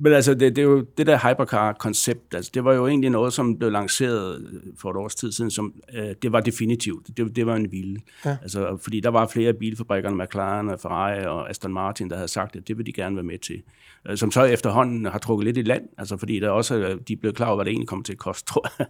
Men 0.00 0.12
altså, 0.12 0.34
det, 0.34 0.56
det 0.56 0.58
er 0.58 0.66
jo 0.66 0.86
det 0.98 1.06
der 1.06 1.18
hypercar-koncept, 1.18 2.34
altså, 2.34 2.50
det 2.54 2.64
var 2.64 2.74
jo 2.74 2.86
egentlig 2.86 3.10
noget, 3.10 3.32
som 3.32 3.58
blev 3.58 3.70
lanceret 3.70 4.46
for 4.78 4.90
et 4.90 4.96
års 4.96 5.14
tid 5.14 5.32
siden, 5.32 5.50
som 5.50 5.74
øh, 5.94 6.14
det 6.22 6.32
var 6.32 6.40
definitivt. 6.40 7.06
Det, 7.16 7.36
det 7.36 7.46
var 7.46 7.56
en 7.56 7.72
vilde. 7.72 8.00
Ja. 8.24 8.36
Altså, 8.42 8.78
fordi 8.82 9.00
der 9.00 9.08
var 9.08 9.26
flere 9.26 9.52
bilfabrikker, 9.52 10.10
McLaren, 10.10 10.78
Ferrari 10.78 11.24
og 11.24 11.50
Aston 11.50 11.72
Martin, 11.72 12.10
der 12.10 12.16
havde 12.16 12.28
sagt, 12.28 12.56
at 12.56 12.68
det 12.68 12.78
vil 12.78 12.86
de 12.86 12.92
gerne 12.92 13.16
være 13.16 13.24
med 13.24 13.38
til. 13.38 13.62
Øh, 14.08 14.16
som 14.16 14.30
så 14.30 14.44
efterhånden 14.44 15.04
har 15.06 15.18
trukket 15.18 15.44
lidt 15.44 15.56
i 15.56 15.62
land, 15.62 15.82
altså 15.98 16.16
fordi 16.16 16.40
der 16.40 16.50
også, 16.50 16.76
øh, 16.76 17.00
de 17.08 17.16
blev 17.16 17.32
klar 17.32 17.46
over, 17.46 17.56
hvad 17.56 17.64
det 17.64 17.70
egentlig 17.70 17.88
kommer 17.88 18.02
til 18.02 18.12
at 18.12 18.18
koste, 18.18 18.46
tror 18.52 18.68
jeg. 18.78 18.86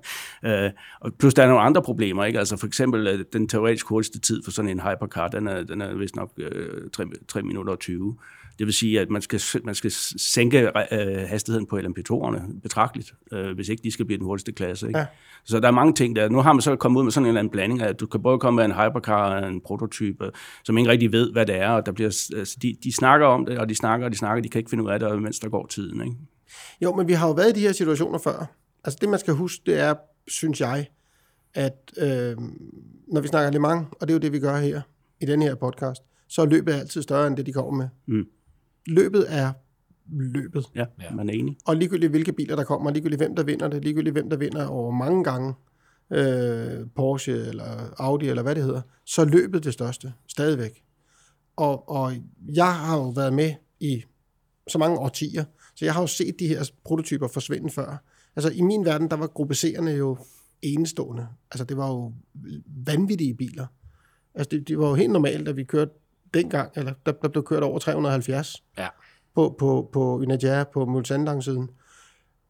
Øh, 0.64 0.70
og 1.00 1.14
plus 1.14 1.34
der 1.34 1.42
er 1.42 1.46
nogle 1.48 1.62
andre 1.62 1.82
problemer, 1.82 2.24
ikke? 2.24 2.38
Altså 2.38 2.56
for 2.56 2.66
eksempel 2.66 3.26
den 3.32 3.48
teoretisk 3.48 3.86
hurtigste 3.86 4.20
tid 4.20 4.42
for 4.44 4.50
sådan 4.50 4.70
en 4.70 4.80
hypercar, 4.80 5.28
den 5.28 5.46
er, 5.46 5.62
den 5.62 5.80
er 5.80 5.94
vist 5.94 6.16
nok 6.16 6.32
øh, 6.36 6.90
3, 6.92 7.04
3 7.28 7.42
minutter 7.42 7.72
og 7.72 7.78
20. 7.78 8.16
Det 8.58 8.66
vil 8.66 8.74
sige, 8.74 9.00
at 9.00 9.10
man 9.10 9.22
skal, 9.22 9.40
man 9.64 9.74
skal 9.74 9.90
sænke 10.16 10.70
øh, 10.92 11.28
hastigheden 11.28 11.66
på 11.66 11.78
LMP2'erne 11.78 12.60
betragteligt, 12.62 13.14
øh, 13.32 13.54
hvis 13.54 13.68
ikke 13.68 13.82
de 13.82 13.90
skal 13.90 14.04
blive 14.04 14.18
den 14.18 14.26
hurtigste 14.26 14.52
klasse. 14.52 14.86
Ikke? 14.86 14.98
Ja. 14.98 15.06
Så 15.44 15.60
der 15.60 15.68
er 15.68 15.72
mange 15.72 15.92
ting 15.92 16.16
der. 16.16 16.28
Nu 16.28 16.40
har 16.40 16.52
man 16.52 16.62
så 16.62 16.76
kommet 16.76 16.98
ud 16.98 17.04
med 17.04 17.12
sådan 17.12 17.24
en 17.24 17.28
eller 17.28 17.38
anden 17.38 17.50
blanding, 17.50 17.82
at 17.82 18.00
du 18.00 18.06
kan 18.06 18.22
både 18.22 18.38
komme 18.38 18.56
med 18.56 18.64
en 18.64 18.72
hypercar 18.72 19.40
og 19.40 19.48
en 19.48 19.60
prototype, 19.60 20.30
som 20.64 20.78
ikke 20.78 20.90
rigtig 20.90 21.12
ved, 21.12 21.32
hvad 21.32 21.46
det 21.46 21.56
er, 21.56 21.68
og 21.68 21.86
der 21.86 21.92
bliver, 21.92 22.28
altså, 22.36 22.56
de, 22.62 22.76
de 22.84 22.92
snakker 22.92 23.26
om 23.26 23.46
det, 23.46 23.58
og 23.58 23.68
de 23.68 23.74
snakker, 23.74 24.06
og 24.06 24.12
de 24.12 24.16
snakker, 24.16 24.42
de 24.42 24.48
kan 24.48 24.58
ikke 24.58 24.70
finde 24.70 24.84
ud 24.84 24.90
af 24.90 25.00
det, 25.00 25.22
mens 25.22 25.38
der 25.38 25.48
går 25.48 25.66
tiden. 25.66 26.02
Ikke? 26.02 26.16
Jo, 26.80 26.94
men 26.94 27.08
vi 27.08 27.12
har 27.12 27.26
jo 27.26 27.32
været 27.32 27.50
i 27.50 27.60
de 27.60 27.60
her 27.60 27.72
situationer 27.72 28.18
før. 28.18 28.46
Altså 28.84 28.98
det, 29.00 29.08
man 29.08 29.18
skal 29.18 29.34
huske, 29.34 29.62
det 29.66 29.80
er, 29.80 29.94
synes 30.28 30.60
jeg, 30.60 30.86
at 31.54 31.92
øh, 31.98 32.36
når 33.08 33.20
vi 33.20 33.28
snakker 33.28 33.50
Le 33.50 33.58
Mans, 33.58 33.86
og 34.00 34.08
det 34.08 34.10
er 34.10 34.14
jo 34.14 34.20
det, 34.20 34.32
vi 34.32 34.38
gør 34.38 34.56
her 34.56 34.80
i 35.20 35.26
den 35.26 35.42
her 35.42 35.54
podcast, 35.54 36.02
så 36.28 36.42
er 36.42 36.46
løbet 36.46 36.72
altid 36.72 37.02
større 37.02 37.26
end 37.26 37.36
det, 37.36 37.46
de 37.46 37.52
kommer 37.52 37.72
med. 37.72 37.88
Mm 38.06 38.26
løbet 38.86 39.26
er 39.28 39.52
løbet. 40.12 40.66
Ja, 40.74 40.84
man 41.14 41.28
er 41.28 41.32
enig. 41.32 41.56
Og 41.66 41.76
ligegyldigt 41.76 42.10
hvilke 42.10 42.32
biler 42.32 42.56
der 42.56 42.64
kommer, 42.64 42.90
ligegyldigt 42.90 43.20
hvem 43.20 43.36
der 43.36 43.42
vinder 43.42 43.68
det, 43.68 43.84
ligegyldigt 43.84 44.14
hvem 44.14 44.30
der 44.30 44.36
vinder 44.36 44.66
over 44.66 44.90
mange 44.90 45.24
gange, 45.24 45.54
øh, 46.12 46.86
Porsche 46.94 47.32
eller 47.32 47.94
Audi 47.96 48.28
eller 48.28 48.42
hvad 48.42 48.54
det 48.54 48.64
hedder, 48.64 48.80
så 49.04 49.22
er 49.22 49.26
løbet 49.26 49.64
det 49.64 49.72
største, 49.72 50.12
stadigvæk. 50.28 50.82
Og, 51.56 51.88
og 51.88 52.12
jeg 52.54 52.74
har 52.74 52.96
jo 52.96 53.08
været 53.08 53.32
med 53.32 53.54
i 53.80 54.02
så 54.68 54.78
mange 54.78 54.98
årtier, 54.98 55.44
så 55.74 55.84
jeg 55.84 55.94
har 55.94 56.00
jo 56.00 56.06
set 56.06 56.34
de 56.38 56.48
her 56.48 56.70
prototyper 56.84 57.28
forsvinde 57.28 57.70
før. 57.70 58.04
Altså 58.36 58.50
i 58.50 58.62
min 58.62 58.84
verden, 58.84 59.10
der 59.10 59.16
var 59.16 59.26
gruppe 59.26 59.54
C'erne 59.54 59.90
jo 59.90 60.16
enestående. 60.62 61.26
Altså 61.50 61.64
det 61.64 61.76
var 61.76 61.88
jo 61.88 62.12
vanvittige 62.86 63.34
biler. 63.34 63.66
Altså 64.34 64.48
det, 64.50 64.68
det 64.68 64.78
var 64.78 64.88
jo 64.88 64.94
helt 64.94 65.12
normalt, 65.12 65.48
at 65.48 65.56
vi 65.56 65.64
kørte 65.64 65.92
dengang, 66.34 66.72
eller 66.76 66.92
der, 67.06 67.12
der 67.12 67.28
blev 67.28 67.44
kørt 67.44 67.62
over 67.62 67.78
370 67.78 68.62
ja. 68.78 68.88
på, 69.34 69.56
på, 69.58 69.90
på 69.92 70.16
Unadja 70.16 70.64
på 70.64 70.86
Mulsanlang-siden. 70.86 71.70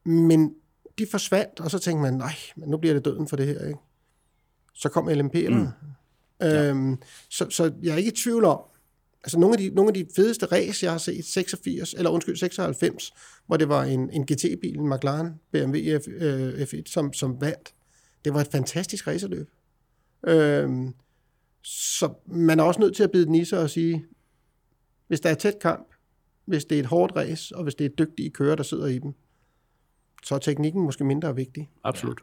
Men 0.05 0.55
de 0.99 1.07
forsvandt, 1.11 1.61
og 1.61 1.70
så 1.70 1.79
tænkte 1.79 2.03
man, 2.03 2.14
nej, 2.14 2.35
men 2.57 2.68
nu 2.68 2.76
bliver 2.76 2.95
det 2.95 3.05
døden 3.05 3.29
for 3.29 3.37
det 3.37 3.47
her. 3.47 3.66
Ikke? 3.66 3.79
Så 4.74 4.89
kom 4.89 5.09
LMP'erne. 5.09 5.51
Mm. 5.51 6.47
Øhm, 6.47 6.91
ja. 6.91 6.97
så, 7.31 7.51
så 7.51 7.72
jeg 7.83 7.93
er 7.93 7.97
ikke 7.97 8.12
i 8.12 8.14
tvivl 8.14 8.45
om, 8.45 8.61
altså 9.24 9.39
nogle 9.39 9.55
af 9.55 9.59
de, 9.59 9.74
nogle 9.74 9.89
af 9.89 9.95
de 9.95 10.07
fedeste 10.16 10.47
race, 10.47 10.85
jeg 10.85 10.93
har 10.93 10.99
set, 10.99 11.24
86, 11.24 11.95
eller 11.95 12.11
undskyld, 12.11 12.37
96, 12.37 13.12
hvor 13.47 13.57
det 13.57 13.68
var 13.68 13.85
en, 13.85 14.11
en 14.11 14.22
GT-bil, 14.22 14.79
en 14.79 14.91
McLaren 14.91 15.35
BMW 15.53 15.99
F, 15.99 16.09
øh, 16.09 16.53
F1, 16.53 16.83
som, 16.87 17.12
som 17.12 17.41
vandt. 17.41 17.74
Det 18.24 18.35
var 18.35 18.41
et 18.41 18.49
fantastisk 18.53 19.07
racerløb. 19.07 19.51
Øhm, 20.26 20.95
så 21.63 22.15
man 22.27 22.61
er 22.61 22.65
også 22.65 22.81
nødt 22.81 22.97
til 22.97 23.03
at 23.03 23.11
bide 23.11 23.27
den 23.27 23.35
i 23.35 23.45
sig 23.45 23.61
og 23.61 23.71
sige, 23.71 24.05
hvis 25.07 25.21
der 25.21 25.31
er 25.31 25.35
tæt 25.35 25.55
kamp, 25.63 25.89
hvis 26.45 26.65
det 26.65 26.77
er 26.77 26.81
et 26.81 26.87
hårdt 26.87 27.17
race, 27.17 27.57
og 27.57 27.63
hvis 27.63 27.75
det 27.75 27.85
er 27.85 27.89
dygtige 27.89 28.31
kører, 28.31 28.57
der 28.57 28.63
sidder 28.63 28.87
i 28.87 28.99
dem, 28.99 29.15
så 30.25 30.35
er 30.35 30.39
teknikken 30.39 30.83
måske 30.83 31.05
mindre 31.05 31.35
vigtig. 31.35 31.71
Absolut. 31.85 32.21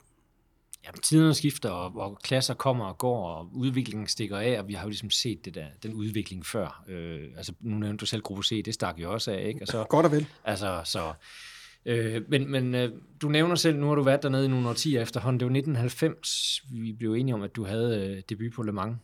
Ja. 0.84 0.90
ja 0.90 1.02
tiderne 1.04 1.34
skifter, 1.34 1.70
og, 1.70 1.96
og 1.96 2.20
klasser 2.24 2.54
kommer 2.54 2.86
og 2.86 2.98
går, 2.98 3.30
og 3.30 3.50
udviklingen 3.54 4.08
stikker 4.08 4.38
af, 4.38 4.60
og 4.60 4.68
vi 4.68 4.74
har 4.74 4.84
jo 4.84 4.90
ligesom 4.90 5.10
set 5.10 5.46
det 5.46 5.56
der, 5.56 5.66
den 5.84 5.94
udvikling 5.94 6.46
før. 6.46 6.84
Øh, 6.88 7.30
altså, 7.38 7.54
nu 7.60 7.78
nævnte 7.78 7.98
du 7.98 8.06
selv 8.06 8.22
gruppe 8.22 8.44
C, 8.44 8.64
det 8.64 8.74
stak 8.74 9.00
jo 9.00 9.14
også 9.14 9.32
af, 9.32 9.48
ikke? 9.48 9.62
Og 9.62 9.68
så, 9.68 9.86
Godt 9.90 10.06
og 10.06 10.12
vel. 10.12 10.28
Altså, 10.44 10.82
så... 10.84 11.14
Øh, 11.86 12.22
men 12.28 12.52
men 12.52 12.76
øh, 12.76 12.92
du 13.22 13.30
nævner 13.30 13.56
selv, 13.56 13.78
nu 13.78 13.88
har 13.88 13.96
du 13.96 14.04
været 14.04 14.24
dernede 14.24 14.46
i 14.46 14.48
nogle 14.48 14.70
årtier 14.70 15.02
efterhånden. 15.02 15.40
Det 15.40 15.46
var 15.46 15.50
1990, 15.50 16.64
vi 16.72 16.94
blev 16.94 17.14
enige 17.14 17.36
om, 17.36 17.42
at 17.42 17.56
du 17.56 17.66
havde 17.66 18.10
øh, 18.10 18.22
debut 18.30 18.54
på 18.54 18.64
Le 18.64 18.72
Mans. 18.72 18.98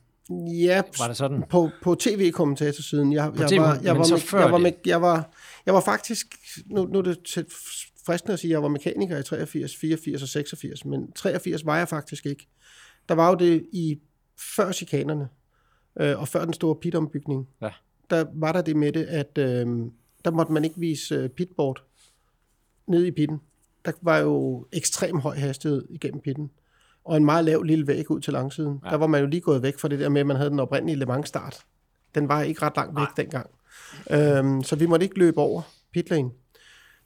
Ja, 0.47 0.81
var 0.99 1.07
det 1.07 1.17
sådan? 1.17 1.43
På, 1.49 1.69
på 1.81 1.95
tv-kommentatorsiden. 1.95 3.13
Jeg, 3.13 3.31
jeg, 3.39 3.49
TV, 3.49 3.57
var, 3.57 3.79
jeg, 3.83 3.97
var, 3.97 4.09
med, 4.09 4.41
jeg, 4.41 4.51
var 4.51 4.57
med, 4.57 4.71
jeg, 4.85 5.01
var, 5.01 5.29
jeg 5.65 5.73
var 5.73 5.81
faktisk, 5.81 6.35
nu, 6.65 6.85
nu 6.85 6.97
er 6.97 7.01
det 7.01 7.17
fristende 8.05 8.33
at 8.33 8.39
sige, 8.39 8.51
at 8.51 8.51
jeg 8.51 8.63
var 8.63 8.69
mekaniker 8.69 9.17
i 9.17 9.23
83, 9.23 9.75
84 9.75 10.21
og 10.21 10.27
86, 10.27 10.85
men 10.85 11.11
83 11.11 11.65
var 11.65 11.77
jeg 11.77 11.87
faktisk 11.87 12.25
ikke. 12.25 12.47
Der 13.09 13.15
var 13.15 13.29
jo 13.29 13.35
det 13.35 13.65
i 13.71 13.99
før 14.55 14.71
chikanerne, 14.71 15.27
øh, 15.99 16.19
og 16.19 16.27
før 16.27 16.45
den 16.45 16.53
store 16.53 16.75
pitombygning, 16.75 17.47
ja. 17.61 17.69
der 18.09 18.25
var 18.33 18.51
der 18.51 18.61
det 18.61 18.75
med 18.75 18.91
det, 18.91 19.03
at 19.03 19.37
øh, 19.37 19.67
der 20.25 20.31
måtte 20.31 20.51
man 20.51 20.63
ikke 20.63 20.79
vise 20.79 21.15
øh, 21.15 21.29
pitboard 21.29 21.83
ned 22.87 23.05
i 23.05 23.11
pitten. 23.11 23.41
Der 23.85 23.91
var 24.01 24.17
jo 24.17 24.65
ekstrem 24.71 25.19
høj 25.19 25.35
hastighed 25.35 25.87
igennem 25.89 26.21
pitten 26.21 26.51
og 27.05 27.17
en 27.17 27.25
meget 27.25 27.45
lav 27.45 27.63
lille 27.63 27.87
væg 27.87 28.11
ud 28.11 28.19
til 28.19 28.33
langsiden. 28.33 28.79
Ja. 28.85 28.89
Der 28.89 28.97
var 28.97 29.07
man 29.07 29.21
jo 29.21 29.27
lige 29.27 29.41
gået 29.41 29.61
væk 29.61 29.79
fra 29.79 29.87
det 29.87 29.99
der 29.99 30.09
med, 30.09 30.21
at 30.21 30.27
man 30.27 30.35
havde 30.35 30.49
den 30.49 30.59
oprindelige 30.59 30.95
Le 30.95 31.05
Mans 31.05 31.27
start. 31.27 31.65
Den 32.15 32.29
var 32.29 32.41
ikke 32.41 32.61
ret 32.61 32.75
langt 32.75 32.95
væk 32.95 33.07
Nej. 33.07 33.13
dengang. 33.17 33.49
Øhm, 34.11 34.63
så 34.63 34.75
vi 34.75 34.85
måtte 34.85 35.03
ikke 35.03 35.19
løbe 35.19 35.37
over 35.39 35.61
pitlane. 35.93 36.29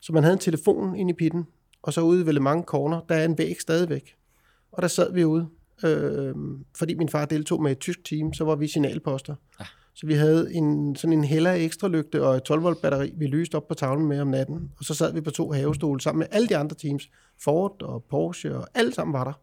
Så 0.02 0.14
man 0.14 0.24
havde 0.24 0.34
en 0.34 0.39
telefon 0.39 0.96
ind 0.96 1.10
i 1.10 1.14
pitten, 1.14 1.46
og 1.84 1.93
så 1.93 2.02
ude 2.02 2.26
ved 2.26 2.34
Le 2.34 2.39
Mans 2.39 2.66
Corner, 2.68 3.00
der 3.10 3.16
er 3.16 3.26
en 3.26 3.38
væg 3.38 3.56
stadigvæk. 3.62 4.16
Og 4.72 4.82
der 4.82 4.88
sad 4.88 5.14
vi 5.14 5.26
ude. 5.26 5.48
Øhm, 5.86 6.66
fordi 6.78 6.93
min 6.93 7.10
far 7.10 7.26
deltog 7.26 7.62
med 7.62 7.72
et 7.72 7.80
tysk 7.80 8.04
team, 8.04 8.34
så 8.34 8.43
var 8.43 8.56
vi 8.56 8.68
signalposter. 8.68 9.36
Ja. 9.60 9.66
Så 9.93 10.08
vi 10.08 10.14
havde 10.14 10.54
en, 10.54 10.96
sådan 10.96 11.14
en 11.14 11.24
heller 11.24 11.52
ekstra 11.52 11.88
lygte 11.88 12.24
og 12.24 12.36
et 12.36 12.43
12 12.43 12.64
volt 12.64 12.82
batteri, 12.82 13.14
vi 13.18 13.26
lyste 13.28 13.56
op 13.56 13.68
på 13.68 13.74
tavlen 13.74 14.08
med 14.08 14.20
om 14.20 14.28
natten. 14.28 14.72
Og 14.80 14.86
så 14.86 14.93
sad 14.93 15.14
vi 15.14 15.22
på 15.22 15.32
to 15.32 15.52
havestole 15.52 16.02
sammen 16.02 16.20
med 16.20 16.28
alle 16.32 16.48
de 16.48 16.58
andre 16.58 16.76
teams. 16.76 17.10
Ford 17.43 17.82
og 17.82 18.04
Porsche 18.10 18.56
og 18.56 18.68
alle 18.74 18.93
sammen 18.93 19.14
var 19.14 19.24
der. 19.24 19.34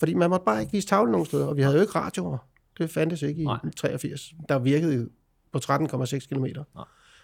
Fordi 0.00 0.14
man 0.14 0.30
måtte 0.30 0.44
bare 0.44 0.60
ikke 0.60 0.72
vise 0.72 0.88
tavlen 0.88 1.12
nogen 1.12 1.26
steder, 1.26 1.46
og 1.46 1.56
vi 1.56 1.62
havde 1.62 1.74
jo 1.74 1.80
ikke 1.80 1.94
radioer. 1.94 2.38
Det 2.78 2.90
fandtes 2.90 3.22
ikke 3.22 3.42
i 3.42 3.44
Nej. 3.44 3.58
83. 3.76 4.34
Der 4.48 4.58
virkede 4.58 5.08
på 5.52 5.58
13,6 5.58 6.28
km. 6.28 6.46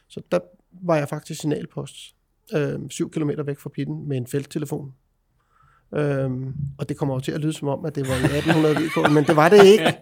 Så 0.08 0.20
der 0.32 0.38
var 0.82 0.96
jeg 0.96 1.08
faktisk 1.08 1.40
signalpost. 1.40 1.94
Øh, 2.54 2.78
7 2.90 3.10
km 3.10 3.30
væk 3.44 3.58
fra 3.58 3.70
pitten 3.70 4.08
med 4.08 4.16
en 4.16 4.26
felttelefon. 4.26 4.92
Øhm, 5.94 6.54
og 6.78 6.88
det 6.88 6.96
kommer 6.96 7.14
jo 7.14 7.20
til 7.20 7.32
at 7.32 7.40
lyde 7.40 7.52
som 7.52 7.68
om, 7.68 7.84
at 7.84 7.94
det 7.94 8.08
var 8.08 8.14
i 8.14 8.38
1800 8.38 8.74
VK, 8.74 8.96
men 9.14 9.24
det 9.24 9.36
var 9.36 9.48
det 9.48 9.64
ikke. 9.64 9.98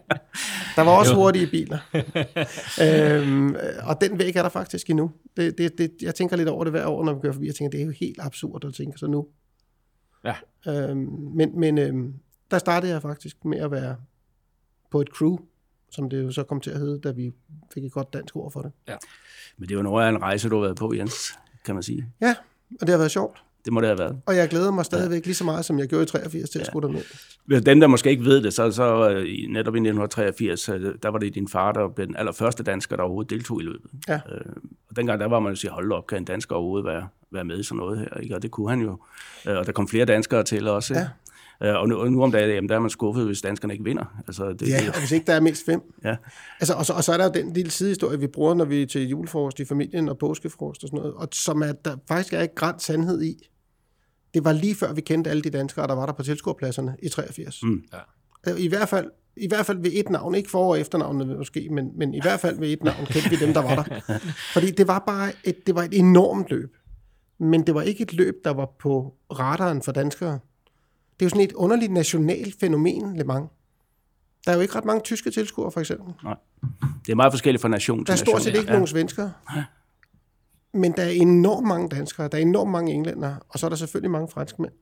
Der 0.77 0.83
var 0.83 0.99
også 0.99 1.15
hurtige 1.15 1.47
biler. 1.47 1.79
øhm, 2.85 3.57
og 3.83 4.01
den 4.01 4.19
væg 4.19 4.37
er 4.37 4.43
der 4.43 4.49
faktisk 4.49 4.91
endnu. 4.91 5.11
Det, 5.37 5.59
det, 5.59 5.79
det, 5.79 5.93
jeg 6.03 6.15
tænker 6.15 6.37
lidt 6.37 6.49
over 6.49 6.65
det 6.65 6.73
hver 6.73 6.87
år, 6.87 7.05
når 7.05 7.15
vi 7.15 7.21
kører 7.21 7.33
forbi. 7.33 7.47
Jeg 7.47 7.55
tænker, 7.55 7.71
det 7.71 7.81
er 7.81 7.85
jo 7.85 7.93
helt 8.01 8.19
absurd 8.21 8.65
at 8.65 8.75
tænke 8.75 8.99
så 8.99 9.07
nu. 9.07 9.27
Ja. 10.25 10.35
Øhm, 10.69 10.99
men 11.35 11.61
men 11.61 11.79
øhm, 11.79 12.15
der 12.55 12.59
startede 12.59 12.93
jeg 12.93 13.03
faktisk 13.03 13.45
med 13.45 13.59
at 13.59 13.71
være 13.71 13.97
på 14.91 15.01
et 15.01 15.09
crew, 15.09 15.39
som 15.91 16.11
det 16.11 16.23
jo 16.23 16.33
så 16.33 16.43
kom 16.43 16.61
til 16.61 16.71
at 16.71 16.79
hedde, 16.79 17.01
da 17.01 17.11
vi 17.11 17.33
fik 17.75 17.85
et 17.85 17.93
godt 17.93 18.13
dansk 18.13 18.37
ord 18.37 18.53
for 18.53 18.63
det. 18.63 18.73
Ja. 18.89 18.97
Men 19.59 19.69
det 19.69 19.77
var 19.77 19.83
noget 19.83 20.05
af 20.05 20.09
en 20.09 20.23
rejse, 20.23 20.49
du 20.49 20.55
har 20.55 20.63
været 20.63 20.77
på, 20.77 20.95
Jens, 20.95 21.15
kan 21.65 21.75
man 21.75 21.83
sige. 21.83 22.09
Ja, 22.21 22.35
og 22.81 22.81
det 22.81 22.89
har 22.89 22.99
været 22.99 23.11
sjovt. 23.11 23.43
Det 23.65 23.73
må 23.73 23.81
det 23.81 23.89
have 23.89 23.99
været. 23.99 24.21
Og 24.27 24.37
jeg 24.37 24.49
glæder 24.49 24.71
mig 24.71 24.85
stadigvæk 24.85 25.23
ja. 25.23 25.27
lige 25.27 25.35
så 25.35 25.45
meget, 25.45 25.65
som 25.65 25.79
jeg 25.79 25.89
gjorde 25.89 26.03
i 26.03 26.07
83 26.07 26.51
til 26.51 26.59
at 26.59 26.65
ja. 26.65 26.71
skulle 26.71 26.89
derned. 26.89 27.03
Hvis 27.45 27.63
dem, 27.63 27.81
der 27.81 27.87
måske 27.87 28.11
ikke 28.11 28.25
ved 28.25 28.43
det, 28.43 28.55
så, 28.55 28.71
så 28.71 29.11
øh, 29.11 29.25
netop 29.49 29.75
i 29.75 29.79
1983, 29.79 30.65
der 31.03 31.09
var 31.09 31.19
det 31.19 31.35
din 31.35 31.49
far, 31.49 31.73
der 31.73 31.89
blev 31.89 32.07
den 32.07 32.17
allerførste 32.17 32.63
dansker, 32.63 32.97
der 32.97 33.03
overhovedet 33.03 33.31
deltog 33.31 33.61
i 33.61 33.65
løbet. 33.65 33.91
Ja. 34.09 34.15
Øh, 34.15 34.41
Og 34.91 34.97
dengang 34.97 35.21
der 35.21 35.27
var 35.27 35.41
man 35.41 35.53
jo 35.53 35.57
sige, 35.57 35.71
hold 35.71 35.93
op, 35.93 36.07
kan 36.07 36.19
en 36.19 36.25
dansker 36.25 36.57
overhovedet 36.57 36.87
være, 36.87 37.09
være 37.31 37.45
med 37.45 37.59
i 37.59 37.63
sådan 37.63 37.79
noget 37.79 37.99
her? 37.99 38.21
Ikke? 38.21 38.35
Og 38.35 38.43
det 38.43 38.51
kunne 38.51 38.71
han 38.71 38.81
jo. 38.81 38.99
Øh, 39.49 39.57
og 39.57 39.67
der 39.67 39.73
kom 39.73 39.89
flere 39.89 40.05
danskere 40.05 40.43
til 40.43 40.69
også. 40.69 40.95
Ja. 40.95 41.09
Øh, 41.63 41.75
og 41.75 41.89
nu, 41.89 41.97
og 41.97 42.13
nu 42.13 42.23
om 42.23 42.33
dagen, 42.33 42.51
jamen, 42.51 42.69
der 42.69 42.75
er 42.75 42.79
man 42.79 42.91
skuffet, 42.91 43.27
hvis 43.27 43.43
danskerne 43.43 43.75
ikke 43.75 43.85
vinder. 43.85 44.23
Altså, 44.27 44.53
det, 44.53 44.69
ja, 44.69 44.91
og 44.95 44.99
hvis 44.99 45.13
ikke 45.13 45.27
der 45.27 45.33
er 45.33 45.41
mindst 45.41 45.67
fem. 45.67 45.81
Ja. 46.05 46.17
Altså, 46.61 46.75
og, 46.75 46.87
så, 46.87 46.93
og 46.93 47.05
så 47.05 47.13
er 47.13 47.17
der 47.17 47.25
jo 47.25 47.31
den 47.35 47.53
lille 47.53 47.71
sidehistorie, 47.71 48.21
vi 48.21 48.27
bruger, 48.27 48.55
når 48.55 48.65
vi 48.65 48.83
er 48.83 48.87
til 48.87 49.09
julefrokost 49.09 49.61
i 49.61 49.65
familien 49.65 50.09
og 50.09 50.19
påskefrokost 50.19 50.83
og 50.83 50.89
sådan 50.89 50.99
noget, 50.99 51.15
og 51.15 51.29
som 51.33 51.63
er, 51.63 51.73
der 51.73 51.97
faktisk 52.09 52.33
er 52.33 52.41
ikke 52.41 52.55
grænt 52.55 52.83
sandhed 52.83 53.23
i. 53.23 53.49
Det 54.35 54.45
var 54.45 54.53
lige 54.53 54.75
før, 54.75 54.93
vi 54.93 55.01
kendte 55.01 55.31
alle 55.31 55.43
de 55.43 55.51
danskere, 55.51 55.87
der 55.87 55.95
var 55.95 56.07
der 56.07 56.13
på 56.13 56.23
tilskuerpladserne 56.23 56.97
i 57.03 57.09
83. 57.09 57.63
Mm. 57.63 57.83
Ja. 57.93 58.53
Øh, 58.53 58.61
I 58.61 58.69
hvert 58.69 58.89
fald 58.89 59.11
i 59.37 59.49
hvert 59.49 59.67
fald 59.67 59.79
ved 59.83 59.91
et 59.95 60.11
navn, 60.11 60.35
ikke 60.35 60.51
for- 60.51 60.69
og 60.69 60.81
efternavnet 60.81 61.39
måske, 61.39 61.69
men, 61.71 61.91
men 61.97 62.15
i 62.15 62.21
hvert 62.23 62.41
fald 62.41 62.59
ved 62.59 62.69
et 62.73 62.85
navn 62.85 63.07
kendte 63.07 63.31
vi 63.31 63.37
dem, 63.37 63.55
der 63.55 63.63
var 63.63 63.75
der. 63.83 64.19
Fordi 64.55 64.71
det 64.71 64.89
var 64.89 65.03
bare 65.07 65.33
et, 65.45 65.67
det 65.67 65.75
var 65.75 65.83
et 65.83 65.99
enormt 65.99 66.51
løb. 66.51 66.77
Men 67.39 67.67
det 67.67 67.75
var 67.75 67.83
ikke 67.83 68.03
et 68.03 68.13
løb, 68.13 68.35
der 68.45 68.51
var 68.51 68.69
på 68.81 69.15
radaren 69.39 69.83
for 69.83 69.93
danskere. 69.93 70.39
Det 71.15 71.23
er 71.23 71.27
jo 71.27 71.31
sådan 71.31 71.45
et 71.45 71.53
underligt 71.53 71.93
nationalt 71.93 72.61
fænomen, 72.61 73.17
Le 73.17 73.25
Mans. 73.25 73.51
Der 74.47 74.53
er 74.53 74.55
jo 74.57 74.61
ikke 74.61 74.75
ret 74.75 74.85
mange 74.85 75.03
tyske 75.03 75.31
tilskuere, 75.31 75.71
for 75.71 75.81
eksempel. 75.81 76.15
Nej. 76.25 76.37
Det 77.07 77.13
er 77.13 77.17
meget 77.17 77.33
forskelligt 77.33 77.63
fra 77.63 77.69
nation 77.69 77.99
til 77.99 78.07
Der 78.07 78.13
er 78.13 78.17
stort 78.17 78.43
set 78.43 78.55
ikke 78.55 78.67
ja. 78.67 78.73
nogen 78.73 78.87
svenskere. 78.87 79.33
Men 80.75 80.93
der 80.93 81.03
er 81.03 81.09
enormt 81.11 81.67
mange 81.67 81.89
danskere, 81.89 82.29
der 82.29 82.39
er 82.39 82.43
enormt 82.43 82.71
mange 82.71 82.93
englænder, 82.93 83.37
og 83.49 83.59
så 83.59 83.67
er 83.67 83.69
der 83.71 83.77
selvfølgelig 83.77 84.11
mange 84.11 84.29
franskmænd, 84.29 84.73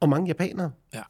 og 0.00 0.08
mange 0.08 0.26
japanere. 0.26 0.70
Ja. 0.94 1.02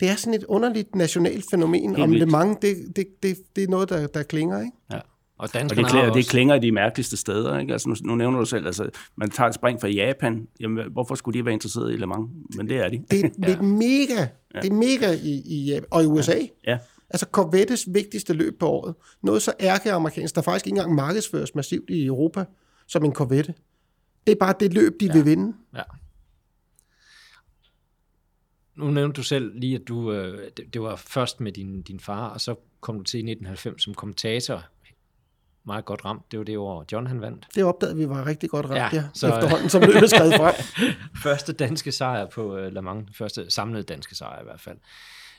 Det 0.00 0.10
er 0.10 0.14
sådan 0.14 0.34
et 0.34 0.44
underligt 0.44 0.94
nationalt 0.94 1.44
fænomen, 1.50 1.90
Helt 1.90 2.02
om 2.02 2.10
vildt. 2.10 2.24
Le 2.24 2.30
Mans, 2.30 2.58
det, 2.62 2.76
det, 2.96 3.06
det, 3.22 3.36
det 3.56 3.64
er 3.64 3.68
noget, 3.68 3.88
der, 3.88 4.06
der 4.06 4.22
klinger, 4.22 4.60
ikke? 4.60 4.76
Ja. 4.92 5.00
Og 5.42 5.48
Og 5.54 5.76
det, 5.76 5.86
klinger, 5.86 6.12
det 6.12 6.28
klinger 6.28 6.54
i 6.54 6.58
de 6.58 6.72
mærkeligste 6.72 7.16
steder. 7.16 7.58
Ikke? 7.58 7.72
Altså, 7.72 7.88
nu, 7.88 7.94
nu 8.04 8.14
nævner 8.14 8.38
du 8.38 8.44
selv, 8.44 8.66
altså, 8.66 8.90
man 9.16 9.30
tager 9.30 9.48
et 9.48 9.54
spring 9.54 9.80
fra 9.80 9.88
Japan. 9.88 10.48
Jamen, 10.60 10.92
hvorfor 10.92 11.14
skulle 11.14 11.38
de 11.38 11.44
være 11.44 11.54
interesseret 11.54 11.92
i 11.92 11.96
Le 11.96 12.06
Mans? 12.06 12.30
Men 12.56 12.68
det 12.68 12.76
er 12.76 12.88
de. 12.88 13.04
Det, 13.10 13.36
det 13.36 13.50
er 13.50 13.62
mega, 13.62 14.28
det 14.62 14.70
er 14.70 14.74
mega 14.74 15.12
i, 15.12 15.42
i 15.46 15.64
Japan, 15.64 15.88
og 15.90 16.02
i 16.02 16.06
USA. 16.06 16.38
Ja. 16.66 16.78
Altså 17.10 17.26
Corvettes 17.32 17.88
vigtigste 17.94 18.32
løb 18.32 18.58
på 18.58 18.68
året. 18.68 18.94
Noget 19.22 19.42
så 19.42 19.52
ærkeamerikansk, 19.60 20.34
der 20.34 20.42
faktisk 20.42 20.66
ikke 20.66 20.76
engang 20.76 20.94
markedsføres 20.94 21.54
massivt 21.54 21.90
i 21.90 22.06
Europa, 22.06 22.44
som 22.86 23.04
en 23.04 23.12
Corvette. 23.12 23.54
Det 24.26 24.32
er 24.32 24.36
bare 24.40 24.54
det 24.60 24.74
løb, 24.74 25.00
de 25.00 25.06
ja. 25.06 25.12
vil 25.12 25.24
vinde. 25.24 25.56
Ja. 25.74 25.82
Nu 28.76 28.90
nævnte 28.90 29.16
du 29.16 29.22
selv 29.22 29.58
lige, 29.58 29.74
at 29.74 29.88
du, 29.88 30.12
øh, 30.12 30.50
det, 30.56 30.74
det 30.74 30.82
var 30.82 30.96
først 30.96 31.40
med 31.40 31.52
din, 31.52 31.82
din 31.82 32.00
far, 32.00 32.28
og 32.28 32.40
så 32.40 32.54
kom 32.80 32.98
du 32.98 33.02
til 33.04 33.18
i 33.18 33.30
1990 33.30 33.82
som 33.82 33.94
kommentator. 33.94 34.64
Meget 35.66 35.84
godt 35.84 36.04
ramt. 36.04 36.22
Det 36.32 36.38
var 36.38 36.44
det 36.44 36.56
år, 36.58 36.84
John 36.92 37.06
han 37.06 37.20
vandt. 37.20 37.46
Det 37.54 37.64
opdagede 37.64 37.96
vi 37.96 38.08
var 38.08 38.26
rigtig 38.26 38.50
godt 38.50 38.66
ramt, 38.66 38.76
ja, 38.76 38.88
Ja, 38.92 39.04
så- 39.14 39.26
efterhånden, 39.28 39.68
som 39.68 39.82
løbet 39.82 40.10
skred 40.10 40.32
frem. 40.32 40.54
Første 41.24 41.52
danske 41.52 41.92
sejr 41.92 42.26
på 42.26 42.56
øh, 42.56 42.72
Le 42.72 42.82
Mans. 42.82 43.16
Første 43.18 43.50
samlede 43.50 43.82
danske 43.82 44.14
sejr 44.14 44.40
i 44.40 44.44
hvert 44.44 44.60
fald. 44.60 44.76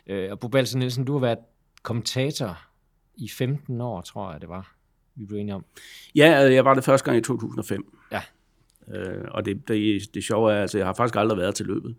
Øh, 0.07 0.31
og 0.31 0.39
Bo 0.39 0.47
Nielsen, 0.75 1.05
du 1.05 1.13
har 1.13 1.19
været 1.19 1.37
kommentator 1.83 2.57
i 3.15 3.29
15 3.29 3.81
år, 3.81 4.01
tror 4.01 4.31
jeg 4.31 4.41
det 4.41 4.49
var. 4.49 4.73
Vi 5.15 5.25
blev 5.25 5.39
enige 5.39 5.55
om. 5.55 5.65
Ja, 6.15 6.45
øh, 6.47 6.53
jeg 6.53 6.65
var 6.65 6.73
det 6.73 6.83
første 6.83 7.05
gang 7.05 7.17
i 7.17 7.21
2005. 7.21 7.97
Ja. 8.11 8.21
Øh, 8.93 9.25
og 9.31 9.45
det, 9.45 9.67
det, 9.67 10.01
det 10.13 10.23
sjove 10.23 10.53
er, 10.53 10.61
altså, 10.61 10.77
jeg 10.77 10.87
har 10.87 10.93
faktisk 10.93 11.15
aldrig 11.15 11.37
været 11.37 11.55
til 11.55 11.65
løbet. 11.65 11.95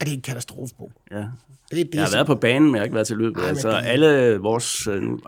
Er 0.00 0.04
det 0.04 0.14
en 0.14 0.22
katastrofe, 0.22 0.74
Bo? 0.78 0.92
Ja. 1.10 1.16
Det, 1.16 1.26
det 1.70 1.94
Jeg 1.94 2.02
har 2.04 2.10
været 2.12 2.26
på 2.26 2.34
banen, 2.34 2.62
men 2.64 2.74
jeg 2.74 2.80
har 2.80 2.84
ikke 2.84 2.94
været 2.94 3.06
til 3.06 3.16
løbet. 3.16 3.36
Ej, 3.36 3.42
men 3.42 3.48
altså, 3.48 3.70
det- 3.70 3.86
alle 3.86 4.36
vores... 4.38 4.86
Nu 4.86 5.20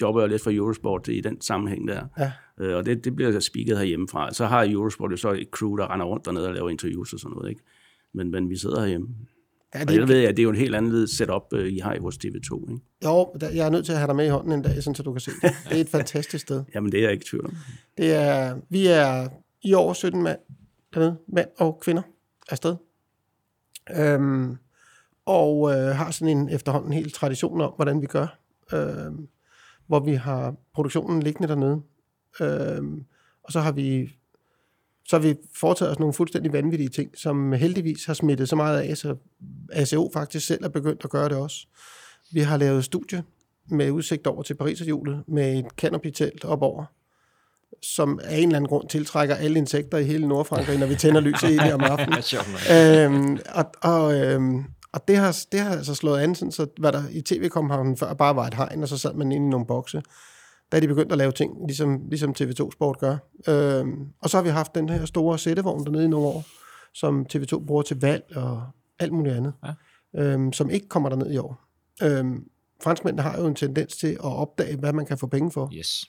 jobber 0.00 0.20
jeg 0.20 0.28
lidt 0.30 0.42
for 0.42 0.50
Eurosport 0.54 1.08
i 1.08 1.20
den 1.20 1.40
sammenhæng 1.40 1.88
der. 1.88 2.06
Ja. 2.18 2.32
Øh, 2.60 2.76
og 2.76 2.86
det, 2.86 3.04
det 3.04 3.16
bliver 3.16 3.40
spiket 3.40 3.78
herhjemmefra. 3.78 4.32
Så 4.32 4.46
har 4.46 4.66
Eurosport 4.70 5.10
jo 5.12 5.16
så 5.16 5.32
et 5.32 5.48
crew, 5.50 5.76
der 5.76 5.92
render 5.92 6.06
rundt 6.06 6.24
dernede 6.24 6.48
og 6.48 6.54
laver 6.54 6.70
interviews 6.70 7.12
og 7.12 7.20
sådan 7.20 7.34
noget. 7.36 7.50
Ikke? 7.50 7.62
Men, 8.14 8.30
men 8.30 8.50
vi 8.50 8.56
sidder 8.56 8.80
herhjemme. 8.80 9.08
Ja, 9.74 9.80
Og 9.80 9.88
det, 9.88 9.96
jeg 9.96 10.08
ved, 10.08 10.24
at 10.24 10.36
det 10.36 10.42
er 10.42 10.44
jo 10.44 10.50
en 10.50 10.56
helt 10.56 10.74
anden 10.74 11.08
setup, 11.08 11.42
øh, 11.52 11.72
I 11.72 11.78
har 11.78 11.94
i 11.94 11.98
vores 11.98 12.16
TV2. 12.16 12.70
Ikke? 12.70 12.82
jo, 13.04 13.32
der- 13.40 13.50
jeg 13.50 13.66
er 13.66 13.70
nødt 13.70 13.84
til 13.84 13.92
at 13.92 13.98
have 13.98 14.06
dig 14.06 14.16
med 14.16 14.26
i 14.26 14.28
hånden 14.28 14.52
en 14.52 14.62
dag, 14.62 14.82
sådan, 14.82 14.94
så 14.94 15.02
du 15.02 15.12
kan 15.12 15.20
se 15.20 15.30
det. 15.42 15.52
Det 15.68 15.76
er 15.76 15.80
et 15.80 15.88
fantastisk 15.88 16.42
sted. 16.42 16.64
Jamen, 16.74 16.92
det 16.92 16.98
er 16.98 17.02
jeg 17.02 17.12
ikke 17.12 17.22
i 17.22 17.28
tvivl 17.30 17.44
om. 17.46 17.52
Det 17.98 18.14
er, 18.14 18.56
vi 18.68 18.86
er 18.86 19.28
i 19.62 19.72
år 19.74 19.92
17 19.92 20.22
mand 20.22 20.38
dernede, 20.94 21.16
mænd 21.28 21.48
og 21.58 21.80
kvinder 21.82 22.02
afsted. 22.50 22.76
Øhm, 23.96 24.56
og 25.26 25.70
øh, 25.70 25.76
har 25.96 26.10
sådan 26.10 26.38
en 26.38 26.48
efterhånden 26.48 26.92
helt 26.92 27.14
tradition 27.14 27.60
om, 27.60 27.72
hvordan 27.76 28.00
vi 28.02 28.06
gør. 28.06 28.38
Øhm, 28.72 29.28
hvor 29.90 30.00
vi 30.00 30.14
har 30.14 30.54
produktionen 30.74 31.22
liggende 31.22 31.48
dernede. 31.48 31.80
Øhm, 32.40 33.04
og 33.44 33.52
så 33.52 33.60
har 33.60 33.72
vi 33.72 34.16
så 35.04 35.16
har 35.16 35.22
vi 35.22 35.34
foretaget 35.54 35.92
os 35.92 35.98
nogle 35.98 36.14
fuldstændig 36.14 36.52
vanvittige 36.52 36.88
ting, 36.88 37.10
som 37.18 37.52
heldigvis 37.52 38.04
har 38.04 38.14
smittet 38.14 38.48
så 38.48 38.56
meget 38.56 38.80
af, 38.80 38.96
så 38.96 39.16
ACO 39.72 40.10
faktisk 40.12 40.46
selv 40.46 40.64
er 40.64 40.68
begyndt 40.68 41.04
at 41.04 41.10
gøre 41.10 41.28
det 41.28 41.36
også. 41.36 41.66
Vi 42.32 42.40
har 42.40 42.56
lavet 42.56 42.84
studie 42.84 43.22
med 43.70 43.90
udsigt 43.90 44.26
over 44.26 44.42
til 44.42 44.54
Pariserhjulet 44.54 45.24
med 45.28 45.58
et 45.58 45.66
canopy-telt 45.76 46.44
op 46.44 46.62
over, 46.62 46.84
som 47.82 48.20
af 48.24 48.36
en 48.36 48.42
eller 48.42 48.56
anden 48.56 48.68
grund 48.68 48.88
tiltrækker 48.88 49.34
alle 49.34 49.58
insekter 49.58 49.98
i 49.98 50.04
hele 50.04 50.28
Nordfrankrig, 50.28 50.78
når 50.78 50.86
vi 50.86 50.94
tænder 50.94 51.20
lyset 51.20 51.50
i 51.50 51.56
det 51.56 51.74
om 51.74 51.80
aftenen. 51.80 52.22
Øhm, 52.74 53.38
og, 53.54 53.64
og, 53.82 54.14
øhm, 54.14 54.64
og 54.92 55.08
det 55.08 55.16
har, 55.16 55.38
det 55.52 55.60
har 55.60 55.70
altså 55.70 55.94
slået 55.94 56.20
an, 56.20 56.34
sådan, 56.34 56.52
så 56.52 56.66
hvad 56.80 56.92
der 56.92 57.02
i 57.12 57.20
tv-kompagnen 57.22 57.96
før 57.96 58.14
bare 58.14 58.36
var 58.36 58.46
et 58.46 58.54
hegn, 58.54 58.82
og 58.82 58.88
så 58.88 58.98
sad 58.98 59.14
man 59.14 59.32
inde 59.32 59.46
i 59.46 59.50
nogle 59.50 59.66
bokse. 59.66 60.02
Der 60.72 60.76
er 60.76 60.80
de 60.80 60.88
begyndt 60.88 61.12
at 61.12 61.18
lave 61.18 61.32
ting, 61.32 61.66
ligesom, 61.66 62.00
ligesom 62.08 62.34
TV2 62.40 62.70
Sport 62.72 62.98
gør. 62.98 63.16
Øhm, 63.48 64.06
og 64.22 64.30
så 64.30 64.36
har 64.36 64.42
vi 64.44 64.48
haft 64.48 64.74
den 64.74 64.88
her 64.88 65.04
store 65.04 65.38
sættevogn 65.38 65.84
dernede 65.84 66.04
i 66.04 66.08
nogle 66.08 66.26
år, 66.26 66.44
som 66.94 67.26
TV2 67.32 67.66
bruger 67.66 67.82
til 67.82 68.00
valg 68.00 68.36
og 68.36 68.62
alt 68.98 69.12
muligt 69.12 69.34
andet, 69.36 69.52
Ja. 70.14 70.22
øhm, 70.22 70.52
som 70.52 70.70
ikke 70.70 70.88
kommer 70.88 71.08
derned 71.08 71.32
i 71.32 71.36
år. 71.36 71.60
Øhm, 72.02 72.44
franskmændene 72.82 73.22
har 73.22 73.38
jo 73.40 73.46
en 73.46 73.54
tendens 73.54 73.96
til 73.96 74.06
at 74.06 74.20
opdage, 74.20 74.76
hvad 74.76 74.92
man 74.92 75.06
kan 75.06 75.18
få 75.18 75.26
penge 75.26 75.50
for. 75.50 75.70
Yes. 75.74 76.04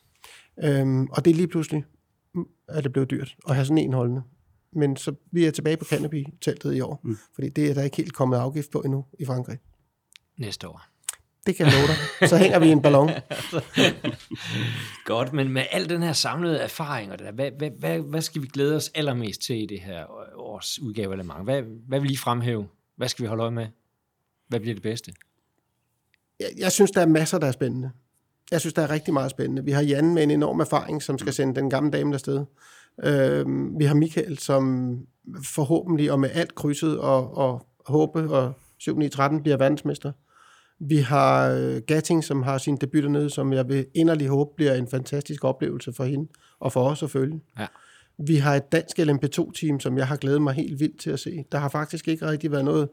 Øhm, 0.63 1.07
og 1.11 1.25
det 1.25 1.32
er 1.32 1.36
lige 1.36 1.47
pludselig, 1.47 1.84
mm, 2.36 2.45
at 2.69 2.84
det 2.84 2.93
blev 2.93 3.05
dyrt 3.05 3.36
at 3.49 3.55
have 3.55 3.65
sådan 3.65 3.77
en 3.77 3.93
holdende. 3.93 4.21
Men 4.74 4.97
så 4.97 5.13
vi 5.32 5.45
er 5.45 5.51
tilbage 5.51 5.78
på 5.78 5.86
Canopy-teltet 5.86 6.74
i 6.74 6.82
år, 6.82 7.01
mm. 7.03 7.17
fordi 7.34 7.49
det 7.49 7.69
er 7.69 7.74
der 7.74 7.84
ikke 7.84 7.97
helt 7.97 8.13
kommet 8.13 8.38
afgift 8.38 8.72
på 8.72 8.82
endnu 8.82 9.05
i 9.19 9.26
Frankrig. 9.26 9.57
Næste 10.38 10.67
år. 10.67 10.91
Det 11.45 11.55
kan 11.55 11.65
jeg 11.65 11.74
love 11.74 11.88
dig. 11.88 12.30
Så 12.30 12.38
hænger 12.38 12.59
vi 12.59 12.65
i 12.65 12.72
en 12.72 12.82
ballon. 12.82 13.09
Godt, 15.05 15.34
men 15.34 15.49
med 15.49 15.63
al 15.72 15.89
den 15.89 16.03
her 16.03 16.13
samlede 16.13 16.57
erfaring, 16.59 17.11
og 17.11 17.19
det 17.19 17.26
der, 17.26 17.32
hvad, 17.32 17.51
hvad, 17.51 17.69
hvad, 17.80 17.99
hvad 17.99 18.22
skal 18.22 18.41
vi 18.41 18.47
glæde 18.47 18.76
os 18.76 18.91
allermest 18.95 19.41
til 19.41 19.63
i 19.63 19.65
det 19.65 19.82
her 19.82 20.05
års 20.39 20.80
udgave 20.82 21.11
af 21.11 21.17
Le 21.17 21.24
Mans? 21.24 21.43
Hvad, 21.43 21.61
hvad 21.88 21.99
vil 21.99 22.11
I 22.11 22.15
fremhæve? 22.15 22.67
Hvad 22.95 23.07
skal 23.07 23.24
vi 23.24 23.28
holde 23.28 23.43
øje 23.43 23.51
med? 23.51 23.67
Hvad 24.47 24.59
bliver 24.59 24.76
det 24.76 24.84
bedste? 24.84 25.13
Jeg, 26.39 26.49
jeg 26.57 26.72
synes, 26.72 26.91
der 26.91 27.01
er 27.01 27.05
masser, 27.05 27.38
der 27.38 27.47
er 27.47 27.51
spændende. 27.51 27.91
Jeg 28.51 28.59
synes, 28.59 28.74
der 28.74 28.82
er 28.82 28.89
rigtig 28.89 29.13
meget 29.13 29.32
spændende. 29.32 29.65
Vi 29.65 29.72
har 29.72 29.82
Jan 29.82 30.13
med 30.13 30.24
en 30.24 30.32
enorm 30.32 30.59
erfaring, 30.59 31.03
som 31.03 31.17
skal 31.17 31.34
sende 31.34 31.55
den 31.55 31.69
gamle 31.69 31.91
dame 31.91 32.13
afsted. 32.13 32.45
Øhm, 33.03 33.79
vi 33.79 33.85
har 33.85 33.95
Michael, 33.95 34.37
som 34.37 34.97
forhåbentlig 35.45 36.11
og 36.11 36.19
med 36.19 36.29
alt 36.33 36.55
krydset 36.55 36.99
og, 36.99 37.37
og 37.37 37.65
håbe 37.85 38.19
og 38.19 38.53
7-9-13 38.83 39.41
bliver 39.41 39.57
verdensmester. 39.57 40.11
Vi 40.79 40.97
har 40.97 41.49
øh, 41.49 41.81
Gatting, 41.87 42.23
som 42.23 42.43
har 42.43 42.57
sin 42.57 42.77
debut 42.77 43.03
dernede, 43.03 43.29
som 43.29 43.53
jeg 43.53 43.69
vil 43.69 43.85
inderlig 43.95 44.27
håbe 44.27 44.51
bliver 44.55 44.73
en 44.73 44.87
fantastisk 44.87 45.43
oplevelse 45.43 45.93
for 45.93 46.03
hende 46.03 46.27
og 46.59 46.73
for 46.73 46.89
os 46.89 46.99
selvfølgelig. 46.99 47.41
Ja. 47.59 47.67
Vi 48.17 48.35
har 48.35 48.55
et 48.55 48.71
dansk 48.71 48.99
LMP2-team, 48.99 49.80
som 49.80 49.97
jeg 49.97 50.07
har 50.07 50.15
glædet 50.15 50.41
mig 50.41 50.53
helt 50.53 50.80
vildt 50.80 50.99
til 50.99 51.09
at 51.09 51.19
se. 51.19 51.45
Der 51.51 51.57
har 51.57 51.69
faktisk 51.69 52.07
ikke 52.07 52.27
rigtig 52.27 52.51
været 52.51 52.65
noget, 52.65 52.89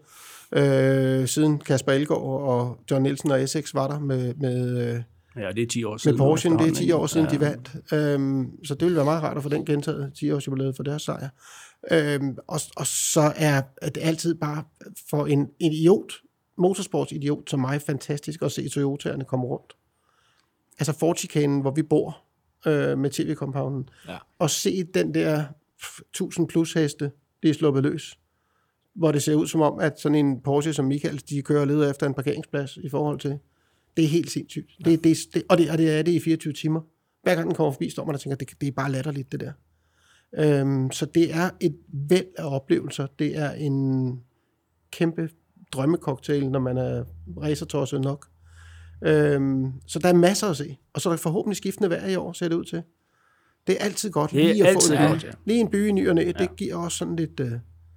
øh, 0.53 1.29
siden 1.29 1.59
Kasper 1.59 1.93
Elgaard 1.93 2.23
og 2.23 2.79
John 2.91 3.03
Nielsen 3.03 3.31
og 3.31 3.43
Essex 3.43 3.75
var 3.75 3.89
der 3.89 3.99
med, 4.01 4.35
med, 4.35 4.89
øh, 4.89 5.03
Ja, 5.39 5.53
det 5.53 5.63
er 5.63 5.67
10 5.67 5.85
år 5.85 5.97
siden. 5.97 6.17
med 6.17 6.19
Porsche. 6.19 6.51
Det 6.51 6.61
er 6.61 6.65
10 6.65 6.71
efterhånden, 6.71 7.03
år 7.03 7.07
siden, 7.07 7.27
ikke? 7.27 7.45
de 7.45 7.51
vandt. 7.51 7.93
Øhm, 7.93 8.65
så 8.65 8.75
det 8.75 8.83
ville 8.83 8.97
være 8.97 9.05
meget 9.05 9.23
rart 9.23 9.37
at 9.37 9.43
få 9.43 9.49
den 9.49 9.65
gentaget 9.65 10.13
10 10.15 10.31
års 10.31 10.47
jubilæet 10.47 10.77
for 10.77 10.83
deres 10.83 11.03
sejr. 11.03 11.29
Øhm, 11.91 12.37
og, 12.47 12.61
og 12.77 12.87
så 12.87 13.33
er 13.37 13.63
det 13.85 13.99
altid 14.03 14.35
bare 14.35 14.65
for 15.11 15.27
en 15.27 15.49
idiot, 15.61 16.13
motorsportsidiot 16.59 17.51
som 17.51 17.61
mig, 17.61 17.83
fantastisk 17.83 18.43
at 18.43 18.53
se 18.53 18.63
Toyota'erne 18.63 19.25
komme 19.25 19.47
rundt. 19.47 19.77
Altså 20.79 20.93
Fortikanen, 20.93 21.61
hvor 21.61 21.71
vi 21.71 21.83
bor 21.83 22.19
øh, 22.67 22.99
med 22.99 23.11
tv-kompagnen. 23.11 23.89
Ja. 24.09 24.17
Og 24.39 24.51
se 24.51 24.85
den 24.85 25.15
der 25.15 25.45
1000 26.11 26.49
plus 26.49 26.73
heste, 26.73 27.11
det 27.43 27.51
er 27.51 27.55
sluppet 27.55 27.83
løs. 27.83 28.19
Hvor 28.95 29.13
det 29.13 29.23
ser 29.23 29.35
ud 29.35 29.47
som 29.47 29.61
om, 29.61 29.79
at 29.79 30.01
sådan 30.01 30.27
en 30.27 30.41
Porsche 30.41 30.73
som 30.73 30.85
Michael, 30.85 31.23
de 31.29 31.43
kører 31.43 31.61
og 31.61 31.67
leder 31.67 31.91
efter 31.91 32.07
en 32.07 32.15
parkeringsplads 32.15 32.77
i 32.77 32.89
forhold 32.89 33.19
til. 33.21 33.39
Det 33.99 34.05
er 34.05 34.09
helt 34.09 34.31
sindssygt. 34.31 34.71
Ja. 34.87 34.91
Det, 34.91 35.05
det, 35.05 35.17
det, 35.35 35.43
og, 35.49 35.59
det, 35.59 35.71
og 35.71 35.79
det 35.79 35.99
er 35.99 36.03
det 36.03 36.13
i 36.13 36.21
24 36.21 36.53
timer. 36.53 36.81
Hver 37.23 37.35
gang 37.35 37.47
den 37.47 37.55
kommer 37.55 37.73
forbi, 37.73 37.91
står 37.91 38.05
man 38.07 38.15
og 38.15 38.21
tænker, 38.21 38.37
det, 38.37 38.49
det 38.61 38.67
er 38.67 38.73
bare 38.73 38.93
latterligt, 38.93 39.33
det 39.33 39.41
der. 39.41 39.53
Øhm, 40.39 40.91
så 40.91 41.07
det 41.07 41.35
er 41.35 41.51
et 41.61 41.77
væld 41.89 42.27
af 42.39 42.55
oplevelser. 42.55 43.07
Det 43.19 43.37
er 43.37 43.51
en 43.53 44.21
kæmpe 44.91 45.31
drømmecocktail, 45.73 46.51
når 46.51 46.59
man 46.61 46.77
er 46.77 47.05
racertosset 47.43 48.01
nok. 48.01 48.27
Øhm, 49.05 49.73
så 49.87 49.99
der 49.99 50.09
er 50.09 50.13
masser 50.13 50.47
at 50.47 50.57
se. 50.57 50.77
Og 50.93 51.01
så 51.01 51.09
er 51.09 51.13
der 51.13 51.19
forhåbentlig 51.19 51.57
skiftende 51.57 51.91
vejr 51.91 52.07
i 52.07 52.17
år, 52.17 52.33
ser 52.33 52.49
det 52.49 52.57
ud 52.57 52.65
til. 52.65 52.83
Det 53.67 53.77
er 53.81 53.85
altid 53.85 54.11
godt 54.11 54.31
Det 54.31 54.45
er 54.45 54.53
lige 54.53 54.63
at 54.63 54.69
altid 54.75 54.97
få 54.97 55.03
det. 55.03 55.11
godt, 55.11 55.25
ja. 55.25 55.31
Lige 55.47 55.61
en 55.61 55.71
by 55.71 55.89
i 55.89 55.93
ny 55.93 56.09
og 56.09 56.15
næ, 56.15 56.33
det 56.39 56.57
giver 56.57 56.77
også 56.77 56.99
sådan 56.99 57.17
lidt, 57.17 57.41
øh, 57.41 57.53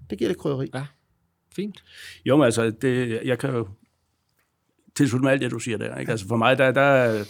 det 0.09 0.17
giver 0.17 0.29
lidt 0.29 0.37
krydderi. 0.37 0.69
Ja, 0.73 0.85
fint. 1.55 1.83
Jo, 2.25 2.37
men 2.37 2.45
altså, 2.45 2.69
det, 2.81 3.19
jeg 3.25 3.39
kan 3.39 3.49
jo 3.49 3.67
tilslutte 4.95 5.23
mig 5.23 5.31
alt 5.31 5.41
det, 5.41 5.51
du 5.51 5.59
siger 5.59 5.77
der. 5.77 5.97
Ikke? 5.97 6.11
Altså 6.11 6.27
for 6.27 6.37
mig, 6.37 6.57
der, 6.57 6.71
der, 6.71 7.23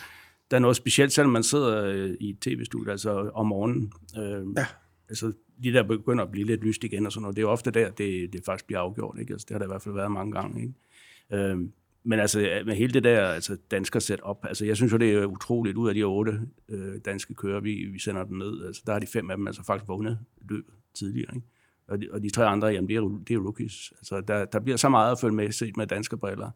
der 0.52 0.58
er 0.58 0.60
noget 0.60 0.78
specielt, 0.78 1.12
selvom 1.12 1.32
man 1.32 1.44
sidder 1.44 1.86
øh, 1.86 2.10
i 2.20 2.30
et 2.30 2.40
tv-studie, 2.40 2.92
altså 2.92 3.32
om 3.34 3.48
morgenen. 3.48 3.94
Øh, 4.18 4.46
Ja. 4.58 4.66
Altså, 5.10 5.34
de 5.64 5.74
der 5.74 5.84
begynder 5.84 6.24
at 6.24 6.32
blive 6.32 6.48
lidt 6.48 6.64
lyst 6.64 6.84
igen 6.84 7.06
og 7.06 7.12
sådan 7.12 7.22
noget. 7.22 7.36
Det 7.36 7.42
er 7.42 7.46
jo 7.46 7.52
ofte 7.52 7.72
der, 7.72 7.90
det, 7.92 8.34
det 8.34 8.42
faktisk 8.46 8.66
bliver 8.68 8.80
afgjort. 8.80 9.18
Ikke? 9.20 9.34
Altså, 9.34 9.46
det 9.50 9.54
har 9.54 9.60
der 9.60 9.66
i 9.66 9.68
hvert 9.68 9.82
fald 9.82 9.96
været 9.96 10.12
mange 10.12 10.32
gange. 10.32 10.62
Ikke? 10.62 11.50
Øh, 11.50 11.58
men 12.04 12.20
altså, 12.20 12.62
med 12.66 12.76
hele 12.76 12.94
det 12.94 13.04
der 13.04 13.26
altså, 13.28 13.58
dansker 13.72 14.00
set 14.00 14.20
op, 14.20 14.46
altså, 14.48 14.66
jeg 14.66 14.76
synes 14.76 14.94
jo, 14.94 14.98
det 14.98 15.14
er 15.14 15.26
utroligt, 15.26 15.78
ud 15.78 15.90
af 15.90 15.96
de 15.96 16.04
otte 16.04 16.40
øh, 16.70 16.96
danske 17.06 17.34
kører, 17.34 17.60
vi, 17.60 17.90
vi 17.94 18.00
sender 18.00 18.24
dem 18.24 18.38
ned, 18.38 18.66
altså, 18.66 18.82
der 18.86 18.92
har 18.94 19.00
de 19.00 19.08
fem 19.08 19.30
af 19.30 19.38
dem 19.38 19.48
altså 19.48 19.64
faktisk 19.64 19.88
vundet 19.88 20.20
løbet 20.50 20.74
tidligere. 20.94 21.36
Ikke? 21.36 21.48
Og, 21.88 22.02
de, 22.02 22.08
og 22.12 22.24
de 22.24 22.30
tre 22.30 22.46
andre, 22.46 22.68
jamen, 22.68 22.88
det 22.88 22.96
er, 22.96 23.22
det 23.28 23.34
er 23.34 23.40
rookies. 23.40 23.94
Altså, 23.98 24.22
der, 24.22 24.46
der 24.46 24.60
bliver 24.60 24.78
så 24.78 24.90
meget 24.90 25.12
at 25.12 25.20
følge 25.20 25.36
med, 25.36 25.52
set 25.52 25.78
med 25.78 25.88
danske 25.88 26.18
briller. 26.18 26.52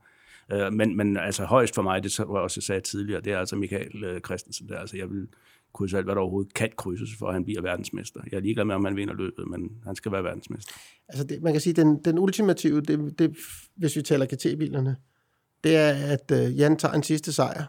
Øh, 0.51 0.73
men, 0.73 0.97
men 0.97 1.17
altså 1.17 1.45
højst 1.45 1.75
for 1.75 1.81
mig, 1.81 2.03
det 2.03 2.19
var 2.19 2.39
også 2.39 2.57
jeg 2.57 2.63
sagde 2.63 2.81
tidligere, 2.81 3.21
det 3.21 3.33
er 3.33 3.39
altså 3.39 3.55
Michael 3.55 4.03
øh, 4.03 4.21
Christensen 4.21 4.69
der. 4.69 4.77
Altså, 4.77 4.97
jeg 4.97 5.09
vil 5.09 5.27
krydse 5.73 5.97
alt, 5.97 6.05
hvad 6.05 6.15
der 6.15 6.21
overhovedet 6.21 6.53
kan 6.53 6.69
krydses, 6.77 7.09
for 7.19 7.27
at 7.27 7.33
han 7.33 7.45
bliver 7.45 7.61
verdensmester. 7.61 8.19
Jeg 8.31 8.37
er 8.37 8.41
ligeglad 8.41 8.65
med, 8.65 8.75
om 8.75 8.85
han 8.85 8.95
vinder 8.95 9.13
løbet, 9.13 9.47
men 9.47 9.69
han 9.85 9.95
skal 9.95 10.11
være 10.11 10.23
verdensmester. 10.23 10.73
Altså 11.09 11.23
det, 11.23 11.41
man 11.41 11.53
kan 11.53 11.61
sige, 11.61 11.73
den, 11.73 12.03
den 12.05 12.19
ultimative, 12.19 12.81
det, 12.81 13.19
det, 13.19 13.37
hvis 13.77 13.95
vi 13.95 14.01
taler 14.01 14.25
GT-bilerne, 14.25 14.95
det 15.63 15.75
er, 15.75 15.89
at 15.93 16.31
uh, 16.31 16.57
Jan 16.59 16.77
tager 16.77 16.93
en 16.93 17.03
sidste 17.03 17.33
sejr 17.33 17.63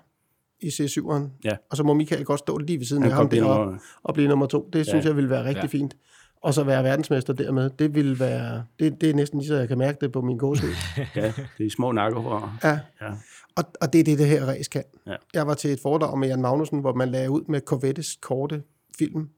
i 0.61 0.67
C7'eren, 0.69 1.23
Ja. 1.45 1.57
og 1.71 1.77
så 1.77 1.83
må 1.83 1.95
Michael 1.95 2.25
godt 2.25 2.39
stå 2.41 2.59
lige 2.59 2.79
ved 2.79 2.87
siden 2.87 3.03
Han 3.03 3.13
af 3.13 3.17
ham 3.17 3.29
deroppe 3.29 3.79
og 4.03 4.15
blive 4.15 4.29
nummer 4.29 4.47
to. 4.47 4.71
Det 4.73 4.87
synes 4.87 5.05
Ja. 5.05 5.09
jeg 5.09 5.17
ville 5.17 5.31
være 5.31 5.45
rigtig 5.45 5.63
Ja. 5.63 5.67
fint. 5.69 5.97
Og 6.43 6.55
så 6.55 6.65
være 6.65 6.85
verdensmester 6.85 7.33
dermed, 7.33 7.71
det 7.79 7.95
vil 7.95 8.19
være, 8.21 8.65
det, 8.79 9.01
det 9.01 9.11
er 9.11 9.15
næsten 9.15 9.39
lige 9.39 9.49
så 9.49 9.55
jeg 9.57 9.69
kan 9.69 9.79
mærke 9.79 9.99
det 10.01 10.13
på 10.13 10.21
min 10.21 10.39
gåsehud. 10.39 10.73
Ja, 11.17 11.33
det 11.59 11.67
er 11.67 11.71
små 11.71 11.93
nakker. 11.93 12.59
ja. 12.65 12.79
Ja. 13.01 13.13
Og, 13.57 13.65
og 13.81 13.93
det 13.93 14.01
er 14.01 14.05
det, 14.05 14.19
det 14.19 14.27
her 14.27 14.45
race 14.47 14.71
kan. 14.71 14.85
Ja. 15.07 15.17
Jeg 15.35 15.47
var 15.47 15.55
til 15.55 15.71
et 15.73 15.81
foredrag 15.81 16.19
med 16.19 16.29
Jan 16.29 16.41
Magnussen, 16.43 16.81
hvor 16.81 16.95
man 16.95 17.09
lagde 17.09 17.31
ud 17.31 17.43
med 17.49 17.61
Corvettes 17.61 18.17
korte 18.23 18.63
film 18.99 19.29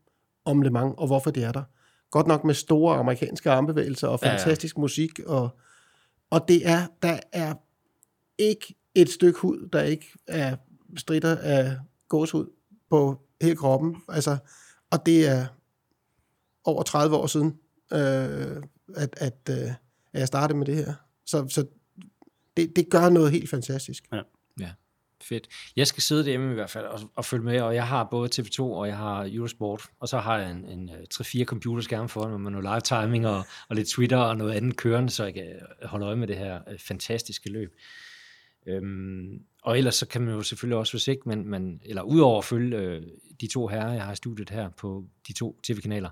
om 0.44 0.62
Le 0.62 0.70
Mans, 0.70 0.94
og 0.98 1.06
hvorfor 1.06 1.30
det 1.30 1.44
er 1.44 1.52
der. 1.52 1.62
Godt 2.10 2.26
nok 2.26 2.44
med 2.44 2.54
store 2.54 2.96
amerikanske 2.96 3.50
armbevægelser 3.50 4.08
og 4.08 4.18
Ja, 4.22 4.28
ja. 4.28 4.34
fantastisk 4.36 4.78
musik. 4.78 5.20
Og, 5.26 5.48
og 6.30 6.44
det 6.48 6.68
er, 6.68 6.86
der 7.02 7.18
er 7.32 7.54
ikke 8.38 8.74
et 8.94 9.08
stykke 9.10 9.38
hud, 9.40 9.68
der 9.72 9.82
ikke 9.82 10.06
er 10.26 10.56
stritter 10.96 11.36
af 11.36 11.76
gåshud 12.08 12.46
på 12.90 13.18
hele 13.42 13.56
kroppen. 13.56 13.96
Altså, 14.08 14.36
og 14.90 15.06
det 15.06 15.28
er 15.28 15.46
over 16.64 16.82
30 16.82 17.16
år 17.16 17.26
siden, 17.26 17.58
øh, 17.92 18.62
at, 18.96 19.14
at, 19.16 19.38
øh, 19.50 19.70
at 20.12 20.20
jeg 20.20 20.26
startede 20.26 20.58
med 20.58 20.66
det 20.66 20.76
her. 20.76 20.94
Så, 21.26 21.48
så 21.48 21.66
det, 22.56 22.76
det 22.76 22.90
gør 22.90 23.08
noget 23.08 23.32
helt 23.32 23.50
fantastisk. 23.50 24.04
Ja, 24.12 24.20
fedt. 25.22 25.48
Jeg 25.76 25.86
skal 25.86 26.02
sidde 26.02 26.24
derhjemme 26.24 26.50
i 26.50 26.54
hvert 26.54 26.70
fald 26.70 26.84
og, 26.84 27.00
og 27.14 27.24
følge 27.24 27.44
med, 27.44 27.60
og 27.60 27.74
jeg 27.74 27.86
har 27.86 28.04
både 28.04 28.30
TV2 28.34 28.60
og 28.60 28.88
jeg 28.88 28.96
har 28.96 29.28
Eurosport, 29.32 29.82
og 30.00 30.08
så 30.08 30.18
har 30.18 30.38
jeg 30.38 30.50
en, 30.50 30.64
en 30.64 30.90
øh, 30.90 31.04
3-4 31.14 31.44
computerskærme 31.44 32.08
foran 32.08 32.30
mig 32.30 32.40
med 32.40 32.50
noget 32.50 32.64
live 32.64 33.00
timing 33.00 33.26
og, 33.26 33.44
og 33.68 33.76
lidt 33.76 33.88
Twitter 33.88 34.16
og 34.16 34.36
noget 34.36 34.52
andet 34.52 34.76
kørende, 34.76 35.10
så 35.10 35.24
jeg 35.24 35.34
kan 35.34 35.46
holde 35.82 36.06
øje 36.06 36.16
med 36.16 36.26
det 36.26 36.36
her 36.36 36.60
øh, 36.68 36.78
fantastiske 36.78 37.50
løb. 37.50 37.74
Øhm, 38.66 39.42
og 39.68 39.78
ellers 39.78 39.94
så 39.94 40.06
kan 40.06 40.22
man 40.22 40.34
jo 40.34 40.42
selvfølgelig 40.42 40.78
også, 40.78 40.92
hvis 40.92 41.08
ikke 41.08 41.28
man, 41.28 41.44
man 41.44 41.80
eller 41.84 42.02
udover 42.02 42.38
at 42.38 42.44
følge 42.44 42.76
øh, 42.76 43.02
de 43.40 43.46
to 43.46 43.66
herrer, 43.66 43.92
jeg 43.92 44.04
har 44.04 44.14
studiet 44.14 44.50
her 44.50 44.68
på 44.68 45.04
de 45.28 45.32
to 45.32 45.60
tv-kanaler, 45.62 46.10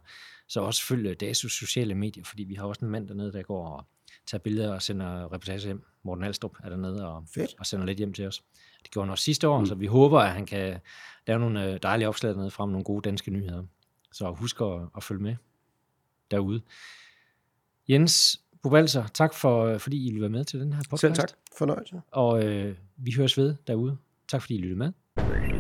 så 0.49 0.61
også 0.61 0.83
følge 0.83 1.15
DASUS 1.15 1.53
sociale 1.53 1.95
medier, 1.95 2.24
fordi 2.24 2.45
vi 2.45 2.55
har 2.55 2.65
også 2.65 2.85
en 2.85 2.91
mand 2.91 3.09
dernede, 3.09 3.33
der 3.33 3.43
går 3.43 3.66
og 3.69 3.87
tager 4.27 4.43
billeder 4.43 4.74
og 4.74 4.83
sender 4.83 5.33
reportage 5.33 5.65
hjem. 5.65 5.83
Morten 6.03 6.24
Alstrup 6.24 6.57
er 6.65 6.69
dernede 6.69 7.09
og, 7.09 7.24
Fedt. 7.35 7.55
og 7.59 7.66
sender 7.66 7.87
lidt 7.87 7.99
hjem 7.99 8.12
til 8.12 8.27
os. 8.27 8.43
Det 8.83 8.91
gjorde 8.91 9.07
han 9.07 9.11
også 9.12 9.24
sidste 9.24 9.49
år, 9.49 9.61
mm. 9.61 9.66
så 9.66 9.74
vi 9.74 9.87
håber, 9.87 10.20
at 10.20 10.33
han 10.33 10.47
kan 10.47 10.81
lave 11.27 11.41
nogle 11.41 11.73
øh, 11.73 11.78
dejlige 11.83 12.09
opslag 12.09 12.33
dernede 12.33 12.51
frem, 12.51 12.70
nogle 12.70 12.85
gode 12.85 13.03
danske 13.03 13.31
nyheder. 13.31 13.65
Så 14.12 14.31
husk 14.31 14.61
at, 14.61 14.81
at 14.97 15.03
følge 15.03 15.23
med 15.23 15.37
derude. 16.31 16.62
Jens 17.89 18.41
Bobalser, 18.62 19.07
tak 19.15 19.35
for, 19.35 19.78
fordi 19.78 20.07
I 20.07 20.11
ville 20.11 20.20
være 20.20 20.31
med 20.31 20.45
til 20.45 20.61
den 20.61 20.73
her 20.73 20.81
podcast. 20.91 21.01
Selv 21.01 21.15
tak. 21.15 21.31
Fornøjelse. 21.59 22.01
Og 22.11 22.45
øh, 22.45 22.77
vi 22.97 23.12
høres 23.16 23.39
ved 23.39 23.55
derude. 23.66 23.97
Tak 24.28 24.43
fordi 24.43 24.55
I 24.55 24.59
lyttede 24.59 24.78
med. 24.78 25.56